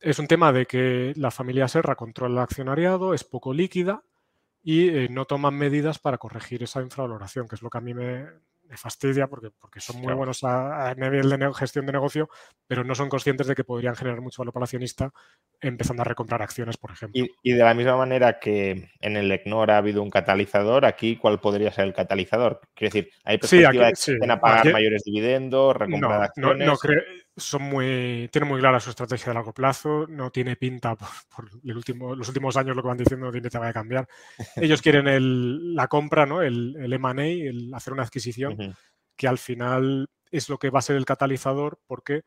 es 0.00 0.18
un 0.18 0.26
tema 0.26 0.52
de 0.52 0.66
que 0.66 1.12
la 1.16 1.30
familia 1.30 1.68
Serra 1.68 1.96
controla 1.96 2.34
el 2.34 2.44
accionariado, 2.44 3.14
es 3.14 3.24
poco 3.24 3.52
líquida 3.52 4.02
y 4.62 4.88
eh, 4.88 5.08
no 5.10 5.26
toman 5.26 5.54
medidas 5.54 5.98
para 5.98 6.18
corregir 6.18 6.62
esa 6.62 6.82
infravaloración, 6.82 7.48
que 7.48 7.54
es 7.54 7.62
lo 7.62 7.70
que 7.70 7.78
a 7.78 7.80
mí 7.80 7.94
me, 7.94 8.26
me 8.68 8.76
fastidia 8.76 9.26
porque, 9.28 9.50
porque 9.50 9.80
son 9.80 10.00
muy 10.00 10.12
buenos 10.14 10.42
a, 10.44 10.88
a, 10.88 10.94
nivel 10.94 11.28
de 11.28 11.54
gestión 11.54 11.86
de 11.86 11.92
negocio, 11.92 12.28
pero 12.66 12.84
no 12.84 12.94
son 12.94 13.08
conscientes 13.08 13.46
de 13.46 13.54
que 13.54 13.64
podrían 13.64 13.94
generar 13.94 14.20
mucho 14.20 14.42
valor 14.42 14.52
para 14.52 14.62
el 14.62 14.64
accionista 14.64 15.12
empezando 15.60 16.02
a 16.02 16.04
recomprar 16.04 16.42
acciones, 16.42 16.76
por 16.76 16.90
ejemplo. 16.90 17.22
Y, 17.22 17.30
y, 17.42 17.52
de 17.52 17.62
la 17.62 17.74
misma 17.74 17.96
manera 17.96 18.38
que 18.38 18.90
en 19.00 19.16
el 19.16 19.30
ECNOR 19.30 19.70
ha 19.70 19.78
habido 19.78 20.02
un 20.02 20.10
catalizador, 20.10 20.84
aquí, 20.84 21.16
¿cuál 21.16 21.40
podría 21.40 21.72
ser 21.72 21.84
el 21.84 21.94
catalizador? 21.94 22.60
Quiero 22.74 22.92
decir, 22.92 23.12
¿hay 23.24 23.38
perspectiva 23.38 23.70
sí, 23.94 24.12
aquí, 24.12 24.18
de 24.20 24.26
sí. 24.26 24.40
pagar 24.40 24.58
aquí, 24.58 24.68
mayores 24.70 25.04
dividendos, 25.04 25.76
recomprar 25.76 26.18
no, 26.18 26.24
acciones? 26.24 26.66
No, 26.66 26.72
no 26.72 26.78
creo, 26.78 27.02
son 27.36 27.62
muy, 27.62 28.28
tienen 28.32 28.48
muy 28.48 28.60
clara 28.60 28.80
su 28.80 28.90
estrategia 28.90 29.26
de 29.26 29.34
largo 29.34 29.52
plazo, 29.52 30.06
no 30.08 30.30
tiene 30.30 30.56
pinta 30.56 30.96
por, 30.96 31.08
por 31.34 31.50
el 31.62 31.76
último, 31.76 32.14
los 32.14 32.28
últimos 32.28 32.56
años 32.56 32.74
lo 32.74 32.82
que 32.82 32.88
van 32.88 32.96
diciendo 32.96 33.26
no 33.26 33.32
tiene 33.32 33.48
pinta 33.50 33.64
de 33.64 33.72
cambiar. 33.72 34.08
Ellos 34.56 34.80
quieren 34.80 35.06
el, 35.06 35.74
la 35.74 35.88
compra, 35.88 36.24
¿no? 36.26 36.42
el, 36.42 36.76
el 36.78 36.92
M&A, 36.92 37.26
el 37.26 37.74
hacer 37.74 37.92
una 37.92 38.04
adquisición, 38.04 38.52
uh 38.54 38.56
-huh. 38.56 38.76
que 39.16 39.28
al 39.28 39.38
final 39.38 40.08
es 40.30 40.48
lo 40.48 40.58
que 40.58 40.70
va 40.70 40.78
a 40.78 40.82
ser 40.82 40.96
el 40.96 41.04
catalizador 41.04 41.78
porque 41.86 42.24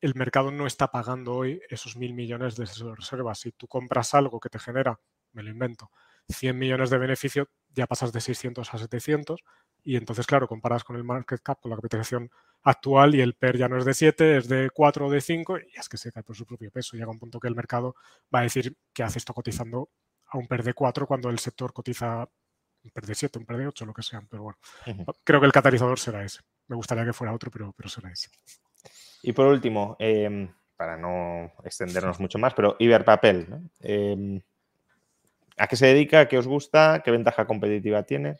el 0.00 0.14
mercado 0.14 0.50
no 0.50 0.66
está 0.66 0.90
pagando 0.90 1.34
hoy 1.34 1.60
esos 1.68 1.96
mil 1.96 2.14
millones 2.14 2.56
de 2.56 2.66
reservas. 2.94 3.40
Si 3.40 3.52
tú 3.52 3.66
compras 3.66 4.14
algo 4.14 4.40
que 4.40 4.48
te 4.48 4.58
genera, 4.58 4.98
me 5.32 5.42
lo 5.42 5.50
invento, 5.50 5.90
100 6.28 6.58
millones 6.58 6.90
de 6.90 6.98
beneficio, 6.98 7.48
ya 7.70 7.86
pasas 7.86 8.12
de 8.12 8.20
600 8.20 8.72
a 8.72 8.78
700 8.78 9.40
y 9.82 9.96
entonces, 9.96 10.26
claro, 10.26 10.46
comparas 10.48 10.84
con 10.84 10.96
el 10.96 11.04
market 11.04 11.40
cap, 11.42 11.60
con 11.60 11.70
la 11.70 11.76
capitalización 11.76 12.30
actual 12.62 13.14
y 13.14 13.20
el 13.20 13.34
PER 13.34 13.56
ya 13.56 13.68
no 13.68 13.78
es 13.78 13.84
de 13.84 13.94
7, 13.94 14.36
es 14.36 14.48
de 14.48 14.70
4 14.70 15.06
o 15.06 15.10
de 15.10 15.20
5 15.20 15.58
y 15.58 15.78
es 15.78 15.88
que 15.88 15.96
se 15.96 16.12
cae 16.12 16.22
por 16.22 16.36
su 16.36 16.46
propio 16.46 16.70
peso. 16.70 16.96
Llega 16.96 17.10
un 17.10 17.18
punto 17.18 17.40
que 17.40 17.48
el 17.48 17.54
mercado 17.54 17.94
va 18.34 18.40
a 18.40 18.42
decir 18.42 18.76
que 18.92 19.02
hace 19.02 19.18
esto 19.18 19.32
cotizando 19.34 19.90
a 20.26 20.38
un 20.38 20.46
PER 20.46 20.62
de 20.62 20.74
4 20.74 21.06
cuando 21.06 21.30
el 21.30 21.38
sector 21.38 21.72
cotiza 21.72 22.28
un 22.82 22.90
PER 22.90 23.06
de 23.06 23.14
7, 23.14 23.38
un 23.38 23.46
PER 23.46 23.56
de 23.58 23.66
8, 23.68 23.86
lo 23.86 23.94
que 23.94 24.02
sea. 24.02 24.22
Pero 24.28 24.42
bueno, 24.44 24.58
uh 24.86 24.90
-huh. 24.90 25.16
creo 25.24 25.40
que 25.40 25.46
el 25.46 25.52
catalizador 25.52 25.98
será 25.98 26.24
ese. 26.24 26.40
Me 26.68 26.76
gustaría 26.76 27.04
que 27.04 27.12
fuera 27.12 27.34
otro, 27.34 27.50
pero, 27.50 27.72
pero 27.76 27.88
será 27.88 28.10
ese. 28.10 28.30
Y 29.22 29.32
por 29.32 29.46
último, 29.46 29.96
eh, 29.98 30.48
para 30.76 30.96
no 30.96 31.52
extendernos 31.64 32.20
mucho 32.20 32.38
más, 32.38 32.54
pero 32.54 32.76
Iberpapel, 32.78 33.50
¿no? 33.50 33.62
eh, 33.80 34.40
¿a 35.58 35.66
qué 35.66 35.76
se 35.76 35.86
dedica? 35.86 36.26
¿Qué 36.26 36.38
os 36.38 36.46
gusta? 36.46 37.02
¿Qué 37.04 37.10
ventaja 37.10 37.46
competitiva 37.46 38.02
tiene? 38.04 38.38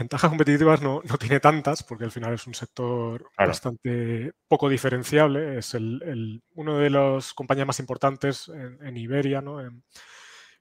Ventajas 0.00 0.30
competitivas 0.30 0.80
no, 0.80 1.02
no, 1.04 1.18
tiene 1.18 1.40
tantas, 1.40 1.82
porque 1.82 2.04
al 2.04 2.10
final 2.10 2.32
es 2.32 2.46
un 2.46 2.54
sector 2.54 3.28
claro. 3.36 3.50
bastante 3.50 4.32
poco 4.48 4.70
diferenciable. 4.70 5.58
Es 5.58 5.74
el, 5.74 6.02
el, 6.02 6.42
uno 6.54 6.78
de 6.78 6.88
las 6.88 7.34
compañías 7.34 7.66
más 7.66 7.80
importantes 7.80 8.48
en, 8.48 8.78
en 8.82 8.96
Iberia, 8.96 9.42
¿no? 9.42 9.60
en, 9.60 9.84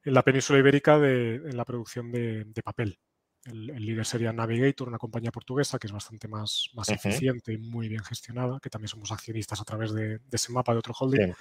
en, 0.04 0.14
la 0.14 0.24
península 0.24 0.60
ibérica, 0.60 1.00
de, 1.00 1.36
en 1.36 1.56
la 1.56 1.64
producción 1.64 2.12
de, 2.12 2.44
de 2.44 2.62
papel. 2.62 3.00
El, 3.46 3.70
el, 3.70 3.86
líder 3.86 4.06
sería 4.06 4.34
Navigator, 4.34 4.90
una 4.90 4.98
compañía 4.98 5.32
portuguesa 5.32 5.80
que 5.80 5.88
es 5.88 5.94
bastante 5.94 6.28
más, 6.28 6.72
más 6.74 6.90
uh 6.90 6.92
-huh. 6.92 6.96
eficiente 6.96 7.54
y 7.54 7.58
muy 7.58 7.88
bien 7.88 8.04
gestionada, 8.04 8.60
que 8.60 8.70
también 8.70 8.90
somos 8.90 9.10
accionistas 9.14 9.62
a 9.62 9.64
través 9.64 9.94
de, 9.94 10.20
de 10.20 10.36
ese 10.36 10.52
mapa 10.52 10.74
de 10.74 10.80
otro 10.80 10.94
holding. 11.00 11.34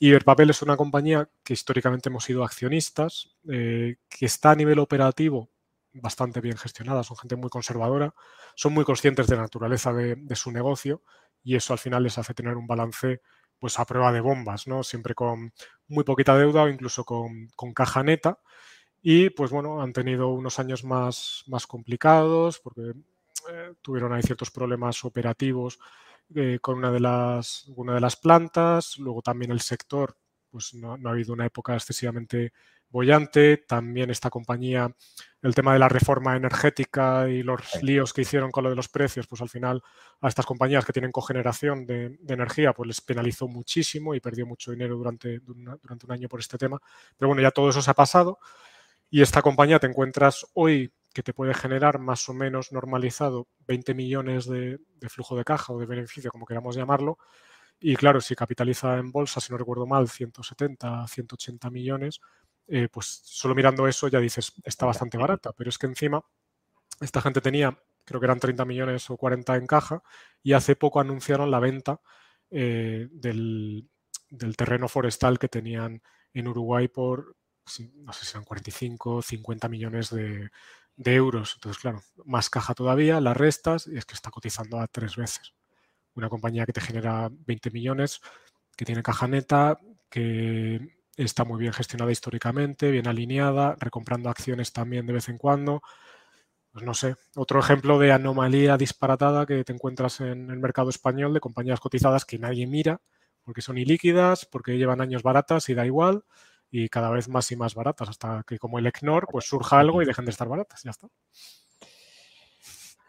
Iberpapel 0.00 0.50
es 0.50 0.60
una 0.62 0.76
compañía 0.76 1.28
que 1.44 1.52
históricamente 1.52 2.08
hemos 2.08 2.24
sido 2.24 2.42
accionistas, 2.42 3.30
eh, 3.48 3.98
que 4.08 4.26
está 4.26 4.50
a 4.50 4.56
nivel 4.56 4.80
operativo 4.80 5.52
bastante 5.92 6.40
bien 6.40 6.56
gestionada, 6.56 7.02
son 7.02 7.16
gente 7.16 7.36
muy 7.36 7.50
conservadora, 7.50 8.14
son 8.54 8.74
muy 8.74 8.84
conscientes 8.84 9.26
de 9.26 9.36
la 9.36 9.42
naturaleza 9.42 9.92
de, 9.92 10.36
su 10.36 10.50
negocio 10.52 11.02
y 11.42 11.56
eso 11.56 11.72
al 11.72 11.78
final 11.78 12.02
les 12.02 12.18
hace 12.18 12.34
tener 12.34 12.56
un 12.56 12.66
balance 12.66 13.22
pues 13.58 13.78
a 13.78 13.84
prueba 13.84 14.12
de 14.12 14.20
bombas, 14.20 14.68
¿no? 14.68 14.82
Siempre 14.82 15.14
con 15.14 15.52
muy 15.88 16.04
poquita 16.04 16.36
deuda 16.36 16.62
o 16.62 16.68
incluso 16.68 17.04
con, 17.04 17.48
con 17.56 17.74
caja 17.74 18.02
neta. 18.02 18.38
Y 19.02 19.30
pues 19.30 19.50
bueno, 19.50 19.82
han 19.82 19.92
tenido 19.92 20.28
unos 20.28 20.58
años 20.58 20.84
más, 20.84 21.44
más 21.46 21.66
complicados 21.66 22.60
porque 22.60 22.92
eh, 23.50 23.74
tuvieron 23.82 24.12
ahí 24.12 24.22
ciertos 24.22 24.50
problemas 24.50 25.04
operativos 25.04 25.78
eh, 26.34 26.58
con 26.60 26.76
una 26.76 26.92
de, 26.92 27.00
las, 27.00 27.68
una 27.76 27.94
de 27.94 28.00
las 28.00 28.16
plantas, 28.16 28.98
luego 28.98 29.22
también 29.22 29.50
el 29.50 29.60
sector, 29.60 30.16
pues 30.50 30.74
no, 30.74 30.98
no 30.98 31.08
ha 31.08 31.12
habido 31.12 31.32
una 31.32 31.46
época 31.46 31.74
excesivamente 31.74 32.52
bollante. 32.90 33.56
También 33.58 34.10
esta 34.10 34.30
compañía, 34.30 34.94
el 35.42 35.54
tema 35.54 35.72
de 35.72 35.78
la 35.78 35.88
reforma 35.88 36.36
energética 36.36 37.28
y 37.28 37.42
los 37.42 37.82
líos 37.82 38.12
que 38.12 38.22
hicieron 38.22 38.50
con 38.50 38.64
lo 38.64 38.70
de 38.70 38.76
los 38.76 38.88
precios, 38.88 39.26
pues 39.26 39.40
al 39.42 39.48
final 39.48 39.82
a 40.20 40.28
estas 40.28 40.46
compañías 40.46 40.84
que 40.84 40.92
tienen 40.92 41.12
cogeneración 41.12 41.86
de, 41.86 42.16
de 42.20 42.34
energía, 42.34 42.72
pues 42.72 42.86
les 42.86 43.00
penalizó 43.00 43.48
muchísimo 43.48 44.14
y 44.14 44.20
perdió 44.20 44.46
mucho 44.46 44.70
dinero 44.70 44.96
durante, 44.96 45.40
durante 45.40 46.06
un 46.06 46.12
año 46.12 46.28
por 46.28 46.40
este 46.40 46.58
tema. 46.58 46.80
Pero 47.16 47.28
bueno, 47.28 47.42
ya 47.42 47.50
todo 47.50 47.70
eso 47.70 47.82
se 47.82 47.90
ha 47.90 47.94
pasado 47.94 48.38
y 49.10 49.22
esta 49.22 49.42
compañía 49.42 49.78
te 49.78 49.86
encuentras 49.86 50.46
hoy 50.54 50.92
que 51.14 51.22
te 51.22 51.32
puede 51.32 51.54
generar 51.54 51.98
más 51.98 52.28
o 52.28 52.34
menos 52.34 52.70
normalizado 52.72 53.48
20 53.66 53.94
millones 53.94 54.46
de, 54.46 54.78
de 54.96 55.08
flujo 55.08 55.36
de 55.36 55.44
caja 55.44 55.72
o 55.72 55.78
de 55.78 55.86
beneficio, 55.86 56.30
como 56.30 56.46
queramos 56.46 56.76
llamarlo, 56.76 57.18
y 57.80 57.94
claro, 57.96 58.20
si 58.20 58.34
capitaliza 58.34 58.98
en 58.98 59.12
bolsa, 59.12 59.40
si 59.40 59.52
no 59.52 59.58
recuerdo 59.58 59.86
mal, 59.86 60.08
170, 60.08 61.06
180 61.06 61.70
millones, 61.70 62.20
eh, 62.68 62.88
pues 62.92 63.20
solo 63.24 63.54
mirando 63.54 63.88
eso 63.88 64.08
ya 64.08 64.20
dices, 64.20 64.52
está 64.64 64.86
bastante 64.86 65.16
barata, 65.16 65.52
pero 65.52 65.70
es 65.70 65.78
que 65.78 65.86
encima 65.86 66.22
esta 67.00 67.22
gente 67.22 67.40
tenía, 67.40 67.78
creo 68.04 68.20
que 68.20 68.26
eran 68.26 68.40
30 68.40 68.64
millones 68.64 69.08
o 69.10 69.16
40 69.16 69.56
en 69.56 69.66
caja, 69.66 70.02
y 70.42 70.52
hace 70.52 70.76
poco 70.76 71.00
anunciaron 71.00 71.50
la 71.50 71.60
venta 71.60 72.00
eh, 72.50 73.08
del, 73.10 73.88
del, 74.30 74.56
terreno 74.56 74.88
forestal 74.88 75.38
que 75.38 75.48
tenían 75.48 76.02
en 76.34 76.48
Uruguay 76.48 76.88
por, 76.88 77.36
no 77.94 78.12
sé 78.12 78.24
si 78.24 78.30
eran 78.32 78.44
45, 78.44 79.22
50 79.22 79.68
millones 79.68 80.10
de, 80.10 80.50
de 80.96 81.14
euros. 81.14 81.54
Entonces, 81.54 81.80
claro, 81.80 82.02
más 82.24 82.50
caja 82.50 82.74
todavía, 82.74 83.20
las 83.20 83.36
restas, 83.36 83.86
y 83.86 83.96
es 83.96 84.04
que 84.04 84.14
está 84.14 84.30
cotizando 84.30 84.80
a 84.80 84.88
tres 84.88 85.16
veces. 85.16 85.54
Una 86.14 86.28
compañía 86.28 86.66
que 86.66 86.72
te 86.72 86.80
genera 86.80 87.30
20 87.30 87.70
millones, 87.70 88.20
que 88.76 88.84
tiene 88.84 89.02
caja 89.02 89.28
neta, 89.28 89.78
que 90.10 90.97
está 91.24 91.44
muy 91.44 91.60
bien 91.60 91.72
gestionada 91.72 92.12
históricamente, 92.12 92.90
bien 92.90 93.08
alineada, 93.08 93.76
recomprando 93.78 94.30
acciones 94.30 94.72
también 94.72 95.06
de 95.06 95.12
vez 95.14 95.28
en 95.28 95.38
cuando. 95.38 95.82
Pues 96.72 96.84
no 96.84 96.94
sé, 96.94 97.16
otro 97.36 97.60
ejemplo 97.60 97.98
de 97.98 98.12
anomalía 98.12 98.76
disparatada 98.76 99.46
que 99.46 99.64
te 99.64 99.72
encuentras 99.72 100.20
en 100.20 100.50
el 100.50 100.58
mercado 100.58 100.90
español 100.90 101.34
de 101.34 101.40
compañías 101.40 101.80
cotizadas 101.80 102.24
que 102.24 102.38
nadie 102.38 102.66
mira 102.66 103.00
porque 103.42 103.62
son 103.62 103.78
ilíquidas, 103.78 104.44
porque 104.44 104.76
llevan 104.76 105.00
años 105.00 105.22
baratas 105.22 105.70
y 105.70 105.74
da 105.74 105.86
igual, 105.86 106.24
y 106.70 106.90
cada 106.90 107.08
vez 107.10 107.28
más 107.28 107.50
y 107.50 107.56
más 107.56 107.74
baratas, 107.74 108.10
hasta 108.10 108.44
que 108.46 108.58
como 108.58 108.78
el 108.78 108.86
ECNOR, 108.86 109.26
pues 109.30 109.46
surja 109.46 109.80
algo 109.80 110.02
y 110.02 110.04
dejen 110.04 110.26
de 110.26 110.32
estar 110.32 110.48
baratas, 110.48 110.82
ya 110.82 110.90
está. 110.90 111.08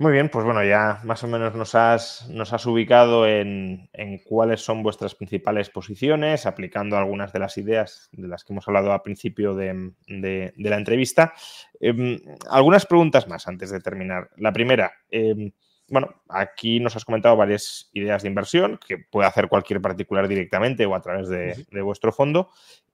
Muy 0.01 0.13
bien, 0.13 0.29
pues 0.29 0.45
bueno, 0.45 0.63
ya 0.63 1.01
más 1.03 1.25
o 1.25 1.27
menos 1.27 1.53
nos 1.55 1.75
has, 1.75 2.25
nos 2.29 2.53
has 2.53 2.65
ubicado 2.65 3.27
en, 3.27 3.89
en, 3.91 4.19
cuáles 4.19 4.61
son 4.61 4.81
vuestras 4.81 5.13
principales 5.13 5.69
posiciones, 5.69 6.45
aplicando 6.45 6.95
algunas 6.97 7.33
de 7.33 7.39
las 7.39 7.57
ideas 7.57 8.07
de 8.13 8.29
las 8.29 8.45
que 8.45 8.53
hemos 8.53 8.65
hablado 8.69 8.93
al 8.93 9.01
principio 9.01 9.55
de, 9.55 9.91
de, 10.07 10.53
de 10.55 10.69
la 10.69 10.77
entrevista. 10.77 11.33
Eh, 11.81 12.17
algunas 12.49 12.85
preguntas 12.85 13.27
más 13.27 13.45
antes 13.49 13.71
de 13.71 13.81
terminar. 13.81 14.29
La 14.37 14.53
primera, 14.53 14.93
eh, 15.11 15.51
bueno, 15.89 16.21
aquí 16.29 16.79
nos 16.79 16.95
has 16.95 17.03
comentado 17.03 17.35
varias 17.35 17.89
ideas 17.91 18.23
de 18.23 18.29
inversión 18.29 18.79
que 18.87 18.99
puede 18.99 19.27
hacer 19.27 19.49
cualquier 19.49 19.81
particular 19.81 20.29
directamente 20.29 20.85
o 20.85 20.95
a 20.95 21.01
través 21.01 21.27
de, 21.27 21.81
vuestro 21.81 22.13
fondo, 22.13 22.51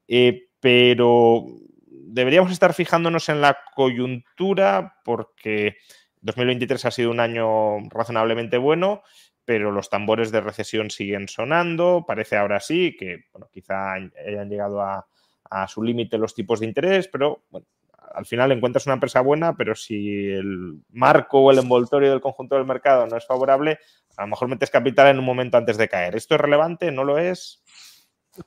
eh, 0.07 0.47
pero 0.59 1.45
deberíamos 1.87 2.51
estar 2.51 2.73
fijándonos 2.73 3.29
en 3.29 3.41
la 3.41 3.59
coyuntura 3.75 4.95
porque 5.03 5.77
2023 6.25 6.85
ha 6.85 6.91
sido 6.91 7.11
un 7.11 7.19
año 7.19 7.87
razonablemente 7.89 8.57
bueno, 8.57 9.03
pero 9.45 9.71
los 9.71 9.89
tambores 9.89 10.31
de 10.31 10.41
recesión 10.41 10.89
siguen 10.89 11.27
sonando. 11.27 12.03
Parece 12.07 12.35
ahora 12.35 12.59
sí 12.59 12.95
que 12.97 13.25
bueno, 13.31 13.47
quizá 13.53 13.93
hayan 13.93 14.49
llegado 14.49 14.81
a, 14.81 15.07
su 15.67 15.83
límite 15.83 16.17
los 16.17 16.33
tipos 16.33 16.59
de 16.59 16.65
interés, 16.65 17.07
pero 17.07 17.45
al 18.13 18.25
final 18.25 18.51
encuentras 18.51 18.87
una 18.87 18.95
empresa 18.95 19.21
buena, 19.21 19.55
pero 19.55 19.73
si 19.73 20.27
el 20.31 20.81
marco 20.89 21.39
o 21.39 21.51
el 21.51 21.59
envoltorio 21.59 22.09
del 22.09 22.19
conjunto 22.19 22.55
del 22.55 22.65
mercado 22.65 23.07
no 23.07 23.15
es 23.15 23.25
favorable, 23.25 23.79
a 24.17 24.23
lo 24.23 24.29
mejor 24.29 24.49
metes 24.49 24.69
capital 24.69 25.07
en 25.07 25.19
un 25.19 25.23
momento 25.23 25.57
antes 25.57 25.77
de 25.77 25.87
caer. 25.87 26.15
¿Esto 26.15 26.35
es 26.35 26.41
relevante? 26.41 26.91
¿No 26.91 27.05
lo 27.05 27.19
es? 27.19 27.63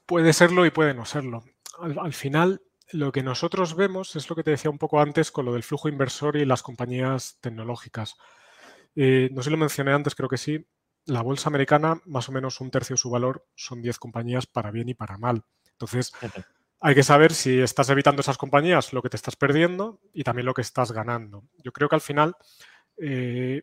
Puede 0.04 0.34
serlo 0.34 0.66
y 0.66 0.70
puede 0.70 0.92
no 0.92 1.06
serlo. 1.06 1.44
al 1.78 2.12
final, 2.12 2.60
lo 2.93 3.12
que 3.12 3.22
nosotros 3.22 3.74
vemos 3.74 4.16
es 4.16 4.28
lo 4.30 4.36
que 4.36 4.43
te 4.43 4.51
decía 4.51 4.70
un 4.70 4.78
poco 4.78 5.01
antes 5.01 5.30
con 5.30 5.45
lo 5.45 5.53
del 5.53 5.62
flujo 5.62 5.89
inversor 5.89 6.36
y 6.36 6.45
las 6.45 6.62
compañías 6.62 7.39
tecnológicas. 7.41 8.16
Eh, 8.97 9.28
no 9.32 9.43
sé 9.43 9.47
si 9.47 9.51
lo 9.51 9.57
mencioné 9.57 9.93
antes, 9.93 10.14
creo 10.14 10.28
que 10.28 10.39
sí. 10.39 10.66
La 11.05 11.22
bolsa 11.22 11.49
americana, 11.49 12.01
más 12.05 12.28
o 12.28 12.32
menos 12.32 12.61
un 12.61 12.70
tercio 12.70 12.95
de 12.95 12.99
su 12.99 13.11
valor 13.11 13.47
son 13.55 13.80
10 13.82 13.99
compañías 13.99 14.47
para 14.47 14.70
bien 14.70 14.89
y 14.89 14.95
para 14.95 15.18
mal. 15.18 15.45
Entonces, 15.72 16.12
hay 16.80 16.95
que 16.95 17.03
saber 17.03 17.32
si 17.32 17.61
estás 17.61 17.89
evitando 17.91 18.20
esas 18.20 18.39
compañías, 18.39 18.93
lo 18.93 19.03
que 19.03 19.09
te 19.09 19.16
estás 19.16 19.36
perdiendo 19.36 20.01
y 20.12 20.24
también 20.24 20.47
lo 20.47 20.55
que 20.55 20.62
estás 20.62 20.93
ganando. 20.93 21.45
Yo 21.62 21.72
creo 21.72 21.89
que 21.89 21.97
al 21.97 22.01
final 22.01 22.36
eh, 22.99 23.62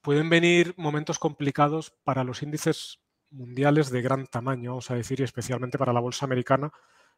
pueden 0.00 0.28
venir 0.28 0.74
momentos 0.76 1.18
complicados 1.18 1.94
para 2.04 2.24
los 2.24 2.42
índices 2.42 3.00
mundiales 3.30 3.90
de 3.90 4.02
gran 4.02 4.26
tamaño, 4.26 4.70
vamos 4.72 4.90
a 4.90 4.94
decir, 4.94 5.20
y 5.20 5.24
especialmente 5.24 5.78
para 5.78 5.92
la 5.92 6.00
bolsa 6.00 6.26
americana, 6.26 6.72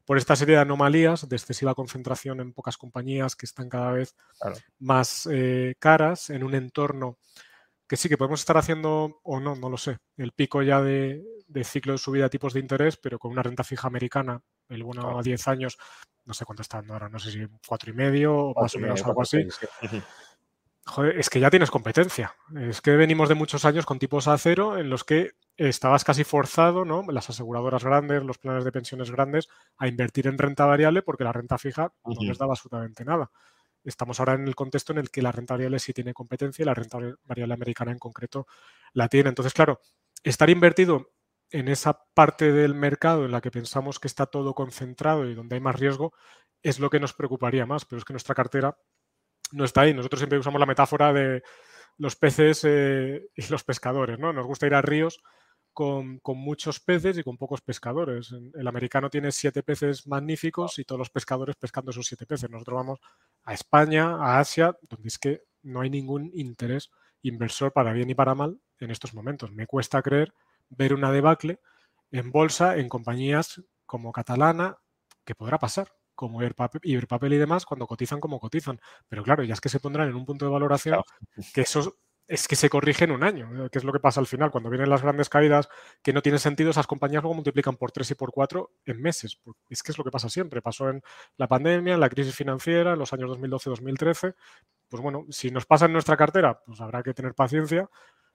por 0.07 0.17
esta 0.17 0.37
serie 0.37 0.55
de 0.55 0.63
anomalías 0.63 1.29
de 1.29 1.37
excesiva 1.37 1.75
concentración 1.75 2.41
en 2.41 2.53
pocas 2.53 2.79
compañías 2.79 3.35
que 3.35 3.45
están 3.45 3.69
cada 3.69 3.91
vez 3.91 4.15
más 4.79 5.29
eh, 5.31 5.75
caras 5.79 6.31
en 6.31 6.45
un 6.45 6.55
entorno 6.55 7.19
que 7.89 7.97
sí 7.97 8.09
que 8.09 8.17
podemos 8.17 8.41
estar 8.41 8.57
haciendo 8.57 9.21
o 9.23 9.41
no, 9.41 9.57
no 9.57 9.69
lo 9.69 9.77
sé, 9.77 9.99
el 10.17 10.33
pico 10.33 10.63
ya 10.63 10.81
de, 10.81 11.23
ciclo 11.65 11.93
de 11.93 11.99
subida 11.99 12.25
de 12.25 12.31
tipos 12.31 12.53
de 12.53 12.61
interés, 12.61 12.97
pero 12.97 13.19
con 13.19 13.31
una 13.33 13.43
renta 13.43 13.63
fija 13.63 13.87
americana, 13.87 14.43
el 14.69 14.83
bueno 14.83 15.19
a 15.19 15.23
10 15.23 15.49
años, 15.49 15.79
no 16.25 16.35
sé 16.35 16.45
cuánto 16.45 16.63
está 16.63 16.83
ahora, 16.89 17.09
no 17.09 17.19
sé 17.19 17.31
si 17.31 17.47
cuatro 17.67 17.91
y 17.91 17.95
medio 17.95 18.35
o 18.35 18.61
más 18.61 18.75
o 18.75 18.79
menos 18.79 19.05
algo 19.05 19.23
así. 19.23 19.47
Joder, 20.85 21.19
es 21.19 21.31
que 21.31 21.41
ya 21.41 21.51
tienes 21.51 21.71
competencia. 21.71 22.35
Es 22.61 22.81
que 22.81 22.93
venimos 22.93 23.29
de 23.29 23.35
muchos 23.35 23.65
años 23.65 23.87
con 23.87 23.99
tipos 23.99 24.29
a 24.29 24.39
cero 24.39 24.79
en 24.79 24.89
los 24.89 25.03
que 25.03 25.33
estabas 25.57 26.05
casi 26.05 26.25
forzado, 26.25 26.85
¿no? 26.85 27.05
Las 27.11 27.31
aseguradoras 27.31 27.85
grandes, 27.85 28.23
los 28.23 28.39
planes 28.39 28.65
de 28.65 28.73
pensiones 28.73 29.11
grandes, 29.11 29.49
a 29.79 29.89
invertir 29.89 30.27
en 30.27 30.39
renta 30.39 30.67
variable 30.67 31.03
porque 31.03 31.25
la 31.25 31.33
renta 31.33 31.59
fija 31.59 31.93
no 32.05 32.15
les 32.21 32.39
daba 32.39 32.53
absolutamente 32.53 33.05
nada. 33.05 33.31
Estamos 33.85 34.19
ahora 34.21 34.35
en 34.35 34.47
el 34.47 34.55
contexto 34.55 34.93
en 34.93 34.99
el 34.99 35.11
que 35.11 35.23
la 35.23 35.33
renta 35.33 35.55
variable 35.55 35.79
sí 35.79 35.93
tiene 35.93 36.13
competencia 36.13 36.63
y 36.63 36.67
la 36.67 36.75
renta 36.75 36.99
variable 37.25 37.55
americana 37.55 37.93
en 37.93 37.99
concreto 37.99 38.47
la 38.93 39.09
tiene. 39.09 39.29
Entonces, 39.29 39.55
claro, 39.55 39.81
estar 40.23 40.51
invertido 40.51 41.13
en 41.51 41.69
esa 41.69 42.05
parte 42.13 42.53
del 42.53 42.75
mercado 42.75 43.25
en 43.25 43.31
la 43.31 43.41
que 43.41 43.51
pensamos 43.51 44.01
que 44.01 44.09
está 44.09 44.27
todo 44.27 44.55
concentrado 44.55 45.27
y 45.27 45.35
donde 45.35 45.55
hay 45.55 45.61
más 45.61 45.79
riesgo 45.79 46.13
es 46.63 46.81
lo 46.81 46.91
que 46.91 47.01
nos 47.01 47.13
preocuparía 47.13 47.65
más, 47.65 47.85
pero 47.85 47.99
es 47.99 48.05
que 48.05 48.13
nuestra 48.13 48.35
cartera 48.35 48.77
no 49.53 49.65
está 49.65 49.83
ahí. 49.83 49.95
Nosotros 49.95 50.19
siempre 50.19 50.39
usamos 50.39 50.59
la 50.59 50.67
metáfora 50.67 51.13
de 51.13 51.43
los 51.99 52.17
peces 52.17 52.65
eh, 52.65 53.29
y 53.35 53.47
los 53.49 53.63
pescadores, 53.65 54.19
¿no? 54.19 54.33
Nos 54.33 54.47
gusta 54.47 54.67
ir 54.67 54.75
a 54.75 54.83
ríos 54.83 55.23
con, 55.77 56.21
muchos 56.25 56.81
peces 56.81 57.19
y 57.19 57.23
con 57.23 57.37
pocos 57.37 57.61
pescadores. 57.61 58.33
El 58.55 58.67
americano 58.67 59.11
tiene 59.11 59.31
siete 59.31 59.63
peces 59.63 60.07
magníficos 60.07 60.79
y 60.79 60.85
todos 60.85 60.99
los 60.99 61.11
pescadores 61.11 61.55
pescando 61.55 61.91
esos 61.91 62.07
siete 62.07 62.25
peces. 62.25 62.49
Nosotros 62.49 62.77
vamos 62.77 62.99
a 63.45 63.53
España, 63.53 64.17
a 64.17 64.39
Asia, 64.39 64.75
donde 64.89 65.09
es 65.09 65.19
que 65.19 65.43
no 65.63 65.83
hay 65.83 65.91
ningún 65.91 66.31
interés 66.33 66.91
inversor 67.21 67.75
para 67.75 67.93
bien 67.93 68.09
y 68.09 68.15
para 68.15 68.35
mal 68.35 68.59
en 68.81 68.91
estos 68.91 69.13
momentos. 69.13 69.53
Me 69.53 69.67
cuesta 69.67 70.01
creer 70.01 70.33
ver 70.71 70.95
una 70.95 71.13
debacle 71.13 71.61
en 72.11 72.33
bolsa 72.33 72.79
en 72.79 72.89
compañías 72.89 73.61
como 73.85 74.13
Catalana, 74.13 74.79
que 75.27 75.35
podrá 75.35 75.59
pasar, 75.59 75.93
como 76.15 76.41
Iberpapel 76.43 77.33
y 77.35 77.37
demás, 77.37 77.67
cuando 77.67 77.87
cotizan 77.87 78.19
como 78.19 78.41
cotizan. 78.41 78.81
Pero 79.09 79.23
claro, 79.23 79.45
ya 79.45 79.53
es 79.53 79.61
que 79.61 79.69
se 79.69 79.81
pondrán 79.81 80.09
en 80.09 80.15
un 80.15 80.25
punto 80.25 80.47
de 80.47 80.53
valoración 80.53 81.03
que 81.53 81.61
eso 81.61 81.99
es 82.29 82.49
que 82.49 82.57
se 82.57 82.69
corrige 82.69 83.05
en 83.05 83.13
un 83.13 83.23
año, 83.23 83.71
que 83.71 83.79
es 83.79 83.85
lo 83.85 83.93
que 83.93 84.01
pasa 84.01 84.21
al 84.21 84.27
final. 84.27 84.51
Cuando 84.51 84.69
vienen 84.69 84.91
las 84.91 85.03
grandes 85.03 85.29
caídas 85.29 85.69
que 86.03 86.13
no 86.13 86.23
tienen 86.23 86.39
sentido, 86.39 86.71
esas 86.71 86.87
compañías 86.87 87.23
luego 87.23 87.35
multiplican 87.35 87.77
por 87.77 87.93
3 87.93 88.11
y 88.11 88.15
por 88.15 88.33
4 88.33 88.71
en 88.85 89.01
meses. 89.01 89.41
Es 89.71 89.83
que 89.83 89.93
es 89.93 89.99
lo 89.99 90.05
que 90.05 90.11
pasa 90.11 90.29
siempre. 90.29 90.61
Pasó 90.61 90.91
en 90.91 91.03
la 91.37 91.47
pandemia, 91.47 91.95
en 91.95 92.01
la 92.01 92.09
crisis 92.09 92.35
financiera, 92.35 92.95
en 92.95 92.99
los 92.99 93.13
años 93.13 93.31
2012-2013. 93.31 94.35
Pues 94.89 95.03
bueno, 95.03 95.27
si 95.31 95.51
nos 95.51 95.67
pasa 95.67 95.87
en 95.87 95.93
nuestra 95.93 96.17
cartera, 96.17 96.61
pues 96.65 96.81
habrá 96.81 97.03
que 97.03 97.15
tener 97.15 97.35
paciencia, 97.35 97.89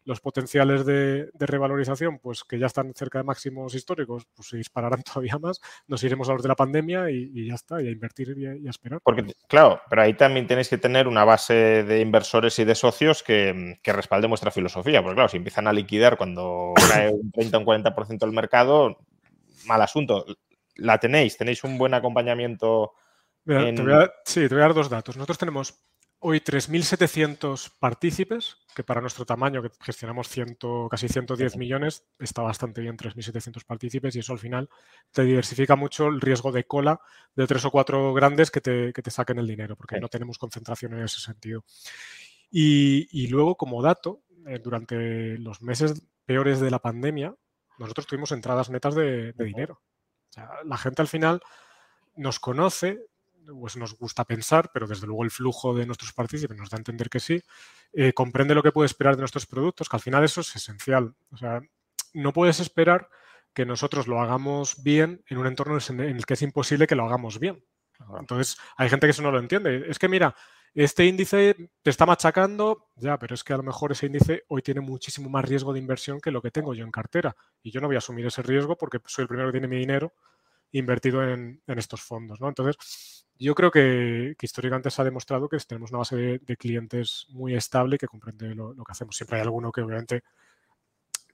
los 0.04 0.20
potenciales 0.20 0.86
de, 0.86 1.30
revalorización, 1.40 2.20
pues 2.20 2.44
que 2.44 2.58
ya 2.58 2.68
están 2.68 2.94
cerca 2.94 3.20
de 3.20 3.24
máximos 3.24 3.76
históricos, 3.76 4.28
pues 4.34 4.50
se 4.50 4.58
dispararán 4.58 5.04
todavía 5.14 5.38
más, 5.40 5.62
nos 5.88 6.04
iremos 6.04 6.30
a 6.30 6.34
los 6.34 6.42
de 6.42 6.50
la 6.50 6.56
pandemia 6.56 7.10
y, 7.10 7.48
ya 7.48 7.56
está, 7.56 7.82
y 7.82 7.88
a 7.88 7.92
invertir 7.92 8.38
y 8.38 8.68
a, 8.68 8.70
esperar. 8.70 9.00
Porque, 9.04 9.34
claro, 9.48 9.82
pero 9.90 10.02
ahí 10.02 10.14
también 10.14 10.48
tenéis 10.48 10.70
que 10.70 10.78
tener 10.78 11.08
una 11.08 11.24
base 11.24 11.84
de 11.84 12.02
inversores 12.02 12.58
y 12.60 12.66
de 12.66 12.76
socios 12.76 13.24
que, 13.24 13.80
que 13.82 13.94
respalde 13.94 14.28
vuestra 14.28 14.52
filosofía, 14.52 15.02
porque 15.02 15.16
claro, 15.16 15.30
si 15.30 15.38
empiezan 15.38 15.68
a 15.68 15.74
liquidar 15.74 16.18
cuando 16.18 16.74
cae 16.90 17.10
un 17.10 17.32
30 17.32 17.58
o 17.58 17.60
un 17.62 17.66
40% 17.66 18.20
del 18.20 18.32
mercado, 18.32 18.98
mal 19.66 19.82
asunto. 19.82 20.26
La 20.76 20.98
tenéis, 21.00 21.38
tenéis 21.38 21.64
un 21.64 21.78
buen 21.78 21.94
acompañamiento. 21.94 22.94
sí, 23.46 24.48
te 24.48 24.56
voy 24.56 24.60
a 24.60 24.68
dar 24.68 24.74
dos 24.74 24.90
datos. 24.90 25.16
Nosotros 25.16 25.38
tenemos 25.38 25.84
hoy 26.24 26.40
3.700 26.40 27.72
partícipes, 27.80 28.58
que 28.76 28.84
para 28.84 29.02
nuestro 29.02 29.26
tamaño, 29.26 29.64
que 29.64 29.72
gestionamos 29.82 30.30
casi 30.90 31.08
110 31.08 31.58
millones, 31.58 32.06
está 32.20 32.44
bastante 32.44 32.82
bien 32.82 32.96
3.700 32.96 33.66
partícipes 33.66 34.16
y 34.16 34.20
eso 34.20 34.32
al 34.32 34.40
final 34.40 34.70
te 35.12 35.24
diversifica 35.24 35.76
mucho 35.76 36.08
el 36.08 36.22
riesgo 36.22 36.52
de 36.52 36.66
cola 36.66 37.02
de 37.36 37.48
tres 37.48 37.66
o 37.66 37.72
cuatro 37.72 38.14
grandes 38.14 38.52
que 38.52 38.62
te, 38.62 39.12
saquen 39.12 39.40
el 39.40 39.48
dinero, 39.48 39.76
porque 39.76 40.00
no 40.00 40.10
tenemos 40.10 40.38
concentración 40.38 40.94
en 40.94 41.04
ese 41.04 41.20
sentido. 41.20 41.66
Y, 42.52 43.28
luego, 43.28 43.56
como 43.56 43.82
dato, 43.82 44.22
eh, 44.46 44.60
durante 44.64 45.40
los 45.40 45.62
meses 45.62 46.08
peores 46.26 46.60
de 46.60 46.70
la 46.70 46.80
pandemia, 46.80 47.36
nosotros 47.80 48.06
tuvimos 48.06 48.32
entradas 48.32 48.70
netas 48.70 48.94
de, 48.94 49.34
dinero. 49.34 49.82
la 50.66 50.78
gente 50.78 51.02
al 51.02 51.08
final 51.08 51.42
nos 52.16 52.40
conoce, 52.40 53.08
pues 53.46 53.78
nos 53.78 53.98
gusta 53.98 54.26
pensar, 54.26 54.72
pero 54.74 54.88
desde 54.88 55.08
luego 55.08 55.24
el 55.24 55.32
flujo 55.32 55.74
de 55.74 55.86
nuestros 55.86 56.14
partícipes 56.14 56.58
nos 56.58 56.70
da 56.70 56.78
a 56.78 56.80
entender 56.80 57.10
que 57.10 57.20
sí, 57.20 57.42
eh, 57.94 58.14
comprende 58.14 58.56
lo 58.56 58.64
que 58.64 58.72
puede 58.72 58.86
esperar 58.86 59.16
de 59.16 59.22
nuestros 59.22 59.46
productos, 59.46 59.90
que 59.90 59.96
al 59.96 60.02
final 60.02 60.24
eso 60.24 60.42
es 60.42 60.56
esencial. 60.56 61.16
O 61.32 61.38
sea, 61.38 61.62
no 62.14 62.34
puedes 62.34 62.60
esperar 62.60 63.10
que 63.54 63.66
nosotros 63.66 64.08
lo 64.08 64.22
hagamos 64.22 64.82
bien 64.84 65.24
en 65.28 65.38
un 65.38 65.48
entorno 65.48 65.78
en 65.90 66.00
el 66.00 66.26
que 66.26 66.36
es 66.36 66.42
imposible 66.42 66.88
que 66.88 66.96
lo 66.96 67.06
hagamos 67.06 67.40
bien. 67.40 67.64
Entonces, 68.20 68.58
hay 68.78 68.90
gente 68.90 69.08
que 69.08 69.12
eso 69.12 69.22
no 69.22 69.32
lo 69.32 69.40
entiende. 69.40 69.86
Es 69.88 70.00
que 70.00 70.08
mira, 70.08 70.36
este 70.74 71.06
índice 71.06 71.56
te 71.82 71.90
está 71.90 72.06
machacando, 72.06 72.88
ya, 72.96 73.20
pero 73.20 73.36
es 73.36 73.44
que 73.44 73.54
a 73.54 73.58
lo 73.58 73.64
mejor 73.64 73.92
ese 73.92 74.06
índice 74.06 74.44
hoy 74.48 74.62
tiene 74.62 74.82
muchísimo 74.82 75.30
más 75.30 75.46
riesgo 75.46 75.74
de 75.74 75.80
inversión 75.80 76.20
que 76.22 76.32
lo 76.32 76.42
que 76.42 76.52
tengo 76.52 76.74
yo 76.74 76.86
en 76.86 76.92
cartera. 76.92 77.36
Y 77.62 77.72
yo 77.72 77.82
no 77.82 77.88
voy 77.88 77.96
a 77.96 78.00
asumir 78.00 78.26
ese 78.26 78.42
riesgo 78.42 78.78
porque 78.78 79.00
soy 79.06 79.24
el 79.24 79.28
primero 79.28 79.50
que 79.50 79.60
tiene 79.60 79.68
mi 79.68 79.78
dinero 79.78 80.14
invertido 80.72 81.28
en, 81.28 81.62
estos 81.68 82.02
fondos. 82.02 82.40
¿no? 82.40 82.48
Entonces, 82.48 83.21
yo 83.46 83.56
creo 83.56 83.72
que, 83.72 84.36
históricamente 84.42 84.92
se 84.92 85.02
ha 85.02 85.06
demostrado 85.06 85.50
que 85.50 85.58
tenemos 85.60 85.92
una 85.92 86.00
base 86.00 86.16
de, 86.16 86.58
clientes 86.58 87.26
muy 87.30 87.56
estable 87.56 87.98
que 87.98 88.08
comprende 88.08 88.54
lo, 88.54 88.76
que 88.76 88.92
hacemos. 88.92 89.16
Siempre 89.16 89.38
hay 89.38 89.42
alguno 89.42 89.72
que 89.72 89.82
obviamente 89.82 90.24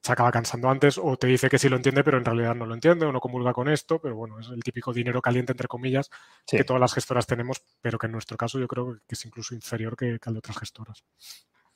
se 0.01 0.11
acaba 0.13 0.31
cansando 0.31 0.69
antes 0.69 0.97
o 0.97 1.17
te 1.17 1.27
dice 1.27 1.49
que 1.49 1.59
sí 1.59 1.67
lo 1.67 1.75
entiende, 1.75 2.03
pero 2.03 2.17
en 2.17 2.23
realidad 2.23 2.55
no 2.55 2.65
lo 2.65 2.75
entiende 2.75 3.05
o 3.05 3.11
no 3.11 3.19
comulga 3.19 3.51
con 3.51 3.67
esto, 3.67 3.99
pero 3.99 4.15
bueno, 4.15 4.39
es 4.39 4.47
el 4.47 4.63
típico 4.63 4.93
dinero 4.93 5.21
caliente, 5.21 5.51
entre 5.51 5.67
comillas, 5.67 6.09
que 6.45 6.63
todas 6.63 6.79
las 6.79 6.93
gestoras 6.93 7.27
tenemos, 7.27 7.61
pero 7.81 7.97
que 7.97 8.05
en 8.05 8.13
nuestro 8.13 8.37
caso 8.37 8.57
yo 8.57 8.69
creo 8.69 8.99
que 9.05 9.15
es 9.15 9.25
incluso 9.25 9.53
inferior 9.53 9.97
que, 9.97 10.17
que 10.19 10.29
el 10.29 10.35
de 10.35 10.39
otras 10.39 10.59
gestoras. 10.59 11.03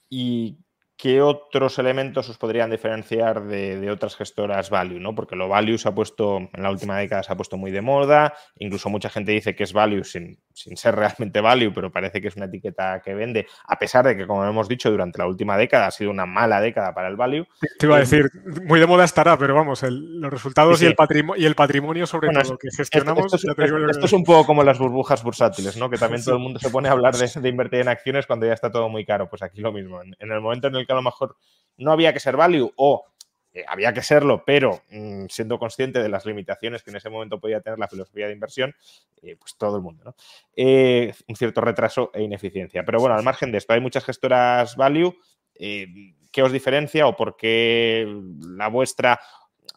¿Y 0.10 0.58
¿qué 1.02 1.20
otros 1.20 1.80
elementos 1.80 2.30
os 2.30 2.38
podrían 2.38 2.70
diferenciar 2.70 3.44
de, 3.46 3.90
otras 3.90 4.16
gestoras 4.16 4.70
value? 4.70 5.00
¿no? 5.00 5.16
Porque 5.16 5.36
lo 5.36 5.48
value 5.48 5.80
se 5.80 5.90
ha 5.90 5.96
puesto, 5.96 6.38
en 6.38 6.62
la 6.62 6.70
última 6.70 6.96
década 7.00 7.24
se 7.24 7.34
ha 7.34 7.36
puesto 7.36 7.58
muy 7.58 7.72
de 7.72 7.82
moda, 7.82 8.36
incluso 8.60 8.88
mucha 8.88 9.10
gente 9.10 9.32
dice 9.32 9.56
que 9.56 9.64
es 9.64 9.74
value 9.74 10.04
sin, 10.04 10.38
sin 10.54 10.78
ser 10.78 10.96
realmente 10.96 11.42
value, 11.42 11.74
pero 11.74 11.92
parece 11.92 12.22
que 12.22 12.28
es 12.28 12.36
una 12.36 12.46
etiqueta 12.46 13.02
que 13.04 13.16
vende, 13.16 13.48
a 13.68 13.80
pesar 13.80 14.06
de 14.06 14.16
que, 14.16 14.28
como 14.28 14.46
hemos 14.46 14.68
dicho, 14.68 14.92
durante 14.92 15.18
la 15.18 15.26
última 15.26 15.58
década 15.58 15.88
ha 15.88 15.92
sido 15.92 16.12
una 16.12 16.28
mala 16.28 16.62
década 16.62 16.94
para 16.94 17.08
el 17.08 17.16
value. 17.16 17.48
Te 17.80 17.88
iba 17.88 17.96
a 17.96 18.00
decir, 18.00 18.30
muy 18.66 18.80
de 18.80 18.86
moda 18.86 19.04
estará, 19.04 19.36
pero 19.40 19.56
vamos, 19.56 19.82
los 19.82 20.32
resultados 20.32 20.84
Y, 20.84 20.86
el 20.86 20.94
patrimonio, 20.94 21.42
y 21.42 21.48
el 21.48 21.56
patrimonio 21.56 22.06
sobre 22.06 22.30
todo 22.30 22.60
que 22.60 22.70
gestionamos. 22.78 23.34
Esto, 23.34 24.06
es, 24.06 24.14
un 24.14 24.24
poco 24.24 24.46
como 24.46 24.64
las 24.64 24.78
burbujas 24.78 25.24
bursátiles, 25.24 25.78
¿no? 25.78 25.90
Que 25.90 25.98
también 25.98 26.24
todo 26.26 26.36
el 26.36 26.42
mundo 26.42 26.60
se 26.60 26.70
pone 26.70 26.90
a 26.90 26.92
hablar 26.92 27.16
de, 27.16 27.50
invertir 27.50 27.80
en 27.80 27.88
acciones 27.88 28.28
cuando 28.28 28.46
ya 28.46 28.54
está 28.54 28.72
todo 28.72 28.88
muy 28.88 29.04
caro. 29.04 29.30
Pues 29.30 29.42
aquí 29.42 29.62
lo 29.62 29.72
mismo. 29.72 30.02
En, 30.02 30.16
en 30.20 30.32
el 30.32 30.42
momento 30.42 30.68
en 30.68 30.76
el 30.76 30.86
que 30.86 30.91
a 30.92 30.96
lo 30.96 31.02
mejor 31.02 31.38
no 31.78 31.92
había 31.92 32.14
que 32.14 32.20
ser 32.20 32.38
value 32.38 32.72
o 32.76 33.06
eh, 33.54 33.66
había 33.68 33.92
que 33.92 34.02
serlo, 34.02 34.44
pero 34.46 34.82
mm, 34.90 35.26
siendo 35.28 35.60
consciente 35.60 36.02
de 36.02 36.08
las 36.08 36.26
limitaciones 36.26 36.84
que 36.84 36.90
en 36.92 36.96
ese 36.96 37.10
momento 37.10 37.40
podía 37.40 37.60
tener 37.60 37.80
la 37.80 37.88
filosofía 37.90 38.28
de 38.28 38.34
inversión, 38.34 38.74
eh, 39.22 39.36
pues 39.38 39.58
todo 39.58 39.76
el 39.76 39.82
mundo, 39.82 40.06
¿no? 40.06 40.16
Eh, 40.56 41.14
un 41.28 41.36
cierto 41.36 41.60
retraso 41.60 42.12
e 42.14 42.24
ineficiencia. 42.24 42.86
Pero 42.86 43.00
bueno, 43.00 43.16
al 43.16 43.24
margen 43.24 43.52
de 43.52 43.58
esto, 43.58 43.74
hay 43.74 43.82
muchas 43.82 44.06
gestoras 44.06 44.76
value. 44.78 45.14
¿Qué 45.54 46.44
os 46.44 46.52
diferencia 46.52 47.06
o 47.08 47.16
por 47.16 47.36
qué 47.36 48.08
la 48.40 48.70
vuestra 48.70 49.20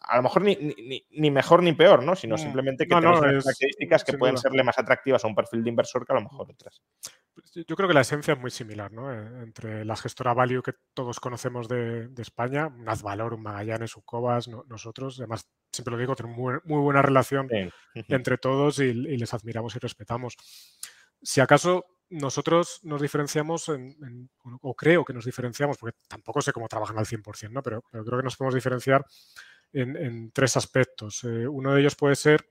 a 0.07 0.17
lo 0.17 0.23
mejor 0.23 0.43
ni, 0.43 1.31
mejor 1.31 1.63
ni 1.63 1.73
peor, 1.73 2.03
¿no? 2.03 2.15
Sino 2.15 2.35
mm. 2.35 2.37
simplemente 2.37 2.87
que 2.87 2.95
no, 2.95 3.19
características 3.19 4.03
que 4.03 4.17
pueden 4.17 4.37
serle 4.37 4.63
más 4.63 4.77
atractivas 4.77 5.23
a 5.23 5.27
un 5.27 5.35
perfil 5.35 5.63
de 5.63 5.69
inversor 5.69 6.05
que 6.05 6.13
a 6.13 6.15
lo 6.15 6.21
mejor 6.21 6.47
otras. 6.51 6.81
Pues 7.33 7.51
yo 7.53 7.75
creo 7.75 7.87
que 7.87 7.93
la 7.93 8.01
esencia 8.01 8.33
es 8.33 8.39
muy 8.39 8.51
similar, 8.51 8.91
¿no? 8.91 9.11
Eh, 9.11 9.43
entre 9.43 9.83
la 9.83 9.95
gestora 9.95 10.33
Value 10.33 10.61
que 10.61 10.73
todos 10.93 11.19
conocemos 11.19 11.67
de, 11.67 12.09
España, 12.17 12.67
un 12.67 12.87
Azvalor, 12.87 13.33
un 13.33 13.41
Magallanes, 13.41 13.95
un 13.95 14.03
Cobas, 14.03 14.47
nosotros, 14.47 15.19
además, 15.19 15.49
siempre 15.71 15.93
lo 15.93 15.97
digo, 15.97 16.15
tenemos 16.15 16.37
muy, 16.37 16.79
buena 16.81 17.01
relación 17.01 17.49
entre 17.93 18.37
todos 18.37 18.79
y, 18.79 18.93
les 18.93 19.33
admiramos 19.33 19.75
y 19.75 19.79
respetamos. 19.79 20.37
Si 21.21 21.41
acaso 21.41 21.85
nosotros 22.09 22.79
nos 22.83 23.01
diferenciamos, 23.01 23.71
o 24.61 24.75
creo 24.75 25.03
que 25.03 25.13
nos 25.13 25.25
diferenciamos, 25.25 25.77
porque 25.77 25.97
tampoco 26.07 26.41
sé 26.41 26.53
cómo 26.53 26.67
trabajan 26.67 26.99
al 26.99 27.05
100%, 27.07 27.49
¿no? 27.49 27.63
Pero, 27.63 27.83
pero 27.91 28.05
creo 28.05 28.19
que 28.19 28.23
nos 28.23 28.37
podemos 28.37 28.53
diferenciar 28.53 29.03
en, 29.75 30.31
tres 30.31 30.57
aspectos. 30.57 31.23
Eh, 31.23 31.47
uno 31.47 31.73
de 31.73 31.81
ellos 31.81 31.95
puede 31.95 32.15
ser 32.15 32.49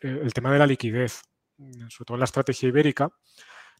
eh, 0.00 0.20
el 0.22 0.32
tema 0.32 0.52
de 0.52 0.58
la 0.58 0.66
liquidez, 0.66 1.22
sobre 1.56 2.04
todo 2.06 2.14
en 2.16 2.20
la 2.20 2.24
estrategia 2.26 2.68
ibérica. 2.68 3.10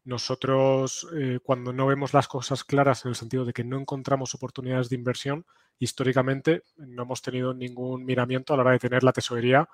Nosotros, 0.04 1.06
eh, 1.14 1.38
cuando 1.42 1.72
no 1.72 1.86
vemos 1.86 2.14
las 2.14 2.28
cosas 2.28 2.64
claras 2.64 3.04
en 3.04 3.10
el 3.10 3.14
sentido 3.14 3.44
de 3.44 3.52
que 3.52 3.64
no 3.64 3.78
encontramos 3.78 4.34
oportunidades 4.34 4.88
de 4.88 4.96
inversión, 4.96 5.44
históricamente 5.78 6.62
no 6.76 7.02
hemos 7.02 7.20
tenido 7.20 7.52
ningún 7.52 8.04
miramiento 8.04 8.54
a 8.54 8.56
la 8.56 8.62
hora 8.62 8.72
de 8.72 8.78
tener 8.78 9.02
la 9.04 9.12
tesorería 9.12 9.68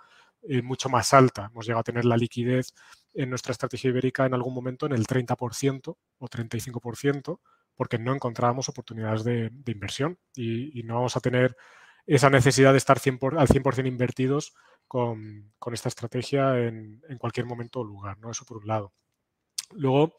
mucho 0.62 0.90
más 0.90 1.14
alta. 1.14 1.48
Hemos 1.50 1.64
llegado 1.64 1.80
a 1.80 1.84
tener 1.84 2.04
la 2.04 2.18
liquidez 2.18 2.74
en 3.14 3.30
nuestra 3.30 3.52
estrategia 3.52 3.88
ibérica 3.88 4.26
en 4.26 4.34
algún 4.34 4.52
momento 4.52 4.84
en 4.84 4.92
el 4.92 5.06
30% 5.06 5.96
o 6.18 6.28
35%, 6.28 7.40
porque 7.74 7.98
no 7.98 8.14
encontrábamos 8.14 8.68
oportunidades 8.68 9.24
de, 9.24 9.50
inversión 9.66 10.18
y, 10.34 10.78
y, 10.78 10.82
no 10.82 10.96
vamos 10.96 11.16
a 11.16 11.20
tener 11.20 11.56
esa 12.06 12.30
necesidad 12.30 12.72
de 12.72 12.78
estar 12.78 12.98
al 12.98 13.48
100% 13.48 13.86
invertidos 13.86 14.54
con, 14.86 15.52
esta 15.72 15.88
estrategia 15.88 16.58
en, 16.58 17.00
cualquier 17.18 17.46
momento 17.46 17.80
o 17.80 17.84
lugar, 17.84 18.18
¿no? 18.18 18.30
Eso 18.30 18.44
por 18.44 18.58
un 18.58 18.66
lado. 18.66 18.92
Luego, 19.72 20.18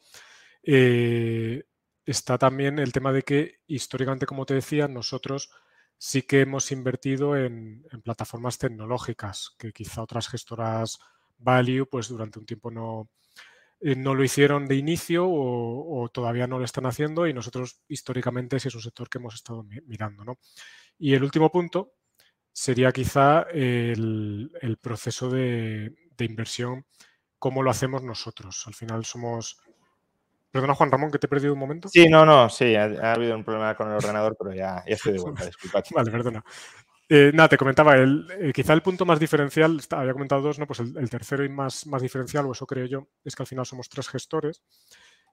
eh, 0.62 1.64
está 2.04 2.38
también 2.38 2.78
el 2.78 2.92
tema 2.92 3.12
de 3.12 3.22
que 3.22 3.60
históricamente, 3.66 4.26
como 4.26 4.46
te 4.46 4.54
decía, 4.54 4.88
nosotros 4.88 5.50
sí 5.98 6.22
que 6.22 6.40
hemos 6.42 6.70
invertido 6.72 7.36
en, 7.36 7.84
plataformas 8.04 8.58
tecnológicas 8.58 9.54
que 9.58 9.72
quizá 9.72 10.02
otras 10.02 10.28
gestoras 10.28 10.98
value 11.38 11.86
pues 11.86 12.08
durante 12.08 12.38
un 12.38 12.46
tiempo 12.46 12.70
no, 12.70 13.10
eh, 13.80 13.96
no 13.96 14.14
lo 14.14 14.24
hicieron 14.24 14.66
de 14.68 14.76
inicio 14.76 15.26
o, 15.28 16.08
todavía 16.12 16.46
no 16.46 16.58
lo 16.58 16.64
están 16.64 16.86
haciendo 16.86 17.26
y 17.26 17.34
nosotros 17.34 17.80
históricamente 17.88 18.60
sí 18.60 18.68
es 18.68 18.74
un 18.74 18.82
sector 18.82 19.08
que 19.08 19.18
hemos 19.18 19.34
estado 19.34 19.64
mirando. 19.86 20.24
¿no? 20.24 20.38
Y 20.98 21.14
el 21.14 21.22
último 21.22 21.50
punto 21.50 21.92
sería 22.52 22.92
quizá 22.92 23.42
el, 23.42 24.78
proceso 24.80 25.28
de, 25.30 25.94
inversión, 26.18 26.86
cómo 27.38 27.62
lo 27.62 27.70
hacemos 27.70 28.02
nosotros. 28.02 28.64
Al 28.66 28.74
final 28.74 29.04
somos... 29.04 29.58
Perdona, 30.50 30.74
Juan 30.74 30.90
Ramón, 30.90 31.10
que 31.10 31.18
te 31.18 31.26
he 31.26 31.28
perdido 31.28 31.52
un 31.52 31.58
momento. 31.58 31.88
Sí, 31.88 32.08
no, 32.08 32.24
no, 32.24 32.48
sí, 32.48 32.74
ha, 32.74 33.12
habido 33.12 33.36
un 33.36 33.44
problema 33.44 33.74
con 33.74 33.88
el 33.88 33.94
ordenador, 33.94 34.36
pero 34.38 34.54
ya, 34.54 34.82
estoy 34.86 35.12
de 35.12 35.18
vuelta, 35.18 35.44
disculpad. 35.46 35.84
vale, 35.94 36.10
perdona. 36.10 36.44
Eh, 37.08 37.30
nada, 37.34 37.50
te 37.50 37.58
comentaba, 37.58 37.94
el, 37.94 38.26
eh, 38.40 38.52
quizá 38.52 38.72
el 38.72 38.82
punto 38.82 39.04
más 39.04 39.20
diferencial, 39.20 39.80
había 39.90 40.12
comentado 40.12 40.40
dos, 40.40 40.58
¿no? 40.58 40.66
Pues 40.66 40.80
el, 40.80 41.10
tercero 41.10 41.44
y 41.44 41.48
más, 41.48 41.86
más 41.86 42.02
diferencial, 42.02 42.46
o 42.46 42.52
eso 42.52 42.66
creo 42.66 42.86
yo, 42.86 43.08
es 43.22 43.36
que 43.36 43.42
al 43.42 43.46
final 43.46 43.66
somos 43.66 43.88
tres 43.88 44.08
gestores 44.08 44.62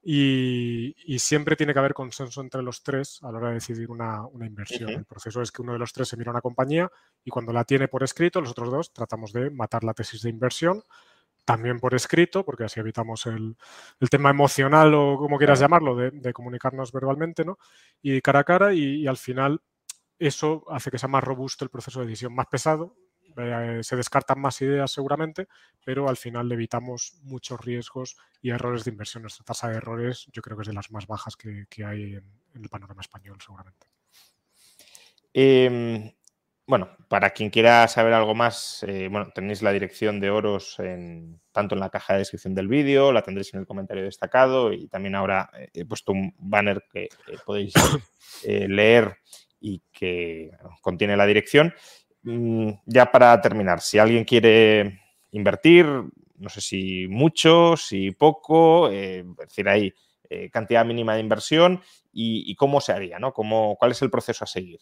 y, 0.06 1.18
siempre 1.18 1.56
tiene 1.56 1.72
que 1.72 1.80
haber 1.80 1.94
consenso 1.94 2.42
entre 2.42 2.62
los 2.62 2.84
tres 2.84 3.20
a 3.24 3.32
la 3.32 3.38
hora 3.38 3.48
de 3.50 3.54
decidir 3.56 3.90
una, 3.90 4.28
inversión. 4.42 4.90
El 4.90 5.06
proceso 5.06 5.42
es 5.42 5.52
que 5.52 5.62
uno 5.62 5.74
de 5.74 5.80
los 5.80 5.94
tres 5.94 6.10
se 6.10 6.18
mira 6.18 6.32
a 6.32 6.34
una 6.34 6.42
compañía 6.42 6.92
y 7.24 7.30
cuando 7.30 7.54
la 7.54 7.64
tiene 7.64 7.88
por 7.88 8.04
escrito, 8.04 8.42
los 8.42 8.52
otros 8.52 8.70
dos 8.70 8.94
tratamos 8.94 9.32
de 9.32 9.50
matar 9.50 9.84
la 9.86 9.94
tesis 9.94 10.22
de 10.22 10.30
inversión 10.30 10.84
también 11.46 11.80
por 11.80 11.94
escrito, 11.94 12.46
porque 12.46 12.64
así 12.64 12.80
evitamos 12.80 13.26
el, 13.26 13.58
tema 14.10 14.30
emocional 14.30 14.94
o 14.94 15.18
como 15.18 15.38
quieras 15.38 15.60
llamarlo, 15.60 15.96
de, 15.96 16.34
comunicarnos 16.34 16.92
verbalmente, 16.92 17.44
¿no? 17.44 17.58
Y 18.02 18.22
cara 18.22 18.40
a 18.40 18.44
cara, 18.44 18.74
y, 18.74 19.08
al 19.08 19.18
final 19.18 19.62
eso 20.20 20.64
hace 20.70 20.90
que 20.90 20.98
sea 20.98 21.10
más 21.10 21.24
robusto 21.24 21.66
el 21.66 21.72
proceso 21.72 22.00
de 22.00 22.08
decisión, 22.08 22.34
más 22.34 22.48
pesado, 22.48 22.96
eh, 23.38 23.80
se 23.84 23.96
descartan 23.96 24.40
más 24.40 24.62
ideas 24.62 24.92
seguramente, 24.92 25.48
pero 25.84 26.10
al 26.10 26.18
final 26.18 26.52
evitamos 26.52 27.16
muchos 27.24 27.60
riesgos 27.62 28.16
y 28.42 28.50
errores 28.50 28.84
de 28.84 28.92
inversión. 28.92 29.24
Nuestra 29.24 29.46
tasa 29.46 29.70
de 29.70 29.78
errores 29.78 30.28
yo 30.32 30.42
creo 30.42 30.58
que 30.58 30.62
es 30.62 30.68
de 30.68 30.74
las 30.74 30.92
más 30.92 31.08
bajas 31.08 31.36
que, 31.36 31.66
hay 31.86 32.16
en, 32.16 32.26
el 32.56 32.70
panorama 32.70 33.02
español 33.02 33.38
seguramente. 33.42 33.88
Em, 35.34 36.12
bueno, 36.66 36.96
para 37.10 37.32
quien 37.32 37.50
quiera 37.50 37.88
saber 37.88 38.14
algo 38.14 38.36
más, 38.36 38.84
eh, 38.88 39.10
bueno, 39.12 39.32
tenéis 39.34 39.62
la 39.62 39.74
dirección 39.74 40.20
de 40.20 40.30
Oros 40.30 40.80
en, 40.80 41.42
tanto 41.52 41.76
en 41.76 41.82
la 41.82 41.90
caja 41.90 42.14
de 42.14 42.20
descripción 42.20 42.56
del 42.56 42.68
vídeo, 42.68 43.12
la 43.12 43.22
tendréis 43.22 43.54
en 43.54 43.60
el 43.60 43.66
comentario 43.66 44.04
destacado 44.04 44.72
y 44.72 44.88
también 44.88 45.16
ahora 45.16 45.50
he 45.74 45.86
puesto 45.86 46.12
un 46.12 46.34
banner 46.38 46.86
que 46.92 47.10
podéis 47.46 47.74
eh, 48.46 48.68
leer 48.70 49.18
y 49.64 49.82
que 49.92 50.52
contiene 50.82 51.16
la 51.16 51.26
dirección. 51.26 51.74
Mm, 52.24 52.72
ya 52.86 53.12
para 53.12 53.40
terminar, 53.42 53.82
si 53.82 54.00
alguien 54.00 54.24
quiere 54.24 55.02
invertir, 55.32 55.86
no 56.38 56.50
sé 56.50 56.62
si 56.62 57.08
mucho, 57.08 57.76
si 57.78 58.12
poco, 58.12 58.90
eh, 58.90 59.26
es 59.42 59.48
decir, 59.50 59.68
hay 59.68 59.94
eh, 60.30 60.50
cantidad 60.50 60.86
mínima 60.86 61.16
de 61.16 61.20
inversión 61.20 61.82
y, 62.12 62.56
cómo 62.56 62.80
se 62.80 62.94
haría, 62.94 63.20
¿no? 63.20 63.34
¿Cómo, 63.34 63.76
¿Cuál 63.78 63.92
es 63.92 64.02
el 64.02 64.10
proceso 64.10 64.44
a 64.44 64.48
seguir? 64.48 64.80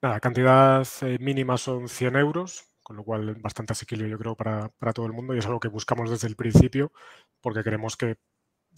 Nada, 0.00 0.20
cantidad 0.20 0.86
eh, 1.02 1.18
mínima 1.20 1.56
son 1.56 1.88
100 1.88 2.16
euros, 2.16 2.64
con 2.82 2.96
lo 2.96 3.04
cual 3.04 3.34
bastante 3.36 3.72
asequible 3.72 4.08
yo 4.08 4.18
creo 4.18 4.36
para, 4.36 4.68
para 4.78 4.92
todo 4.92 5.06
el 5.06 5.12
mundo 5.12 5.34
y 5.34 5.38
es 5.38 5.46
algo 5.46 5.60
que 5.60 5.68
buscamos 5.68 6.10
desde 6.10 6.28
el 6.28 6.36
principio 6.36 6.92
porque 7.40 7.62
queremos 7.62 7.96
que 7.96 8.16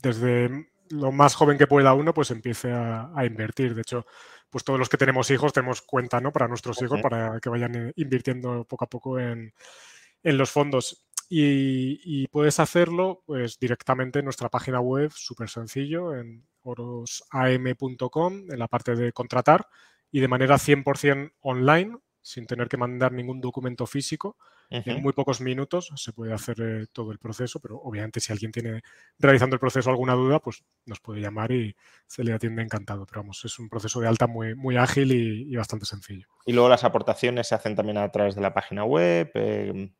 desde 0.02 0.50
lo 0.92 1.10
más 1.10 1.34
joven 1.34 1.56
que 1.56 1.66
pueda 1.66 1.94
uno, 1.94 2.12
pues 2.12 2.30
empiece 2.30 2.70
a, 2.70 3.10
invertir. 3.24 3.74
De 3.74 3.80
hecho, 3.80 4.06
pues 4.50 4.62
todos 4.62 4.78
los 4.78 4.88
que 4.88 4.98
tenemos 4.98 5.30
hijos 5.30 5.52
tenemos 5.52 5.80
cuenta, 5.82 6.20
¿no? 6.20 6.32
Para 6.32 6.48
nuestros 6.48 6.80
hijos, 6.82 7.00
para 7.00 7.40
que 7.40 7.48
vayan 7.48 7.74
eh, 7.74 7.92
invirtiendo 7.96 8.64
poco 8.64 8.84
a 8.84 8.88
poco 8.88 9.18
en, 9.18 9.52
los 10.22 10.50
fondos. 10.50 11.06
Y, 11.28 12.26
puedes 12.28 12.60
hacerlo 12.60 13.22
pues 13.24 13.58
directamente 13.58 14.18
en 14.18 14.26
nuestra 14.26 14.50
página 14.50 14.80
web, 14.80 15.10
súper 15.14 15.48
sencillo, 15.48 16.14
en 16.14 16.46
orosam.com, 16.62 18.32
en 18.50 18.58
la 18.58 18.68
parte 18.68 18.94
de 18.94 19.12
contratar 19.12 19.66
y 20.10 20.20
de 20.20 20.28
manera 20.28 20.58
100% 20.58 21.32
online, 21.40 21.96
sin 22.22 22.46
tener 22.46 22.68
que 22.68 22.76
mandar 22.76 23.12
ningún 23.12 23.40
documento 23.40 23.86
físico. 23.86 24.36
En 24.70 25.02
muy 25.02 25.12
pocos 25.12 25.42
minutos 25.42 25.92
se 25.96 26.14
puede 26.14 26.32
hacer 26.32 26.56
eh, 26.62 26.86
todo 26.90 27.12
el 27.12 27.18
proceso, 27.18 27.60
pero 27.60 27.76
obviamente 27.76 28.20
si 28.20 28.32
alguien 28.32 28.52
tiene 28.52 28.80
realizando 29.18 29.54
el 29.54 29.60
proceso 29.60 29.90
alguna 29.90 30.14
duda, 30.14 30.38
pues 30.38 30.64
nos 30.86 30.98
puede 30.98 31.20
llamar 31.20 31.52
y 31.52 31.76
se 32.06 32.24
le 32.24 32.32
atiende 32.32 32.62
encantado. 32.62 33.04
Pero 33.04 33.20
vamos, 33.20 33.44
es 33.44 33.58
un 33.58 33.68
proceso 33.68 34.00
de 34.00 34.08
alta 34.08 34.26
muy, 34.26 34.54
muy 34.54 34.78
ágil 34.78 35.12
y, 35.12 35.54
bastante 35.56 35.84
sencillo. 35.84 36.26
Y 36.46 36.54
luego 36.54 36.70
las 36.70 36.84
aportaciones 36.84 37.48
se 37.48 37.54
hacen 37.54 37.76
también 37.76 37.98
a 37.98 38.10
través 38.10 38.34
de 38.34 38.40
la 38.40 38.54
página 38.54 38.84
web. 38.84 39.30
Em, 39.34 39.92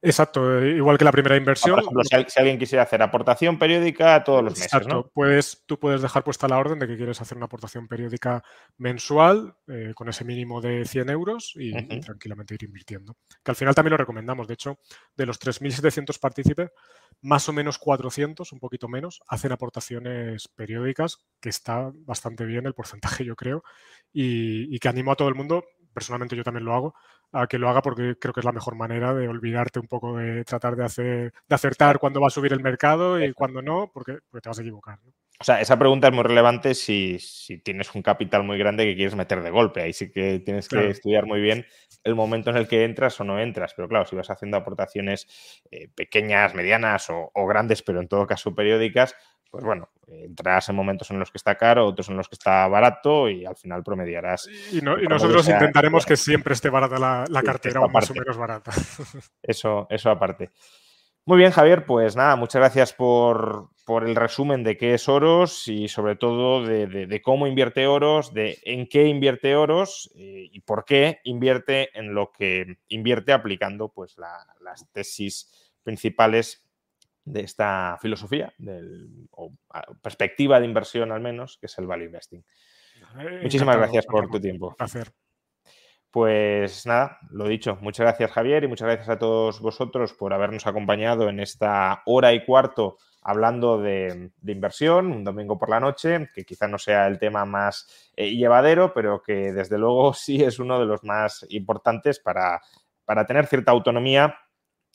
Exacto, 0.00 0.64
igual 0.64 0.96
que 0.96 1.04
la 1.04 1.10
primera 1.10 1.36
inversión. 1.36 1.74
por 1.74 1.82
ejemplo, 1.82 2.04
si, 2.28 2.38
alguien 2.38 2.58
quisiera 2.58 2.84
hacer 2.84 3.02
aportación 3.02 3.58
periódica 3.58 4.22
todos 4.22 4.44
los 4.44 4.52
meses. 4.52 4.66
Exacto, 4.66 5.10
puedes, 5.12 5.64
tú 5.66 5.78
puedes 5.80 6.02
dejar 6.02 6.22
puesta 6.22 6.46
la 6.46 6.58
orden 6.58 6.78
de 6.78 6.86
que 6.86 6.96
quieres 6.96 7.20
hacer 7.20 7.36
una 7.36 7.46
aportación 7.46 7.88
periódica 7.88 8.44
mensual 8.76 9.56
eh, 9.66 9.92
con 9.96 10.08
ese 10.08 10.24
mínimo 10.24 10.60
de 10.60 10.84
100 10.84 11.10
euros 11.10 11.52
y, 11.56 11.72
tranquilamente 12.00 12.54
ir 12.54 12.62
invirtiendo. 12.62 13.16
Que 13.42 13.50
al 13.50 13.56
final 13.56 13.74
también 13.74 13.92
lo 13.92 13.96
recomendamos. 13.96 14.46
De 14.46 14.54
hecho, 14.54 14.78
de 15.16 15.26
los 15.26 15.40
3.700 15.40 16.20
partícipes, 16.20 16.70
más 17.20 17.48
o 17.48 17.52
menos 17.52 17.78
400, 17.78 18.52
un 18.52 18.60
poquito 18.60 18.86
menos, 18.86 19.20
hacen 19.26 19.50
aportaciones 19.50 20.46
periódicas, 20.46 21.26
que 21.40 21.48
está 21.48 21.90
bastante 21.92 22.44
bien 22.44 22.66
el 22.66 22.74
porcentaje, 22.74 23.24
yo 23.24 23.34
creo, 23.34 23.64
y, 24.12 24.72
y 24.72 24.78
que 24.78 24.88
animo 24.88 25.10
a 25.10 25.16
todo 25.16 25.28
el 25.28 25.34
mundo 25.34 25.64
personalmente 25.92 26.36
yo 26.36 26.44
también 26.44 26.64
lo 26.64 26.74
hago, 26.74 26.94
a 27.32 27.46
que 27.46 27.58
lo 27.58 27.68
haga 27.68 27.82
porque 27.82 28.16
creo 28.18 28.32
que 28.32 28.40
es 28.40 28.46
la 28.46 28.52
mejor 28.52 28.76
manera 28.76 29.14
de 29.14 29.28
olvidarte 29.28 29.80
un 29.80 29.86
poco 29.86 30.16
de 30.16 30.44
tratar 30.44 30.76
de 30.76 30.84
hacer 30.84 31.32
de 31.48 31.54
acertar 31.54 31.98
cuándo 31.98 32.20
va 32.20 32.28
a 32.28 32.30
subir 32.30 32.52
el 32.52 32.62
mercado 32.62 33.22
y 33.22 33.32
cuándo 33.32 33.62
no, 33.62 33.90
porque, 33.92 34.18
te 34.42 34.48
vas 34.48 34.58
a 34.58 34.62
equivocar. 34.62 34.98
O 35.40 35.44
sea, 35.44 35.60
esa 35.60 35.78
pregunta 35.78 36.08
es 36.08 36.14
muy 36.14 36.24
relevante 36.24 36.74
si, 36.74 37.16
tienes 37.62 37.94
un 37.94 38.02
capital 38.02 38.42
muy 38.42 38.58
grande 38.58 38.84
que 38.84 38.96
quieres 38.96 39.14
meter 39.14 39.40
de 39.40 39.50
golpe. 39.50 39.82
Ahí 39.82 39.92
sí 39.92 40.10
que 40.10 40.40
tienes 40.40 40.68
que 40.68 40.90
estudiar 40.90 41.26
muy 41.26 41.40
bien 41.40 41.64
el 42.02 42.16
momento 42.16 42.50
en 42.50 42.56
el 42.56 42.66
que 42.66 42.84
entras 42.84 43.20
o 43.20 43.24
no 43.24 43.38
entras. 43.38 43.72
Pero 43.74 43.88
claro, 43.88 44.04
si 44.04 44.16
vas 44.16 44.30
haciendo 44.30 44.56
aportaciones 44.56 45.62
eh, 45.70 45.88
pequeñas, 45.94 46.56
medianas 46.56 47.06
o, 47.10 47.46
grandes, 47.46 47.82
pero 47.82 48.00
en 48.00 48.08
todo 48.08 48.26
caso 48.26 48.52
periódicas, 48.52 49.14
pues 49.50 49.64
bueno, 49.64 49.88
entrarás 50.06 50.68
en 50.68 50.76
momentos 50.76 51.10
en 51.10 51.18
los 51.18 51.30
que 51.30 51.38
está 51.38 51.56
caro, 51.56 51.86
otros 51.86 52.08
en 52.08 52.16
los 52.16 52.28
que 52.28 52.34
está 52.34 52.66
barato 52.68 53.28
y 53.28 53.44
al 53.44 53.56
final 53.56 53.82
promediarás. 53.82 54.48
Y, 54.72 54.80
nosotros 54.80 55.48
intentaremos 55.48 56.04
que 56.06 56.16
siempre 56.16 56.54
esté 56.54 56.70
barata 56.70 57.26
la, 57.28 57.42
cartera 57.42 57.80
o 57.80 57.88
más 57.88 58.10
o 58.10 58.14
menos 58.14 58.36
barata. 58.36 58.72
Eso, 59.42 59.86
eso 59.90 60.10
aparte. 60.10 60.50
Muy 61.24 61.36
bien, 61.36 61.50
Javier, 61.50 61.84
pues 61.84 62.16
nada, 62.16 62.36
muchas 62.36 62.60
gracias 62.60 62.94
por, 62.94 63.68
el 64.02 64.16
resumen 64.16 64.64
de 64.64 64.78
qué 64.78 64.94
es 64.94 65.10
Oros 65.10 65.68
y 65.68 65.88
sobre 65.88 66.16
todo 66.16 66.64
de, 66.64 67.20
cómo 67.22 67.46
invierte 67.46 67.86
Oros, 67.86 68.32
de 68.32 68.58
en 68.62 68.86
qué 68.86 69.04
invierte 69.08 69.54
Oros 69.54 70.10
eh, 70.16 70.48
y 70.50 70.60
por 70.60 70.86
qué 70.86 71.20
invierte 71.24 71.90
en 71.98 72.14
lo 72.14 72.32
que 72.32 72.78
invierte 72.88 73.32
aplicando 73.32 73.90
pues 73.90 74.16
las 74.16 74.90
tesis 74.92 75.70
principales 75.82 76.67
de 77.32 77.40
esta 77.40 77.98
filosofía, 78.00 78.52
o 79.32 79.52
perspectiva 80.02 80.58
de 80.58 80.66
inversión 80.66 81.12
al 81.12 81.20
menos, 81.20 81.58
que 81.58 81.66
es 81.66 81.78
el 81.78 81.86
value 81.86 82.06
investing. 82.06 82.44
Eh, 83.20 83.40
Muchísimas 83.42 83.76
gracias 83.76 84.06
por 84.06 84.28
tu 84.28 84.40
tiempo. 84.40 84.74
placer. 84.76 85.12
Pues 86.10 86.86
nada, 86.86 87.18
lo 87.30 87.46
dicho, 87.46 87.76
muchas 87.82 88.04
gracias 88.04 88.32
Javier 88.32 88.64
y 88.64 88.68
muchas 88.68 88.86
gracias 88.86 89.10
a 89.10 89.18
todos 89.18 89.60
vosotros 89.60 90.14
por 90.14 90.32
habernos 90.32 90.66
acompañado 90.66 91.28
en 91.28 91.38
esta 91.38 92.02
hora 92.06 92.32
y 92.32 92.46
cuarto 92.46 92.96
hablando 93.20 93.78
de, 93.78 94.30
inversión, 94.46 95.12
un 95.12 95.22
domingo 95.22 95.58
por 95.58 95.68
la 95.68 95.80
noche, 95.80 96.30
que 96.34 96.44
quizá 96.44 96.66
no 96.66 96.78
sea 96.78 97.06
el 97.08 97.18
tema 97.18 97.44
más 97.44 98.10
eh, 98.16 98.30
llevadero, 98.30 98.94
pero 98.94 99.22
que 99.22 99.52
desde 99.52 99.76
luego 99.76 100.14
sí 100.14 100.42
es 100.42 100.58
uno 100.58 100.80
de 100.80 100.86
los 100.86 101.04
más 101.04 101.44
importantes 101.50 102.20
para, 102.20 102.62
para 103.04 103.26
tener 103.26 103.46
cierta 103.46 103.72
autonomía 103.72 104.34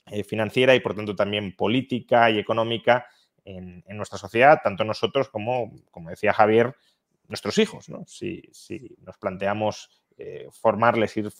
eh, 0.07 0.23
financiera 0.23 0.75
y 0.75 0.79
por 0.79 0.95
tanto 0.95 1.15
también 1.15 1.55
política 1.55 2.29
y 2.29 2.39
económica 2.39 3.07
en, 3.45 3.83
nuestra 3.89 4.17
sociedad, 4.17 4.61
tanto 4.63 4.83
nosotros 4.83 5.29
como, 5.29 5.71
como 5.91 6.09
decía 6.09 6.33
Javier, 6.33 6.75
nuestros 7.27 7.57
hijos. 7.57 7.87
si 8.05 8.41
nos 9.01 9.17
planteamos 9.17 10.03
eh, 10.17 10.47
formarles, 10.51 11.17
ir 11.17 11.31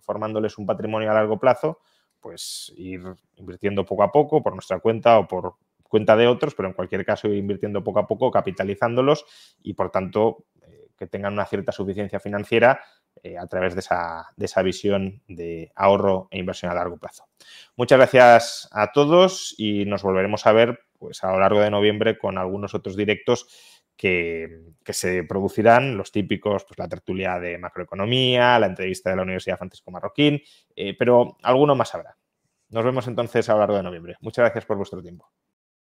formándoles 0.00 0.58
un 0.58 0.66
patrimonio 0.66 1.10
a 1.10 1.14
largo 1.14 1.38
plazo, 1.38 1.80
pues 2.20 2.72
ir 2.76 3.00
invirtiendo 3.36 3.86
poco 3.86 4.02
a 4.02 4.12
poco 4.12 4.42
por 4.42 4.52
nuestra 4.52 4.80
cuenta 4.80 5.18
o 5.18 5.26
por 5.26 5.54
cuenta 5.82 6.14
de 6.14 6.26
otros, 6.26 6.54
pero 6.54 6.68
en 6.68 6.74
cualquier 6.74 7.06
caso 7.06 7.28
ir 7.28 7.36
invirtiendo 7.36 7.82
poco 7.82 8.00
a 8.00 8.06
poco, 8.06 8.30
capitalizándolos 8.30 9.24
y 9.62 9.72
por 9.72 9.90
tanto 9.90 10.44
eh, 10.62 10.88
que 10.96 11.06
tengan 11.06 11.32
una 11.32 11.46
cierta 11.46 11.72
suficiencia 11.72 12.20
financiera 12.20 12.80
eh, 13.22 13.38
a 13.38 13.46
través 13.46 13.74
de 13.74 13.80
esa, 13.80 14.28
de 14.36 14.46
esa, 14.46 14.62
visión 14.62 15.22
de 15.28 15.72
ahorro 15.74 16.28
e 16.30 16.38
inversión 16.38 16.70
a 16.70 16.74
largo 16.74 16.98
plazo. 16.98 17.24
Muchas 17.76 17.98
gracias 17.98 18.68
a 18.72 18.92
todos 18.92 19.54
y 19.58 19.84
nos 19.84 20.02
volveremos 20.02 20.46
a 20.46 20.52
ver 20.52 20.80
pues, 20.98 21.22
a 21.24 21.32
lo 21.32 21.40
largo 21.40 21.60
de 21.60 21.70
noviembre 21.70 22.18
con 22.18 22.38
algunos 22.38 22.74
otros 22.74 22.96
directos 22.96 23.46
que, 23.98 24.62
se 24.84 25.24
producirán, 25.24 25.96
los 25.96 26.12
típicos, 26.12 26.64
pues 26.64 26.78
la 26.78 26.88
tertulia 26.88 27.38
de 27.38 27.58
macroeconomía, 27.58 28.58
la 28.58 28.66
entrevista 28.66 29.10
de 29.10 29.16
la 29.16 29.22
Universidad 29.22 29.58
Francisco 29.58 29.90
Marroquín, 29.90 30.40
eh, 30.76 30.94
pero 30.96 31.36
alguno 31.42 31.74
más 31.74 31.94
habrá. 31.94 32.16
Nos 32.70 32.84
vemos 32.84 33.08
entonces 33.08 33.48
a 33.48 33.54
lo 33.54 33.60
largo 33.60 33.76
de 33.76 33.82
noviembre. 33.82 34.16
Muchas 34.20 34.44
gracias 34.44 34.64
por 34.66 34.76
vuestro 34.76 35.02
tiempo. 35.02 35.30